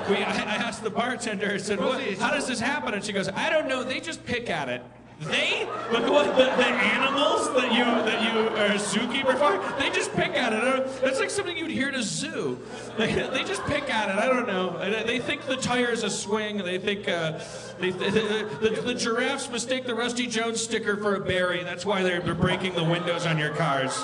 We 0.09 0.17
I, 0.17 0.31
I 0.31 0.55
asked 0.55 0.83
the 0.83 0.89
bartender. 0.89 1.51
I 1.51 1.57
said, 1.57 1.79
what, 1.79 2.01
how 2.19 2.31
does 2.31 2.47
this 2.47 2.59
happen? 2.59 2.93
And 2.93 3.03
she 3.03 3.13
goes, 3.13 3.29
I 3.29 3.49
don't 3.49 3.67
know. 3.67 3.83
They 3.83 3.99
just 4.01 4.25
pick 4.25 4.49
at 4.49 4.67
it. 4.67 4.83
They 5.21 5.65
look 5.91 6.09
what 6.11 6.35
the, 6.37 6.43
the 6.43 6.67
animals 6.67 7.51
that 7.53 7.73
you 7.73 7.83
that 7.85 8.21
you 8.21 8.49
are 8.49 8.65
a 8.67 8.75
zookeeper 8.75 9.35
for? 9.37 9.79
They 9.81 9.89
just 9.89 10.13
pick 10.13 10.33
at 10.33 10.53
it. 10.53 10.63
I 10.63 10.79
That's 11.01 11.19
like 11.19 11.31
something 11.31 11.57
you'd 11.57 11.71
hear 11.71 11.87
at 11.89 11.95
a 11.95 12.03
zoo. 12.03 12.59
They, 12.97 13.13
they 13.13 13.43
just 13.43 13.63
pick 13.65 13.93
at 13.93 14.09
it. 14.09 14.15
I 14.15 14.25
don't 14.25 14.47
know. 14.47 14.79
They 15.05 15.19
think 15.19 15.45
the 15.45 15.55
tire 15.55 15.91
is 15.91 16.03
a 16.03 16.09
swing. 16.09 16.57
They 16.57 16.79
think 16.79 17.07
uh, 17.07 17.39
they, 17.79 17.91
the, 17.91 18.49
the, 18.59 18.81
the 18.81 18.95
giraffes 18.95 19.51
mistake 19.51 19.85
the 19.85 19.93
Rusty 19.93 20.25
Jones 20.25 20.59
sticker 20.59 20.97
for 20.97 21.13
a 21.13 21.19
berry. 21.19 21.63
That's 21.63 21.85
why 21.85 22.01
they're, 22.01 22.21
they're 22.21 22.33
breaking 22.33 22.73
the 22.73 22.83
windows 22.83 23.27
on 23.27 23.37
your 23.37 23.53
cars. 23.53 24.03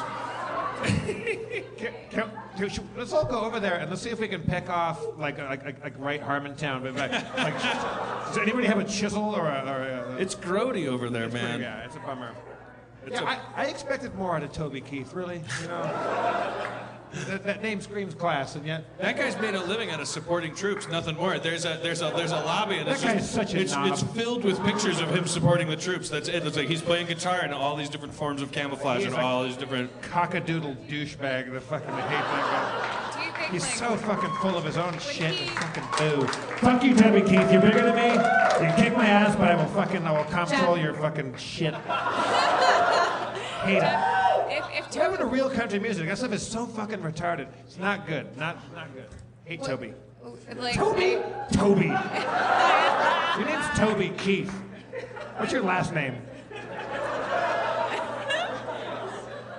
Can- 0.84 1.94
can- 2.12 2.70
should- 2.70 2.88
let's 2.98 3.12
all 3.14 3.26
go 3.26 3.42
over 3.42 3.60
there 3.60 3.76
and 3.76 3.90
let's 3.90 4.02
see 4.02 4.10
if 4.10 4.20
we 4.20 4.28
can 4.28 4.42
pick 4.44 4.70
off 4.70 5.04
like 5.18 5.38
like 5.38 5.64
like, 5.66 5.84
like 5.84 5.94
right 5.98 6.22
Harmontown. 6.22 6.84
But 6.84 6.96
like, 6.96 7.12
like, 7.38 7.62
does 7.62 8.38
anybody 8.38 8.68
have 8.68 8.80
a 8.80 8.84
chisel 8.84 9.24
or 9.36 9.48
a? 9.48 9.64
Or 9.66 9.84
a 9.84 10.14
uh, 10.14 10.18
It's 10.20 10.36
grody 10.36 10.88
over 10.88 11.10
there, 11.10 11.30
pretty- 11.30 11.46
man. 11.46 11.62
yeah, 11.62 11.84
it's 11.86 11.96
a 11.96 12.00
bummer. 12.00 12.32
It's 13.06 13.20
yeah, 13.20 13.24
a- 13.24 13.60
I 13.60 13.64
I 13.64 13.66
expected 13.66 14.14
more 14.16 14.36
out 14.36 14.44
of 14.44 14.52
Toby 14.54 14.82
Keith. 14.82 15.14
Really, 15.14 15.42
you 15.62 15.68
know. 15.68 16.80
That, 17.28 17.44
that 17.46 17.62
name 17.64 17.80
screams 17.82 18.14
class, 18.16 18.56
and 18.56 18.66
yet 18.66 18.86
That 19.00 19.18
guy's 19.18 19.40
made 19.40 19.56
a 19.56 19.64
living 19.64 19.90
out 19.92 20.00
of 20.00 20.08
supporting 20.08 20.56
troops, 20.56 20.88
nothing 20.90 21.16
more. 21.16 21.38
There's 21.40 21.66
a 21.66 21.80
there's 21.82 22.02
a 22.02 22.12
there's 22.16 22.32
a 22.32 22.38
lobby, 22.38 22.78
and 22.78 22.88
That 22.88 22.94
it's 22.96 23.04
guy's 23.04 23.16
just, 23.22 23.34
such 23.34 23.54
a 23.54 23.60
it's, 23.62 23.74
knob. 23.74 23.88
it's 23.92 24.04
filled 24.04 24.44
with 24.44 24.64
pictures 24.64 25.00
of 25.00 25.10
him 25.16 25.28
supporting 25.28 25.68
the 25.70 25.76
troops. 25.76 26.10
That's 26.10 26.28
it. 26.30 26.46
It's 26.46 26.58
like 26.58 26.68
he's 26.68 26.82
playing 26.82 27.08
guitar 27.08 27.44
in 27.46 27.54
all 27.54 27.76
these 27.76 27.90
different 27.90 28.14
forms 28.14 28.42
of 28.42 28.52
camouflage 28.52 28.98
He's 28.98 29.06
and 29.08 29.16
like- 29.16 29.24
all 29.24 29.44
these 29.44 29.58
different. 29.58 29.90
cockadoodle 30.02 30.76
douchebag. 30.88 31.52
The 31.54 31.62
fucking 31.62 31.90
I 31.90 32.02
hate 32.02 32.10
that 32.10 33.34
guy. 33.38 33.50
He's 33.52 33.72
so 33.76 33.96
fucking 33.98 34.32
full 34.42 34.58
of 34.58 34.64
his 34.64 34.78
own 34.78 34.98
shit. 35.00 35.40
and 35.40 35.50
Fucking 35.52 35.84
boo. 36.20 36.28
Fuck 36.58 36.84
you, 36.84 36.96
Toby 36.96 37.22
Keith. 37.22 37.52
You're 37.52 37.62
bigger 37.62 37.82
than 37.84 37.96
me. 37.96 38.14
You 38.14 38.72
can 38.74 38.76
kick 38.84 38.98
my 38.98 39.06
ass, 39.06 39.36
but 39.36 39.52
I 39.52 39.56
will 39.56 39.66
fucking 39.66 40.06
I 40.08 40.12
will 40.12 40.24
control 40.26 40.78
your 40.78 40.94
fucking 40.96 41.36
shit. 41.38 41.74
hate 43.66 43.84
it. 43.84 44.23
If, 44.96 45.02
if 45.02 45.08
It's 45.10 45.12
having 45.12 45.22
a 45.22 45.30
real 45.30 45.50
country 45.50 45.80
music. 45.80 46.08
That 46.08 46.18
stuff 46.18 46.34
is 46.34 46.46
so 46.46 46.66
fucking 46.66 47.00
retarded. 47.00 47.48
It's 47.66 47.78
not 47.78 48.08
good. 48.08 48.38
Not 48.38 48.58
not 48.74 48.94
good. 48.94 49.08
Hate 49.46 49.64
Toby. 49.64 49.94
Oh, 50.26 50.38
like, 50.56 50.76
Toby. 50.76 51.18
Toby. 51.52 51.88
Your 51.88 53.46
name's 53.46 53.70
Toby 53.78 54.14
Keith. 54.18 54.52
What's 55.38 55.52
your 55.52 55.64
last 55.64 55.94
name? 55.94 56.22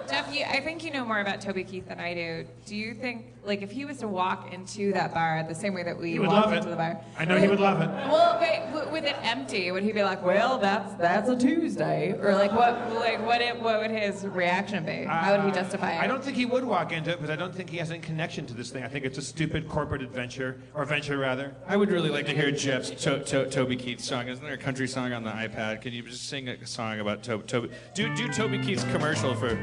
Jeff, 0.09 0.32
you, 0.32 0.45
I 0.45 0.61
think 0.61 0.85
you 0.85 0.91
know 0.93 1.05
more 1.05 1.20
about 1.20 1.41
Toby 1.41 1.64
Keith 1.64 1.89
than 1.89 1.99
I 1.99 2.14
do. 2.14 2.47
Do 2.66 2.76
you 2.76 2.95
think, 2.95 3.34
like, 3.45 3.62
if 3.62 3.70
he 3.70 3.84
was 3.84 3.99
to 3.99 4.09
walk 4.09 4.53
into 4.53 4.92
that 4.92 5.12
bar 5.12 5.45
the 5.47 5.55
same 5.55 5.74
way 5.74 5.82
that 5.82 5.99
we 5.99 6.12
He 6.12 6.18
would 6.18 6.28
walked 6.28 6.47
love 6.47 6.55
it. 6.55 6.57
into 6.59 6.70
the 6.70 6.76
bar? 6.76 7.01
I 7.18 7.24
know 7.24 7.36
he 7.38 7.49
would 7.49 7.61
love 7.61 7.80
it. 7.80 7.88
Well, 7.88 8.38
wait, 8.40 8.90
with 8.92 9.05
it 9.05 9.16
empty, 9.22 9.70
would 9.70 9.82
he 9.82 9.92
be 9.92 10.03
like, 10.03 10.24
"Well, 10.24 10.59
that's 10.59 10.95
that's 10.95 11.28
a 11.28 11.36
Tuesday," 11.36 12.12
or 12.20 12.34
like, 12.34 12.53
what, 12.53 12.92
like, 12.95 13.24
what, 13.24 13.40
it, 13.40 13.61
what 13.61 13.80
would 13.80 13.90
his 13.90 14.26
reaction 14.26 14.84
be? 14.84 15.05
How 15.05 15.36
would 15.36 15.45
he 15.45 15.53
justify 15.53 15.92
it? 15.92 15.99
Uh, 15.99 16.03
I 16.03 16.07
don't 16.07 16.22
think 16.22 16.36
he 16.36 16.47
would 16.47 16.64
walk 16.64 16.92
into 16.92 17.11
it 17.11 17.16
because 17.16 17.30
I 17.30 17.36
don't 17.36 17.55
think 17.55 17.70
he 17.70 17.78
has 17.78 17.90
any 17.90 18.01
connection 18.01 18.47
to 18.47 18.55
this 18.55 18.70
thing. 18.70 18.82
I 18.84 18.88
think 18.88 19.05
it's 19.05 19.18
a 19.18 19.22
stupid 19.22 19.68
corporate 19.68 20.03
adventure, 20.03 20.61
or 20.74 20.84
venture 20.84 21.18
rather. 21.18 21.55
I 21.66 21.76
would 21.76 21.90
really 21.90 22.11
like 22.11 22.26
to 22.26 22.34
hear 22.34 22.51
Jeff's 22.51 22.90
to, 23.05 23.22
to, 23.24 23.51
Toby 23.51 23.76
Keith 23.76 24.01
song. 24.01 24.28
Isn't 24.28 24.45
there 24.45 24.55
a 24.55 24.59
country 24.59 24.88
song 24.88 25.12
on 25.12 25.24
the 25.24 25.30
iPad? 25.30 25.82
Can 25.82 25.92
you 25.92 26.03
just 26.03 26.28
sing 26.28 26.49
a 26.49 26.66
song 26.66 27.01
about 27.01 27.22
Toby? 27.22 27.45
Toby 27.47 27.70
do 27.95 28.14
do 28.14 28.28
Toby 28.28 28.59
Keith's 28.59 28.84
commercial 28.84 29.34
for. 29.34 29.59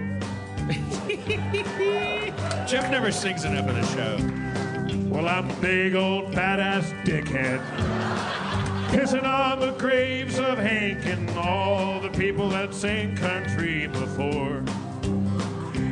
Jeff 2.67 2.91
never 2.91 3.11
sings 3.11 3.45
enough 3.45 3.67
in 3.67 3.75
the 3.75 3.85
show. 3.87 4.17
Well, 5.09 5.27
I'm 5.27 5.49
a 5.49 5.53
big 5.55 5.95
old 5.95 6.31
badass 6.31 7.03
dickhead. 7.03 7.59
Pissing 8.91 9.23
on 9.23 9.59
the 9.59 9.71
graves 9.71 10.39
of 10.39 10.57
Hank 10.57 11.05
and 11.05 11.29
all 11.31 11.99
the 11.99 12.09
people 12.09 12.49
that 12.49 12.73
sang 12.73 13.15
country 13.15 13.87
before. 13.87 14.63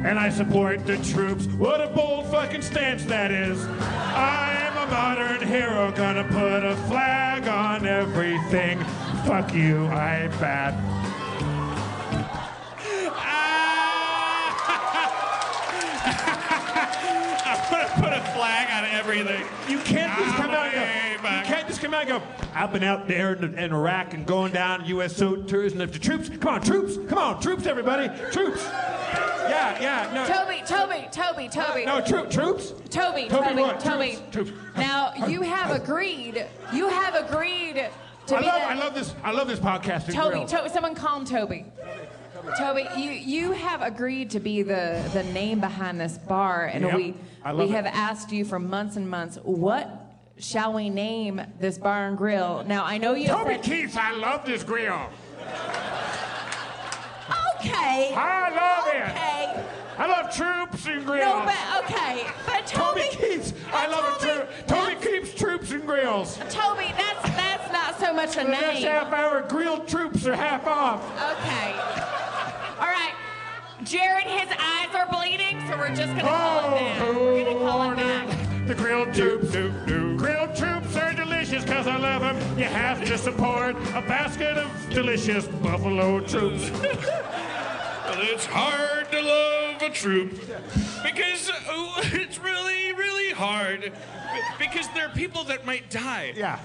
And 0.05 0.19
I 0.19 0.29
support 0.29 0.85
the 0.85 0.97
troops. 0.97 1.47
What 1.47 1.81
a 1.81 1.87
bold 1.87 2.27
fucking 2.27 2.61
stance 2.61 3.03
that 3.05 3.31
is. 3.31 3.65
I'm 3.65 4.77
a 4.77 4.91
modern 4.91 5.47
hero, 5.47 5.91
gonna 5.91 6.23
put 6.25 6.63
a 6.63 6.75
flag 6.87 7.47
on 7.47 7.85
everything. 7.85 8.79
Fuck 9.25 9.53
you, 9.53 9.87
I 9.87 10.27
bet. 10.39 10.73
A 18.19 18.31
flag 18.33 18.69
on 18.71 18.89
everything. 18.91 19.45
You 19.67 19.79
can't 19.79 20.17
just 20.19 20.35
come 20.35 20.51
out 20.51 20.73
and 20.73 21.21
go. 21.21 21.29
You 21.29 21.43
can't 21.45 21.67
just 21.67 21.81
come 21.81 21.93
out 21.93 22.07
and 22.07 22.09
go. 22.09 22.21
I've 22.53 22.71
been 22.73 22.83
out 22.83 23.07
there 23.07 23.33
in, 23.33 23.57
in 23.57 23.73
Iraq 23.73 24.13
and 24.13 24.25
going 24.25 24.51
down 24.51 24.85
U.S. 24.85 25.15
so- 25.15 25.37
tours 25.37 25.71
and 25.73 25.81
the 25.81 25.87
troops. 25.87 26.29
Come 26.29 26.55
on, 26.55 26.61
troops. 26.61 26.97
Come 27.07 27.17
on, 27.17 27.41
troops, 27.41 27.65
everybody. 27.65 28.07
Troops. 28.31 28.65
Yeah, 28.65 29.81
yeah. 29.81 30.11
No, 30.13 30.25
Toby, 30.25 30.61
Toby, 30.65 31.07
Toby, 31.11 31.49
Toby. 31.49 31.85
no, 31.85 32.01
troop, 32.01 32.29
troops. 32.29 32.73
Toby, 32.89 33.27
Toby 33.29 33.47
Toby, 33.49 33.61
what? 33.61 33.79
Toby. 33.79 34.17
Troops, 34.31 34.49
troops. 34.49 34.51
Now 34.77 35.13
you 35.27 35.41
have 35.41 35.71
agreed. 35.71 36.45
You 36.73 36.87
have 36.89 37.15
agreed 37.15 37.89
to 38.27 38.35
I 38.35 38.39
be 38.41 38.45
love, 38.45 38.61
the, 38.61 38.67
I 38.69 38.73
love 38.75 38.93
this. 38.93 39.15
I 39.23 39.31
love 39.31 39.47
this 39.47 39.59
podcasting. 39.59 40.13
Toby, 40.13 40.35
grill. 40.35 40.47
Toby, 40.47 40.69
someone 40.69 40.93
call 40.93 41.19
him 41.19 41.25
Toby. 41.25 41.65
Toby, 42.57 42.87
you, 42.97 43.11
you 43.11 43.51
have 43.51 43.81
agreed 43.81 44.29
to 44.31 44.39
be 44.39 44.61
the, 44.63 45.07
the 45.13 45.23
name 45.23 45.59
behind 45.59 45.99
this 45.99 46.17
bar, 46.17 46.65
and 46.65 46.83
Yep, 46.85 46.95
we 46.95 47.15
we 47.55 47.63
it. 47.65 47.69
have 47.71 47.85
asked 47.85 48.31
you 48.31 48.45
for 48.45 48.59
months 48.59 48.95
and 48.95 49.09
months. 49.09 49.37
What 49.43 49.89
shall 50.37 50.73
we 50.73 50.89
name 50.89 51.41
this 51.59 51.77
bar 51.77 52.07
and 52.07 52.17
grill? 52.17 52.63
Now 52.65 52.85
I 52.85 52.97
know 52.97 53.13
you 53.13 53.27
Toby 53.27 53.51
said 53.55 53.63
Keith, 53.63 53.97
I 53.97 54.11
love 54.13 54.45
this 54.45 54.63
grill. 54.63 54.99
okay. 57.59 58.13
I 58.15 58.49
love 58.55 58.87
it. 58.93 59.09
Okay. 59.11 59.65
I 59.97 60.07
love 60.07 60.33
troops 60.33 60.85
and 60.87 61.05
grills. 61.05 61.25
No, 61.25 61.43
but 61.45 61.83
okay. 61.83 62.25
But 62.45 62.65
Toby 62.67 63.01
Toby, 63.01 63.15
Keith, 63.17 63.67
I 63.73 63.87
love 63.87 64.15
it 64.15 64.25
Toby, 64.25 64.47
too. 64.65 64.73
Toby 64.73 64.95
keeps 65.05 65.33
troops 65.33 65.71
and 65.71 65.85
grills. 65.85 66.37
Toby, 66.49 66.93
that's 66.97 67.21
that's 67.35 67.71
not 67.73 67.99
so 67.99 68.13
much 68.13 68.37
a 68.37 68.43
name 68.43 68.51
The 68.51 68.57
next 68.61 68.83
half 68.83 69.11
hour, 69.11 69.41
grilled 69.49 69.87
troops 69.89 70.25
are 70.25 70.35
half 70.35 70.65
off. 70.67 71.03
Okay. 71.37 71.98
All 73.91 73.99
right. 73.99 74.23
Jared, 74.23 74.27
his 74.27 74.49
eyes 74.59 74.95
are 74.95 75.07
bleeding, 75.07 75.59
so 75.67 75.77
we're 75.77 75.89
just 75.89 76.07
gonna 76.15 76.21
call 76.21 76.75
it 76.75 76.79
that. 76.79 77.01
Oh, 77.01 77.13
we're 77.13 77.45
gonna 77.45 77.59
call 77.59 77.91
it 77.91 77.95
that. 77.97 78.67
The 78.67 78.75
grilled 78.75 79.13
troops. 79.13 79.51
Grilled 79.51 80.55
troops 80.55 80.95
are 80.95 81.13
delicious 81.13 81.63
because 81.63 81.87
I 81.87 81.97
love 81.97 82.21
them. 82.21 82.59
You 82.59 82.65
have 82.65 83.03
to 83.05 83.17
support 83.17 83.75
a 83.95 84.01
basket 84.01 84.57
of 84.57 84.89
delicious 84.91 85.47
buffalo 85.47 86.19
troops. 86.21 86.71
Well, 88.09 88.21
it's 88.23 88.45
hard 88.47 89.11
to 89.11 89.21
love 89.21 89.58
a 89.89 89.93
troop 89.93 90.31
because 91.03 91.49
uh, 91.49 92.01
it's 92.13 92.39
really, 92.39 92.93
really 92.93 93.33
hard 93.33 93.91
because 94.57 94.87
there 94.89 95.07
are 95.07 95.13
people 95.13 95.43
that 95.45 95.65
might 95.65 95.89
die. 95.89 96.33
Yeah. 96.35 96.57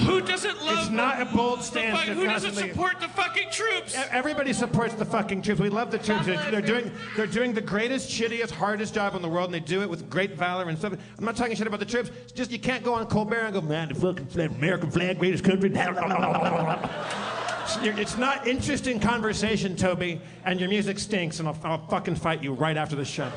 Who 0.00 0.20
doesn't 0.20 0.64
love? 0.64 0.78
It's 0.78 0.90
not 0.90 1.20
a 1.20 1.24
bold 1.24 1.60
the 1.60 1.64
stance 1.64 1.98
fuck- 1.98 2.06
to 2.06 2.14
who 2.14 2.24
doesn't 2.24 2.54
support 2.54 3.00
the 3.00 3.08
fucking 3.08 3.50
troops? 3.50 3.96
Everybody 4.10 4.52
supports 4.52 4.94
the 4.94 5.04
fucking 5.04 5.42
troops. 5.42 5.60
We 5.60 5.68
love 5.68 5.90
the 5.90 5.98
troops. 5.98 6.26
They're, 6.26 6.50
they're 6.50 6.60
doing 6.60 6.92
they're 7.16 7.26
doing 7.26 7.52
the 7.52 7.60
greatest, 7.60 8.10
shittiest, 8.10 8.50
hardest 8.50 8.94
job 8.94 9.14
in 9.14 9.22
the 9.22 9.28
world, 9.28 9.46
and 9.46 9.54
they 9.54 9.60
do 9.60 9.82
it 9.82 9.90
with 9.90 10.08
great 10.08 10.36
valor 10.36 10.68
and 10.68 10.78
stuff. 10.78 10.94
I'm 11.18 11.24
not 11.24 11.36
talking 11.36 11.56
shit 11.56 11.66
about 11.66 11.80
the 11.80 11.86
troops. 11.86 12.10
It's 12.22 12.32
just 12.32 12.50
you 12.50 12.58
can't 12.58 12.84
go 12.84 12.94
on 12.94 13.06
Colbert 13.06 13.40
and 13.40 13.54
go, 13.54 13.60
man, 13.60 13.88
the 13.88 13.94
fucking 13.94 14.26
flag, 14.26 14.50
American 14.52 14.90
flag, 14.90 15.18
greatest 15.18 15.44
country. 15.44 15.70
It's- 17.78 17.98
It's 17.98 18.16
not 18.18 18.46
interesting 18.46 18.98
conversation, 19.00 19.76
Toby, 19.76 20.20
and 20.44 20.58
your 20.60 20.68
music 20.68 20.98
stinks, 20.98 21.38
and 21.38 21.48
I'll, 21.48 21.58
I'll 21.64 21.86
fucking 21.88 22.16
fight 22.16 22.42
you 22.42 22.52
right 22.52 22.76
after 22.76 22.96
the 22.96 23.04
show. 23.04 23.30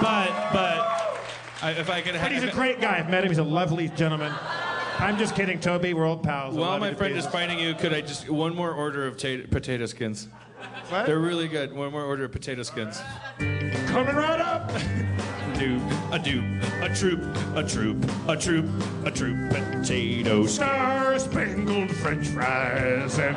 But 0.00 0.30
but 0.52 0.78
I, 1.60 1.72
if 1.76 1.90
I 1.90 2.00
could 2.00 2.14
But 2.14 2.30
he's 2.30 2.44
a 2.44 2.52
great 2.52 2.80
guy. 2.80 2.98
I've 2.98 3.10
met 3.10 3.24
him. 3.24 3.30
He's 3.30 3.38
a 3.38 3.42
lovely 3.42 3.88
gentleman. 3.88 4.32
I'm 5.00 5.18
just 5.18 5.34
kidding, 5.34 5.58
Toby. 5.60 5.92
We're 5.94 6.06
old 6.06 6.22
pals. 6.22 6.56
I 6.56 6.60
While 6.60 6.70
love 6.70 6.80
my 6.80 6.86
you 6.88 6.92
to 6.92 6.98
friend 6.98 7.12
is 7.14 7.18
pieces. 7.24 7.32
fighting 7.32 7.58
you, 7.58 7.74
could 7.74 7.92
I 7.92 8.00
just 8.00 8.28
one 8.28 8.54
more 8.54 8.72
order 8.72 9.06
of 9.06 9.16
ta- 9.16 9.46
potato 9.50 9.86
skins? 9.86 10.28
What? 10.88 11.06
They're 11.06 11.18
really 11.18 11.48
good. 11.48 11.72
One 11.72 11.90
more 11.92 12.04
order 12.04 12.24
of 12.24 12.32
potato 12.32 12.62
skins. 12.62 13.00
Coming 13.86 14.14
right 14.16 14.40
up. 14.40 14.70
A 15.58 15.60
do, 15.60 15.80
a 16.12 16.18
do, 16.20 16.60
a 16.82 16.88
troop, 16.94 17.20
a 17.56 17.64
troop, 17.64 18.28
a 18.28 18.36
troop, 18.36 18.66
a 19.04 19.10
troop, 19.10 19.50
potato. 19.50 20.46
Star 20.46 21.18
spangled 21.18 21.90
French 21.96 22.28
fries 22.28 23.18
and 23.18 23.34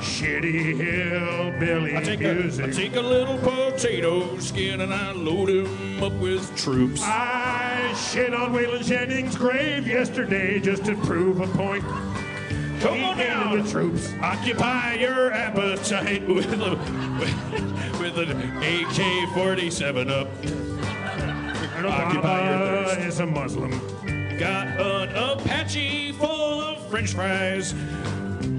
shitty 0.00 0.76
hillbilly 0.76 1.96
I 1.96 2.02
take, 2.04 2.20
music. 2.20 2.64
I 2.64 2.70
take 2.70 2.94
a 2.94 3.00
little 3.00 3.38
potato 3.38 4.38
skin 4.38 4.82
and 4.82 4.94
I 4.94 5.10
load 5.10 5.48
him 5.48 6.00
up 6.00 6.12
with 6.12 6.56
troops. 6.56 7.00
I 7.02 7.92
shit 8.08 8.32
on 8.32 8.52
Waylon 8.52 8.84
Jennings' 8.84 9.34
grave 9.34 9.84
yesterday 9.84 10.60
just 10.60 10.84
to 10.84 10.94
prove 10.98 11.40
a 11.40 11.48
point. 11.48 11.82
Come 12.80 12.94
He 12.94 13.02
on 13.02 13.18
down. 13.18 13.64
the 13.64 13.68
troops. 13.68 14.12
Occupy 14.22 14.94
your 14.94 15.32
appetite 15.32 16.24
with 16.28 16.52
a 16.52 16.78
with 17.98 18.16
an 18.16 18.30
AK-47 18.62 20.08
up. 20.08 20.77
And 21.78 21.86
Occupy 21.86 22.48
your 22.50 22.84
thirst. 22.86 23.00
is 23.00 23.20
a 23.20 23.26
Muslim. 23.26 23.70
Got 24.36 24.66
an 24.80 25.14
Apache 25.14 26.10
full 26.12 26.60
of 26.60 26.84
French 26.90 27.12
fries, 27.12 27.72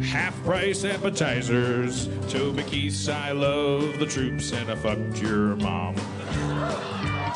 half 0.10 0.34
price 0.46 0.86
appetizers. 0.86 2.08
Toby 2.30 2.64
Keith, 2.64 3.10
I 3.10 3.32
love 3.34 4.00
the 4.00 4.06
troops, 4.06 4.54
and 4.54 4.72
I 4.72 4.76
fucked 4.76 5.22
your 5.22 5.58
mom. 5.58 5.96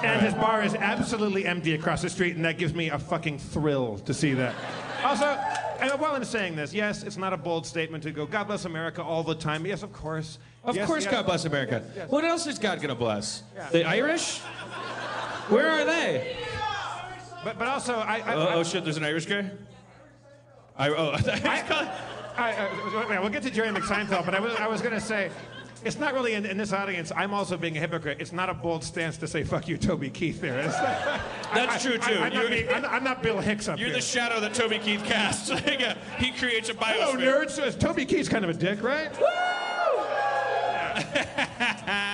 And 0.03 0.22
his 0.22 0.34
bar 0.35 0.64
is 0.64 0.73
absolutely 0.76 1.45
empty 1.45 1.73
across 1.73 2.01
the 2.01 2.10
street, 2.10 2.38
and 2.38 2.45
that 2.45 2.57
gives 2.57 2.73
me 2.73 2.89
a 2.89 2.97
fucking 2.99 3.39
thrill 3.39 3.97
to 3.99 4.14
see 4.14 4.34
that. 4.35 4.55
Also, 5.03 5.26
and 5.81 5.91
while 5.99 6.14
I'm 6.15 6.23
saying 6.23 6.55
this, 6.55 6.73
yes, 6.73 7.03
it's 7.03 7.18
not 7.18 7.34
a 7.34 7.38
bold 7.38 7.65
statement 7.65 8.03
to 8.03 8.11
go, 8.11 8.26
God 8.26 8.45
bless 8.47 8.64
America 8.64 9.03
all 9.03 9.22
the 9.23 9.35
time. 9.35 9.65
Yes, 9.65 9.84
of 9.84 9.91
course. 9.91 10.39
Of 10.64 10.77
Yes, 10.77 10.88
course, 10.88 11.03
yes. 11.03 11.11
God 11.14 11.26
bless 11.26 11.43
America. 11.43 11.84
Yes. 11.93 12.10
What 12.10 12.23
else 12.23 12.47
is 12.47 12.57
God 12.57 12.81
gonna 12.81 12.95
bless? 12.95 13.43
Yeah. 13.53 13.69
The 13.69 13.84
Irish? 13.85 14.39
Where 15.49 15.69
are 15.69 15.85
they? 15.85 16.37
But, 17.43 17.59
but 17.59 17.67
also, 17.67 17.95
I. 17.95 18.21
I, 18.25 18.33
Oh, 18.33 18.39
oh 18.39 18.45
I, 18.47 18.53
oh 18.55 18.63
shit, 18.63 18.83
there's 18.83 18.97
an 18.97 19.03
Irish 19.03 19.25
guy? 19.25 19.49
I, 20.77 20.89
oh, 20.89 21.11
I 21.11 21.17
thought 21.21 21.43
was 21.43 21.89
I, 22.35 22.37
I, 22.37 22.51
uh, 23.17 23.21
we'll 23.21 23.29
get 23.29 23.43
to 23.43 23.51
Jerry 23.51 23.69
McSeinfeld, 23.69 24.25
but 24.25 24.33
I 24.33 24.39
was, 24.39 24.55
I 24.55 24.67
was 24.67 24.81
going 24.81 24.93
to 24.95 25.01
say, 25.01 25.29
it's 25.85 25.99
not 25.99 26.13
really 26.15 26.33
in, 26.33 26.45
in 26.47 26.57
this 26.57 26.73
audience. 26.73 27.11
I'm 27.15 27.31
also 27.33 27.57
being 27.57 27.77
a 27.77 27.79
hypocrite. 27.79 28.17
It's 28.21 28.31
not 28.31 28.49
a 28.49 28.53
bold 28.53 28.83
stance 28.83 29.17
to 29.17 29.27
say 29.27 29.43
"fuck 29.43 29.67
you, 29.67 29.77
Toby 29.77 30.09
Keith." 30.09 30.39
There, 30.41 30.57
It's- 30.59 30.79
That's 31.53 31.83
true, 31.83 31.97
too. 31.97 32.13
I, 32.13 32.27
am 32.27 32.31
not, 32.33 32.33
You're- 32.33 32.49
being- 32.49 32.69
I'm, 32.73 32.85
I'm 32.85 33.03
not 33.03 33.21
Bill 33.21 33.39
Hicks 33.39 33.67
up 33.67 33.77
You're 33.77 33.89
here. 33.89 33.97
the 33.97 34.01
shadow 34.01 34.39
that 34.39 34.53
Toby 34.53 34.79
Keith 34.79 35.03
casts. 35.03 35.51
Uh, 35.83 35.95
he 36.17 36.31
creates 36.31 36.69
a 36.69 36.73
biosphere. 36.73 36.95
Hello, 36.95 37.15
nerds. 37.17 37.51
Says 37.51 37.75
Toby 37.75 38.05
Keith's 38.05 38.29
kind 38.29 38.45
of 38.45 38.49
a 38.51 38.53
dick, 38.53 38.81
right? 38.81 39.11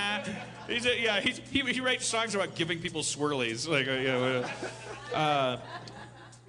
he's 0.70 0.86
a, 0.86 1.00
yeah, 1.00 1.20
he's, 1.20 1.40
he, 1.52 1.62
he 1.62 1.82
writes 1.82 2.06
songs 2.06 2.36
about 2.36 2.56
giving 2.56 2.80
people 2.80 3.02
swirlies. 3.02 3.68
Like, 3.68 3.86
you 3.88 4.04
know, 4.08 4.44
uh, 5.14 5.16
uh, 5.16 5.60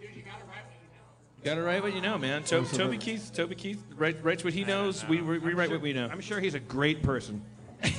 you 0.00 1.44
gotta 1.44 1.62
write 1.62 1.82
what 1.82 1.94
you 1.94 2.00
know, 2.02 2.18
man. 2.18 2.42
To- 2.44 2.64
Toby 2.64 2.98
Keith, 2.98 3.30
Toby 3.32 3.54
Keith 3.54 3.82
write, 3.96 4.22
writes 4.22 4.44
what 4.44 4.52
he 4.52 4.64
knows. 4.64 5.06
We, 5.08 5.22
we, 5.22 5.38
we 5.38 5.54
write 5.54 5.70
what 5.70 5.80
we 5.80 5.92
know. 5.92 6.06
I'm 6.10 6.20
sure 6.20 6.38
he's 6.38 6.54
a 6.54 6.60
great 6.60 7.02
person. 7.02 7.42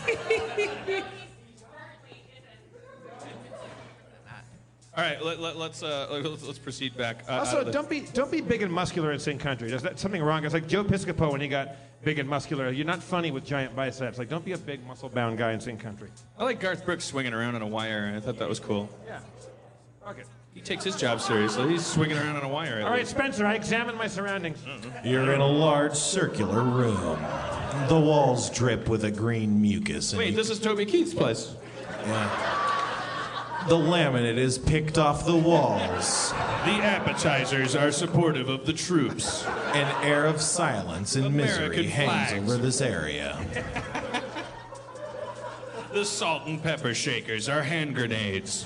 All 4.94 5.06
right, 5.06 5.24
let, 5.24 5.40
let, 5.40 5.58
let's, 5.58 5.84
uh, 5.84 6.08
let's 6.22 6.44
let's 6.44 6.60
proceed 6.60 6.98
back. 6.98 7.24
Uh, 7.28 7.32
out 7.32 7.40
Also, 7.40 7.60
of 7.62 7.66
the- 7.68 7.72
don't 7.72 7.90
be 7.90 8.02
don't 8.02 8.30
be 8.30 8.42
big 8.42 8.62
and 8.62 8.72
muscular 8.72 9.12
and 9.12 9.22
sing 9.22 9.38
country. 9.38 9.70
There's 9.70 9.84
that, 9.84 9.98
something 10.00 10.22
wrong. 10.22 10.44
It's 10.44 10.54
like 10.54 10.68
Joe 10.68 10.84
Piscopo 10.84 11.32
when 11.32 11.40
he 11.40 11.48
got 11.48 11.70
big 12.04 12.20
and 12.20 12.28
muscular. 12.30 12.70
You're 12.72 12.86
not 12.86 13.02
funny 13.04 13.32
with 13.32 13.46
giant 13.46 13.76
biceps. 13.76 14.18
Like, 14.18 14.30
don't 14.30 14.44
be 14.46 14.54
a 14.54 14.58
big 14.58 14.86
muscle-bound 14.86 15.38
guy 15.38 15.52
and 15.52 15.62
sing 15.62 15.78
country. 15.78 16.10
I 16.38 16.44
like 16.44 16.60
Garth 16.60 16.86
Brooks 16.86 17.06
swinging 17.06 17.34
around 17.34 17.56
on 17.56 17.62
a 17.62 17.68
wire. 17.68 18.12
I 18.16 18.20
thought 18.20 18.40
that 18.40 18.50
was 18.50 18.60
cool. 18.60 18.90
Yeah. 19.06 19.20
Okay. 20.08 20.24
He 20.54 20.60
takes 20.60 20.84
his 20.84 20.96
job 20.98 21.22
seriously. 21.22 21.70
He's 21.70 21.86
swinging 21.86 22.18
around 22.18 22.36
on 22.36 22.44
a 22.44 22.48
wire. 22.50 22.80
at 22.80 22.84
All 22.84 22.90
right, 22.90 23.00
least. 23.00 23.12
Spencer. 23.12 23.46
I 23.46 23.54
examined 23.54 23.98
my 23.98 24.08
surroundings. 24.08 24.58
You're 25.06 25.32
in 25.32 25.40
a 25.40 25.48
large 25.48 25.94
circular 25.96 26.62
room. 26.64 27.18
The 27.88 28.00
walls 28.00 28.50
drip 28.50 28.90
with 28.90 29.06
a 29.06 29.12
green 29.12 29.62
mucus. 29.62 30.12
And 30.12 30.20
Wait, 30.20 30.32
you- 30.32 30.36
this 30.36 30.50
is 30.50 30.60
Toby 30.60 30.86
Keith's 30.86 31.14
place. 31.14 31.56
Yeah. 32.06 32.81
The 33.68 33.76
laminate 33.76 34.38
is 34.38 34.58
picked 34.58 34.98
off 34.98 35.26
the 35.26 35.36
walls. 35.36 36.32
The 36.32 36.82
appetizers 36.82 37.76
are 37.76 37.92
supportive 37.92 38.50
of 38.50 38.66
the 38.66 38.74
troops. 38.74 39.46
An 39.46 40.06
air 40.06 40.26
of 40.26 40.42
silence 40.42 41.16
and 41.16 41.36
misery 41.36 41.66
American 41.66 41.86
hangs 41.86 42.30
flags. 42.32 42.52
over 42.52 42.62
this 42.62 42.82
area. 42.82 43.38
The 45.94 46.06
salt 46.06 46.48
and 46.48 46.64
pepper 46.64 46.94
shakers 46.94 47.50
are 47.50 47.64
hand 47.64 47.96
grenades. 47.96 48.66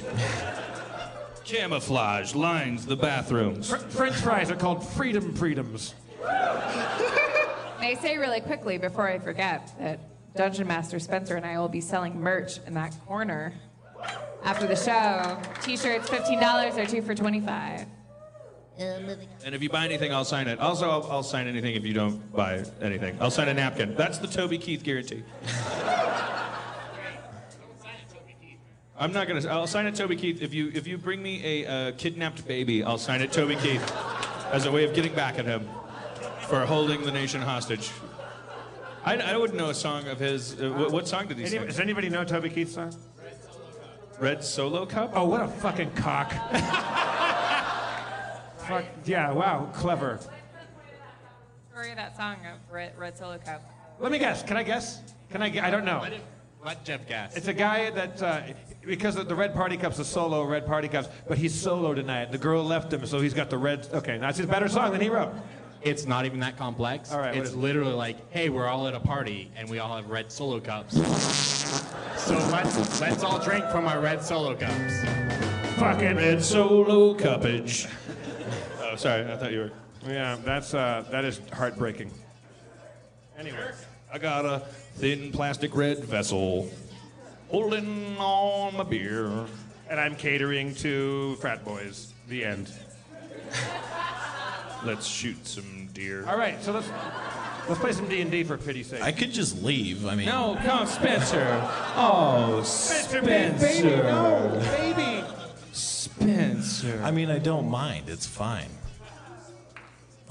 Camouflage 1.44 2.36
lines 2.36 2.86
the 2.86 2.96
bathrooms. 2.96 3.68
Fr- 3.68 3.78
French 3.78 4.16
fries 4.18 4.52
are 4.52 4.56
called 4.56 4.88
freedom 4.88 5.34
freedoms. 5.34 5.96
May 6.22 7.92
I 7.92 7.98
say 8.00 8.18
really 8.18 8.42
quickly 8.42 8.78
before 8.78 9.08
I 9.08 9.18
forget 9.18 9.74
that 9.80 10.00
Dungeon 10.36 10.68
Master 10.68 11.00
Spencer 11.00 11.36
and 11.36 11.48
I 11.48 11.58
will 11.58 11.68
be 11.68 11.82
selling 11.82 12.20
merch 12.20 12.60
in 12.68 12.76
that 12.76 12.96
corner 13.08 13.56
after 14.46 14.68
the 14.68 14.76
show. 14.76 15.38
T-shirts, 15.62 16.10
fifteen 16.10 16.40
dollars, 16.40 16.78
or 16.78 16.86
two 16.86 17.02
for 17.02 17.14
twenty-five. 17.14 17.86
And 18.78 19.56
if 19.56 19.64
you 19.64 19.70
buy 19.70 19.86
anything, 19.86 20.14
I'll 20.14 20.26
sign 20.26 20.48
it. 20.50 20.60
Also, 20.60 20.90
I'll, 20.90 21.10
I'll 21.10 21.24
sign 21.24 21.48
anything 21.48 21.76
if 21.76 21.86
you 21.86 21.94
don't 21.94 22.32
buy 22.34 22.64
anything. 22.82 23.18
I'll 23.22 23.32
sign 23.32 23.48
a 23.48 23.54
napkin. 23.54 23.96
That's 23.96 24.18
the 24.18 24.28
Toby 24.28 24.58
Keith 24.58 24.84
guarantee. 24.84 25.24
I'm 28.98 29.12
not 29.12 29.28
gonna. 29.28 29.48
I'll 29.50 29.68
sign 29.68 29.86
it, 29.86 29.96
Toby 29.96 30.16
Keith. 30.16 30.42
If 30.42 30.54
you 30.54 30.72
if 30.74 30.88
you 30.88 30.98
bring 30.98 31.22
me 31.22 31.64
a 31.64 31.66
uh, 31.68 31.92
kidnapped 31.98 32.48
baby, 32.48 32.84
I'll 32.84 32.98
sign 32.98 33.22
it, 33.22 33.32
Toby 33.32 33.56
Keith, 33.56 33.94
as 34.52 34.66
a 34.66 34.72
way 34.72 34.86
of 34.86 34.94
getting 34.94 35.14
back 35.14 35.38
at 35.38 35.46
him 35.46 35.68
for 36.42 36.66
holding 36.66 37.02
the 37.02 37.12
nation 37.12 37.42
hostage. 37.42 37.92
I, 39.04 39.18
I 39.18 39.38
wouldn't 39.38 39.60
know 39.60 39.70
a 39.70 39.74
song 39.74 40.08
of 40.08 40.20
his. 40.20 40.60
Uh, 40.60 40.72
what, 40.72 40.92
what 40.92 41.08
song 41.08 41.28
did 41.28 41.38
he 41.38 41.44
Any, 41.44 41.52
sing? 41.52 41.66
does 41.66 41.80
anybody 41.80 42.10
know 42.10 42.24
Toby 42.24 42.50
Keith's 42.50 42.74
song? 42.76 42.94
Red 44.20 44.44
Solo 44.44 44.86
Cup. 44.86 45.12
Oh, 45.14 45.26
what 45.26 45.42
a 45.42 45.48
fucking 45.48 45.92
cock. 45.92 46.32
Fuck, 48.58 48.86
yeah, 49.06 49.32
wow, 49.32 49.70
clever. 49.74 50.20
Story 51.72 51.92
of 51.92 51.98
that 51.98 52.16
song 52.18 52.38
of 52.46 52.58
Red, 52.72 52.98
Red 52.98 53.18
Solo 53.18 53.38
Cup. 53.38 53.62
Let 54.00 54.12
me 54.12 54.18
guess. 54.18 54.42
Can 54.44 54.58
I 54.58 54.64
guess? 54.64 55.02
Can 55.30 55.42
I? 55.42 55.50
gu- 55.50 55.60
I 55.62 55.70
don't 55.70 55.86
know. 55.86 56.04
Let 56.64 56.84
Jeff 56.84 57.08
guess. 57.08 57.38
It's 57.38 57.48
a 57.48 57.54
guy 57.54 57.92
that 57.92 58.24
uh, 58.24 58.42
because 58.84 59.18
of 59.18 59.28
the 59.28 59.36
red 59.36 59.54
party 59.54 59.78
cups, 59.78 59.98
the 59.98 60.06
solo 60.06 60.44
red 60.44 60.66
party 60.66 60.88
cups, 60.88 61.10
but 61.28 61.38
he's 61.38 61.54
solo 61.54 61.94
tonight. 61.94 62.32
The 62.32 62.40
girl 62.40 62.64
left 62.64 62.92
him, 62.92 63.06
so 63.06 63.20
he's 63.20 63.36
got 63.36 63.52
the 63.52 63.58
red. 63.58 63.88
Okay, 63.94 64.18
that's 64.18 64.40
his 64.40 64.48
better 64.48 64.68
song 64.68 64.92
than 64.92 65.02
he 65.02 65.10
wrote. 65.10 65.32
It's 65.86 66.08
not 66.08 66.26
even 66.26 66.40
that 66.40 66.58
complex. 66.58 67.12
All 67.12 67.20
right, 67.20 67.28
what 67.28 67.38
it's 67.38 67.50
is 67.50 67.56
it? 67.56 67.60
literally 67.60 67.94
like, 67.94 68.18
hey, 68.32 68.50
we're 68.50 68.68
all 68.68 68.88
at 68.88 68.96
a 68.96 69.00
party 69.00 69.52
and 69.56 69.70
we 69.70 69.78
all 69.78 69.96
have 69.96 70.10
red 70.10 70.32
solo 70.32 70.60
cups. 70.60 70.96
so 72.18 72.34
let's 72.52 73.00
let's 73.00 73.24
all 73.24 73.38
drink 73.40 73.64
from 73.70 73.86
our 73.88 74.02
red 74.02 74.24
solo 74.24 74.56
cups. 74.56 75.04
Fucking 75.78 76.16
Red 76.16 76.42
Solo 76.44 77.14
Cuppage. 77.16 77.88
oh, 78.82 78.96
sorry. 78.96 79.32
I 79.32 79.36
thought 79.38 79.52
you 79.52 79.60
were. 79.60 79.72
Yeah, 80.08 80.38
that's 80.44 80.74
uh, 80.74 81.04
that 81.12 81.24
is 81.26 81.40
heartbreaking. 81.54 82.10
Anyway, 83.38 83.72
I 84.12 84.18
got 84.18 84.46
a 84.46 84.60
thin 84.96 85.32
plastic 85.34 85.76
red 85.76 86.04
vessel 86.04 86.70
holding 87.50 88.18
on 88.18 88.76
my 88.78 88.84
beer. 88.84 89.30
and 89.90 90.00
I'm 90.00 90.16
catering 90.16 90.74
to 90.76 91.36
frat 91.36 91.64
boys. 91.64 92.14
The 92.28 92.44
end. 92.46 92.72
Let's 94.86 95.08
shoot 95.08 95.46
some 95.48 95.90
deer. 95.94 96.26
All 96.28 96.38
right, 96.38 96.62
so 96.64 96.72
let's 96.72 96.88
let's 97.68 97.80
play 97.82 97.92
some 97.92 98.08
D 98.08 98.22
and 98.22 98.30
D 98.30 98.44
for 98.44 98.58
pity's 98.58 98.88
sake. 98.88 99.02
I 99.02 99.12
could 99.12 99.32
just 99.32 99.64
leave. 99.64 100.06
I 100.06 100.16
mean, 100.16 100.28
No, 100.28 100.58
come, 100.64 100.86
Spencer. 100.88 101.60
Oh, 101.96 102.62
Spencer, 102.64 103.24
Spencer. 103.24 103.84
baby, 103.84 103.96
no, 104.04 104.62
baby. 104.78 105.24
Spencer. 105.72 107.02
I 107.04 107.12
mean, 107.12 107.30
I 107.30 107.40
don't 107.40 107.70
mind. 107.70 108.10
It's 108.10 108.26
fine. 108.28 108.70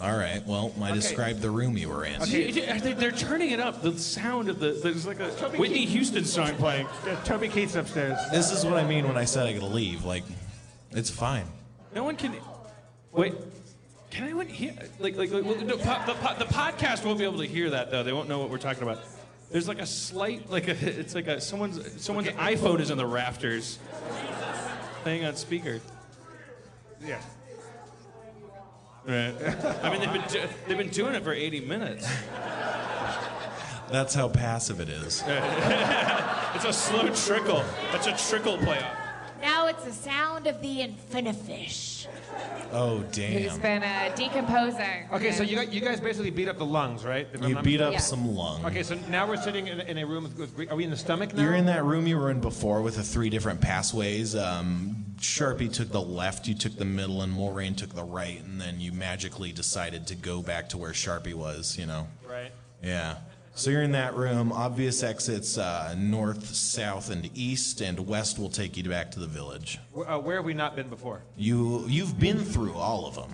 All 0.00 0.16
right. 0.16 0.44
Well, 0.46 0.72
I 0.82 0.92
described 0.92 1.40
the 1.40 1.50
room 1.50 1.76
you 1.76 1.88
were 1.88 2.04
in. 2.04 2.20
You- 2.26 2.38
you- 2.40 2.80
they- 2.80 2.92
They're 2.94 3.12
turning 3.12 3.50
it 3.52 3.60
up. 3.60 3.80
The 3.82 3.96
sound 3.98 4.48
of 4.48 4.58
the 4.58 4.72
there's 4.72 5.06
like 5.06 5.20
a 5.20 5.28
Whitney 5.56 5.86
Houston 5.86 6.24
song 6.24 6.54
playing. 6.56 6.86
Yeah, 7.06 7.16
Toby 7.24 7.48
Keith's 7.48 7.74
upstairs. 7.76 8.18
This 8.32 8.50
is 8.50 8.64
what 8.64 8.74
I 8.74 8.84
mean 8.84 9.06
when 9.06 9.16
I 9.16 9.24
said 9.24 9.46
I 9.46 9.52
gotta 9.52 9.66
leave. 9.66 10.04
Like, 10.04 10.24
it's 10.90 11.10
fine. 11.10 11.44
No 11.94 12.02
one 12.04 12.16
can. 12.16 12.34
Wait. 13.12 13.34
Can 14.10 14.24
anyone 14.24 14.46
hear? 14.46 14.74
Like, 15.00 15.16
like, 15.16 15.30
like 15.32 15.44
no, 15.44 15.76
po- 15.76 16.02
the, 16.06 16.14
po- 16.14 16.38
the 16.38 16.44
podcast 16.44 17.04
won't 17.04 17.18
be 17.18 17.24
able 17.24 17.38
to 17.38 17.46
hear 17.46 17.70
that 17.70 17.90
though. 17.90 18.02
They 18.02 18.12
won't 18.12 18.28
know 18.28 18.38
what 18.38 18.50
we're 18.50 18.58
talking 18.58 18.82
about. 18.82 19.00
There's 19.50 19.68
like 19.68 19.80
a 19.80 19.86
slight, 19.86 20.50
like 20.50 20.68
a, 20.68 20.70
it's 21.00 21.14
like 21.14 21.26
a 21.26 21.40
someone's 21.40 22.02
someone's 22.02 22.28
iPhone 22.28 22.80
is 22.80 22.90
in 22.90 22.98
the 22.98 23.06
rafters, 23.06 23.78
playing 25.02 25.24
on 25.24 25.36
speaker. 25.36 25.80
Yeah. 27.04 27.20
Right. 29.06 29.34
I 29.82 29.90
mean, 29.90 30.00
they've 30.00 30.12
been 30.12 30.28
do- 30.28 30.48
they've 30.66 30.78
been 30.78 30.88
doing 30.88 31.14
it 31.14 31.22
for 31.24 31.32
80 31.32 31.60
minutes. 31.60 32.08
That's 33.90 34.14
how 34.14 34.28
passive 34.28 34.80
it 34.80 34.88
is. 34.88 35.22
it's 35.26 36.64
a 36.64 36.72
slow 36.72 37.08
trickle. 37.14 37.62
That's 37.92 38.06
a 38.06 38.16
trickle 38.28 38.56
playoff. 38.58 39.03
Now 39.44 39.66
it's 39.66 39.84
the 39.84 39.92
sound 39.92 40.46
of 40.46 40.62
the 40.62 40.78
infinifish. 40.78 42.06
Oh 42.72 43.00
Who's 43.00 43.14
damn! 43.14 43.60
been 43.60 43.82
uh, 43.82 44.10
decomposing. 44.16 45.06
Okay, 45.12 45.32
so 45.32 45.42
you, 45.42 45.54
got- 45.54 45.70
you 45.70 45.82
guys 45.82 46.00
basically 46.00 46.30
beat 46.30 46.48
up 46.48 46.56
the 46.56 46.64
lungs, 46.64 47.04
right? 47.04 47.28
If 47.30 47.42
I'm 47.42 47.48
You 47.50 47.54
not 47.56 47.62
beat 47.62 47.82
up 47.82 47.92
mistaken? 47.92 48.24
some 48.24 48.34
lung. 48.34 48.64
Okay, 48.64 48.82
so 48.82 48.94
now 49.10 49.28
we're 49.28 49.36
sitting 49.36 49.66
in, 49.66 49.80
in 49.82 49.98
a 49.98 50.06
room 50.06 50.24
with, 50.24 50.56
with. 50.56 50.70
Are 50.72 50.74
we 50.76 50.84
in 50.84 50.90
the 50.90 50.96
stomach 50.96 51.34
now? 51.34 51.42
You're 51.42 51.56
in 51.56 51.66
that 51.66 51.84
room 51.84 52.06
you 52.06 52.16
were 52.16 52.30
in 52.30 52.40
before 52.40 52.80
with 52.80 52.96
the 52.96 53.02
three 53.02 53.28
different 53.28 53.60
passways. 53.60 54.34
Um, 54.34 55.04
Sharpie 55.18 55.70
took 55.70 55.90
the 55.92 56.00
left, 56.00 56.48
you 56.48 56.54
took 56.54 56.76
the 56.76 56.86
middle, 56.86 57.20
and 57.20 57.30
Mulrain 57.34 57.76
took 57.76 57.90
the 57.94 58.02
right, 58.02 58.42
and 58.42 58.58
then 58.58 58.80
you 58.80 58.92
magically 58.92 59.52
decided 59.52 60.06
to 60.06 60.14
go 60.14 60.40
back 60.40 60.70
to 60.70 60.78
where 60.78 60.92
Sharpie 60.92 61.34
was. 61.34 61.76
You 61.78 61.84
know. 61.84 62.08
Right. 62.26 62.50
Yeah. 62.82 63.16
So 63.56 63.70
you're 63.70 63.82
in 63.82 63.92
that 63.92 64.14
room. 64.14 64.52
Obvious 64.52 65.02
exits 65.04 65.58
uh, 65.58 65.94
north, 65.96 66.44
south, 66.54 67.10
and 67.10 67.30
east, 67.36 67.80
and 67.80 67.98
west 68.06 68.38
will 68.38 68.48
take 68.50 68.76
you 68.76 68.82
back 68.84 69.12
to 69.12 69.20
the 69.20 69.26
village. 69.28 69.78
Wh- 69.96 70.00
Uh, 70.10 70.18
where 70.18 70.36
have 70.36 70.44
we 70.44 70.54
not 70.54 70.74
been 70.74 70.88
before? 70.88 71.22
You 71.36 71.84
you've 71.86 72.18
been 72.18 72.44
through 72.44 72.74
all 72.74 73.06
of 73.06 73.14
them, 73.14 73.32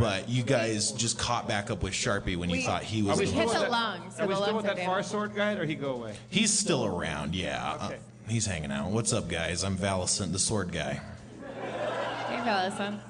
but 0.00 0.28
you 0.28 0.42
guys 0.42 0.90
just 0.90 1.16
caught 1.18 1.46
back 1.46 1.70
up 1.70 1.82
with 1.84 1.92
Sharpie 1.92 2.36
when 2.36 2.50
you 2.50 2.62
thought 2.62 2.82
he 2.82 3.02
was. 3.02 3.18
Are 3.18 3.20
we 3.20 3.26
the- 3.26 3.30
still 3.30 3.40
hit 3.40 3.48
with 3.48 3.54
the 3.56 3.60
that- 3.62 3.70
lungs, 3.70 4.16
so 4.16 4.24
Are 4.24 4.26
we 4.26 4.34
still 4.34 4.56
with 4.56 4.66
that 4.66 4.78
far 4.84 5.02
sword 5.04 5.34
guy, 5.36 5.52
or 5.52 5.64
he 5.64 5.76
go 5.76 5.92
away? 5.92 6.16
He's 6.28 6.52
still 6.52 6.84
around. 6.84 7.36
Yeah. 7.36 7.76
Uh, 7.78 7.90
he's 8.28 8.46
hanging 8.46 8.72
out. 8.72 8.90
What's 8.90 9.12
up, 9.12 9.28
guys? 9.28 9.62
I'm 9.62 9.76
Valicent, 9.76 10.32
the 10.32 10.40
sword 10.40 10.72
guy. 10.72 11.00
Hey, 12.28 12.36
Allison. 12.50 13.00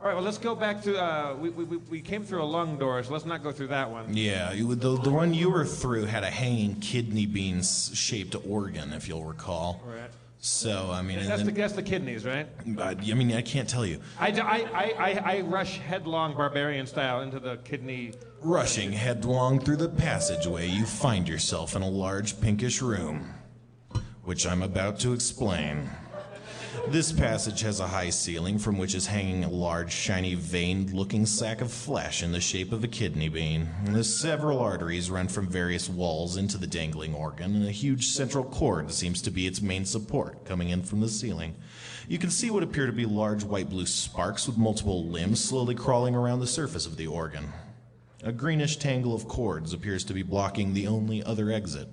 All 0.00 0.06
right, 0.06 0.14
well, 0.14 0.22
let's 0.22 0.38
go 0.38 0.54
back 0.54 0.80
to. 0.82 0.96
Uh, 0.96 1.34
we, 1.34 1.50
we, 1.50 1.64
we- 1.64 2.00
came 2.00 2.22
through 2.22 2.42
a 2.42 2.44
lung 2.46 2.78
door, 2.78 3.02
so 3.02 3.12
let's 3.12 3.24
not 3.24 3.42
go 3.42 3.50
through 3.50 3.66
that 3.68 3.90
one. 3.90 4.16
Yeah, 4.16 4.52
you, 4.52 4.74
the 4.76 4.96
the 4.96 5.10
one 5.10 5.34
you 5.34 5.50
were 5.50 5.64
through 5.64 6.04
had 6.04 6.22
a 6.22 6.30
hanging 6.30 6.76
kidney 6.76 7.26
bean 7.26 7.62
shaped 7.62 8.36
organ, 8.46 8.92
if 8.92 9.08
you'll 9.08 9.24
recall. 9.24 9.82
All 9.84 9.92
right. 9.92 10.10
So 10.38 10.90
I 10.92 11.02
mean, 11.02 11.18
and 11.18 11.28
That's 11.28 11.42
the, 11.42 11.46
then, 11.46 11.54
that's 11.54 11.72
the 11.72 11.82
kidneys, 11.82 12.24
right? 12.24 12.46
I, 12.78 12.90
I 12.90 13.14
mean, 13.14 13.32
I 13.32 13.42
can't 13.42 13.68
tell 13.68 13.84
you. 13.84 14.00
I, 14.20 14.28
I, 14.28 14.56
I, 14.72 14.94
I, 14.98 15.36
I 15.36 15.40
rush 15.40 15.78
headlong 15.78 16.36
barbarian 16.36 16.86
style 16.86 17.22
into 17.22 17.40
the 17.40 17.56
kidney. 17.58 18.12
Rushing 18.40 18.92
headlong 18.92 19.58
through 19.58 19.78
the 19.78 19.88
passageway, 19.88 20.68
you 20.68 20.86
find 20.86 21.28
yourself 21.28 21.74
in 21.74 21.82
a 21.82 21.88
large 21.88 22.40
pinkish 22.40 22.80
room, 22.80 23.34
which 24.22 24.46
I'm 24.46 24.62
about 24.62 25.00
to 25.00 25.12
explain. 25.12 25.90
This 26.88 27.12
passage 27.12 27.60
has 27.60 27.80
a 27.80 27.86
high 27.86 28.10
ceiling 28.10 28.58
from 28.58 28.78
which 28.78 28.94
is 28.94 29.06
hanging 29.06 29.44
a 29.44 29.50
large, 29.50 29.92
shiny, 29.92 30.34
veined 30.34 30.92
looking 30.92 31.26
sack 31.26 31.60
of 31.60 31.70
flesh 31.70 32.22
in 32.22 32.32
the 32.32 32.40
shape 32.40 32.72
of 32.72 32.82
a 32.82 32.88
kidney 32.88 33.28
bean. 33.28 33.68
The 33.84 34.02
several 34.02 34.58
arteries 34.58 35.10
run 35.10 35.28
from 35.28 35.48
various 35.48 35.88
walls 35.88 36.36
into 36.36 36.56
the 36.56 36.66
dangling 36.66 37.14
organ, 37.14 37.54
and 37.54 37.66
a 37.66 37.70
huge 37.70 38.06
central 38.06 38.44
cord 38.44 38.90
seems 38.90 39.20
to 39.22 39.30
be 39.30 39.46
its 39.46 39.60
main 39.60 39.84
support, 39.84 40.44
coming 40.44 40.70
in 40.70 40.82
from 40.82 41.00
the 41.00 41.08
ceiling. 41.08 41.56
You 42.08 42.18
can 42.18 42.30
see 42.30 42.50
what 42.50 42.62
appear 42.62 42.86
to 42.86 42.92
be 42.92 43.04
large 43.04 43.44
white 43.44 43.68
blue 43.68 43.86
sparks 43.86 44.46
with 44.46 44.56
multiple 44.56 45.04
limbs 45.04 45.44
slowly 45.44 45.74
crawling 45.74 46.14
around 46.14 46.40
the 46.40 46.46
surface 46.46 46.86
of 46.86 46.96
the 46.96 47.06
organ. 47.06 47.52
A 48.22 48.32
greenish 48.32 48.78
tangle 48.78 49.14
of 49.14 49.28
cords 49.28 49.72
appears 49.72 50.04
to 50.04 50.14
be 50.14 50.22
blocking 50.22 50.72
the 50.72 50.86
only 50.86 51.22
other 51.22 51.52
exit. 51.52 51.88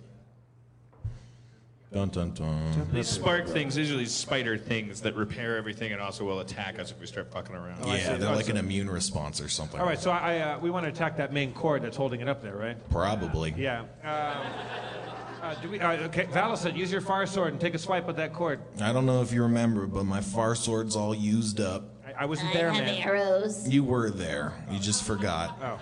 Dun 1.96 2.10
dun 2.10 2.32
dun. 2.32 2.90
These 2.92 3.08
spark 3.08 3.48
things, 3.48 3.74
these 3.74 3.90
are 3.90 3.96
these 3.96 4.14
spider 4.14 4.58
things 4.58 5.00
that 5.00 5.16
repair 5.16 5.56
everything 5.56 5.94
and 5.94 6.02
also 6.02 6.26
will 6.26 6.42
attack 6.42 6.78
us 6.78 6.92
if 6.92 7.00
we 7.00 7.08
start 7.08 7.32
fucking 7.32 7.56
around. 7.56 7.88
Yeah, 7.88 8.18
they're 8.18 8.36
like 8.36 8.50
an 8.50 8.58
immune 8.58 8.90
response 8.90 9.40
or 9.40 9.48
something. 9.48 9.80
All 9.80 9.86
right, 9.86 9.98
so 9.98 10.12
I, 10.12 10.40
uh, 10.40 10.60
we 10.60 10.70
want 10.70 10.84
to 10.84 10.90
attack 10.90 11.16
that 11.16 11.32
main 11.32 11.54
cord 11.54 11.84
that's 11.84 11.96
holding 11.96 12.20
it 12.20 12.28
up 12.28 12.42
there, 12.42 12.58
right? 12.58 12.76
Probably. 12.90 13.54
Yeah. 13.56 13.84
Um, 13.84 13.88
uh, 15.42 15.56
do 15.62 15.70
we? 15.70 15.80
Uh, 15.80 15.94
okay, 16.08 16.26
Valicent, 16.26 16.76
use 16.76 16.92
your 16.92 17.00
fire 17.00 17.26
sword 17.26 17.54
and 17.54 17.62
take 17.62 17.76
a 17.76 17.80
swipe 17.80 18.10
at 18.10 18.18
that 18.18 18.34
cord. 18.34 18.60
I 18.82 18.92
don't 18.92 19.06
know 19.06 19.22
if 19.22 19.32
you 19.32 19.44
remember, 19.44 19.88
but 19.88 20.04
my 20.04 20.20
far 20.20 20.54
sword's 20.56 20.98
all 20.98 21.16
used 21.16 21.62
up. 21.62 21.86
I, 22.06 22.24
I 22.24 22.26
wasn't 22.26 22.52
there, 22.52 22.72
I 22.72 22.74
have 22.74 22.86
man. 22.88 23.08
arrows. 23.08 23.70
You 23.70 23.86
were 23.86 24.10
there. 24.10 24.52
You 24.70 24.80
just 24.80 25.06
forgot. 25.06 25.58
Oh. 25.64 25.80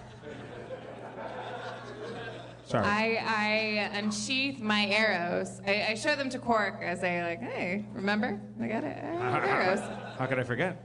Sorry. 2.73 3.19
I, 3.19 3.23
I 3.27 3.97
unsheath 3.99 4.59
my 4.59 4.87
arrows. 4.87 5.61
I, 5.63 5.89
I 5.89 5.93
show 5.93 6.15
them 6.15 6.27
to 6.31 6.39
Quark 6.39 6.81
as 6.81 7.03
I 7.03 7.21
like, 7.21 7.39
hey, 7.39 7.85
remember? 7.93 8.41
I 8.59 8.67
got 8.67 8.83
it. 8.83 8.97
I 8.97 9.29
have 9.29 9.43
arrows. 9.43 9.79
How 10.17 10.25
could 10.25 10.39
I 10.39 10.43
forget? 10.43 10.83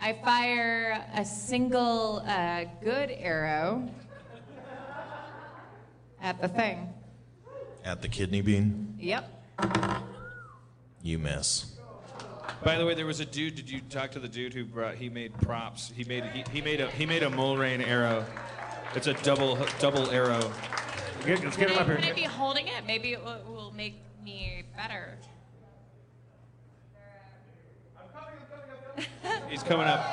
I 0.00 0.14
fire 0.24 1.04
a 1.14 1.22
single 1.22 2.22
uh, 2.26 2.64
good 2.82 3.10
arrow 3.10 3.86
at 6.22 6.40
the 6.40 6.48
thing. 6.48 6.88
At 7.84 8.00
the 8.00 8.08
kidney 8.08 8.40
bean, 8.40 8.94
Yep. 8.98 9.28
you 11.02 11.18
miss. 11.18 11.76
By 12.64 12.78
the 12.78 12.86
way, 12.86 12.94
there 12.94 13.04
was 13.04 13.20
a 13.20 13.26
dude. 13.26 13.56
Did 13.56 13.68
you 13.68 13.82
talk 13.82 14.10
to 14.12 14.20
the 14.20 14.28
dude 14.28 14.54
who 14.54 14.64
brought? 14.64 14.94
He 14.94 15.10
made 15.10 15.38
props. 15.42 15.92
He 15.94 16.04
made 16.04 16.24
he, 16.24 16.44
he 16.50 16.62
made 16.62 16.80
a 16.80 16.90
he 16.92 17.04
made 17.04 17.22
a 17.22 17.28
Mulrain 17.28 17.82
arrow. 17.86 18.24
It's 18.94 19.06
a 19.06 19.12
double 19.14 19.58
double 19.78 20.10
arrow. 20.10 20.50
Get, 21.26 21.44
let's 21.44 21.56
Can 21.56 21.68
get 21.68 21.70
him 21.70 21.78
I, 21.78 21.80
up 21.82 21.86
here. 21.86 21.96
can 21.96 22.04
I 22.04 22.12
be 22.12 22.22
holding 22.22 22.66
it? 22.66 22.86
Maybe 22.86 23.12
it 23.12 23.22
will, 23.24 23.42
will 23.46 23.72
make 23.72 24.00
me 24.24 24.64
better. 24.76 25.16
He's 29.48 29.62
coming 29.62 29.86
up. 29.86 30.04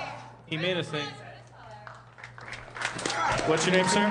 He 0.46 0.58
made 0.58 0.78
a 0.78 0.84
thing. 0.84 1.08
What's 3.46 3.66
your 3.66 3.76
name, 3.76 3.88
sir? 3.88 4.10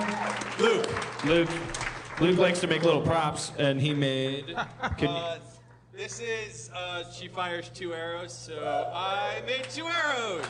Luke. 0.59 1.25
Luke. 1.25 1.49
Luke 2.21 2.39
likes 2.39 2.61
to 2.61 2.67
make 2.67 2.83
little 2.83 3.03
props, 3.03 3.53
and 3.59 3.81
he 3.81 3.93
made. 3.95 4.47
Can 4.99 5.09
Uh, 5.09 5.39
this 5.93 6.21
is, 6.21 6.71
uh, 6.75 7.11
she 7.11 7.29
fires 7.29 7.71
two 7.75 7.95
arrows, 7.95 8.33
so 8.33 8.91
I 8.95 9.43
made 9.47 9.65
two 9.71 9.87
arrows. 9.87 10.45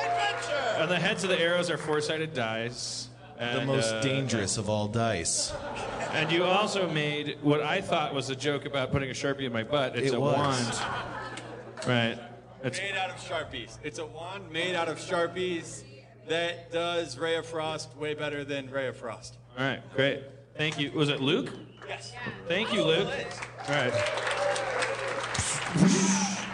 Adventure! 0.00 0.82
on 0.82 0.88
the 0.88 0.98
heads 0.98 1.22
of 1.24 1.30
the 1.30 1.40
arrows 1.40 1.70
are 1.70 1.76
four-sided 1.78 2.34
dice. 2.34 3.08
The 3.42 3.64
most 3.66 3.92
uh, 3.92 4.00
dangerous 4.00 4.56
of 4.56 4.68
all 4.68 4.86
dice. 4.88 5.52
And 6.12 6.30
you 6.30 6.44
also 6.44 6.88
made 6.90 7.38
what 7.42 7.60
I 7.60 7.80
thought 7.80 8.14
was 8.14 8.30
a 8.30 8.36
joke 8.36 8.66
about 8.66 8.92
putting 8.92 9.10
a 9.10 9.14
sharpie 9.14 9.42
in 9.42 9.52
my 9.52 9.62
butt. 9.64 9.96
It's 9.96 10.12
It 10.12 10.14
a 10.16 10.20
was. 10.20 10.36
wand. 10.36 11.86
Right. 11.86 12.18
It's, 12.62 12.78
Made 12.78 12.94
out 12.94 13.10
of 13.10 13.16
Sharpies. 13.16 13.78
It's 13.82 13.98
a 13.98 14.06
wand 14.06 14.48
made 14.52 14.76
out 14.76 14.88
of 14.88 14.98
Sharpies 14.98 15.82
that 16.28 16.70
does 16.70 17.18
Ray 17.18 17.34
of 17.34 17.44
Frost 17.46 17.96
way 17.96 18.14
better 18.14 18.44
than 18.44 18.70
Ray 18.70 18.86
of 18.86 18.96
Frost. 18.96 19.38
all 19.58 19.64
right. 19.66 19.82
Great. 19.96 20.22
Thank 20.56 20.78
you. 20.78 20.92
Was 20.92 21.08
it 21.08 21.20
Luke? 21.20 21.50
Yes. 21.88 22.12
Thank 22.46 22.72
you, 22.72 22.84
Luke. 22.84 23.08
All 23.68 23.74
right. 23.74 23.92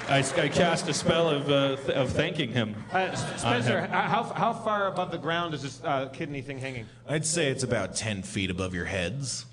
I, 0.08 0.18
I 0.20 0.48
cast 0.48 0.88
a 0.88 0.94
spell 0.94 1.28
of, 1.28 1.50
uh, 1.50 1.76
th- 1.76 1.90
of 1.90 2.10
thanking 2.10 2.50
him. 2.50 2.74
Uh, 2.90 3.14
Spencer, 3.14 3.82
him. 3.82 3.90
how, 3.90 4.22
how 4.22 4.52
far 4.54 4.86
above 4.86 5.10
the 5.10 5.18
ground 5.18 5.52
is 5.52 5.62
this 5.62 5.82
uh, 5.84 6.08
kidney 6.08 6.40
thing 6.40 6.58
hanging? 6.58 6.86
I'd 7.06 7.26
say 7.26 7.48
it's 7.48 7.62
about 7.62 7.94
10 7.94 8.22
feet 8.22 8.50
above 8.50 8.74
your 8.74 8.86
heads. 8.86 9.44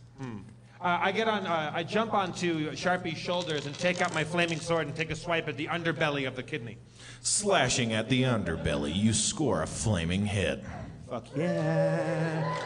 Uh, 0.86 0.99
I 1.02 1.11
get 1.11 1.27
on. 1.27 1.48
Uh, 1.48 1.72
I 1.73 1.84
jump 1.84 2.14
onto 2.14 2.76
Sharpie's 2.76 3.18
shoulders 3.18 3.65
and 3.65 3.77
take 3.77 4.02
out 4.02 4.14
my 4.14 4.23
flaming 4.23 4.60
sword 4.60 4.86
and 4.86 4.95
take 4.95 5.10
a 5.10 5.15
swipe 5.15 5.48
at 5.48 5.57
the 5.57 5.68
underbelly 5.68 6.27
of 6.27 6.36
the 6.36 6.44
kidney. 6.44 6.77
Slashing 7.22 7.91
at 7.91 8.07
the 8.07 8.23
underbelly, 8.23 8.95
you 8.95 9.11
score 9.11 9.64
a 9.64 9.68
flaming 9.68 10.26
hit. 10.26 10.64
Fuck 11.10 11.26
yeah! 11.36 12.57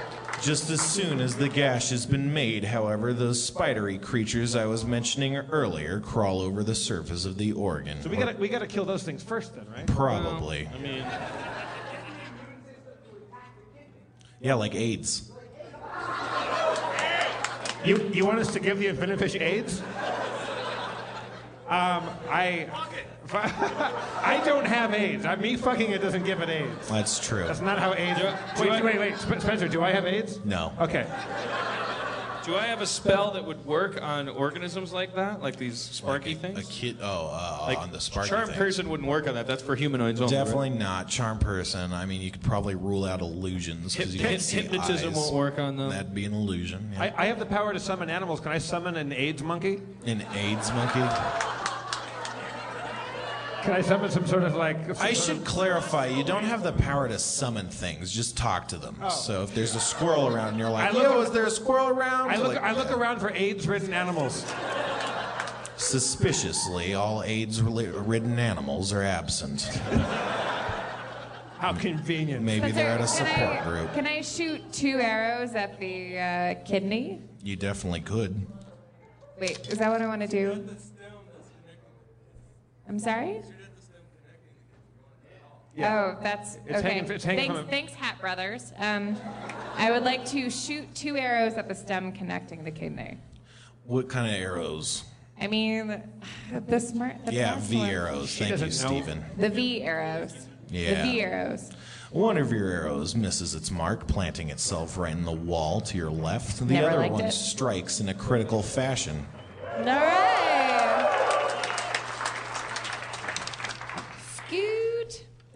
Just 0.42 0.70
as 0.70 0.82
soon 0.82 1.20
as 1.20 1.36
the 1.36 1.50
gash 1.50 1.90
has 1.90 2.06
been 2.06 2.34
made, 2.34 2.64
however, 2.64 3.14
those 3.14 3.44
spidery 3.44 3.98
creatures 3.98 4.56
I 4.56 4.66
was 4.66 4.86
mentioning 4.86 5.36
earlier 5.36 6.00
crawl 6.00 6.40
over 6.40 6.64
the 6.64 6.76
surface 6.76 7.26
of 7.26 7.38
the 7.38 7.52
organ. 7.52 8.02
So 8.02 8.10
we 8.10 8.16
gotta 8.16 8.38
we 8.38 8.48
gotta 8.48 8.68
kill 8.68 8.86
those 8.86 9.04
things 9.04 9.22
first, 9.22 9.56
then, 9.56 9.66
right? 9.70 9.86
Probably. 9.88 10.70
I 10.74 10.78
mean, 10.80 11.06
Yeah, 14.40 14.54
like 14.54 14.74
AIDS. 14.74 15.32
You 17.84 18.10
you 18.14 18.26
want 18.26 18.40
us 18.40 18.54
to 18.54 18.60
give 18.62 18.80
the 18.80 18.86
Infinifish 18.88 19.40
AIDS? 19.40 19.82
Um, 21.68 22.10
I 22.30 22.68
I 23.34 24.42
don't 24.46 24.66
have 24.66 24.94
AIDS. 24.94 25.26
I, 25.26 25.36
me 25.36 25.56
fucking 25.56 25.92
it 25.92 26.02
doesn't 26.02 26.24
give 26.26 26.42
it 26.42 26.50
AIDS. 26.50 26.88
That's 26.90 27.20
true. 27.20 27.46
That's 27.46 27.62
not 27.62 27.80
how 27.80 27.94
AIDS. 27.94 28.20
Do 28.20 28.28
I- 28.28 28.38
do 28.56 28.62
wait, 28.62 28.72
I- 28.72 28.82
wait, 28.84 29.00
wait, 29.00 29.18
Sp- 29.20 29.40
Spencer. 29.42 29.68
Do 29.68 29.84
I 29.84 29.92
have 29.92 30.06
AIDS? 30.06 30.40
No. 30.46 30.74
Okay. 30.80 31.06
do 32.46 32.56
I 32.56 32.64
have 32.64 32.82
a 32.82 32.86
spell 32.88 33.32
that 33.32 33.46
would 33.46 33.64
work 33.66 34.02
on 34.02 34.28
organisms 34.30 34.92
like 34.92 35.14
that, 35.16 35.42
like 35.42 35.58
these 35.58 35.78
sparky 35.78 36.32
A 36.32 36.36
things? 36.36 36.58
A 36.60 36.64
kid. 36.72 36.98
Oh, 37.02 37.30
uh, 37.32 37.66
Like 37.68 37.78
on 37.78 37.92
the 37.92 38.00
sparky 38.00 38.30
charm 38.30 38.48
thing. 38.48 38.56
person 38.58 38.90
wouldn't 38.90 39.08
work 39.08 39.28
on 39.28 39.36
that. 39.36 39.46
That's 39.46 39.62
for 39.62 39.76
humanoids 39.76 40.20
only. 40.22 40.36
right? 40.36 40.44
Definitely 40.46 40.70
not 40.72 41.08
charm 41.10 41.38
person. 41.38 41.94
I 41.94 42.06
mean, 42.06 42.22
you 42.22 42.32
could 42.32 42.42
probably 42.42 42.74
rule 42.76 43.06
out 43.06 43.22
illusions 43.22 43.96
because 43.96 44.16
you 44.16 44.22
Hyp- 44.22 44.30
don't 44.30 44.40
see 44.40 44.62
hypnotism 44.62 45.10
eyes. 45.12 45.16
won't 45.16 45.36
work 45.36 45.60
on 45.60 45.78
them. 45.78 45.90
That'd 45.92 46.16
be 46.16 46.26
an 46.26 46.34
illusion. 46.34 46.90
yeah. 46.94 47.04
I, 47.18 47.24
I 47.24 47.26
have 47.28 47.38
the 47.38 47.46
power 47.46 47.72
to 47.74 47.80
summon 47.80 48.10
animals. 48.10 48.40
Can 48.40 48.52
I 48.52 48.58
summon 48.58 48.96
an 48.96 49.14
AIDS 49.14 49.44
monkey? 49.44 49.82
An 50.08 50.26
AIDS 50.34 50.72
monkey. 50.74 51.04
Can 53.64 53.74
I 53.74 53.82
summon 53.82 54.10
some 54.10 54.26
sort 54.26 54.44
of 54.44 54.56
like? 54.56 55.00
I 55.02 55.14
should 55.14 55.44
clarify, 55.46 56.08
you 56.08 56.24
don't 56.24 56.44
have 56.44 56.64
the 56.64 56.72
power 56.74 57.08
to 57.08 57.20
summon 57.20 57.68
things, 57.70 58.12
just 58.12 58.38
talk 58.38 58.68
to 58.70 58.78
them. 58.78 59.02
So 59.10 59.44
if 59.44 59.54
there's 59.54 59.76
a 59.76 59.80
squirrel 59.80 60.28
around 60.28 60.50
and 60.50 60.60
you're 60.60 60.70
like, 60.70 60.90
I 60.90 60.92
look- 60.92 61.04
yo, 61.04 61.22
is 61.22 61.32
there 61.32 61.46
a 61.46 61.52
squirrel 61.52 61.90
around? 61.90 62.32
I 62.32 62.38
look. 62.38 62.56
Like, 62.56 62.64
I 62.64 62.72
look 62.74 62.92
around 62.92 63.20
for 63.20 63.32
AIDS-ridden 63.32 63.94
animals. 63.94 64.46
Suspiciously, 65.78 66.94
all 66.94 67.24
AIDS-ridden 67.24 68.38
animals 68.38 68.92
are 68.92 69.04
absent. 69.04 69.64
How 71.58 71.74
convenient. 71.74 72.44
Maybe 72.44 72.72
they're 72.72 72.90
at 72.90 73.02
a 73.02 73.08
support 73.08 73.32
I, 73.32 73.64
group. 73.64 73.94
Can 73.94 74.08
I 74.08 74.22
shoot 74.22 74.72
two 74.72 75.00
arrows 75.00 75.56
at 75.56 75.78
the 75.80 76.18
uh, 76.18 76.56
kidney? 76.66 77.22
You 77.44 77.56
definitely 77.56 78.02
could. 78.02 78.46
Wait, 79.40 79.68
is 79.70 79.78
that 79.78 79.90
what 79.90 80.02
I 80.02 80.08
want 80.08 80.22
to 80.22 80.28
do? 80.28 80.66
I'm 82.90 83.00
sorry? 83.00 83.42
Oh, 85.82 86.18
that's 86.22 86.56
It's 86.66 86.80
okay. 86.80 86.90
hanging- 86.96 87.12
it's 87.12 87.24
hanging 87.24 87.54
thanks, 87.54 87.60
a- 87.68 87.70
thanks, 87.70 87.94
Hat 87.94 88.20
Brothers. 88.20 88.74
Um, 88.78 89.16
I 89.78 89.92
would 89.92 90.04
like 90.04 90.26
to 90.26 90.50
shoot 90.50 90.94
two 90.94 91.16
arrows 91.16 91.54
at 91.54 91.70
the 91.70 91.76
stem 91.76 92.12
connecting 92.12 92.66
the 92.66 92.72
kidney. 92.72 93.18
What 93.86 94.10
kind 94.10 94.28
of 94.28 94.42
arrows? 94.42 95.06
I 95.40 95.48
mean, 95.48 96.04
the 96.68 96.80
smart. 96.82 97.26
The 97.26 97.34
yeah, 97.34 97.58
V 97.60 97.78
one. 97.78 97.90
arrows. 97.90 98.36
Thank 98.38 98.60
you, 98.60 98.72
Stephen. 98.72 99.24
The 99.38 99.48
V 99.50 99.84
arrows. 99.84 100.48
Yeah. 100.70 101.02
The 101.06 101.12
V 101.12 101.22
arrows. 101.22 101.72
One 102.12 102.38
of 102.38 102.52
your 102.52 102.70
arrows 102.70 103.16
misses 103.16 103.56
its 103.56 103.72
mark, 103.72 104.06
planting 104.06 104.50
itself 104.50 104.98
right 104.98 105.14
in 105.14 105.24
the 105.24 105.32
wall 105.32 105.80
to 105.82 105.96
your 105.96 106.12
left. 106.12 106.58
The 106.60 106.66
Never 106.74 106.90
other 106.90 106.98
liked 107.00 107.14
one 107.14 107.24
it. 107.26 107.32
strikes 107.32 108.02
in 108.02 108.10
a 108.10 108.14
critical 108.14 108.62
fashion. 108.62 109.26
All 109.78 109.84
right. 109.86 110.99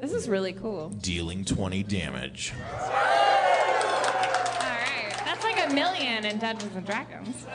This 0.03 0.11
is 0.11 0.27
really 0.27 0.51
cool. 0.51 0.89
dealing 0.89 1.45
20 1.45 1.81
damage. 1.83 2.51
All 2.73 2.89
right. 2.89 5.13
That's 5.23 5.45
like 5.45 5.65
a 5.65 5.73
million 5.73 6.25
in 6.25 6.39
Dungeons 6.39 6.75
and 6.75 6.85
Dragons. 6.85 7.45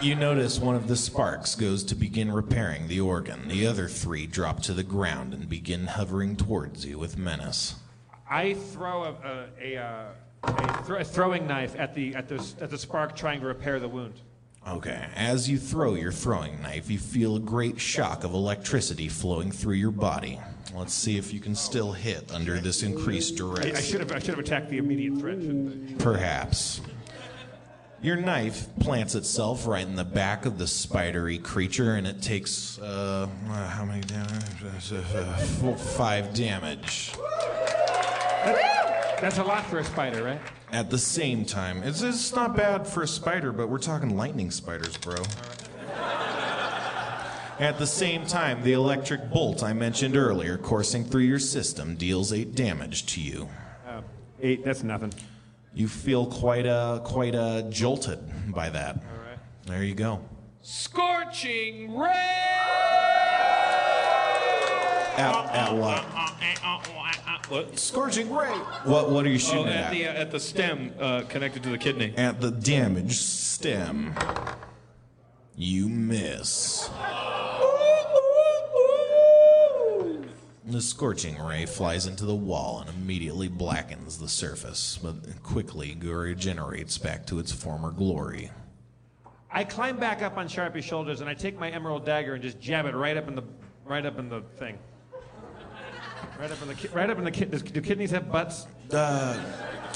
You 0.00 0.16
notice 0.16 0.58
one 0.58 0.74
of 0.74 0.88
the 0.88 0.96
sparks 0.96 1.54
goes 1.54 1.84
to 1.84 1.94
begin 1.94 2.32
repairing 2.32 2.88
the 2.88 2.98
organ. 2.98 3.46
The 3.46 3.68
other 3.68 3.86
three 3.86 4.26
drop 4.26 4.60
to 4.62 4.74
the 4.74 4.82
ground 4.82 5.34
and 5.34 5.48
begin 5.48 5.86
hovering 5.86 6.34
towards 6.34 6.84
you 6.84 6.98
with 6.98 7.16
menace. 7.16 7.76
I 8.28 8.54
throw 8.54 9.04
a 9.04 9.12
a, 9.12 9.46
a, 9.62 9.76
uh, 9.80 10.06
a, 10.42 10.82
thro- 10.82 10.98
a 10.98 11.04
throwing 11.04 11.46
knife 11.46 11.78
at 11.78 11.94
the 11.94 12.16
at 12.16 12.26
the 12.26 12.44
at 12.60 12.70
the 12.70 12.78
spark, 12.78 13.14
trying 13.14 13.38
to 13.38 13.46
repair 13.46 13.78
the 13.78 13.88
wound. 13.88 14.14
Okay, 14.66 15.06
as 15.14 15.48
you 15.48 15.58
throw 15.58 15.94
your 15.94 16.10
throwing 16.10 16.60
knife, 16.60 16.90
you 16.90 16.98
feel 16.98 17.36
a 17.36 17.40
great 17.40 17.80
shock 17.80 18.24
of 18.24 18.34
electricity 18.34 19.06
flowing 19.06 19.52
through 19.52 19.74
your 19.74 19.92
body. 19.92 20.40
Let's 20.74 20.94
see 20.94 21.18
if 21.18 21.32
you 21.34 21.40
can 21.40 21.54
still 21.54 21.92
hit 21.92 22.32
under 22.32 22.58
this 22.58 22.82
increased 22.82 23.34
I, 23.34 23.36
duress. 23.36 23.76
I 23.76 23.80
should 23.80 24.00
have 24.00 24.12
I 24.12 24.18
should 24.18 24.30
have 24.30 24.38
attacked 24.38 24.70
the 24.70 24.78
immediate 24.78 25.18
threat. 25.18 25.38
Perhaps. 25.98 26.80
Your 28.00 28.16
knife 28.16 28.66
plants 28.80 29.14
itself 29.14 29.66
right 29.66 29.86
in 29.86 29.94
the 29.94 30.04
back 30.04 30.44
of 30.44 30.58
the 30.58 30.66
spidery 30.66 31.38
creature, 31.38 31.94
and 31.94 32.04
it 32.04 32.20
takes 32.20 32.80
uh, 32.80 33.28
uh, 33.48 33.68
how 33.68 33.84
many 33.84 34.00
damage? 34.00 34.42
Uh, 34.92 35.36
four- 35.36 35.76
five 35.76 36.34
damage. 36.34 37.12
I? 38.44 39.16
That's 39.20 39.38
a 39.38 39.44
lot 39.44 39.64
for 39.66 39.78
a 39.78 39.84
spider, 39.84 40.24
right? 40.24 40.40
At 40.72 40.90
the 40.90 40.98
same 40.98 41.44
time, 41.44 41.84
it's, 41.84 42.02
it's 42.02 42.34
not 42.34 42.56
bad 42.56 42.88
for 42.88 43.04
a 43.04 43.06
spider, 43.06 43.52
but 43.52 43.68
we're 43.68 43.78
talking 43.78 44.16
lightning 44.16 44.50
spiders, 44.50 44.96
bro. 44.96 45.22
At 47.62 47.78
the 47.78 47.86
same 47.86 48.26
time, 48.26 48.64
the 48.64 48.72
electric 48.72 49.30
bolt 49.30 49.62
I 49.62 49.72
mentioned 49.72 50.16
earlier, 50.16 50.58
coursing 50.58 51.04
through 51.04 51.22
your 51.22 51.38
system, 51.38 51.94
deals 51.94 52.32
eight 52.32 52.56
damage 52.56 53.06
to 53.14 53.20
you. 53.20 53.48
Uh, 53.86 54.00
eight. 54.40 54.64
That's 54.64 54.82
nothing. 54.82 55.12
You 55.72 55.86
feel 55.86 56.26
quite 56.26 56.66
uh, 56.66 56.98
quite 57.04 57.36
uh, 57.36 57.62
jolted 57.70 58.18
by 58.52 58.68
that. 58.70 58.96
All 58.96 59.02
right. 59.28 59.38
There 59.66 59.84
you 59.84 59.94
go. 59.94 60.18
Scorching 60.62 61.96
ray. 61.96 62.08
At, 65.16 65.32
at 65.54 65.72
what? 65.76 66.02
What? 67.48 67.78
Scorching 67.78 68.34
ray. 68.34 68.48
What 68.82 69.12
What 69.12 69.24
are 69.24 69.28
you 69.28 69.36
Oh, 69.36 69.38
shooting 69.38 69.68
at 69.68 69.84
at? 69.84 69.90
the 69.92 70.08
uh, 70.08 70.12
at 70.14 70.30
the 70.32 70.40
stem 70.40 70.92
uh, 70.98 71.22
connected 71.28 71.62
to 71.62 71.68
the 71.68 71.78
kidney. 71.78 72.12
At 72.16 72.40
the 72.40 72.50
damaged 72.50 73.20
stem. 73.22 74.16
You 75.64 75.88
miss. 75.88 76.90
The 80.64 80.80
scorching 80.80 81.38
ray 81.38 81.66
flies 81.66 82.06
into 82.06 82.26
the 82.26 82.34
wall 82.34 82.80
and 82.80 82.90
immediately 82.90 83.46
blackens 83.46 84.18
the 84.18 84.26
surface, 84.26 84.98
but 85.00 85.14
quickly 85.44 85.96
regenerates 86.02 86.98
back 86.98 87.24
to 87.26 87.38
its 87.38 87.52
former 87.52 87.92
glory. 87.92 88.50
I 89.52 89.62
climb 89.62 89.98
back 89.98 90.20
up 90.20 90.36
on 90.36 90.48
Sharpie's 90.48 90.84
shoulders 90.84 91.20
and 91.20 91.30
I 91.30 91.34
take 91.34 91.56
my 91.60 91.70
emerald 91.70 92.04
dagger 92.04 92.34
and 92.34 92.42
just 92.42 92.58
jab 92.58 92.86
it 92.86 92.96
right 92.96 93.16
up 93.16 93.28
in 93.28 93.36
the 93.36 93.44
right 93.84 94.04
up 94.04 94.18
in 94.18 94.28
the 94.28 94.40
thing. 94.58 94.76
Right 96.40 96.50
up 96.50 96.60
in 96.60 96.66
the 96.66 96.74
ki- 96.74 96.88
right 96.88 97.08
up 97.08 97.18
in 97.18 97.24
the 97.24 97.30
kid. 97.30 97.72
Do 97.72 97.80
kidneys 97.80 98.10
have 98.10 98.32
butts? 98.32 98.66
Uh, 98.92 99.40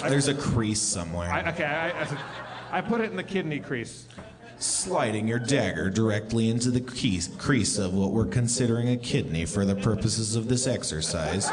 there's 0.08 0.28
a 0.28 0.34
crease 0.34 0.80
somewhere. 0.80 1.28
I, 1.28 1.50
okay, 1.50 1.64
I, 1.64 2.02
I, 2.02 2.18
I 2.78 2.80
put 2.82 3.00
it 3.00 3.10
in 3.10 3.16
the 3.16 3.24
kidney 3.24 3.58
crease. 3.58 4.06
Sliding 4.58 5.28
your 5.28 5.38
dagger 5.38 5.90
directly 5.90 6.48
into 6.48 6.70
the 6.70 6.80
crease 6.80 7.78
of 7.78 7.94
what 7.94 8.12
we're 8.12 8.26
considering 8.26 8.88
a 8.88 8.96
kidney 8.96 9.44
for 9.44 9.64
the 9.64 9.74
purposes 9.74 10.36
of 10.36 10.48
this 10.48 10.66
exercise. 10.66 11.50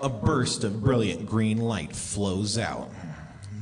A 0.00 0.08
burst 0.08 0.64
of 0.64 0.82
brilliant 0.82 1.26
green 1.26 1.58
light 1.58 1.94
flows 1.94 2.56
out. 2.58 2.90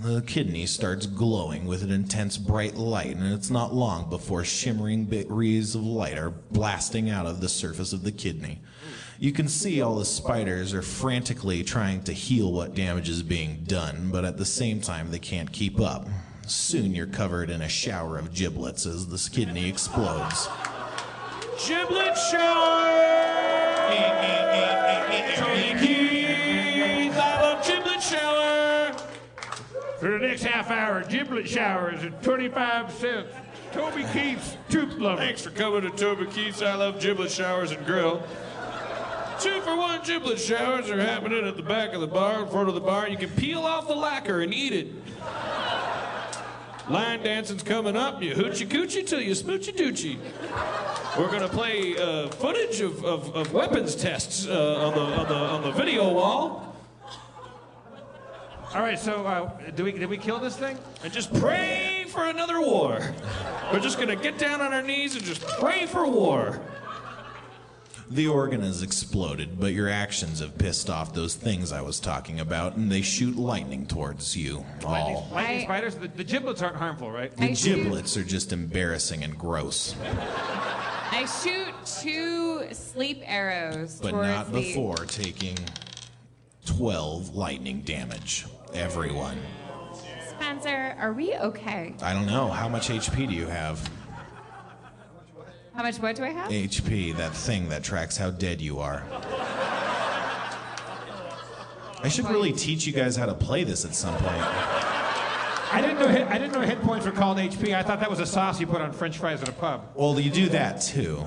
The 0.03 0.21
kidney 0.23 0.67
starts 0.67 1.07
glowing 1.07 1.67
with 1.67 1.83
an 1.83 1.91
intense 1.91 2.37
bright 2.37 2.77
light, 2.77 3.17
and 3.17 3.33
it's 3.33 3.51
not 3.51 3.75
long 3.75 4.11
before 4.11 4.45
shimmering 4.45 5.07
bit 5.07 5.27
rays 5.31 5.75
of 5.75 5.83
light 5.83 6.19
are 6.19 6.31
blasting 6.31 7.09
out 7.09 7.27
of 7.27 7.41
the 7.41 7.49
surface 7.49 7.93
of 7.93 8.03
the 8.03 8.13
kidney. 8.13 8.61
You 9.19 9.33
can 9.33 9.49
see 9.49 9.81
all 9.81 9.97
the 9.97 10.05
spiders 10.05 10.75
are 10.75 10.83
frantically 10.83 11.65
trying 11.65 12.03
to 12.03 12.13
heal 12.13 12.53
what 12.53 12.75
damage 12.75 13.09
is 13.09 13.23
being 13.23 13.65
done, 13.65 14.11
but 14.13 14.27
at 14.27 14.37
the 14.37 14.45
same 14.45 14.83
time, 14.83 15.11
they 15.11 15.19
can't 15.19 15.51
keep 15.51 15.81
up. 15.81 16.07
Soon 16.47 16.95
you're 16.95 17.09
covered 17.09 17.51
in 17.51 17.61
a 17.61 17.69
shower 17.69 18.19
of 18.19 18.33
giblets 18.33 18.87
as 18.87 19.09
this 19.09 19.29
kidney 19.29 19.69
explodes. 19.69 20.49
Giblet 21.67 22.17
shower. 22.17 23.07
Tony 25.35 25.75
Keith, 25.81 27.17
I 27.17 27.41
love 27.43 27.67
giblet 27.67 28.01
shower. 28.01 28.93
For 29.99 30.11
the 30.11 30.19
next 30.19 30.45
half 30.45 30.71
hour, 30.71 31.03
giblet 31.09 31.49
showers 31.49 32.05
at 32.05 32.23
25 32.23 32.93
cents. 32.93 33.35
Toby 33.73 34.05
Keith's 34.13 34.57
Tooth 34.69 34.95
Lover. 34.99 35.21
Thanks 35.21 35.43
for 35.43 35.51
coming 35.51 35.83
to 35.83 35.91
Toby 35.91 36.27
Keith's 36.27 36.63
I 36.63 36.75
Love 36.77 37.01
Giblet 37.01 37.31
Showers 37.31 37.73
and 37.73 37.85
Grill. 37.85 38.23
Two 39.41 39.61
for 39.63 39.77
one 39.77 40.01
giblet 40.05 40.39
showers 40.39 40.89
are 40.91 41.01
happening 41.01 41.45
at 41.47 41.57
the 41.57 41.63
back 41.63 41.93
of 41.93 42.01
the 42.01 42.07
bar, 42.07 42.43
in 42.43 42.49
front 42.49 42.69
of 42.69 42.75
the 42.75 42.81
bar. 42.81 43.09
You 43.09 43.19
can 43.19 43.31
peel 43.31 43.61
off 43.61 43.89
the 43.89 43.97
lacquer 43.97 44.41
and 44.41 44.55
eat 44.55 44.73
it. 44.73 44.87
Line 46.89 47.21
dancing's 47.25 47.65
coming 47.65 47.97
up. 47.97 48.23
You 48.23 48.35
hoochie 48.35 48.69
coochie 48.69 49.05
till 49.05 49.21
you 49.21 49.33
smoochy 49.33 49.75
doochie. 49.75 50.19
We're 51.19 51.31
gonna 51.31 51.49
play 51.49 51.97
uh, 51.97 52.29
footage 52.29 52.81
of, 52.81 53.05
of, 53.05 53.35
of 53.35 53.53
weapons 53.53 53.97
tests 53.97 54.47
uh, 54.47 54.53
on 54.53 54.95
the 54.95 55.01
on 55.01 55.29
the 55.29 55.35
on 55.35 55.63
the 55.63 55.73
video 55.73 56.13
wall. 56.13 56.77
All 58.73 58.83
right, 58.83 58.99
so 58.99 59.27
uh, 59.27 59.51
do 59.73 59.83
we 59.83 59.93
did 59.93 60.09
we 60.09 60.17
kill 60.17 60.39
this 60.39 60.57
thing? 60.57 60.79
And 61.03 61.13
just 61.13 61.35
pray 61.35 62.05
for 62.09 62.25
another 62.27 62.61
war. 62.61 63.01
We're 63.73 63.81
just 63.81 63.99
gonna 63.99 64.15
get 64.15 64.39
down 64.39 64.61
on 64.61 64.73
our 64.73 64.83
knees 64.83 65.17
and 65.17 65.25
just 65.25 65.43
pray 65.59 65.87
for 65.87 66.07
war. 66.07 66.61
The 68.09 68.29
organ 68.29 68.63
has 68.63 68.83
exploded, 68.83 69.59
but 69.59 69.73
your 69.73 69.89
actions 69.89 70.39
have 70.39 70.57
pissed 70.57 70.89
off 70.89 71.13
those 71.13 71.35
things 71.35 71.73
I 71.73 71.81
was 71.81 71.99
talking 71.99 72.39
about, 72.39 72.77
and 72.77 72.91
they 72.91 73.03
shoot 73.03 73.37
lightning 73.37 73.85
towards 73.87 74.37
you 74.37 74.65
all. 74.85 75.29
Lightning 75.33 75.61
I- 75.61 75.65
spiders. 75.65 75.97
The, 75.97 76.09
the 76.09 76.23
giblets 76.25 76.63
aren't 76.63 76.77
harmful, 76.77 77.11
right? 77.11 77.37
The 77.37 77.43
I 77.45 77.55
shoot- 77.55 77.83
giblets 77.83 78.17
are 78.17 78.23
just 78.25 78.53
embarrassing 78.53 79.25
and 79.25 79.37
gross, 79.37 79.95
I 81.09 81.25
shoot 81.43 81.73
two 82.03 82.67
sleep 82.75 83.23
arrows 83.25 83.99
but 84.01 84.11
towards 84.11 84.29
not 84.29 84.53
the- 84.53 84.61
before 84.61 84.97
taking 85.07 85.57
12 86.67 87.35
lightning 87.35 87.81
damage. 87.83 88.47
Everyone. 88.75 89.41
Spencer, 90.29 90.95
are 90.99 91.13
we 91.13 91.35
okay? 91.35 91.95
I 92.03 92.13
don't 92.13 92.27
know. 92.27 92.49
How 92.49 92.69
much 92.69 92.89
HP 92.91 93.27
do 93.29 93.35
you 93.35 93.47
have? 93.47 93.89
How 95.77 95.83
much 95.83 95.99
what 95.99 96.17
do 96.17 96.25
I 96.25 96.31
have? 96.31 96.51
HP, 96.51 97.15
that 97.17 97.35
thing 97.35 97.69
that 97.69 97.85
tracks 97.85 98.17
how 98.17 98.31
dead 98.31 98.63
you 98.63 98.79
are. 98.79 99.05
I 102.03 102.09
should 102.09 102.29
really 102.31 102.53
teach 102.53 102.87
you 102.87 102.95
guys 102.95 103.15
how 103.15 103.27
to 103.27 103.35
play 103.35 103.63
this 103.63 103.85
at 103.85 103.95
some 103.95 104.15
point. 104.15 104.43
I 105.73 105.81
didn't 105.83 105.99
know 105.99 106.09
hit, 106.09 106.27
I 106.29 106.39
didn't 106.39 106.53
know 106.55 106.63
hit 106.63 106.81
points 106.81 107.05
were 107.05 107.13
called 107.13 107.37
HP. 107.37 107.75
I 107.75 107.83
thought 107.83 108.01
that 108.01 108.09
was 108.09 108.21
a 108.21 108.27
sauce 108.27 108.59
you 108.59 108.67
put 108.67 108.81
on 108.81 108.93
French 108.93 109.19
fries 109.19 109.43
at 109.43 109.51
a 109.51 109.53
pub. 109.53 109.91
Well, 109.95 110.19
you 110.19 110.31
do 110.31 110.49
that 110.49 110.81
too. 110.81 111.25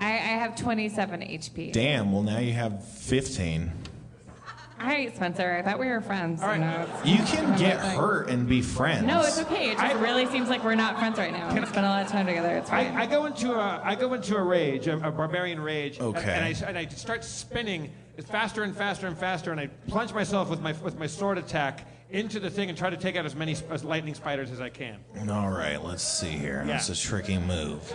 I 0.00 0.06
have 0.06 0.56
27 0.56 1.20
HP. 1.20 1.72
Damn. 1.72 2.12
Well, 2.12 2.22
now 2.22 2.38
you 2.38 2.52
have 2.52 2.82
15. 2.84 3.72
All 4.80 4.86
right, 4.86 5.14
Spencer. 5.14 5.54
I 5.56 5.62
thought 5.62 5.78
we 5.78 5.86
were 5.86 6.00
friends. 6.00 6.42
All 6.42 6.48
right. 6.48 6.86
You 7.04 7.16
can 7.18 7.56
get 7.58 7.78
hurt 7.78 8.28
and 8.28 8.46
be 8.48 8.60
friends. 8.60 9.06
No, 9.06 9.20
it's 9.22 9.38
okay. 9.40 9.70
It 9.70 9.78
just 9.78 9.96
really 9.96 10.26
seems 10.26 10.48
like 10.48 10.62
we're 10.64 10.74
not 10.74 10.98
friends 10.98 11.16
right 11.18 11.32
now. 11.32 11.48
We 11.54 11.64
spend 11.66 11.86
a 11.86 11.88
lot 11.88 12.04
of 12.04 12.10
time 12.10 12.26
together. 12.26 12.56
It's 12.56 12.68
fine. 12.70 12.94
I, 12.94 13.02
I 13.02 13.06
go 13.06 13.26
into 13.26 13.54
a 13.54 13.80
I 13.84 13.94
go 13.94 14.12
into 14.14 14.36
a 14.36 14.42
rage, 14.42 14.86
a, 14.88 14.96
a 15.06 15.10
barbarian 15.10 15.60
rage, 15.60 15.98
and- 15.98 16.08
Okay. 16.16 16.32
and, 16.32 16.44
I, 16.44 16.68
and 16.68 16.76
I 16.78 16.86
start 16.86 17.24
spinning 17.24 17.90
faster 18.26 18.62
and 18.62 18.76
faster 18.76 19.06
and 19.06 19.16
faster, 19.16 19.52
and 19.52 19.60
I 19.60 19.68
plunge 19.88 20.12
myself 20.12 20.50
with 20.50 20.60
my 20.60 20.72
with 20.72 20.98
my 20.98 21.06
sword 21.06 21.38
attack 21.38 21.86
into 22.10 22.38
the 22.38 22.50
thing 22.50 22.68
and 22.68 22.76
try 22.76 22.90
to 22.90 22.96
take 22.96 23.16
out 23.16 23.24
as 23.24 23.34
many 23.34 23.54
sp- 23.56 23.70
as 23.70 23.84
lightning 23.84 24.14
spiders 24.14 24.50
as 24.50 24.60
I 24.60 24.68
can. 24.70 24.98
All 25.30 25.50
right, 25.50 25.82
let's 25.82 26.02
see 26.06 26.28
here. 26.30 26.62
Yeah. 26.66 26.72
That's 26.74 26.88
a 26.90 26.96
tricky 26.96 27.38
move. 27.38 27.92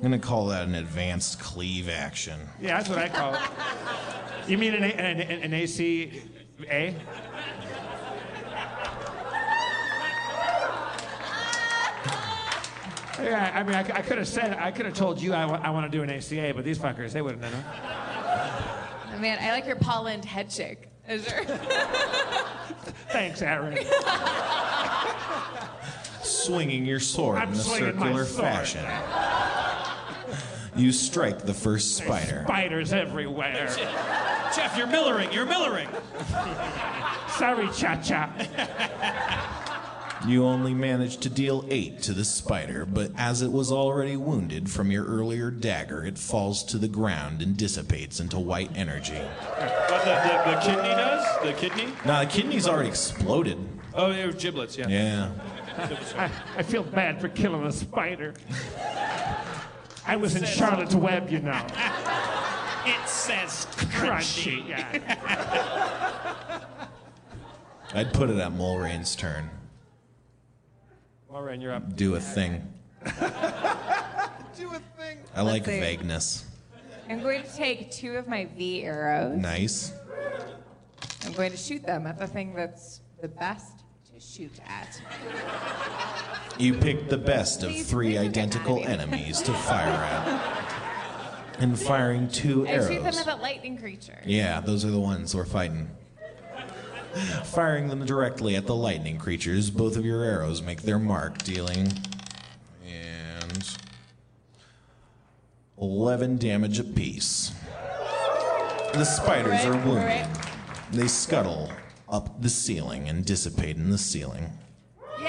I'm 0.00 0.04
gonna 0.04 0.18
call 0.18 0.46
that 0.46 0.66
an 0.66 0.76
advanced 0.76 1.40
cleave 1.40 1.90
action. 1.90 2.40
Yeah, 2.58 2.78
that's 2.78 2.88
what 2.88 2.96
I 2.96 3.08
call 3.10 3.34
it. 3.34 3.40
You 4.48 4.56
mean 4.56 4.72
an, 4.72 4.82
A- 4.82 4.86
an, 4.86 5.20
an, 5.20 5.42
an 5.42 5.52
AC 5.52 6.22
Yeah, 13.22 13.52
I 13.54 13.62
mean, 13.62 13.74
I, 13.74 13.80
I 13.80 14.00
could 14.02 14.16
have 14.16 14.26
said, 14.28 14.56
I 14.58 14.70
could 14.70 14.86
have 14.86 14.94
told 14.94 15.20
you 15.20 15.34
I 15.34 15.68
want 15.70 15.90
to 15.90 15.94
do 15.94 16.02
an 16.02 16.08
ACA, 16.10 16.52
but 16.56 16.64
these 16.64 16.78
fuckers, 16.78 17.12
they 17.12 17.20
wouldn't 17.20 17.44
have 17.44 17.52
known. 17.52 17.64
Oh, 19.14 19.18
man, 19.20 19.38
I 19.42 19.50
like 19.50 19.66
your 19.66 19.76
Paul 19.76 20.04
Lynde 20.04 20.24
head 20.24 20.50
shake. 20.50 20.88
Is 21.06 21.26
there- 21.26 21.44
Thanks, 23.10 23.42
Erin. 23.42 23.76
Swinging 26.22 26.86
your 26.86 27.00
sword 27.00 27.38
I'm 27.38 27.48
in 27.52 27.54
a 27.54 27.62
circular 27.62 28.24
fashion. 28.24 28.86
You 30.76 30.92
strike 30.92 31.40
the 31.42 31.54
first 31.54 31.96
spider. 31.96 32.42
Spiders 32.44 32.92
everywhere. 32.92 33.66
Jeff, 34.54 34.76
you're 34.76 34.86
millering. 34.86 35.32
You're 35.32 35.46
millering. 35.46 35.88
Sorry, 37.38 37.68
Cha 37.72 38.00
Cha. 38.02 38.30
You 40.26 40.44
only 40.44 40.74
managed 40.74 41.22
to 41.22 41.30
deal 41.30 41.64
eight 41.70 42.02
to 42.02 42.12
the 42.12 42.26
spider, 42.26 42.84
but 42.84 43.10
as 43.16 43.40
it 43.40 43.50
was 43.50 43.72
already 43.72 44.16
wounded 44.16 44.70
from 44.70 44.90
your 44.90 45.06
earlier 45.06 45.50
dagger, 45.50 46.04
it 46.04 46.18
falls 46.18 46.62
to 46.64 46.76
the 46.76 46.88
ground 46.88 47.40
and 47.40 47.56
dissipates 47.56 48.20
into 48.20 48.38
white 48.38 48.70
energy. 48.76 49.14
What 49.14 50.04
the, 50.04 50.10
the, 50.10 50.50
the 50.50 50.60
kidney 50.60 50.90
does? 50.90 51.42
The 51.42 51.52
kidney? 51.54 51.92
Now, 52.04 52.20
the 52.22 52.30
kidney's 52.30 52.68
already 52.68 52.90
exploded. 52.90 53.56
Oh, 53.94 54.12
they 54.12 54.26
were 54.26 54.32
giblets. 54.32 54.76
Yeah. 54.76 54.88
Yeah. 54.88 55.32
I, 56.16 56.30
I 56.58 56.62
feel 56.62 56.82
bad 56.82 57.20
for 57.20 57.28
killing 57.28 57.64
a 57.64 57.72
spider. 57.72 58.34
I 60.10 60.16
was 60.16 60.34
in 60.34 60.44
Charlotte's 60.44 60.96
Web, 60.96 61.30
you 61.30 61.38
know. 61.38 61.64
It 62.82 63.08
says 63.08 63.66
Crunchy, 63.72 64.66
yeah. 64.66 66.64
I'd 67.94 68.12
put 68.14 68.30
it 68.30 68.38
at 68.38 68.52
Mulrain's 68.52 69.14
turn. 69.14 69.50
Lauren, 71.30 71.60
you're 71.60 71.74
up. 71.74 71.94
Do 71.94 72.14
a 72.14 72.20
thing. 72.20 72.66
Do 73.04 73.10
a 73.10 74.80
thing. 74.96 75.18
I 75.36 75.42
like 75.42 75.66
see. 75.66 75.78
vagueness. 75.78 76.46
I'm 77.10 77.20
going 77.20 77.42
to 77.42 77.54
take 77.54 77.90
two 77.90 78.16
of 78.16 78.26
my 78.26 78.46
V 78.56 78.82
arrows. 78.82 79.36
Nice. 79.36 79.92
I'm 81.26 81.32
going 81.32 81.50
to 81.50 81.58
shoot 81.58 81.82
them 81.82 82.06
at 82.06 82.18
the 82.18 82.26
thing 82.26 82.54
that's 82.54 83.02
the 83.20 83.28
best 83.28 83.78
to 83.78 83.79
shoot 84.20 84.52
at. 84.66 85.00
You 86.58 86.74
picked 86.74 87.08
the 87.08 87.16
best 87.16 87.62
of 87.62 87.74
three 87.74 88.18
identical 88.18 88.84
enemies 88.84 89.40
to 89.42 89.52
fire 89.52 89.88
at. 89.88 91.56
And 91.58 91.78
firing 91.78 92.28
two 92.28 92.66
I 92.66 92.80
shoot 92.80 93.02
them 93.02 93.06
at 93.06 93.26
a 93.26 93.36
lightning 93.36 93.78
creature. 93.78 94.18
Yeah, 94.24 94.60
those 94.60 94.84
are 94.84 94.90
the 94.90 95.00
ones 95.00 95.34
we're 95.34 95.44
fighting. 95.44 95.90
Firing 97.44 97.88
them 97.88 98.06
directly 98.06 98.54
at 98.54 98.66
the 98.66 98.74
lightning 98.74 99.18
creatures, 99.18 99.68
both 99.68 99.96
of 99.96 100.04
your 100.04 100.22
arrows 100.22 100.62
make 100.62 100.82
their 100.82 100.98
mark, 100.98 101.38
dealing 101.38 101.92
and 102.86 103.76
11 105.80 106.38
damage 106.38 106.78
apiece. 106.78 107.52
The 108.92 109.04
spiders 109.04 109.64
are 109.64 109.76
wounded. 109.84 110.28
They 110.92 111.08
scuttle 111.08 111.72
up 112.10 112.40
the 112.42 112.48
ceiling 112.48 113.08
and 113.08 113.24
dissipate 113.24 113.76
in 113.76 113.90
the 113.90 113.98
ceiling. 113.98 114.52
Yay! 115.20 115.26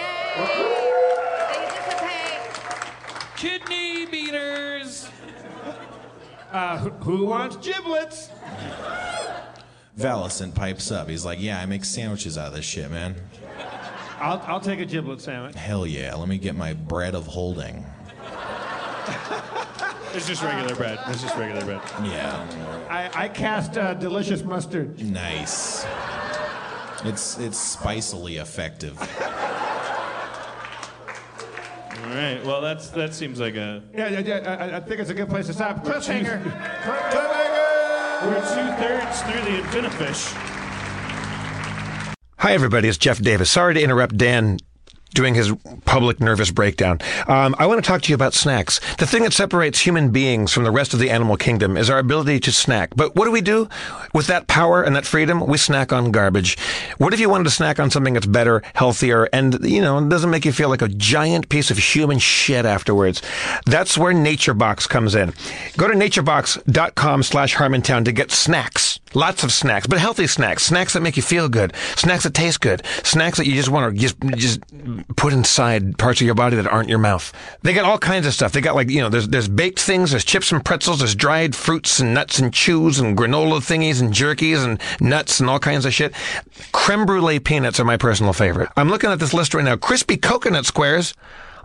They 1.53 1.69
dissipate. 1.69 3.35
Kidney 3.37 4.05
beaters. 4.05 5.09
Uh, 6.51 6.77
who, 6.79 6.89
who 6.89 7.25
wants 7.25 7.55
giblets? 7.57 8.29
Valicent 9.97 10.55
pipes 10.55 10.91
up. 10.91 11.07
He's 11.07 11.23
like, 11.23 11.39
Yeah, 11.39 11.59
I 11.59 11.65
make 11.65 11.85
sandwiches 11.85 12.37
out 12.37 12.47
of 12.47 12.53
this 12.53 12.65
shit, 12.65 12.89
man. 12.91 13.15
I'll, 14.19 14.41
I'll 14.45 14.59
take 14.59 14.79
a 14.79 14.85
giblet 14.85 15.21
sandwich. 15.21 15.55
Hell 15.55 15.87
yeah, 15.87 16.13
let 16.15 16.27
me 16.27 16.37
get 16.37 16.55
my 16.55 16.73
bread 16.73 17.15
of 17.15 17.25
holding. 17.25 17.85
It's 20.13 20.27
just 20.27 20.43
regular 20.43 20.75
bread. 20.75 20.99
It's 21.07 21.21
just 21.21 21.37
regular 21.37 21.63
bread. 21.63 21.81
Yeah. 22.03 22.85
I, 22.89 23.23
I 23.23 23.27
cast 23.29 23.77
uh, 23.77 23.93
delicious 23.93 24.43
mustard. 24.43 25.01
Nice. 25.01 25.85
It's 27.03 27.39
it's 27.39 27.75
spicily 27.75 28.39
effective. 28.39 28.99
All 28.99 29.07
right. 32.17 32.39
Well, 32.45 32.61
that's 32.61 32.89
that 32.89 33.13
seems 33.13 33.39
like 33.39 33.55
a. 33.55 33.81
Yeah, 33.95 34.09
yeah, 34.09 34.19
yeah. 34.19 34.57
I, 34.73 34.77
I 34.77 34.79
think 34.79 34.99
it's 34.99 35.09
a 35.09 35.13
good 35.13 35.29
place 35.29 35.47
to 35.47 35.53
stop. 35.53 35.83
Cliffhanger. 35.83 36.43
We're 38.23 38.35
two 38.35 38.67
thirds 38.81 39.21
through 39.23 39.41
the 39.41 39.61
Infinifish. 39.63 40.31
Hi, 42.37 42.53
everybody. 42.53 42.87
It's 42.87 42.97
Jeff 42.99 43.19
Davis. 43.19 43.49
Sorry 43.49 43.73
to 43.73 43.81
interrupt 43.81 44.17
Dan 44.17 44.57
doing 45.13 45.35
his 45.35 45.51
public 45.85 46.19
nervous 46.19 46.51
breakdown. 46.51 46.99
Um, 47.27 47.55
I 47.59 47.65
want 47.67 47.83
to 47.83 47.87
talk 47.87 48.01
to 48.03 48.09
you 48.09 48.15
about 48.15 48.33
snacks. 48.33 48.79
The 48.97 49.05
thing 49.05 49.23
that 49.23 49.33
separates 49.33 49.79
human 49.79 50.11
beings 50.11 50.53
from 50.53 50.63
the 50.63 50.71
rest 50.71 50.93
of 50.93 50.99
the 50.99 51.09
animal 51.09 51.37
kingdom 51.37 51.77
is 51.77 51.89
our 51.89 51.99
ability 51.99 52.39
to 52.41 52.51
snack. 52.51 52.95
But 52.95 53.15
what 53.15 53.25
do 53.25 53.31
we 53.31 53.41
do 53.41 53.67
with 54.13 54.27
that 54.27 54.47
power 54.47 54.81
and 54.81 54.95
that 54.95 55.05
freedom? 55.05 55.45
We 55.45 55.57
snack 55.57 55.91
on 55.91 56.11
garbage. 56.11 56.57
What 56.97 57.13
if 57.13 57.19
you 57.19 57.29
wanted 57.29 57.45
to 57.45 57.51
snack 57.51 57.79
on 57.79 57.91
something 57.91 58.13
that's 58.13 58.25
better, 58.25 58.63
healthier, 58.73 59.27
and, 59.33 59.59
you 59.63 59.81
know, 59.81 59.99
doesn't 60.07 60.29
make 60.29 60.45
you 60.45 60.53
feel 60.53 60.69
like 60.69 60.81
a 60.81 60.87
giant 60.87 61.49
piece 61.49 61.71
of 61.71 61.77
human 61.77 62.19
shit 62.19 62.65
afterwards? 62.65 63.21
That's 63.65 63.97
where 63.97 64.13
NatureBox 64.13 64.87
comes 64.87 65.15
in. 65.15 65.33
Go 65.75 65.87
to 65.87 65.93
naturebox.com 65.93 67.23
slash 67.23 67.55
Harmontown 67.55 68.05
to 68.05 68.13
get 68.13 68.31
snacks. 68.31 69.00
Lots 69.13 69.43
of 69.43 69.51
snacks, 69.51 69.87
but 69.87 69.99
healthy 69.99 70.27
snacks. 70.27 70.63
Snacks 70.63 70.93
that 70.93 71.01
make 71.01 71.17
you 71.17 71.23
feel 71.23 71.49
good. 71.49 71.75
Snacks 71.95 72.23
that 72.23 72.33
taste 72.33 72.61
good. 72.61 72.85
Snacks 73.03 73.37
that 73.37 73.45
you 73.45 73.53
just 73.53 73.69
want 73.69 73.93
to 73.93 73.99
just, 73.99 74.19
just 74.37 74.61
put 75.15 75.33
inside 75.33 75.97
parts 75.97 76.21
of 76.21 76.25
your 76.25 76.35
body 76.35 76.55
that 76.55 76.67
aren't 76.67 76.89
your 76.89 76.97
mouth. 76.97 77.33
They 77.61 77.73
got 77.73 77.85
all 77.85 77.97
kinds 77.97 78.25
of 78.25 78.33
stuff. 78.33 78.53
They 78.53 78.61
got 78.61 78.75
like, 78.75 78.89
you 78.89 79.01
know, 79.01 79.09
there's, 79.09 79.27
there's 79.27 79.49
baked 79.49 79.79
things, 79.79 80.11
there's 80.11 80.23
chips 80.23 80.51
and 80.51 80.63
pretzels, 80.63 80.99
there's 80.99 81.15
dried 81.15 81.55
fruits 81.55 81.99
and 81.99 82.13
nuts 82.13 82.39
and 82.39 82.53
chews 82.53 82.99
and 82.99 83.17
granola 83.17 83.59
thingies 83.59 84.01
and 84.01 84.13
jerkies 84.13 84.63
and 84.65 84.79
nuts 85.01 85.39
and 85.39 85.49
all 85.49 85.59
kinds 85.59 85.85
of 85.85 85.93
shit. 85.93 86.13
Creme 86.71 87.05
brulee 87.05 87.39
peanuts 87.39 87.79
are 87.79 87.85
my 87.85 87.97
personal 87.97 88.33
favorite. 88.33 88.69
I'm 88.77 88.89
looking 88.89 89.09
at 89.09 89.19
this 89.19 89.33
list 89.33 89.53
right 89.53 89.65
now. 89.65 89.75
Crispy 89.75 90.15
coconut 90.17 90.65
squares. 90.65 91.13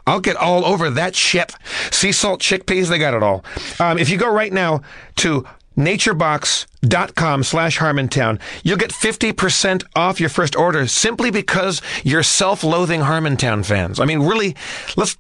I'll 0.07 0.21
get 0.21 0.37
all 0.37 0.65
over 0.65 0.89
that 0.91 1.17
shit. 1.17 1.53
Sea 1.91 2.13
salt 2.13 2.41
chickpeas, 2.41 2.89
they 2.89 2.99
got 2.99 3.15
it 3.15 3.23
all. 3.23 3.45
Um, 3.81 3.99
if 3.99 4.09
you 4.09 4.17
go 4.17 4.31
right 4.33 4.53
now 4.53 4.83
to 5.17 5.45
naturebox.com 5.77 7.43
slash 7.43 7.79
harmontown 7.79 8.41
you'll 8.65 8.77
get 8.77 8.91
50% 8.91 9.85
off 9.95 10.21
your 10.21 10.29
first 10.29 10.57
order 10.57 10.87
simply 10.87 11.31
because 11.31 11.83
you're 12.05 12.23
self-loathing 12.23 13.01
harmontown 13.01 13.65
fans. 13.65 14.01
I 14.01 14.05
mean 14.05 14.23
really 14.23 14.57
let's 14.97 15.17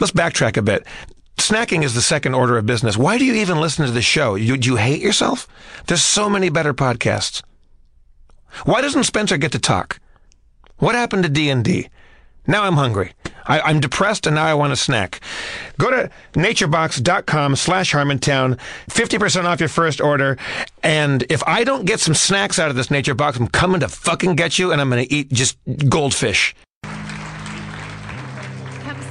let's 0.00 0.12
backtrack 0.12 0.56
a 0.56 0.62
bit. 0.62 0.86
Snacking 1.36 1.82
is 1.82 1.94
the 1.94 2.02
second 2.02 2.34
order 2.34 2.58
of 2.58 2.66
business. 2.66 2.98
Why 2.98 3.16
do 3.16 3.24
you 3.24 3.34
even 3.34 3.60
listen 3.60 3.86
to 3.86 3.92
the 3.92 4.02
show? 4.02 4.34
You, 4.34 4.58
do 4.58 4.68
you 4.68 4.76
hate 4.76 5.00
yourself? 5.00 5.48
There's 5.86 6.02
so 6.02 6.28
many 6.28 6.50
better 6.50 6.74
podcasts. 6.74 7.42
Why 8.64 8.82
doesn't 8.82 9.04
spencer 9.04 9.38
get 9.38 9.52
to 9.52 9.58
talk? 9.58 10.00
What 10.76 10.94
happened 10.94 11.22
to 11.22 11.28
d&d 11.30 11.88
now 12.50 12.64
I'm 12.64 12.74
hungry. 12.74 13.12
I, 13.46 13.60
I'm 13.60 13.80
depressed 13.80 14.26
and 14.26 14.36
now 14.36 14.44
I 14.44 14.54
want 14.54 14.72
a 14.72 14.76
snack. 14.76 15.20
Go 15.78 15.90
to 15.90 16.10
naturebox.com 16.34 17.56
slash 17.56 17.92
Harmontown, 17.92 18.58
50% 18.88 19.44
off 19.44 19.60
your 19.60 19.68
first 19.68 20.00
order. 20.00 20.36
And 20.82 21.24
if 21.28 21.42
I 21.46 21.64
don't 21.64 21.84
get 21.84 22.00
some 22.00 22.14
snacks 22.14 22.58
out 22.58 22.70
of 22.70 22.76
this 22.76 22.90
nature 22.90 23.14
box, 23.14 23.38
I'm 23.38 23.48
coming 23.48 23.80
to 23.80 23.88
fucking 23.88 24.36
get 24.36 24.58
you 24.58 24.72
and 24.72 24.80
I'm 24.80 24.88
going 24.90 25.06
to 25.06 25.12
eat 25.12 25.30
just 25.32 25.58
goldfish. 25.88 26.54
Come 26.82 26.92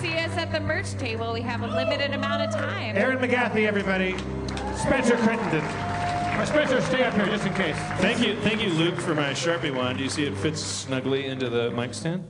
see 0.02 0.18
us 0.18 0.36
at 0.38 0.52
the 0.52 0.60
merch 0.60 0.94
table. 0.94 1.34
We 1.34 1.42
have 1.42 1.62
a 1.62 1.68
limited 1.68 2.14
amount 2.14 2.44
of 2.44 2.54
time. 2.54 2.98
Erin 2.98 3.20
McGathy, 3.20 3.68
everybody. 3.68 4.18
Spencer 4.78 5.18
Crittenden. 5.18 5.64
Or 6.40 6.46
Spencer, 6.46 6.80
stay 6.82 7.04
up 7.04 7.14
here 7.16 7.26
just 7.26 7.46
in 7.46 7.54
case. 7.54 7.76
Thank 7.98 8.26
you, 8.26 8.38
thank 8.38 8.62
you, 8.62 8.70
Luke, 8.70 8.98
for 9.00 9.14
my 9.14 9.32
Sharpie 9.32 9.76
wand. 9.76 9.98
Do 9.98 10.06
you 10.06 10.10
see 10.10 10.24
it 10.24 10.38
fits 10.38 10.62
snugly 10.62 11.26
into 11.26 11.50
the 11.50 11.70
mic 11.72 11.94
stand? 11.94 12.24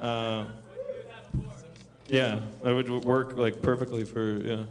Uh, 0.00 0.46
yeah, 2.08 2.40
that 2.62 2.74
would 2.74 2.88
work 3.04 3.36
like 3.36 3.60
perfectly 3.62 4.04
for 4.04 4.38
yeah. 4.38 4.64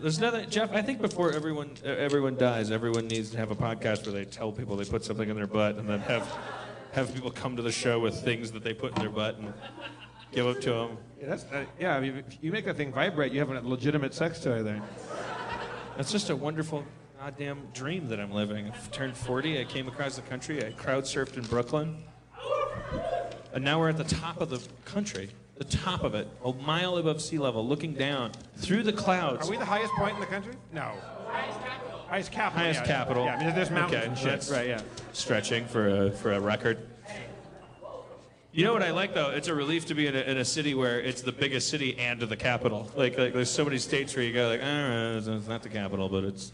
There's 0.00 0.18
nothing, 0.18 0.50
Jeff. 0.50 0.72
I 0.72 0.82
think 0.82 1.00
before 1.00 1.32
everyone 1.32 1.70
uh, 1.84 1.88
everyone 1.88 2.36
dies, 2.36 2.70
everyone 2.70 3.06
needs 3.06 3.30
to 3.30 3.38
have 3.38 3.50
a 3.50 3.56
podcast 3.56 4.04
where 4.04 4.12
they 4.12 4.24
tell 4.24 4.52
people 4.52 4.76
they 4.76 4.84
put 4.84 5.04
something 5.04 5.28
in 5.28 5.36
their 5.36 5.46
butt, 5.46 5.76
and 5.76 5.88
then 5.88 6.00
have 6.00 6.30
have 6.92 7.12
people 7.14 7.30
come 7.30 7.56
to 7.56 7.62
the 7.62 7.72
show 7.72 7.98
with 7.98 8.20
things 8.20 8.52
that 8.52 8.62
they 8.62 8.74
put 8.74 8.94
in 8.94 9.00
their 9.00 9.10
butt 9.10 9.38
and 9.38 9.52
give 10.32 10.44
them 10.44 10.60
to 10.60 10.70
them. 10.70 10.98
Yeah, 11.20 11.26
that's, 11.28 11.44
uh, 11.44 11.64
yeah 11.78 11.96
I 11.96 12.00
mean, 12.00 12.16
if 12.18 12.38
you 12.40 12.52
make 12.52 12.64
that 12.66 12.76
thing 12.76 12.92
vibrate, 12.92 13.32
you 13.32 13.40
have 13.40 13.50
a 13.50 13.60
legitimate 13.66 14.14
sex 14.14 14.40
toy 14.40 14.62
there. 14.62 14.82
That's 15.96 16.12
just 16.12 16.30
a 16.30 16.36
wonderful 16.36 16.84
goddamn 17.18 17.68
dream 17.72 18.08
that 18.08 18.20
I'm 18.20 18.32
living. 18.32 18.70
I 18.70 18.74
turned 18.92 19.16
40. 19.16 19.60
I 19.60 19.64
came 19.64 19.88
across 19.88 20.16
the 20.16 20.22
country. 20.22 20.64
I 20.64 20.70
crowd 20.70 21.04
surfed 21.04 21.36
in 21.36 21.44
Brooklyn, 21.44 22.04
and 23.52 23.64
now 23.64 23.78
we're 23.78 23.88
at 23.90 23.96
the 23.96 24.04
top 24.04 24.40
of 24.40 24.50
the 24.50 24.60
country. 24.84 25.30
The 25.56 25.64
top 25.64 26.02
of 26.02 26.14
it, 26.16 26.26
a 26.44 26.52
mile 26.52 26.96
above 26.96 27.22
sea 27.22 27.38
level, 27.38 27.64
looking 27.66 27.94
down 27.94 28.32
through 28.56 28.82
the 28.82 28.92
clouds. 28.92 29.46
Are 29.46 29.50
we 29.50 29.56
the 29.56 29.64
highest 29.64 29.92
point 29.92 30.14
in 30.14 30.20
the 30.20 30.26
country? 30.26 30.54
No. 30.72 30.92
Highest 32.08 32.32
capital. 32.32 32.58
Highest 32.58 32.80
yeah, 32.80 32.86
capital. 32.86 33.24
Yeah, 33.24 33.36
I 33.36 33.44
mean, 33.44 33.54
there's 33.54 33.70
mountains 33.70 33.94
Okay, 33.94 34.06
and 34.06 34.18
shit. 34.18 34.26
that's 34.26 34.50
Right, 34.50 34.66
yeah. 34.68 34.80
Stretching 35.12 35.64
for 35.66 36.06
a, 36.06 36.10
for 36.10 36.32
a 36.32 36.40
record. 36.40 36.78
You 38.52 38.64
know 38.64 38.72
what 38.72 38.82
I 38.82 38.90
like 38.92 39.14
though? 39.14 39.30
It's 39.30 39.48
a 39.48 39.54
relief 39.54 39.86
to 39.86 39.94
be 39.94 40.06
in 40.06 40.14
a, 40.14 40.20
in 40.20 40.38
a 40.38 40.44
city 40.44 40.74
where 40.74 41.00
it's 41.00 41.22
the 41.22 41.32
biggest 41.32 41.68
city 41.70 41.98
and 41.98 42.20
the 42.20 42.36
capital. 42.36 42.88
Like, 42.96 43.18
like 43.18 43.32
there's 43.32 43.50
so 43.50 43.64
many 43.64 43.78
states 43.78 44.14
where 44.14 44.24
you 44.24 44.32
go 44.32 44.48
like, 44.48 44.60
I 44.60 44.64
don't 44.64 44.90
know, 44.90 45.16
it's- 45.18 45.26
it's 45.38 45.48
not 45.48 45.62
the 45.64 45.68
capital, 45.68 46.08
but 46.08 46.22
it's 46.24 46.52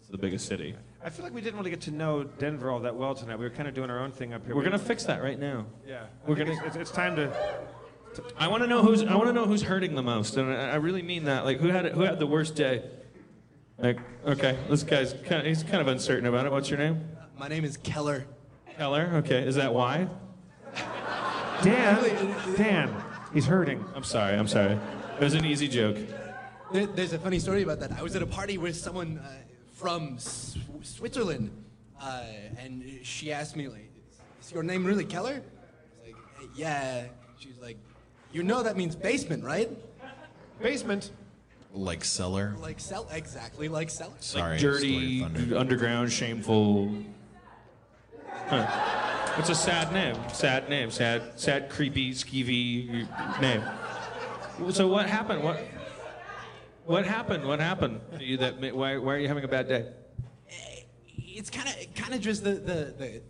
it's 0.00 0.08
the 0.10 0.18
biggest 0.18 0.46
city. 0.46 0.74
I 1.02 1.10
feel 1.10 1.24
like 1.24 1.32
we 1.34 1.40
didn't 1.40 1.58
really 1.58 1.70
get 1.70 1.82
to 1.82 1.90
know 1.92 2.24
Denver 2.24 2.70
all 2.70 2.80
that 2.80 2.94
well 2.96 3.14
tonight. 3.14 3.38
We 3.38 3.44
were 3.44 3.50
kind 3.50 3.68
of 3.68 3.74
doing 3.74 3.88
our 3.88 4.00
own 4.00 4.10
thing 4.10 4.32
up 4.34 4.44
here. 4.44 4.54
We're 4.54 4.60
We- 4.62 4.64
gonna 4.64 4.78
fix 4.78 5.04
that 5.04 5.22
right 5.22 5.38
now. 5.38 5.66
Yeah. 5.86 6.06
We're 6.26 6.34
gonna- 6.34 6.52
It's, 6.52 6.60
it's, 6.66 6.76
it's 6.76 6.90
time 6.90 7.14
to. 7.16 7.32
I 8.36 8.48
want 8.48 8.62
to 8.64 8.66
know 8.66 8.82
who's 8.82 9.04
I 9.04 9.14
want 9.14 9.28
to 9.28 9.32
know 9.32 9.44
who's 9.46 9.62
hurting 9.62 9.94
the 9.94 10.02
most, 10.02 10.36
and 10.36 10.50
I, 10.52 10.70
I 10.70 10.74
really 10.76 11.02
mean 11.02 11.24
that. 11.24 11.44
Like, 11.44 11.58
who 11.60 11.68
had 11.68 11.86
who 11.92 12.00
had 12.00 12.18
the 12.18 12.26
worst 12.26 12.56
day? 12.56 12.82
Like, 13.78 13.98
okay, 14.26 14.58
this 14.68 14.82
guy's 14.82 15.12
kind 15.12 15.40
of, 15.42 15.46
he's 15.46 15.62
kind 15.62 15.80
of 15.80 15.86
uncertain 15.86 16.26
about 16.26 16.46
it. 16.46 16.50
What's 16.52 16.68
your 16.68 16.78
name? 16.80 17.08
My 17.38 17.46
name 17.46 17.64
is 17.64 17.76
Keller. 17.76 18.26
Keller. 18.76 19.08
Okay, 19.16 19.46
is 19.46 19.54
that 19.54 19.72
why? 19.72 20.08
Dan. 21.62 22.34
Dan. 22.56 22.94
He's 23.32 23.46
hurting. 23.46 23.84
I'm 23.94 24.02
sorry. 24.04 24.34
I'm 24.36 24.48
sorry. 24.48 24.72
It 24.72 25.20
was 25.24 25.34
an 25.34 25.44
easy 25.44 25.68
joke. 25.68 25.96
There- 26.72 26.86
There's 26.86 27.12
a 27.12 27.18
funny 27.18 27.38
story 27.38 27.62
about 27.62 27.78
that. 27.80 27.92
I 27.92 28.02
was 28.02 28.16
at 28.16 28.22
a 28.22 28.26
party 28.26 28.58
with 28.58 28.74
someone 28.76 29.18
uh, 29.18 29.30
from 29.72 30.14
S- 30.16 30.56
Switzerland, 30.82 31.50
uh, 32.00 32.22
and 32.58 32.84
she 33.02 33.32
asked 33.32 33.56
me, 33.56 33.68
like, 33.68 33.90
"Is 34.40 34.52
your 34.52 34.62
name 34.62 34.84
really 34.84 35.04
Keller?" 35.04 35.42
I 35.42 36.06
was 36.06 36.06
like, 36.06 36.16
"Eh, 36.42 36.46
"Yeah." 36.54 37.06
She's 37.38 37.58
like, 37.58 37.76
"You 38.32 38.42
know 38.42 38.62
that 38.62 38.76
means 38.76 38.96
basement, 38.96 39.44
right?" 39.44 39.70
Basement. 40.60 41.10
Like 41.72 42.04
cellar. 42.04 42.56
Like 42.60 42.80
cell, 42.80 43.06
exactly 43.12 43.68
like 43.68 43.90
cellar. 43.90 44.14
Sorry, 44.20 44.52
like 44.52 44.60
dirty, 44.60 45.22
underground, 45.54 46.10
shameful. 46.10 46.92
Huh. 48.48 49.34
It's 49.38 49.50
a 49.50 49.54
sad 49.54 49.92
name. 49.92 50.16
Sad 50.32 50.68
name. 50.68 50.90
Sad, 50.90 51.38
sad, 51.38 51.68
creepy, 51.70 52.12
skeevy 52.12 53.06
name. 53.40 53.62
So 54.72 54.88
what 54.88 55.06
happened? 55.06 55.44
What? 55.44 55.60
What 56.86 57.04
happened? 57.06 57.44
What 57.46 57.60
happened? 57.60 58.00
to 58.18 58.24
you 58.24 58.38
that 58.38 58.60
ma- 58.60 58.70
why, 58.70 58.96
why 58.96 59.14
are 59.14 59.18
you 59.18 59.28
having 59.28 59.44
a 59.44 59.48
bad 59.48 59.68
day? 59.68 59.92
It's 61.38 61.50
kind 61.50 61.68
of 61.68 61.94
kind 61.94 62.14
of 62.14 62.20
just 62.20 62.42
the, 62.42 62.54
the 62.54 62.94
the. 62.98 63.22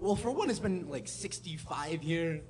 Well, 0.00 0.16
for 0.16 0.30
one, 0.30 0.48
it's 0.48 0.58
been 0.58 0.88
like 0.88 1.06
65 1.06 2.00
here, 2.00 2.40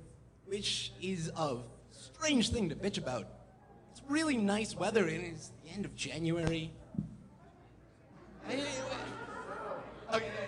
which 0.46 0.92
is 1.02 1.32
a 1.36 1.56
strange 1.90 2.50
thing 2.50 2.68
to 2.68 2.76
bitch 2.76 2.96
about. 2.96 3.26
It's 3.90 4.02
really 4.08 4.36
nice 4.36 4.76
weather, 4.76 5.08
and 5.08 5.24
it's 5.24 5.50
the 5.64 5.70
end 5.70 5.84
of 5.84 5.96
January. 5.96 6.70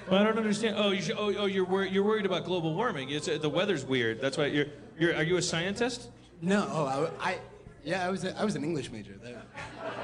Well, 0.08 0.20
I 0.20 0.22
don't 0.22 0.38
understand. 0.38 0.76
Oh, 0.78 0.92
you 0.92 1.02
should, 1.02 1.16
oh, 1.18 1.34
oh, 1.38 1.46
you're 1.46 1.64
wor- 1.64 1.84
you're 1.84 2.04
worried 2.04 2.24
about 2.24 2.44
global 2.44 2.72
warming. 2.72 3.10
It's, 3.10 3.26
uh, 3.26 3.38
the 3.38 3.50
weather's 3.50 3.84
weird. 3.84 4.20
That's 4.20 4.38
why 4.38 4.46
you're 4.46 4.66
you're. 4.96 5.12
Are 5.16 5.24
you 5.24 5.38
a 5.38 5.42
scientist? 5.42 6.08
No, 6.40 6.68
oh, 6.70 7.10
I, 7.18 7.30
I 7.30 7.38
yeah, 7.82 8.06
I 8.06 8.10
was 8.10 8.22
a, 8.22 8.38
I 8.40 8.44
was 8.44 8.54
an 8.54 8.62
English 8.62 8.92
major. 8.92 9.14
There. 9.20 9.42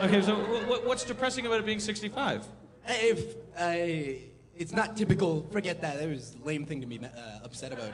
Okay, 0.03 0.21
so 0.21 0.35
wh- 0.35 0.69
what, 0.69 0.85
what's 0.85 1.05
depressing 1.05 1.47
about 1.47 1.61
it 1.61 1.67
being 1.67 1.79
65? 1.79 2.45
If 2.89 3.37
I, 3.57 4.32
it's 4.57 4.73
not 4.73 4.97
typical. 4.97 5.47
Forget 5.51 5.81
that. 5.83 5.99
That 5.99 6.09
was 6.09 6.37
a 6.43 6.47
lame 6.47 6.67
thing 6.67 6.81
to 6.81 6.87
be 6.87 6.99
uh, 6.99 7.45
upset 7.45 7.73
about. 7.73 7.93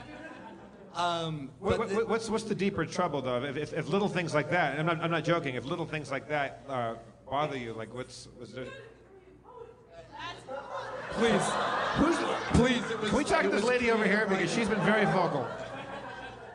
Um, 0.95 1.51
What, 1.59 1.77
but 1.77 1.91
what, 1.91 2.09
what's 2.09 2.29
what's 2.29 2.43
the 2.43 2.55
deeper 2.55 2.85
trouble 2.85 3.21
though? 3.21 3.43
If, 3.43 3.57
if, 3.57 3.73
if 3.73 3.89
little 3.89 4.09
things 4.09 4.33
like 4.33 4.49
that, 4.51 4.77
and 4.77 4.81
I'm 4.81 4.97
not, 4.97 5.05
I'm 5.05 5.11
not 5.11 5.23
joking. 5.23 5.55
If 5.55 5.65
little 5.65 5.85
things 5.85 6.11
like 6.11 6.27
that 6.29 6.63
uh, 6.67 6.95
bother 7.29 7.57
you, 7.57 7.73
like 7.73 7.93
what's 7.93 8.27
was 8.39 8.53
there? 8.53 8.65
Please, 11.11 11.41
who's 11.95 12.17
please? 12.53 13.09
Can 13.09 13.17
we 13.17 13.23
talk 13.23 13.43
to 13.43 13.49
this 13.49 13.63
lady 13.63 13.91
over 13.91 14.05
here 14.05 14.25
because 14.27 14.53
she's 14.53 14.67
been 14.67 14.81
very 14.81 15.05
vocal. 15.05 15.47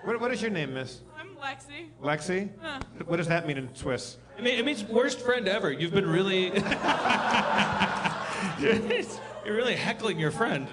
What, 0.04 0.20
what 0.20 0.32
is 0.32 0.42
your 0.42 0.50
name, 0.50 0.74
Miss? 0.74 1.00
I'm 1.18 1.30
Lexi. 1.36 1.88
Lexi. 2.02 2.50
Huh. 2.60 2.80
What 3.06 3.16
does 3.16 3.28
that 3.28 3.46
mean 3.46 3.56
in 3.56 3.74
Swiss? 3.74 4.18
It, 4.36 4.44
mean, 4.44 4.58
it 4.58 4.64
means 4.64 4.84
worst 4.84 5.20
friend 5.20 5.48
ever. 5.48 5.72
You've 5.72 5.94
been 5.94 6.08
really. 6.08 6.50
you're 9.44 9.56
really 9.56 9.74
heckling 9.76 10.18
your 10.18 10.30
friend. 10.30 10.66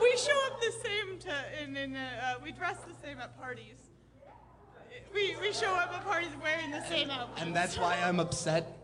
We 0.00 0.16
show 0.16 0.38
up 0.46 0.60
the 0.60 0.72
same 0.84 1.18
to, 1.20 1.32
and, 1.62 1.76
and 1.76 1.96
uh, 1.96 2.34
we 2.42 2.52
dress 2.52 2.76
the 2.86 2.94
same 3.06 3.18
at 3.18 3.38
parties. 3.38 3.76
We, 5.14 5.36
we 5.40 5.52
show 5.52 5.72
up 5.74 5.92
at 5.94 6.04
parties 6.04 6.28
wearing 6.42 6.70
the 6.70 6.84
same 6.84 7.10
outfits. 7.10 7.42
and 7.42 7.54
that's 7.56 7.78
why 7.78 7.98
I'm 8.02 8.20
upset. 8.20 8.76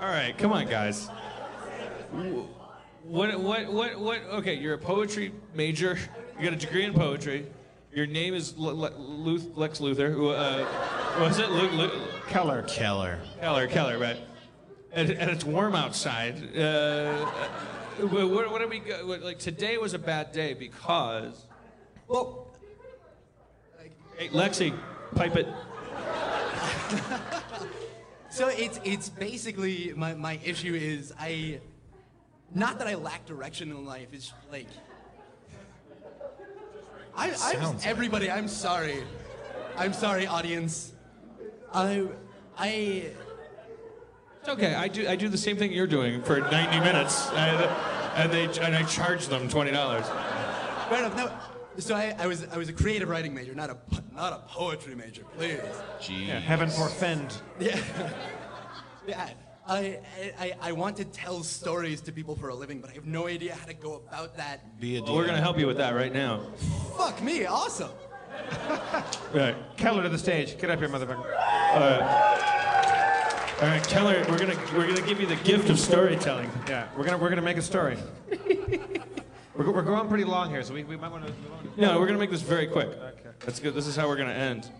All 0.00 0.08
right, 0.08 0.36
come 0.36 0.52
on, 0.52 0.66
guys. 0.68 1.08
What, 3.02 3.38
what, 3.40 3.72
what, 3.72 3.98
what? 3.98 4.20
Okay, 4.34 4.54
you're 4.54 4.74
a 4.74 4.78
poetry 4.78 5.32
major. 5.54 5.98
You 6.38 6.44
got 6.44 6.52
a 6.52 6.56
degree 6.56 6.84
in 6.84 6.92
poetry. 6.92 7.46
Your 7.92 8.06
name 8.06 8.34
is 8.34 8.54
L- 8.58 8.84
L- 8.84 8.92
Luth- 8.98 9.56
Lex 9.56 9.78
Luthor. 9.80 10.12
Uh, 10.14 11.20
was 11.20 11.38
it 11.38 11.50
Lu- 11.50 11.70
Lu- 11.70 11.90
Keller? 12.28 12.62
Keller. 12.68 13.18
Keller, 13.40 13.66
Keller, 13.68 13.98
right? 13.98 14.18
And, 14.96 15.10
and 15.10 15.30
it's 15.30 15.44
warm 15.44 15.76
outside. 15.76 16.56
Uh, 16.56 17.26
what, 18.00 18.30
what, 18.30 18.50
what 18.50 18.62
are 18.62 18.68
we 18.68 18.80
go- 18.80 19.06
what, 19.06 19.22
like? 19.22 19.38
Today 19.38 19.78
was 19.78 19.94
a 19.94 19.98
bad 19.98 20.32
day 20.32 20.54
because. 20.54 21.46
Well, 22.08 22.48
hey, 24.18 24.28
Lexi, 24.28 24.76
pipe 25.14 25.36
it. 25.36 25.46
So 28.36 28.48
it's 28.48 28.78
it's 28.84 29.08
basically 29.08 29.94
my, 29.96 30.12
my 30.12 30.38
issue 30.44 30.74
is 30.74 31.10
I 31.18 31.58
not 32.54 32.78
that 32.80 32.86
I 32.86 32.94
lack 32.94 33.24
direction 33.24 33.70
in 33.70 33.86
life, 33.86 34.08
it's 34.12 34.30
like 34.52 34.66
I, 37.16 37.30
I'm 37.30 37.34
Sounds 37.34 37.86
everybody, 37.86 38.30
I'm 38.30 38.46
sorry. 38.46 39.04
I'm 39.78 39.94
sorry, 39.94 40.26
audience. 40.26 40.92
I 41.72 42.08
I 42.58 43.12
It's 44.46 44.52
okay. 44.52 44.74
I 44.76 44.86
do. 44.86 45.08
I 45.08 45.16
do 45.16 45.28
the 45.28 45.36
same 45.36 45.56
thing 45.56 45.72
you're 45.72 45.88
doing 45.88 46.22
for 46.22 46.38
90 46.38 46.78
minutes, 46.78 47.28
and, 47.30 47.64
and 48.14 48.32
they 48.32 48.44
and 48.60 48.76
I 48.76 48.84
charge 48.84 49.26
them 49.26 49.48
twenty 49.48 49.72
dollars. 49.72 50.06
Fair 50.88 51.00
enough. 51.00 51.16
No, 51.16 51.32
so 51.78 51.96
I, 51.96 52.14
I 52.16 52.28
was 52.28 52.46
I 52.52 52.56
was 52.56 52.68
a 52.68 52.72
creative 52.72 53.08
writing 53.08 53.34
major, 53.34 53.56
not 53.56 53.70
a 53.70 53.76
not 54.14 54.32
a 54.32 54.38
poetry 54.46 54.94
major. 54.94 55.24
Please. 55.36 55.58
Jeez. 55.98 56.28
Yeah, 56.28 56.38
heaven 56.38 56.68
forfend. 56.70 57.38
Yeah. 57.58 57.82
yeah. 59.08 59.30
I, 59.66 59.98
I 60.38 60.52
I 60.62 60.70
want 60.70 60.96
to 60.98 61.04
tell 61.04 61.42
stories 61.42 62.00
to 62.02 62.12
people 62.12 62.36
for 62.36 62.50
a 62.50 62.54
living, 62.54 62.80
but 62.80 62.90
I 62.90 62.92
have 62.92 63.06
no 63.06 63.26
idea 63.26 63.52
how 63.52 63.66
to 63.66 63.74
go 63.74 63.94
about 63.94 64.36
that. 64.36 64.78
Be 64.78 64.98
a 64.98 65.02
Well, 65.02 65.16
we're 65.16 65.26
gonna 65.26 65.40
help 65.40 65.58
you 65.58 65.66
with 65.66 65.78
that 65.78 65.96
right 65.96 66.14
now. 66.14 66.42
Fuck 66.96 67.20
me, 67.20 67.46
awesome. 67.46 67.90
Right. 69.34 69.56
Keller 69.76 70.04
to 70.04 70.08
the 70.08 70.18
stage. 70.18 70.56
Get 70.56 70.70
up 70.70 70.78
here, 70.78 70.88
motherfucker. 70.88 71.16
All 71.16 71.80
right. 71.80 72.62
All 73.58 73.68
right, 73.68 73.82
Keller. 73.88 74.22
We're 74.28 74.36
gonna 74.38 74.58
we're 74.74 74.86
gonna 74.86 75.00
give 75.00 75.18
you 75.18 75.26
the 75.26 75.36
gift 75.36 75.70
of 75.70 75.78
storytelling. 75.78 76.50
Yeah, 76.68 76.88
we're 76.94 77.04
gonna 77.04 77.16
we're 77.16 77.30
gonna 77.30 77.40
make 77.40 77.56
a 77.56 77.62
story. 77.62 77.96
we're, 79.56 79.72
we're 79.72 79.80
going 79.80 80.08
pretty 80.08 80.24
long 80.24 80.50
here, 80.50 80.62
so 80.62 80.74
we, 80.74 80.84
we 80.84 80.94
might 80.94 81.10
want 81.10 81.26
to. 81.26 81.32
No, 81.80 81.98
we're 81.98 82.06
gonna 82.06 82.18
make 82.18 82.30
this 82.30 82.42
very 82.42 82.66
quick. 82.66 82.88
Okay. 82.88 83.30
That's 83.46 83.58
good. 83.58 83.72
This 83.72 83.86
is 83.86 83.96
how 83.96 84.08
we're 84.08 84.16
gonna 84.16 84.34
end. 84.34 84.70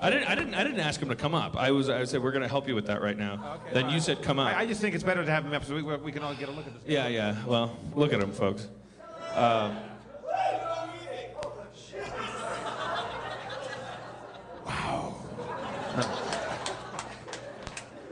I 0.00 0.08
didn't. 0.08 0.30
I 0.30 0.34
didn't. 0.34 0.54
I 0.54 0.64
didn't 0.64 0.80
ask 0.80 0.98
him 0.98 1.10
to 1.10 1.14
come 1.14 1.34
up. 1.34 1.58
I 1.58 1.70
was. 1.72 1.90
I 1.90 2.04
said 2.04 2.22
we're 2.22 2.32
gonna 2.32 2.48
help 2.48 2.66
you 2.66 2.74
with 2.74 2.86
that 2.86 3.02
right 3.02 3.18
now. 3.18 3.60
Okay, 3.66 3.74
then 3.74 3.90
you 3.90 4.00
said 4.00 4.22
come 4.22 4.38
up. 4.38 4.48
I, 4.48 4.60
I 4.60 4.66
just 4.66 4.80
think 4.80 4.94
it's 4.94 5.04
better 5.04 5.22
to 5.22 5.30
have 5.30 5.44
him 5.44 5.52
up 5.52 5.66
so 5.66 5.74
we, 5.74 5.82
we 5.82 6.10
can 6.10 6.22
all 6.22 6.34
get 6.34 6.48
a 6.48 6.52
look 6.52 6.66
at 6.66 6.72
this. 6.72 6.82
Yeah, 6.86 7.08
yeah. 7.08 7.36
Well, 7.44 7.76
look 7.94 8.14
at 8.14 8.22
him, 8.22 8.32
folks. 8.32 8.66
Um, 9.34 9.76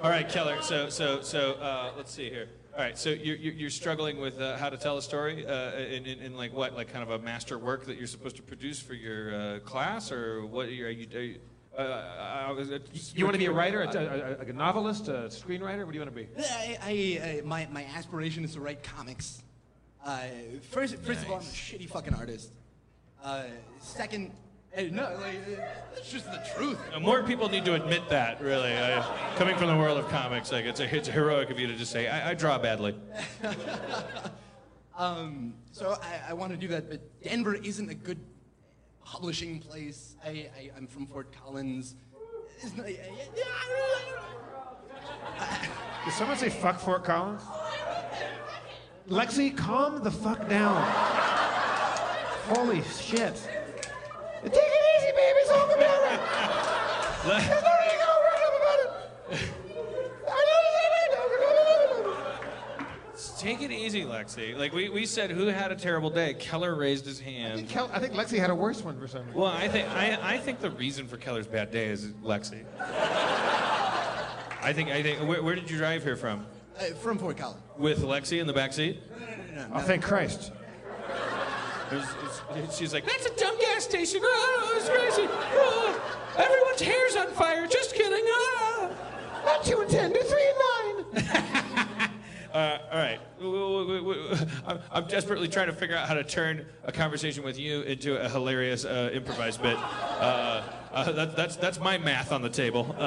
All 0.05 0.11
right, 0.11 0.29
Keller. 0.29 0.61
So, 0.61 0.91
so, 0.91 1.23
so, 1.23 1.55
uh, 1.55 1.93
let's 1.97 2.13
see 2.13 2.29
here. 2.29 2.51
All 2.75 2.81
right, 2.81 2.99
so 2.99 3.09
you're, 3.09 3.37
you're 3.37 3.55
you're 3.55 3.71
struggling 3.71 4.21
with 4.21 4.39
uh, 4.39 4.59
how 4.59 4.69
to 4.69 4.77
tell 4.77 4.99
a 4.99 5.03
story 5.03 5.47
uh, 5.47 5.73
in, 5.77 6.05
in, 6.05 6.19
in 6.19 6.37
like 6.37 6.53
what, 6.53 6.75
like 6.75 6.93
kind 6.93 7.03
of 7.03 7.09
a 7.09 7.19
master 7.25 7.59
work 7.59 7.87
that 7.87 7.97
you're 7.97 8.07
supposed 8.07 8.37
to 8.37 8.43
produce 8.43 8.79
for 8.79 8.93
your 8.93 9.35
uh, 9.35 9.59
class, 9.61 10.13
or 10.13 10.45
what? 10.45 10.67
Are 10.67 10.73
you, 10.73 10.85
are 10.85 10.91
you, 10.91 11.07
are 11.15 11.23
you 11.23 11.41
Uh, 11.79 11.83
I 11.83 12.51
uh, 12.51 12.79
you 13.15 13.25
want 13.25 13.33
to 13.33 13.39
be 13.39 13.47
a 13.47 13.51
writer, 13.51 13.81
a, 13.81 13.89
a, 13.89 14.45
a, 14.45 14.51
a 14.51 14.53
novelist, 14.53 15.09
a 15.09 15.31
screenwriter? 15.31 15.87
What 15.87 15.93
do 15.93 15.99
you 15.99 16.05
want 16.05 16.15
to 16.15 16.23
be? 16.23 16.29
I, 16.39 16.79
I, 16.83 17.41
uh, 17.41 17.47
my, 17.47 17.67
my 17.73 17.85
aspiration 17.85 18.45
is 18.45 18.53
to 18.53 18.61
write 18.61 18.83
comics. 18.83 19.43
Uh, 20.05 20.27
first, 20.71 20.97
first 20.99 21.23
of 21.23 21.31
all, 21.31 21.37
I'm 21.37 21.43
a 21.43 21.47
shitty 21.47 21.89
fucking 21.89 22.13
artist. 22.13 22.53
Uh, 23.25 23.45
second, 23.81 24.33
uh, 24.77 24.83
no, 24.91 25.17
like, 25.21 25.41
it's 25.97 26.11
just 26.11 26.27
the 26.27 26.43
truth. 26.57 26.79
Uh, 26.93 27.01
More 27.01 27.23
people 27.23 27.49
need 27.49 27.65
to 27.65 27.75
admit 27.75 28.09
that, 28.09 28.41
really. 28.41 28.73
I, 28.73 29.05
coming 29.37 29.57
from 29.57 29.69
the 29.69 29.77
world 29.77 29.99
of 29.99 30.09
comics, 30.09 30.51
like 30.53 30.65
it's, 30.65 30.81
a, 30.81 30.95
it's 30.95 31.09
heroic 31.09 31.51
of 31.51 31.59
you 31.59 31.67
to 31.67 31.75
just 31.75 31.93
say, 31.93 32.09
I, 32.09 32.31
I 32.31 32.35
draw 32.35 32.59
badly. 32.59 32.95
Um, 34.97 35.55
so 35.73 35.97
I, 36.01 36.31
I 36.31 36.33
want 36.35 36.53
to 36.53 36.57
do 36.57 36.69
that, 36.69 36.89
but 36.89 37.01
Denver 37.23 37.55
isn't 37.55 37.91
a 37.91 37.95
good 37.95 38.21
publishing 39.05 39.59
place. 39.59 40.17
I, 40.25 40.51
I, 40.57 40.71
I'm 40.77 40.87
from 40.87 41.07
Fort 41.07 41.33
Collins. 41.33 41.97
It's 42.61 42.77
not, 42.77 42.91
yeah, 42.91 43.03
Did 46.05 46.15
someone 46.15 46.37
say 46.37 46.49
fuck 46.49 46.79
Fort 46.79 47.05
Collins? 47.05 47.43
Lexi, 49.09 49.57
calm 49.57 50.03
the 50.03 50.11
fuck 50.11 50.49
down. 50.49 50.81
Holy 52.47 52.83
shit. 52.83 53.49
Take 54.45 54.55
it 54.55 54.85
easy, 54.97 55.13
baby. 55.13 55.39
It's 55.41 55.51
all 55.51 55.71
about 55.71 56.13
it. 56.13 56.21
There's 57.27 57.49
nothing 57.49 57.85
you 57.85 57.91
can 57.91 58.09
overcome 58.15 58.55
about 58.61 58.79
it. 58.81 58.91
Take 63.39 63.61
it 63.63 63.71
easy, 63.71 64.03
Lexi. 64.03 64.57
Like 64.57 64.73
we, 64.73 64.89
we 64.89 65.05
said, 65.07 65.31
who 65.31 65.47
had 65.47 65.71
a 65.71 65.77
terrible 65.77 66.11
day? 66.11 66.35
Keller 66.35 66.75
raised 66.75 67.05
his 67.05 67.21
hand. 67.21 67.69
Kel- 67.69 67.91
I 67.93 67.99
think 67.99 68.15
Lexi 68.15 68.39
had 68.39 68.51
a 68.51 68.55
worse 68.55 68.83
one 68.83 68.99
for 68.99 69.07
some 69.07 69.23
reason. 69.27 69.39
Well, 69.41 69.51
I 69.51 69.69
think 69.69 69.89
I, 69.91 70.19
I 70.35 70.39
think 70.39 70.61
the 70.61 70.71
reason 70.71 71.07
for 71.07 71.17
Keller's 71.19 71.47
bad 71.47 71.71
day 71.71 71.89
is 71.89 72.07
Lexi. 72.23 72.65
I 72.81 74.73
think 74.73 74.89
I 74.89 75.03
think. 75.03 75.21
Where, 75.29 75.43
where 75.43 75.55
did 75.55 75.71
you 75.71 75.77
drive 75.77 76.03
here 76.03 76.17
from? 76.17 76.47
Uh, 76.79 76.85
from 76.95 77.19
Fort 77.19 77.37
Collins. 77.37 77.61
With 77.77 78.01
Lexi 78.03 78.41
in 78.41 78.47
the 78.47 78.53
back 78.53 78.73
seat? 78.73 79.01
Oh, 79.73 79.81
thank 79.81 80.03
Christ. 80.03 80.51
It's- 81.97 82.43
it's- 82.57 82.79
she's 82.79 82.93
like, 82.93 83.05
that's 83.07 83.27
a 83.27 83.35
dumb 83.37 83.59
gas 83.59 83.85
station. 83.85 84.21
Oh, 84.23 84.75
it's 84.77 84.89
crazy. 84.89 85.29
Oh, 85.31 86.01
everyone's 86.37 86.81
hair's 86.81 87.17
on 87.17 87.29
fire. 87.35 87.67
Just 87.67 87.95
kidding. 87.95 88.25
Ah. 88.27 88.91
Not 89.45 89.65
two 89.65 89.81
and 89.81 89.91
ten, 89.91 90.13
do 90.13 90.21
three 90.23 90.47
and 90.49 90.59
nine. 91.15 92.11
Uh, 92.55 92.79
all 92.93 92.99
right. 92.99 93.19
I'm- 94.69 94.79
I'm 94.93 95.09
desperately 95.09 95.49
trying 95.49 95.67
to 95.67 95.73
figure 95.73 95.97
out 95.97 96.07
how 96.07 96.15
to 96.15 96.23
turn 96.23 96.65
a 96.85 96.93
conversation 96.93 97.43
with 97.43 97.59
you 97.59 97.81
into 97.83 98.17
a 98.17 98.29
hilarious 98.29 98.85
uh, 98.85 99.11
improvised 99.13 99.61
bit. 99.61 99.77
Uh, 99.77 100.63
uh, 100.93 101.11
that, 101.11 101.35
that's 101.35 101.57
that's 101.57 101.81
my 101.81 101.99
math 101.99 102.31
on 102.31 102.43
the 102.43 102.49
table. 102.49 102.95
Uh, 102.97 103.03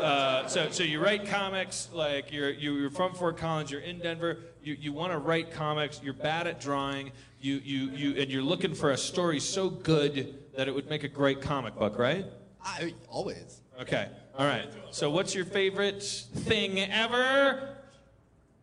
uh, 0.00 0.46
so 0.48 0.70
so 0.70 0.82
you 0.82 1.00
write 1.04 1.26
comics 1.26 1.90
like 1.92 2.32
you're 2.32 2.48
you- 2.48 2.76
you're 2.76 2.90
from 2.90 3.12
Fort 3.12 3.36
Collins. 3.36 3.70
You're 3.70 3.82
in 3.82 3.98
Denver. 3.98 4.38
You 4.62 4.74
you 4.80 4.94
want 4.94 5.12
to 5.12 5.18
write 5.18 5.50
comics. 5.50 6.00
You're 6.02 6.14
bad 6.14 6.46
at 6.46 6.62
drawing. 6.62 7.12
You 7.40 7.60
you 7.64 7.90
you 7.90 8.20
and 8.20 8.30
you're 8.30 8.42
looking 8.42 8.74
for 8.74 8.90
a 8.90 8.98
story 8.98 9.40
so 9.40 9.70
good 9.70 10.34
that 10.56 10.68
it 10.68 10.74
would 10.74 10.90
make 10.90 11.04
a 11.04 11.08
great 11.08 11.40
comic 11.40 11.74
book, 11.74 11.98
right? 11.98 12.26
I, 12.62 12.92
always. 13.08 13.62
Okay. 13.80 14.08
All 14.36 14.46
right. 14.46 14.70
So, 14.90 15.10
what's 15.10 15.34
your 15.34 15.46
favorite 15.46 16.02
thing 16.02 16.78
ever? 16.78 17.76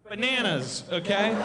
Bananas. 0.07 0.83
Okay. 0.91 1.35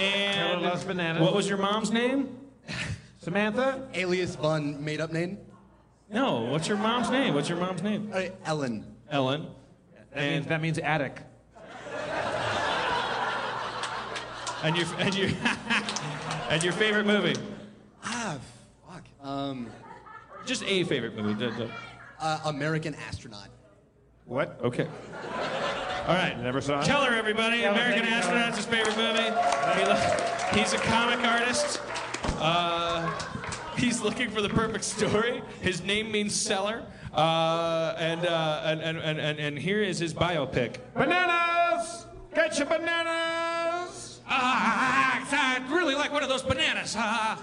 And 0.00 0.34
Taylor 0.34 0.60
loves 0.60 0.84
bananas. 0.84 1.22
What 1.22 1.34
was 1.34 1.48
your 1.48 1.58
mom's 1.58 1.90
name? 1.90 2.36
Samantha? 3.20 3.88
Alias 3.94 4.36
Bun, 4.36 4.84
made 4.84 5.00
up 5.00 5.12
name? 5.12 5.38
No. 6.10 6.42
What's 6.42 6.68
your 6.68 6.76
mom's 6.76 7.10
name? 7.10 7.34
What's 7.34 7.48
your 7.48 7.58
mom's 7.58 7.82
name? 7.82 8.10
Uh, 8.12 8.22
Ellen. 8.44 8.96
Ellen. 9.10 9.46
That 10.12 10.30
means, 10.30 10.46
that 10.46 10.62
means 10.62 10.78
attic. 10.78 11.20
And 14.62 14.76
your 14.76 14.86
and 14.98 15.14
your 15.14 15.30
and 16.50 16.62
your 16.64 16.72
favorite 16.72 17.06
movie? 17.06 17.34
Ah, 18.04 18.38
fuck. 18.88 19.04
Um, 19.22 19.68
Just 20.44 20.62
a 20.64 20.84
favorite 20.84 21.14
movie. 21.16 21.34
D- 21.34 21.56
d- 21.56 21.70
uh, 22.20 22.40
American 22.46 22.94
Astronaut. 23.08 23.48
What? 24.24 24.58
Okay. 24.62 24.88
All 26.06 26.14
right. 26.14 26.38
Never 26.40 26.60
saw 26.60 26.80
it. 26.80 26.86
Keller, 26.86 27.10
everybody. 27.12 27.60
Keller, 27.60 27.72
American 27.74 28.00
thank 28.04 28.10
you, 28.10 28.16
Astronaut's 28.16 28.56
his 28.56 28.66
favorite 28.66 28.96
movie. 28.96 29.22
He 29.78 29.84
lo- 29.86 30.60
he's 30.60 30.72
a 30.72 30.78
comic 30.78 31.20
artist. 31.26 31.80
Uh, 32.38 33.08
he's 33.76 34.00
looking 34.00 34.30
for 34.30 34.40
the 34.42 34.48
perfect 34.48 34.84
story. 34.84 35.42
His 35.60 35.82
name 35.82 36.10
means 36.10 36.34
seller. 36.34 36.82
Uh, 37.14 37.94
and, 37.98 38.26
uh, 38.26 38.62
and, 38.64 38.80
and, 38.80 38.98
and, 38.98 39.18
and, 39.20 39.38
and 39.38 39.58
here 39.58 39.82
is 39.82 39.98
his 39.98 40.12
biopic. 40.14 40.76
Bananas! 40.94 42.06
Get 42.34 42.58
your 42.58 42.66
bananas! 42.66 43.67
Ah, 44.28 45.56
I'd 45.56 45.70
really 45.70 45.94
like 45.94 46.12
one 46.12 46.22
of 46.22 46.28
those 46.28 46.42
bananas. 46.42 46.94
Ah. 46.96 47.42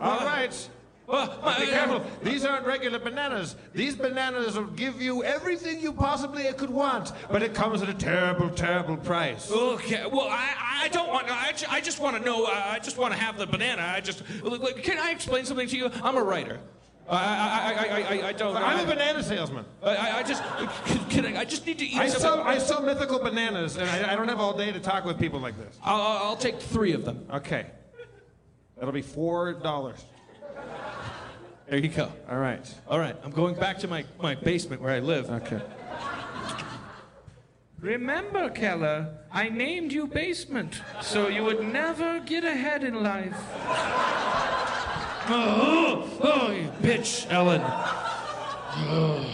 All 0.00 0.24
right. 0.24 0.68
Uh, 1.08 1.60
Be 1.60 1.66
careful. 1.66 2.04
These 2.22 2.44
aren't 2.44 2.64
regular 2.64 3.00
bananas. 3.00 3.56
These 3.74 3.96
bananas 3.96 4.56
will 4.56 4.66
give 4.66 5.02
you 5.02 5.24
everything 5.24 5.80
you 5.80 5.92
possibly 5.92 6.44
could 6.52 6.70
want, 6.70 7.12
but 7.30 7.42
it 7.42 7.52
comes 7.52 7.82
at 7.82 7.88
a 7.88 7.94
terrible, 7.94 8.48
terrible 8.48 8.96
price. 8.96 9.50
Okay. 9.50 10.06
Well, 10.06 10.28
I, 10.30 10.82
I 10.84 10.88
don't 10.88 11.08
want. 11.08 11.26
I, 11.28 11.52
I 11.68 11.80
just 11.80 11.98
want 12.00 12.16
to 12.16 12.22
know. 12.22 12.44
Uh, 12.44 12.50
I 12.50 12.78
just 12.78 12.96
want 12.96 13.12
to 13.12 13.18
have 13.18 13.38
the 13.38 13.46
banana. 13.46 13.92
I 13.94 14.00
just. 14.00 14.22
Can 14.82 14.98
I 14.98 15.10
explain 15.10 15.44
something 15.44 15.66
to 15.68 15.76
you? 15.76 15.90
I'm 16.02 16.16
a 16.16 16.22
writer. 16.22 16.60
I, 17.08 17.16
I, 17.16 17.18
I, 17.18 17.86
I, 17.88 18.00
I, 18.24 18.28
I 18.28 18.32
don't. 18.32 18.56
I'm 18.56 18.80
a 18.80 18.88
banana 18.88 19.22
salesman. 19.22 19.64
I, 19.82 19.96
I- 19.96 20.18
I 20.18 20.22
just. 20.22 20.42
Can, 20.84 21.04
can 21.24 21.26
I, 21.36 21.40
I 21.40 21.44
just 21.44 21.66
need 21.66 21.78
to 21.78 21.84
eat 21.86 21.98
I 21.98 22.08
some. 22.08 22.20
sell, 22.20 22.40
I 22.42 22.58
sell 22.58 22.82
mythical 22.82 23.18
bananas, 23.18 23.76
and 23.76 23.88
I, 23.90 24.12
I 24.12 24.16
don't 24.16 24.28
have 24.28 24.38
all 24.40 24.56
day 24.56 24.70
to 24.70 24.78
talk 24.80 25.04
with 25.04 25.18
people 25.18 25.40
like 25.40 25.56
this. 25.58 25.76
I'll, 25.82 26.00
I'll 26.00 26.18
I'll 26.28 26.36
take 26.36 26.60
three 26.60 26.92
of 26.92 27.04
them. 27.04 27.26
Okay. 27.32 27.66
That'll 28.76 28.92
be 28.92 29.02
four 29.02 29.52
dollars. 29.54 30.04
There 31.68 31.78
you 31.78 31.88
go. 31.88 32.12
All 32.28 32.38
right. 32.38 32.74
All 32.88 32.98
right. 32.98 33.16
I'm 33.22 33.30
going 33.30 33.54
back 33.54 33.78
to 33.78 33.88
my, 33.88 34.04
my 34.20 34.34
basement 34.34 34.82
where 34.82 34.92
I 34.92 34.98
live. 34.98 35.30
Okay. 35.30 35.60
Remember, 37.80 38.50
Keller, 38.50 39.08
I 39.32 39.48
named 39.48 39.92
you 39.92 40.06
Basement, 40.06 40.80
so 41.00 41.28
you 41.28 41.44
would 41.44 41.62
never 41.62 42.20
get 42.20 42.44
ahead 42.44 42.84
in 42.84 43.02
life. 43.02 43.36
Oh, 45.32 46.08
oh, 46.22 46.48
oh, 46.48 46.50
you 46.50 46.72
bitch, 46.82 47.30
Ellen. 47.30 47.60
Oh. 47.62 49.24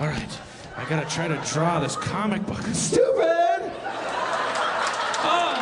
All 0.00 0.06
right. 0.08 0.40
I 0.76 0.84
gotta 0.88 1.08
try 1.08 1.28
to 1.28 1.36
draw 1.46 1.78
this 1.78 1.94
comic 1.94 2.44
book. 2.44 2.60
Stupid! 2.72 3.72
Oh, 5.22 5.54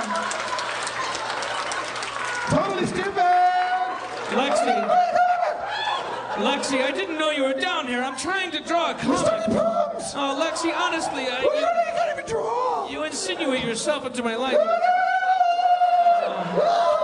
Totally 2.49 2.87
stupid! 2.87 3.13
Lexi. 4.33 4.89
Lexi, 6.37 6.83
I 6.83 6.93
didn't 6.93 7.19
know 7.19 7.31
you 7.31 7.43
were 7.45 7.61
down 7.61 7.87
here. 7.87 8.03
I'm 8.03 8.17
trying 8.17 8.51
to 8.53 8.61
draw 8.61 8.93
a 8.93 8.95
comic. 8.95 9.21
Oh, 9.49 10.43
Lexi, 10.43 10.75
honestly, 10.75 11.27
I. 11.29 11.43
Can't 11.95 12.19
even 12.19 12.27
draw! 12.27 12.89
You 12.89 13.05
insinuate 13.05 13.65
yourself 13.65 14.07
into 14.07 14.23
my 14.23 14.35
life. 14.35 14.57
Oh 16.59 16.96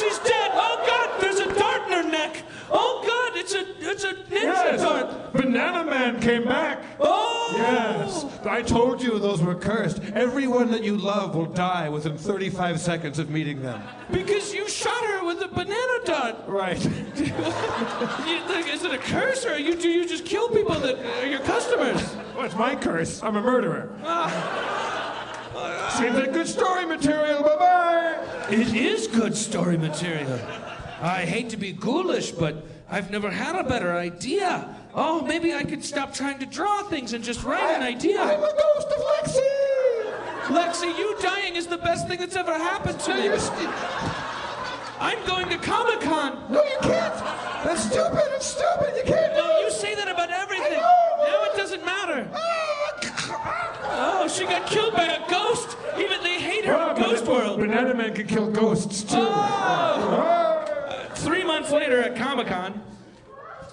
she's 0.00 0.18
dead. 0.18 0.50
Oh 0.54 0.82
God, 0.86 1.20
there's 1.20 1.38
a 1.40 1.54
dart 1.58 1.82
in 1.86 1.92
her 1.92 2.02
neck. 2.10 2.42
Oh 2.70 3.02
God, 3.06 3.38
it's 3.38 3.54
a 3.54 3.64
it's 3.90 4.04
a 4.04 4.14
ninja 4.14 4.42
Yes! 4.42 4.80
dart. 4.80 5.32
Banana 5.32 5.84
Man 5.88 6.20
came 6.20 6.44
back! 6.44 6.82
Oh 7.00 7.52
Yes! 7.56 8.24
I 8.46 8.62
told 8.62 9.02
you 9.02 9.18
those 9.18 9.42
were 9.42 9.54
cursed. 9.54 10.00
Everyone 10.14 10.70
that 10.70 10.82
you 10.84 10.96
love 10.96 11.34
will 11.34 11.46
die 11.46 11.88
within 11.88 12.16
35 12.16 12.80
seconds 12.80 13.18
of 13.18 13.28
meeting 13.30 13.60
them. 13.62 13.82
Because 14.10 14.54
you 14.54 14.68
shot 14.68 15.04
her 15.04 15.24
with 15.24 15.42
a 15.42 15.48
banana 15.48 15.98
dart. 16.04 16.36
Right. 16.46 16.76
Is 18.70 18.84
it 18.84 18.92
a 18.92 18.98
curse, 18.98 19.44
or 19.44 19.58
you 19.58 19.74
do 19.76 19.88
you 19.88 20.08
just 20.08 20.24
kill 20.24 20.48
people 20.48 20.74
that 20.76 20.98
are 21.22 21.26
your 21.26 21.40
customers? 21.40 22.14
It's 22.38 22.54
my 22.56 22.74
curse? 22.76 23.22
I'm 23.22 23.36
a 23.36 23.42
murderer. 23.42 23.90
Ah. 24.04 24.99
Seems 25.96 26.16
like 26.16 26.32
good 26.32 26.48
story 26.48 26.86
material. 26.86 27.42
Bye 27.42 27.56
bye. 27.56 28.46
It 28.50 28.74
is 28.74 29.06
good 29.06 29.36
story 29.36 29.76
material. 29.76 30.38
I 31.02 31.24
hate 31.24 31.50
to 31.50 31.56
be 31.56 31.72
ghoulish, 31.72 32.30
but 32.32 32.64
I've 32.90 33.10
never 33.10 33.30
had 33.30 33.56
a 33.56 33.64
better 33.64 33.92
idea. 33.92 34.76
Oh, 34.94 35.22
maybe 35.24 35.54
I 35.54 35.62
could 35.64 35.84
stop 35.84 36.12
trying 36.12 36.38
to 36.40 36.46
draw 36.46 36.82
things 36.84 37.12
and 37.12 37.22
just 37.22 37.44
write 37.44 37.76
an 37.76 37.82
idea. 37.82 38.20
I'm 38.20 38.42
a 38.42 38.52
ghost 38.52 38.88
of 38.88 39.00
Lexi. 39.12 39.50
Lexi, 40.56 40.98
you 40.98 41.16
dying 41.20 41.54
is 41.54 41.66
the 41.68 41.78
best 41.78 42.08
thing 42.08 42.18
that's 42.18 42.34
ever 42.36 42.52
happened 42.54 42.98
to 43.00 43.14
me. 43.14 43.28
I'm 44.98 45.24
going 45.26 45.48
to 45.48 45.58
Comic 45.58 46.00
Con. 46.00 46.52
No, 46.52 46.62
you 46.64 46.76
can't. 46.82 47.14
That's 47.64 47.84
stupid. 47.84 48.24
It's 48.34 48.46
stupid. 48.46 48.94
You 48.96 49.04
can't 49.04 49.32
do 49.34 49.40
No, 49.40 49.56
it. 49.58 49.64
you 49.64 49.70
say 49.70 49.94
that 49.94 50.08
about 50.08 50.30
everything. 50.30 50.72
Now 50.80 51.44
it 51.44 51.56
doesn't 51.56 51.84
matter. 51.84 52.28
Ah. 52.34 52.69
Oh, 53.92 54.28
she 54.28 54.44
got 54.44 54.66
killed 54.66 54.94
by 54.94 55.04
a 55.04 55.30
ghost. 55.30 55.76
Even 55.98 56.22
they 56.22 56.40
hate 56.40 56.64
her 56.64 56.90
in 56.90 57.02
Ghost 57.02 57.26
World. 57.26 57.60
Banana 57.60 57.94
Man 57.94 58.14
can 58.14 58.26
kill 58.26 58.50
ghosts 58.50 59.02
too. 59.02 59.16
Oh! 59.18 61.08
Three 61.14 61.44
months 61.44 61.60
months 61.60 61.72
later 61.72 62.00
at 62.00 62.16
Comic 62.16 62.46
Con. 62.46 62.80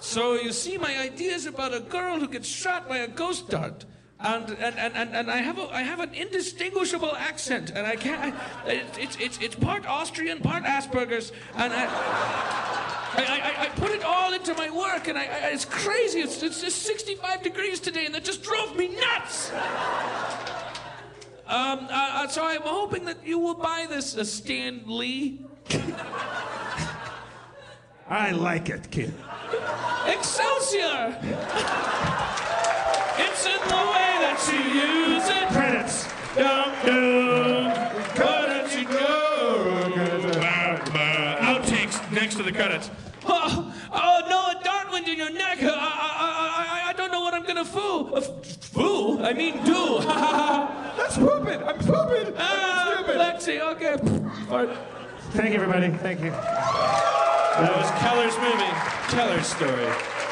So 0.00 0.34
you 0.34 0.52
see, 0.52 0.78
my 0.78 0.98
ideas 0.98 1.46
about 1.46 1.74
a 1.74 1.80
girl 1.80 2.20
who 2.20 2.28
gets 2.28 2.46
shot 2.46 2.88
by 2.88 2.98
a 2.98 3.08
ghost 3.08 3.48
dart. 3.48 3.84
And, 4.20 4.50
and, 4.50 4.76
and, 4.76 5.14
and, 5.14 5.30
I, 5.30 5.36
have 5.36 5.58
a, 5.58 5.68
I 5.72 5.82
have 5.82 6.00
an 6.00 6.12
indistinguishable 6.12 7.14
accent, 7.14 7.70
and 7.70 7.86
I 7.86 7.94
can't. 7.94 8.34
I, 8.34 8.70
it, 8.72 8.86
it's, 8.98 9.16
it's, 9.20 9.38
it's 9.38 9.54
part 9.54 9.86
Austrian, 9.86 10.40
part 10.40 10.64
Asperger's, 10.64 11.30
and 11.54 11.72
I, 11.72 11.84
I, 13.14 13.22
I, 13.22 13.62
I 13.62 13.68
put 13.76 13.92
it 13.92 14.02
all 14.02 14.32
into 14.32 14.54
my 14.54 14.70
work, 14.70 15.06
and 15.06 15.16
I, 15.16 15.22
I, 15.22 15.50
it's 15.52 15.64
crazy. 15.64 16.18
It's, 16.18 16.42
it's 16.42 16.60
just 16.60 16.82
65 16.82 17.44
degrees 17.44 17.78
today, 17.78 18.06
and 18.06 18.14
that 18.16 18.24
just 18.24 18.42
drove 18.42 18.76
me 18.76 18.88
nuts. 18.96 19.52
Um, 21.46 21.86
uh, 21.86 21.88
uh, 21.90 22.28
so 22.28 22.44
I'm 22.44 22.62
hoping 22.62 23.04
that 23.04 23.24
you 23.24 23.38
will 23.38 23.54
buy 23.54 23.86
this, 23.88 24.16
uh, 24.16 24.24
Stan 24.24 24.82
Lee. 24.86 25.46
I 28.10 28.32
like 28.32 28.68
it, 28.68 28.90
kid. 28.90 29.14
Excelsior! 30.06 31.16
It's 33.38 33.46
in 33.46 33.68
the 33.68 33.84
way 33.94 34.12
that 34.18 34.38
you 34.50 34.58
use 35.14 35.28
it. 35.28 35.48
Credits. 35.54 36.08
Dum 36.34 36.74
dum. 36.84 37.70
Credits 38.16 38.76
you 38.76 38.84
go. 38.84 39.92
Outtakes 41.40 42.12
next 42.12 42.34
to 42.36 42.42
the 42.42 42.52
credits. 42.52 42.90
Oh, 43.30 43.74
oh 43.92 44.26
no, 44.30 44.58
a 44.58 44.64
dart 44.64 44.90
went 44.90 45.06
in 45.06 45.18
your 45.18 45.30
neck. 45.30 45.58
I, 45.62 45.66
I, 45.66 45.70
I, 45.70 46.86
I, 46.86 46.88
I 46.88 46.92
don't 46.94 47.12
know 47.12 47.20
what 47.20 47.34
I'm 47.34 47.44
gonna 47.44 47.64
foo. 47.64 48.14
Uh, 48.14 48.22
foo? 48.22 49.22
I 49.22 49.34
mean 49.34 49.62
do. 49.64 49.98
That's 50.96 51.14
stupid. 51.14 51.60
I'm 51.62 51.78
stupid. 51.82 52.34
Ah, 52.38 53.04
Lexi, 53.06 53.60
okay. 53.60 53.98
Fart. 54.48 54.70
Thank 55.32 55.50
you, 55.50 55.60
everybody. 55.60 55.90
Thank 55.98 56.20
you. 56.20 56.30
That 56.30 57.76
was 57.76 57.90
Keller's 58.00 58.36
movie, 58.38 58.72
Keller's 59.14 59.46
story. 59.46 60.27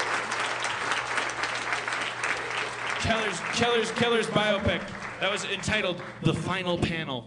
Keller's 3.00 3.40
Keller's 3.54 3.90
Keller's 3.92 4.26
biopic. 4.28 4.80
That 5.20 5.30
was 5.30 5.44
entitled 5.44 6.02
"The 6.22 6.34
Final 6.34 6.78
Panel." 6.78 7.24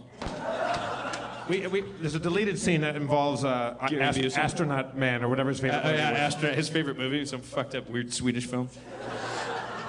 We, 1.48 1.66
we, 1.66 1.80
there's 2.00 2.14
a 2.14 2.20
deleted 2.20 2.58
scene 2.60 2.82
that 2.82 2.94
involves 2.94 3.44
uh, 3.44 3.76
ast- 3.80 4.38
astronaut 4.38 4.96
man 4.96 5.24
or 5.24 5.28
whatever 5.28 5.48
his 5.48 5.58
favorite. 5.58 5.80
Uh, 5.80 5.84
movie 5.86 5.96
yeah, 5.98 6.10
was. 6.12 6.20
Astra, 6.20 6.52
his 6.54 6.68
favorite 6.68 6.96
movie, 6.96 7.26
some 7.26 7.40
fucked 7.40 7.74
up 7.74 7.90
weird 7.90 8.12
Swedish 8.12 8.46
film. 8.46 8.68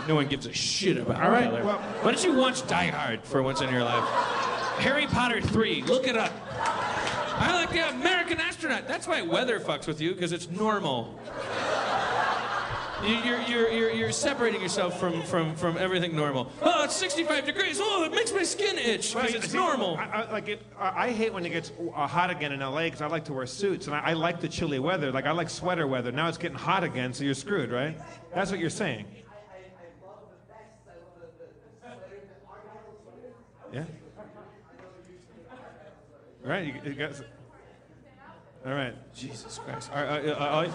No 0.07 0.15
one 0.15 0.27
gives 0.27 0.47
a 0.47 0.53
shit 0.53 0.97
about. 0.97 1.21
All 1.21 1.29
right, 1.29 1.43
Keller. 1.43 1.63
well- 1.63 1.77
why 1.77 2.11
don't 2.13 2.23
you 2.23 2.33
watch 2.33 2.65
Die 2.67 2.87
Hard 2.87 3.23
for 3.23 3.43
once 3.43 3.61
in 3.61 3.69
your 3.69 3.83
life? 3.83 4.03
Harry 4.79 5.05
Potter 5.05 5.39
three, 5.39 5.83
look 5.83 6.07
it 6.07 6.17
up. 6.17 6.31
I 6.49 7.53
like 7.53 7.69
the 7.71 7.87
American 7.89 8.39
astronaut. 8.39 8.87
That's 8.87 9.07
why 9.07 9.21
weather 9.21 9.59
fucks 9.59 9.85
with 9.85 10.01
you 10.01 10.13
because 10.13 10.31
it's 10.31 10.49
normal. 10.49 11.19
You- 13.03 13.15
You're, 13.17 13.41
you're, 13.41 13.69
you're, 13.71 13.89
you're 13.91 14.11
separating 14.11 14.61
yourself 14.61 14.99
from, 14.99 15.21
from, 15.23 15.55
from 15.55 15.77
everything 15.77 16.15
normal. 16.15 16.51
Oh, 16.61 16.83
it's 16.83 16.95
65 16.95 17.45
degrees. 17.45 17.79
Oh, 17.81 18.03
it 18.03 18.11
makes 18.13 18.31
my 18.31 18.43
skin 18.43 18.77
itch 18.77 19.15
because 19.15 19.33
it's 19.33 19.53
normal. 19.53 19.97
I, 19.97 20.03
I, 20.05 20.31
like 20.31 20.47
it, 20.47 20.61
I, 20.79 21.07
I 21.07 21.11
hate 21.11 21.33
when 21.33 21.45
it 21.45 21.49
gets 21.49 21.71
uh, 21.95 22.05
hot 22.05 22.29
again 22.29 22.51
in 22.51 22.59
LA 22.59 22.83
because 22.83 23.01
I 23.01 23.07
like 23.07 23.25
to 23.25 23.33
wear 23.33 23.45
suits 23.47 23.87
and 23.87 23.95
I, 23.95 23.99
I 23.99 24.13
like 24.13 24.39
the 24.39 24.47
chilly 24.47 24.77
weather. 24.79 25.11
Like 25.11 25.25
I 25.25 25.31
like 25.31 25.49
sweater 25.49 25.87
weather. 25.87 26.11
Now 26.11 26.27
it's 26.27 26.37
getting 26.37 26.57
hot 26.57 26.83
again, 26.83 27.11
so 27.13 27.23
you're 27.23 27.33
screwed, 27.33 27.71
right? 27.71 27.97
That's 28.35 28.51
what 28.51 28.59
you're 28.59 28.69
saying. 28.69 29.05
Yeah. 33.73 33.85
Right, 36.43 36.65
you, 36.65 36.73
you 36.83 36.93
guys. 36.93 37.21
All 38.63 38.73
right. 38.73 38.93
Jesus 39.15 39.59
Christ. 39.65 39.89
All 39.91 40.03
right, 40.03 40.23
uh, 40.23 40.33
uh, 40.33 40.35
uh, 40.35 40.71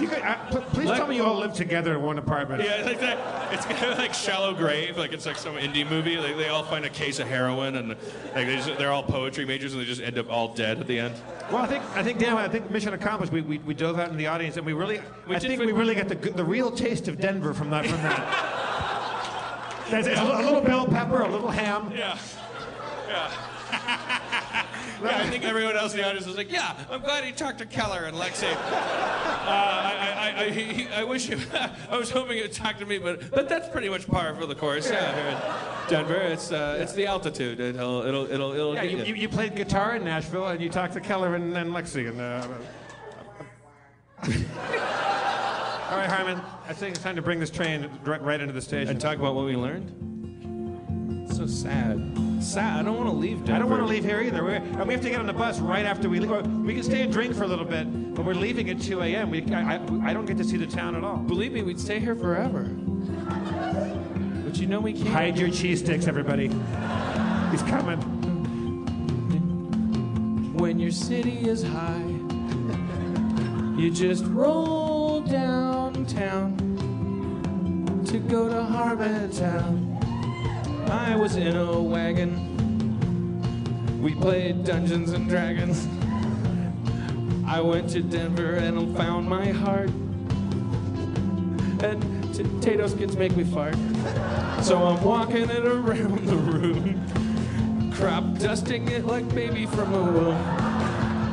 You 0.00 0.06
guys, 0.06 0.22
uh, 0.22 0.50
pl- 0.50 0.60
please 0.72 0.86
Let- 0.86 0.98
tell 0.98 1.08
me 1.08 1.16
you 1.16 1.24
all 1.24 1.36
live 1.38 1.52
together 1.52 1.94
in 1.96 2.02
one 2.02 2.16
apartment. 2.18 2.62
Yeah, 2.62 2.82
like 2.84 3.00
that. 3.00 3.52
It's 3.52 3.66
kind 3.66 3.90
of 3.90 3.98
like 3.98 4.14
Shallow 4.14 4.54
Grave, 4.54 4.96
like 4.96 5.12
it's 5.12 5.26
like 5.26 5.36
some 5.36 5.56
indie 5.56 5.88
movie. 5.88 6.16
Like 6.16 6.36
they 6.36 6.48
all 6.48 6.62
find 6.62 6.84
a 6.84 6.88
case 6.90 7.18
of 7.18 7.26
heroin, 7.26 7.74
and 7.74 7.88
like 7.88 8.46
they 8.46 8.54
just, 8.56 8.78
they're 8.78 8.92
all 8.92 9.02
poetry 9.02 9.44
majors, 9.44 9.72
and 9.72 9.82
they 9.82 9.86
just 9.86 10.00
end 10.00 10.16
up 10.16 10.30
all 10.30 10.54
dead 10.54 10.78
at 10.78 10.86
the 10.86 10.96
end. 10.98 11.14
Well, 11.50 11.62
I 11.62 11.66
think 11.66 11.82
I 11.96 12.04
think 12.04 12.20
Dan, 12.20 12.36
I 12.36 12.46
think 12.46 12.70
mission 12.70 12.94
accomplished. 12.94 13.32
We, 13.32 13.40
we, 13.40 13.58
we 13.58 13.74
dove 13.74 13.98
out 13.98 14.10
in 14.10 14.16
the 14.16 14.28
audience, 14.28 14.56
and 14.56 14.64
we 14.64 14.72
really, 14.72 15.00
We 15.26 15.34
I 15.34 15.40
think 15.40 15.60
we 15.60 15.72
really 15.72 15.96
got 15.96 16.06
the 16.08 16.14
the 16.14 16.44
real 16.44 16.70
taste 16.70 17.08
of 17.08 17.20
Denver 17.20 17.52
from 17.52 17.68
that 17.70 17.84
from 17.84 18.00
that. 18.02 18.60
There's 19.90 20.06
a, 20.06 20.12
a 20.12 20.38
little 20.42 20.60
bell 20.60 20.86
pepper, 20.86 21.22
a 21.22 21.28
little 21.28 21.50
ham. 21.50 21.90
Yeah. 21.92 22.16
Yeah. 23.08 23.30
yeah, 25.04 25.18
I 25.22 25.26
think 25.30 25.44
everyone 25.44 25.76
else 25.76 25.92
in 25.92 25.98
the 26.00 26.06
audience 26.06 26.26
was 26.26 26.36
like, 26.36 26.50
"Yeah, 26.50 26.74
I'm 26.90 27.00
glad 27.00 27.24
he 27.24 27.32
talked 27.32 27.58
to 27.58 27.66
Keller 27.66 28.04
and 28.04 28.16
Lexi. 28.16 28.50
Uh, 28.52 28.56
I, 29.46 30.32
I, 30.36 30.42
I, 30.44 30.50
he, 30.50 30.62
he- 30.84 30.88
I 30.88 31.04
wish 31.04 31.26
he, 31.28 31.34
I 31.90 31.96
was 31.96 32.10
hoping 32.10 32.38
he'd 32.38 32.52
talk 32.52 32.78
to 32.78 32.86
me, 32.86 32.98
but 32.98 33.30
but 33.30 33.48
that's 33.48 33.68
pretty 33.68 33.88
much 33.88 34.06
par 34.06 34.34
for 34.34 34.46
the 34.46 34.54
course. 34.54 34.90
Yeah, 34.90 35.14
here 35.14 35.26
in 35.26 35.38
Denver, 35.90 36.14
it's 36.16 36.50
uh, 36.52 36.78
it's 36.80 36.92
the 36.94 37.06
altitude. 37.06 37.60
It'll 37.60 38.02
it'll 38.06 38.30
it'll, 38.30 38.52
it'll 38.52 38.74
Yeah, 38.74 38.82
get 38.86 38.90
you, 38.92 38.98
you. 38.98 39.04
you, 39.04 39.14
you 39.22 39.28
played 39.28 39.54
guitar 39.54 39.96
in 39.96 40.04
Nashville, 40.04 40.46
and 40.48 40.60
you 40.60 40.68
talked 40.70 40.94
to 40.94 41.00
Keller 41.00 41.34
and, 41.34 41.56
and 41.56 41.70
Lexi. 41.72 42.08
And, 42.08 42.20
uh, 42.20 42.46
all 44.24 45.98
right, 45.98 46.08
Harmon, 46.10 46.40
I 46.66 46.72
think 46.72 46.94
it's 46.94 47.04
time 47.04 47.16
to 47.16 47.22
bring 47.22 47.38
this 47.40 47.50
train 47.50 47.90
right, 48.04 48.22
right 48.22 48.40
into 48.40 48.52
the 48.54 48.62
station. 48.62 48.88
and 48.90 49.00
talk 49.00 49.18
about 49.18 49.34
what 49.34 49.44
we 49.44 49.54
learned. 49.56 50.13
It's 51.24 51.36
so 51.38 51.46
sad. 51.46 52.00
Sad. 52.40 52.80
I 52.80 52.82
don't 52.82 52.96
want 52.96 53.08
to 53.08 53.14
leave 53.16 53.38
Denver. 53.38 53.54
I 53.54 53.58
don't 53.58 53.70
want 53.70 53.82
to 53.82 53.86
leave 53.86 54.04
here 54.04 54.20
either. 54.20 54.44
We're, 54.44 54.56
and 54.56 54.86
we 54.86 54.92
have 54.92 55.02
to 55.02 55.08
get 55.10 55.18
on 55.18 55.26
the 55.26 55.32
bus 55.32 55.58
right 55.58 55.86
after 55.86 56.08
we 56.10 56.20
leave. 56.20 56.46
We 56.46 56.74
can 56.74 56.82
stay 56.82 57.00
and 57.00 57.12
drink 57.12 57.34
for 57.34 57.44
a 57.44 57.46
little 57.46 57.64
bit, 57.64 58.14
but 58.14 58.26
we're 58.26 58.34
leaving 58.34 58.68
at 58.68 58.80
2 58.80 59.00
a.m. 59.00 59.30
We, 59.30 59.42
I, 59.52 59.76
I, 59.76 60.10
I 60.10 60.12
don't 60.12 60.26
get 60.26 60.36
to 60.38 60.44
see 60.44 60.58
the 60.58 60.66
town 60.66 60.94
at 60.94 61.02
all. 61.02 61.16
Believe 61.16 61.52
me, 61.52 61.62
we'd 61.62 61.80
stay 61.80 61.98
here 61.98 62.14
forever. 62.14 62.64
But 64.44 64.58
you 64.58 64.66
know 64.66 64.80
we 64.80 64.92
can't. 64.92 65.08
Hide 65.08 65.38
your 65.38 65.50
cheese 65.50 65.80
sticks, 65.80 66.06
everybody. 66.06 66.48
He's 67.50 67.62
coming. 67.62 67.98
When 70.54 70.78
your 70.78 70.92
city 70.92 71.48
is 71.48 71.62
high, 71.62 72.04
you 73.80 73.90
just 73.90 74.24
roll 74.26 75.20
downtown 75.22 76.56
to 78.06 78.18
go 78.18 78.48
to 78.48 78.54
Harmontown. 78.54 79.93
I 80.90 81.16
was 81.16 81.36
in 81.36 81.56
a 81.56 81.80
wagon. 81.80 82.52
We 84.02 84.14
played 84.14 84.64
Dungeons 84.64 85.12
and 85.12 85.28
Dragons. 85.28 85.88
I 87.46 87.60
went 87.60 87.90
to 87.90 88.02
Denver 88.02 88.54
and 88.54 88.96
found 88.96 89.28
my 89.28 89.50
heart. 89.50 89.90
And 91.82 92.02
potato 92.34 92.86
skins 92.86 93.16
make 93.16 93.36
me 93.36 93.44
fart. 93.44 93.76
So 94.62 94.82
I'm 94.82 95.02
walking 95.02 95.48
it 95.50 95.66
around 95.66 96.26
the 96.26 96.36
room 96.36 97.00
crop 97.94 98.38
dusting 98.38 98.88
it 98.88 99.06
like 99.06 99.26
baby 99.34 99.66
from 99.66 99.94
a 99.94 100.02
womb. 100.02 100.36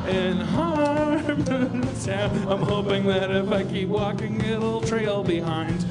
In 0.07 0.37
Harmontown, 0.37 2.31
I'm 2.49 2.61
hoping 2.61 3.05
that 3.07 3.31
if 3.31 3.51
I 3.51 3.63
keep 3.63 3.89
walking, 3.89 4.39
it'll 4.41 4.81
trail 4.81 5.23
behind. 5.23 5.83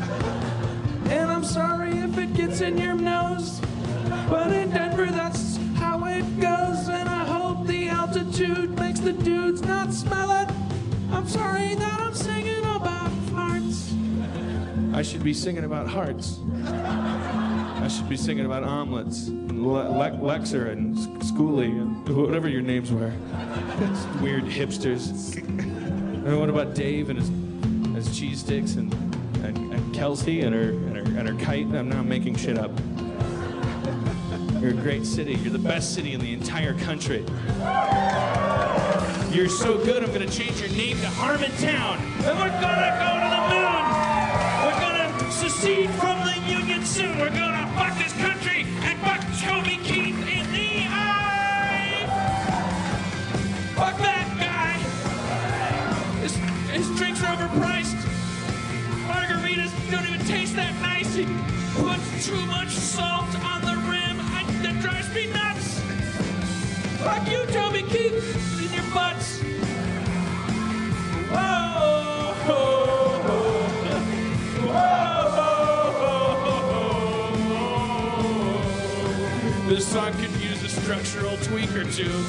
And 1.10 1.30
I'm 1.30 1.44
sorry 1.44 1.89
it 2.30 2.36
gets 2.36 2.60
in 2.60 2.78
your 2.78 2.94
nose, 2.94 3.60
but 4.28 4.52
in 4.52 4.70
Denver, 4.70 5.06
that's 5.06 5.56
how 5.76 6.04
it 6.06 6.22
goes. 6.40 6.88
And 6.88 7.08
I 7.08 7.24
hope 7.24 7.66
the 7.66 7.88
altitude 7.88 8.78
makes 8.78 9.00
the 9.00 9.12
dudes 9.12 9.62
not 9.62 9.92
smell 9.92 10.30
it. 10.42 10.48
I'm 11.12 11.26
sorry 11.26 11.74
that 11.74 12.00
I'm 12.00 12.14
singing 12.14 12.60
about 12.64 13.10
farts. 13.32 14.94
I 14.94 15.02
should 15.02 15.24
be 15.24 15.34
singing 15.34 15.64
about 15.64 15.88
hearts. 15.88 16.38
I 16.64 17.88
should 17.88 18.08
be 18.08 18.16
singing 18.16 18.46
about 18.46 18.62
omelets, 18.62 19.28
and 19.28 19.62
Le- 19.66 19.90
Le- 19.90 20.10
Lexer 20.18 20.70
and 20.70 20.96
S- 20.96 21.06
Schoolie 21.30 21.80
and 21.80 22.08
whatever 22.16 22.48
your 22.48 22.62
names 22.62 22.92
were. 22.92 23.12
Weird 24.20 24.44
hipsters. 24.44 25.36
And 25.36 26.38
what 26.38 26.50
about 26.50 26.74
Dave 26.74 27.10
and 27.10 27.18
his, 27.18 28.06
his 28.06 28.18
cheese 28.18 28.40
sticks 28.40 28.74
and 28.76 28.92
Kelsey 30.00 30.40
and 30.40 30.54
her, 30.54 30.70
and, 30.70 30.96
her, 30.96 31.18
and 31.18 31.28
her 31.28 31.44
kite? 31.44 31.66
I'm 31.74 31.90
not 31.90 32.06
making 32.06 32.34
shit 32.36 32.56
up. 32.56 32.70
You're 34.58 34.70
a 34.70 34.72
great 34.72 35.04
city. 35.04 35.34
You're 35.34 35.52
the 35.52 35.58
best 35.58 35.94
city 35.94 36.14
in 36.14 36.20
the 36.22 36.32
entire 36.32 36.72
country. 36.72 37.22
You're 39.30 39.50
so 39.50 39.76
good, 39.84 40.02
I'm 40.02 40.10
gonna 40.10 40.26
change 40.26 40.58
your 40.58 40.70
name 40.70 40.96
to 41.00 41.06
Harmontown. 41.06 41.98
And 42.24 42.38
we're 42.38 42.48
gonna 42.62 42.96
go 42.96 43.10
to 43.20 43.28
the 43.28 43.42
moon. 43.52 43.82
We're 44.64 44.80
gonna 44.80 45.32
secede 45.32 45.90
from 45.90 46.24
the 46.24 46.50
Union 46.50 46.82
soon. 46.86 47.18
We're 47.18 47.28
gonna 47.28 47.49
makes 60.52 60.70
that 60.70 60.80
nice. 60.80 61.14
He 61.14 61.26
puts 61.74 62.26
too 62.26 62.46
much 62.46 62.70
salt 62.70 63.34
on 63.44 63.60
the 63.62 63.76
rim. 63.88 64.20
I, 64.20 64.44
that 64.62 64.80
drives 64.80 65.14
me 65.14 65.26
nuts. 65.26 65.80
Fuck 67.02 67.30
you, 67.30 67.44
Toby 67.46 67.82
Keith, 67.82 68.58
in 68.58 68.72
your 68.72 68.94
butts. 68.94 69.40
Whoa. 71.30 72.34
Whoa. 72.46 73.20
Whoa. 74.66 75.08
This 79.68 79.86
song 79.86 80.12
could 80.14 80.32
use 80.40 80.62
a 80.64 80.68
structural 80.68 81.36
tweak 81.38 81.74
or 81.76 81.84
two. 81.84 82.24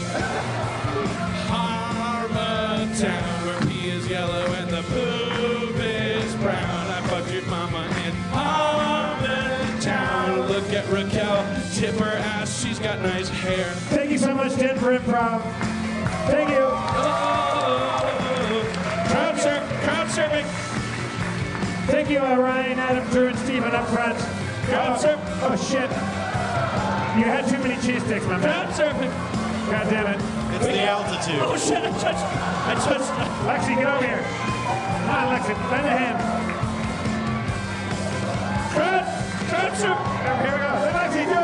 Harma 1.49 2.88
Town, 2.99 3.45
where 3.45 3.61
P 3.68 3.89
is 3.89 4.07
yellow 4.07 4.45
and 4.53 4.70
got 12.81 13.01
nice 13.01 13.29
hair. 13.29 13.65
Thank 13.93 14.11
you 14.11 14.17
so 14.17 14.33
much, 14.33 14.57
Denver 14.57 14.97
Improv. 14.97 15.41
Thank 16.27 16.49
you. 16.49 16.65
Crowd, 19.11 19.37
sur- 19.37 19.67
crowd 19.83 20.07
surfing. 20.07 20.45
Thank 21.87 22.09
you, 22.09 22.19
uh, 22.19 22.35
Ryan, 22.37 22.79
Adam, 22.79 23.07
Drew, 23.09 23.27
and 23.27 23.39
Steven 23.39 23.71
up 23.75 23.87
front. 23.89 24.17
Crowd 24.65 24.97
oh, 24.97 25.01
surf. 25.01 25.19
Oh, 25.43 25.55
shit. 25.57 25.89
You 27.17 27.25
had 27.25 27.47
too 27.47 27.59
many 27.59 27.75
cheese 27.81 28.03
sticks, 28.03 28.25
my 28.25 28.37
man. 28.37 28.41
Crowd 28.41 28.69
surfing. 28.73 29.11
God 29.69 29.89
damn 29.89 30.07
it. 30.07 30.21
It's 30.55 30.65
the 30.65 30.81
altitude. 30.81 31.41
Oh 31.41 31.57
shit, 31.57 31.77
I 31.77 31.91
touched, 31.99 32.25
I 32.67 32.73
touched. 32.75 33.11
Lexi, 33.45 33.75
get 33.77 33.87
over 33.87 34.05
here. 34.05 34.23
Come 35.05 35.15
on, 35.15 35.37
Lexi, 35.37 35.53
lend 35.71 35.85
a 35.85 35.91
hand. 35.91 36.17
Crowd, 38.73 39.05
crowd 39.49 39.73
surf. 39.77 39.99
Here 40.41 40.51
we 40.51 40.59
go. 40.59 40.71
Lexi, 40.97 41.23
do 41.33 41.40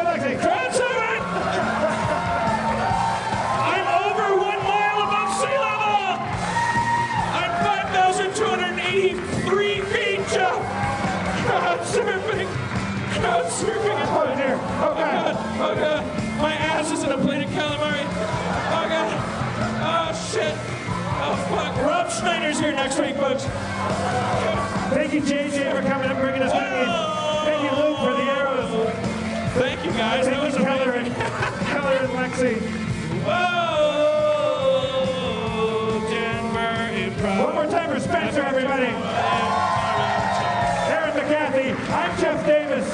Oh 15.59 15.73
god. 15.75 16.05
My 16.41 16.53
ass 16.53 16.91
is 16.91 17.03
in 17.03 17.11
a 17.11 17.17
plate 17.17 17.43
of 17.43 17.49
calamari. 17.51 18.03
Oh 18.05 18.85
god. 18.87 19.17
Oh 19.81 20.13
shit. 20.31 20.53
Oh 21.19 21.35
fuck. 21.49 21.75
Rob 21.85 22.11
Schneider's 22.11 22.59
here 22.59 22.71
next 22.73 22.99
week, 22.99 23.15
folks. 23.15 23.43
Thank 24.93 25.13
you, 25.13 25.21
JJ, 25.21 25.71
for 25.75 25.81
coming 25.87 26.09
and 26.09 26.19
bringing 26.19 26.41
us 26.43 26.51
back. 26.53 26.71
In. 26.73 26.87
Thank 27.45 27.61
you, 27.63 27.71
Luke, 27.83 27.97
for 27.99 28.13
the 28.13 28.23
arrows. 28.31 28.69
Thank 29.55 29.83
you 29.85 29.91
guys. 29.91 30.25
Thank 30.25 30.35
That 30.37 30.43
was 30.43 30.55
you, 30.57 30.63
Keller 30.63 30.91
amazing. 30.91 31.13
and, 31.13 31.67
Keller 31.67 31.97
and 31.97 32.09
Lexi. 32.13 32.55
Whoa, 34.77 35.99
Denver 36.09 36.91
Improv. 36.93 37.43
One 37.45 37.55
more 37.55 37.65
time 37.67 37.89
for 37.93 37.99
Spencer, 37.99 38.41
everybody. 38.43 38.91
Erin 40.93 41.13
McGathy. 41.17 41.75
I'm 41.91 42.13
Jeff 42.21 42.45
Davis. 42.45 42.87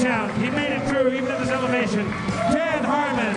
He 0.00 0.48
made 0.48 0.72
it 0.72 0.88
through 0.88 1.12
even 1.12 1.30
at 1.30 1.40
this 1.40 1.50
elevation. 1.50 2.06
Dan 2.06 2.82
Harmon. 2.84 3.34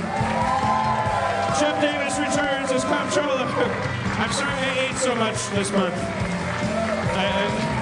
Jeff 1.59 1.81
Davis 1.81 2.17
returns 2.17 2.71
as 2.71 2.85
comptroller. 2.85 3.43
I'm 4.17 4.31
sorry 4.31 4.53
I 4.53 4.87
ate 4.87 4.95
so 4.95 5.13
much 5.13 5.49
this 5.49 5.69
month. 5.73 5.93
I, 5.93 7.25
I, 7.25 7.79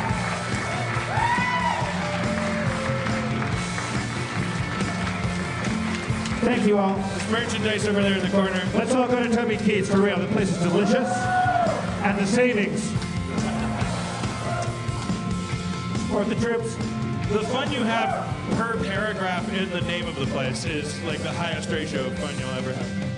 Thank 6.39 6.65
you 6.65 6.79
all. 6.79 6.95
there's 6.95 7.29
merchandise 7.29 7.87
over 7.87 8.01
there 8.01 8.17
in 8.17 8.23
the 8.23 8.31
corner. 8.31 8.67
Let's 8.73 8.93
all 8.95 9.07
go 9.07 9.21
to 9.21 9.29
Toby 9.29 9.57
Keith's 9.57 9.91
for 9.91 10.01
real. 10.01 10.17
The 10.17 10.25
place 10.27 10.49
is 10.49 10.57
delicious. 10.57 11.07
And 12.01 12.17
the 12.17 12.25
savings. 12.25 12.81
Support 16.01 16.29
the 16.29 16.35
troops. 16.35 16.75
The 17.31 17.43
fun 17.43 17.71
you 17.71 17.83
have 17.83 18.30
per 18.61 18.77
paragraph 18.83 19.51
in 19.57 19.67
the 19.71 19.81
name 19.81 20.05
of 20.05 20.15
the 20.15 20.25
place 20.27 20.65
is 20.65 21.01
like 21.01 21.17
the 21.23 21.31
highest 21.31 21.71
ratio 21.71 22.05
of 22.05 22.19
fun 22.19 22.37
you'll 22.37 22.49
ever 22.51 22.71
have. 22.71 23.10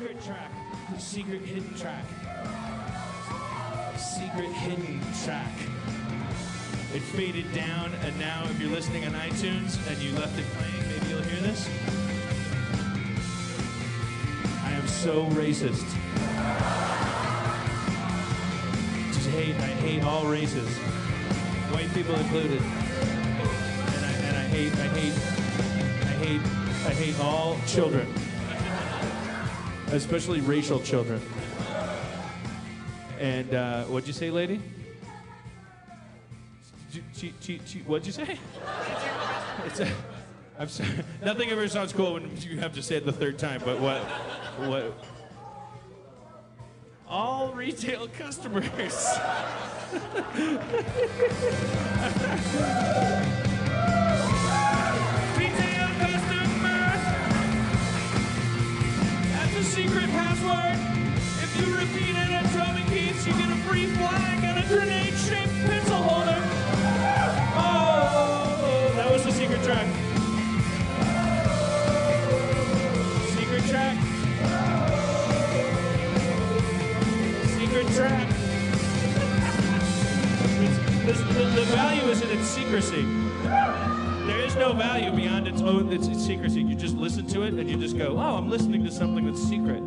Secret 0.00 0.24
track. 0.24 0.50
Secret 0.98 1.42
hidden 1.42 1.74
track. 1.74 2.04
Secret 3.98 4.50
hidden 4.50 4.98
track. 5.22 5.52
It 6.94 7.02
faded 7.02 7.52
down, 7.52 7.92
and 8.02 8.18
now 8.18 8.44
if 8.44 8.58
you're 8.58 8.70
listening 8.70 9.04
on 9.04 9.12
iTunes 9.12 9.76
and 9.90 9.98
you 9.98 10.12
left 10.18 10.38
it 10.38 10.46
playing, 10.56 10.88
maybe 10.88 11.06
you'll 11.10 11.22
hear 11.22 11.42
this. 11.42 11.68
I 14.64 14.72
am 14.72 14.88
so 14.88 15.26
racist. 15.26 15.84
Just 19.12 19.28
hate, 19.28 19.54
I 19.56 19.74
hate 19.84 20.02
all 20.02 20.24
races, 20.24 20.68
white 21.74 21.92
people 21.92 22.14
included. 22.14 22.62
And 22.62 24.04
I, 24.06 24.12
and 24.28 24.36
I 24.38 24.44
hate, 24.44 24.72
I 24.72 24.88
hate, 24.96 25.12
I 26.06 26.14
hate, 26.24 26.40
I 26.86 26.94
hate 26.94 27.20
all 27.20 27.58
children, 27.66 28.06
especially 29.92 30.40
racial 30.40 30.80
children. 30.80 31.20
And 33.18 33.54
uh, 33.54 33.84
what'd 33.84 34.06
you 34.06 34.12
say, 34.12 34.30
lady? 34.30 34.60
Che- 37.14 37.34
che- 37.40 37.60
che- 37.66 37.82
what'd 37.86 38.06
you 38.06 38.12
say? 38.12 38.38
It's 39.66 39.80
a, 39.80 39.88
I'm 40.58 40.68
sorry. 40.68 40.88
Nothing 41.24 41.50
ever 41.50 41.68
sounds 41.68 41.92
cool 41.92 42.14
when 42.14 42.30
you 42.40 42.58
have 42.58 42.74
to 42.74 42.82
say 42.82 42.96
it 42.96 43.04
the 43.04 43.12
third 43.12 43.38
time. 43.38 43.60
But 43.64 43.78
what? 43.80 44.00
What? 44.68 45.04
All 47.08 47.52
retail 47.52 48.08
customers. 48.08 49.06
password. 60.40 60.78
If 61.42 61.56
you 61.58 61.74
repeat 61.74 62.16
it 62.16 62.30
at 62.30 62.44
Toby 62.52 62.82
Keith's, 62.90 63.26
you 63.26 63.32
get 63.34 63.50
a 63.50 63.56
free 63.68 63.86
flag 63.86 64.44
and 64.44 64.58
a 64.58 64.68
grenade-shaped 64.68 65.66
pencil 65.66 65.96
holder. 65.96 66.42
Oh, 67.56 68.92
that 68.96 69.10
was 69.10 69.24
the 69.24 69.32
secret 69.32 69.62
track. 69.62 69.86
Secret 73.36 73.64
track. 73.68 73.96
Secret 77.58 77.86
track. 77.94 78.28
The, 81.06 81.44
the 81.54 81.64
value 81.74 82.02
is 82.10 82.22
in 82.22 82.30
its 82.30 82.46
secrecy. 82.46 83.06
There 84.30 84.38
is 84.46 84.54
no 84.54 84.72
value 84.72 85.10
beyond 85.10 85.48
its 85.48 85.60
own 85.60 85.92
its, 85.92 86.06
its 86.06 86.24
secrecy. 86.24 86.62
You 86.62 86.76
just 86.76 86.94
listen 86.94 87.26
to 87.28 87.42
it 87.42 87.54
and 87.54 87.68
you 87.68 87.76
just 87.76 87.98
go, 87.98 88.16
"Oh, 88.16 88.36
I'm 88.36 88.48
listening 88.48 88.84
to 88.84 88.90
something 88.92 89.26
that's 89.26 89.42
secret." 89.42 89.82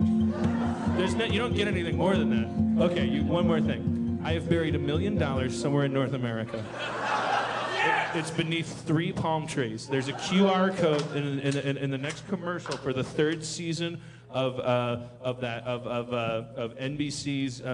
There's 0.98 1.15
no, 1.15 1.24
you 1.26 1.40
don't 1.40 1.56
get 1.56 1.68
anything 1.70 1.98
more 1.98 2.15
than 2.18 2.30
that. 2.78 2.84
Okay, 2.91 3.06
you, 3.06 3.24
one 3.24 3.48
more 3.48 3.61
thing. 3.61 4.20
I 4.24 4.34
have 4.34 4.49
buried 4.49 4.76
a 4.76 4.80
million 4.80 5.18
dollars 5.18 5.60
somewhere 5.60 5.86
in 5.86 5.94
North 5.94 6.14
America. 6.14 6.57
It- 6.60 8.18
it's 8.20 8.30
beneath 8.32 8.86
three 8.86 9.11
palm 9.11 9.48
trees. 9.48 9.88
There's 9.88 10.07
a 10.07 10.14
QR 10.14 10.76
code 10.78 11.15
in, 11.15 11.40
in, 11.40 11.57
in, 11.57 11.78
in 11.78 11.90
the 11.90 11.98
next 11.98 12.28
commercial 12.28 12.78
for 12.78 12.94
the 12.94 13.03
third 13.03 13.44
season 13.44 13.99
of, 14.30 14.60
uh, 14.60 14.98
of 15.22 15.41
that 15.41 15.64
of, 15.64 15.88
of, 15.88 16.14
uh, 16.14 16.44
of 16.61 16.78
NBC's 16.78 17.61
uh, 17.61 17.65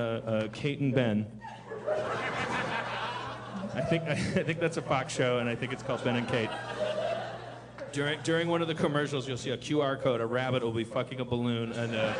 uh, 0.45 0.47
Kate 0.53 0.79
and 0.79 0.95
Ben. 0.95 1.25
I 3.75 3.81
think 3.81 4.03
I 4.07 4.15
think 4.15 4.59
that's 4.59 4.77
a 4.77 4.81
Fox 4.81 5.13
show, 5.13 5.39
and 5.39 5.49
I 5.49 5.55
think 5.55 5.73
it's 5.73 5.83
called 5.83 6.03
Ben 6.03 6.15
and 6.15 6.27
Kate. 6.27 6.49
During 7.91 8.19
during 8.23 8.47
one 8.47 8.61
of 8.61 8.67
the 8.67 8.75
commercials, 8.75 9.27
you'll 9.27 9.37
see 9.37 9.51
a 9.51 9.57
QR 9.57 10.01
code. 10.01 10.21
A 10.21 10.25
rabbit 10.25 10.63
will 10.63 10.71
be 10.71 10.83
fucking 10.83 11.19
a 11.19 11.25
balloon, 11.25 11.71
and 11.73 11.95
uh, 11.95 12.13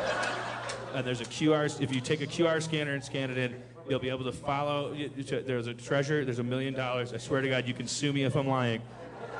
and 0.94 1.06
there's 1.06 1.20
a 1.20 1.26
QR. 1.26 1.80
If 1.80 1.94
you 1.94 2.00
take 2.00 2.20
a 2.20 2.26
QR 2.26 2.62
scanner 2.62 2.94
and 2.94 3.02
scan 3.02 3.30
it 3.30 3.38
in, 3.38 3.60
you'll 3.88 4.00
be 4.00 4.08
able 4.08 4.24
to 4.24 4.32
follow. 4.32 4.94
There's 4.94 5.66
a 5.66 5.74
treasure. 5.74 6.24
There's 6.24 6.38
a 6.38 6.44
million 6.44 6.74
dollars. 6.74 7.12
I 7.12 7.18
swear 7.18 7.40
to 7.40 7.48
God, 7.48 7.66
you 7.66 7.74
can 7.74 7.86
sue 7.86 8.12
me 8.12 8.24
if 8.24 8.36
I'm 8.36 8.48
lying. 8.48 8.82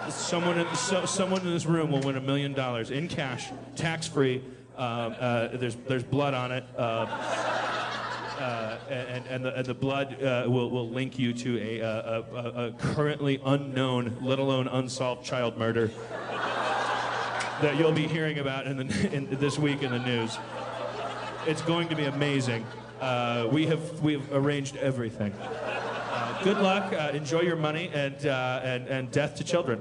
Someone 0.09 0.59
in 0.59 0.75
so, 0.75 1.05
someone 1.05 1.43
in 1.43 1.53
this 1.53 1.67
room 1.67 1.91
will 1.91 2.01
win 2.01 2.17
a 2.17 2.21
million 2.21 2.55
dollars 2.55 2.91
in 2.91 3.07
cash, 3.09 3.51
tax 3.77 4.07
free. 4.07 4.43
Uh, 4.77 4.81
uh, 4.81 5.57
there's 5.57 5.77
there's 5.87 6.05
blood 6.05 6.35
on 6.35 6.53
it. 6.53 6.65
Uh, 6.77 7.70
uh, 8.41 8.79
and, 8.89 9.27
and, 9.27 9.45
the, 9.45 9.55
and 9.55 9.67
the 9.67 9.75
blood 9.75 10.23
uh, 10.23 10.45
will, 10.47 10.71
will 10.71 10.89
link 10.89 11.19
you 11.19 11.35
to 11.35 11.61
a, 11.61 11.83
uh, 11.83 12.23
a, 12.33 12.37
a, 12.37 12.67
a 12.69 12.73
currently 12.73 13.39
unknown, 13.45 14.17
let 14.23 14.39
alone 14.39 14.67
unsolved 14.67 15.25
child 15.25 15.59
murder 15.59 15.91
that 17.61 17.77
you'll 17.77 17.93
be 17.93 18.09
hearing 18.09 18.39
about 18.39 18.67
in 18.67 18.79
the, 18.79 19.11
in, 19.13 19.29
this 19.39 19.59
week 19.59 19.83
in 19.83 19.91
the 19.91 19.99
news. 19.99 20.39
It's 21.47 21.61
going 21.63 21.89
to 21.89 21.97
be 21.97 22.07
amazing. 22.07 22.65
Uh, 23.01 23.49
we 23.51 23.67
have 23.67 24.01
we 24.01 24.15
have 24.15 24.33
arranged 24.33 24.77
everything. 24.77 25.35
Good 26.43 26.59
luck. 26.59 26.93
Enjoy 27.15 27.41
your 27.41 27.57
money 27.57 27.91
and, 27.93 28.15
and 28.25 28.89
and 28.89 29.11
death 29.11 29.37
to 29.37 29.45
children. 29.45 29.81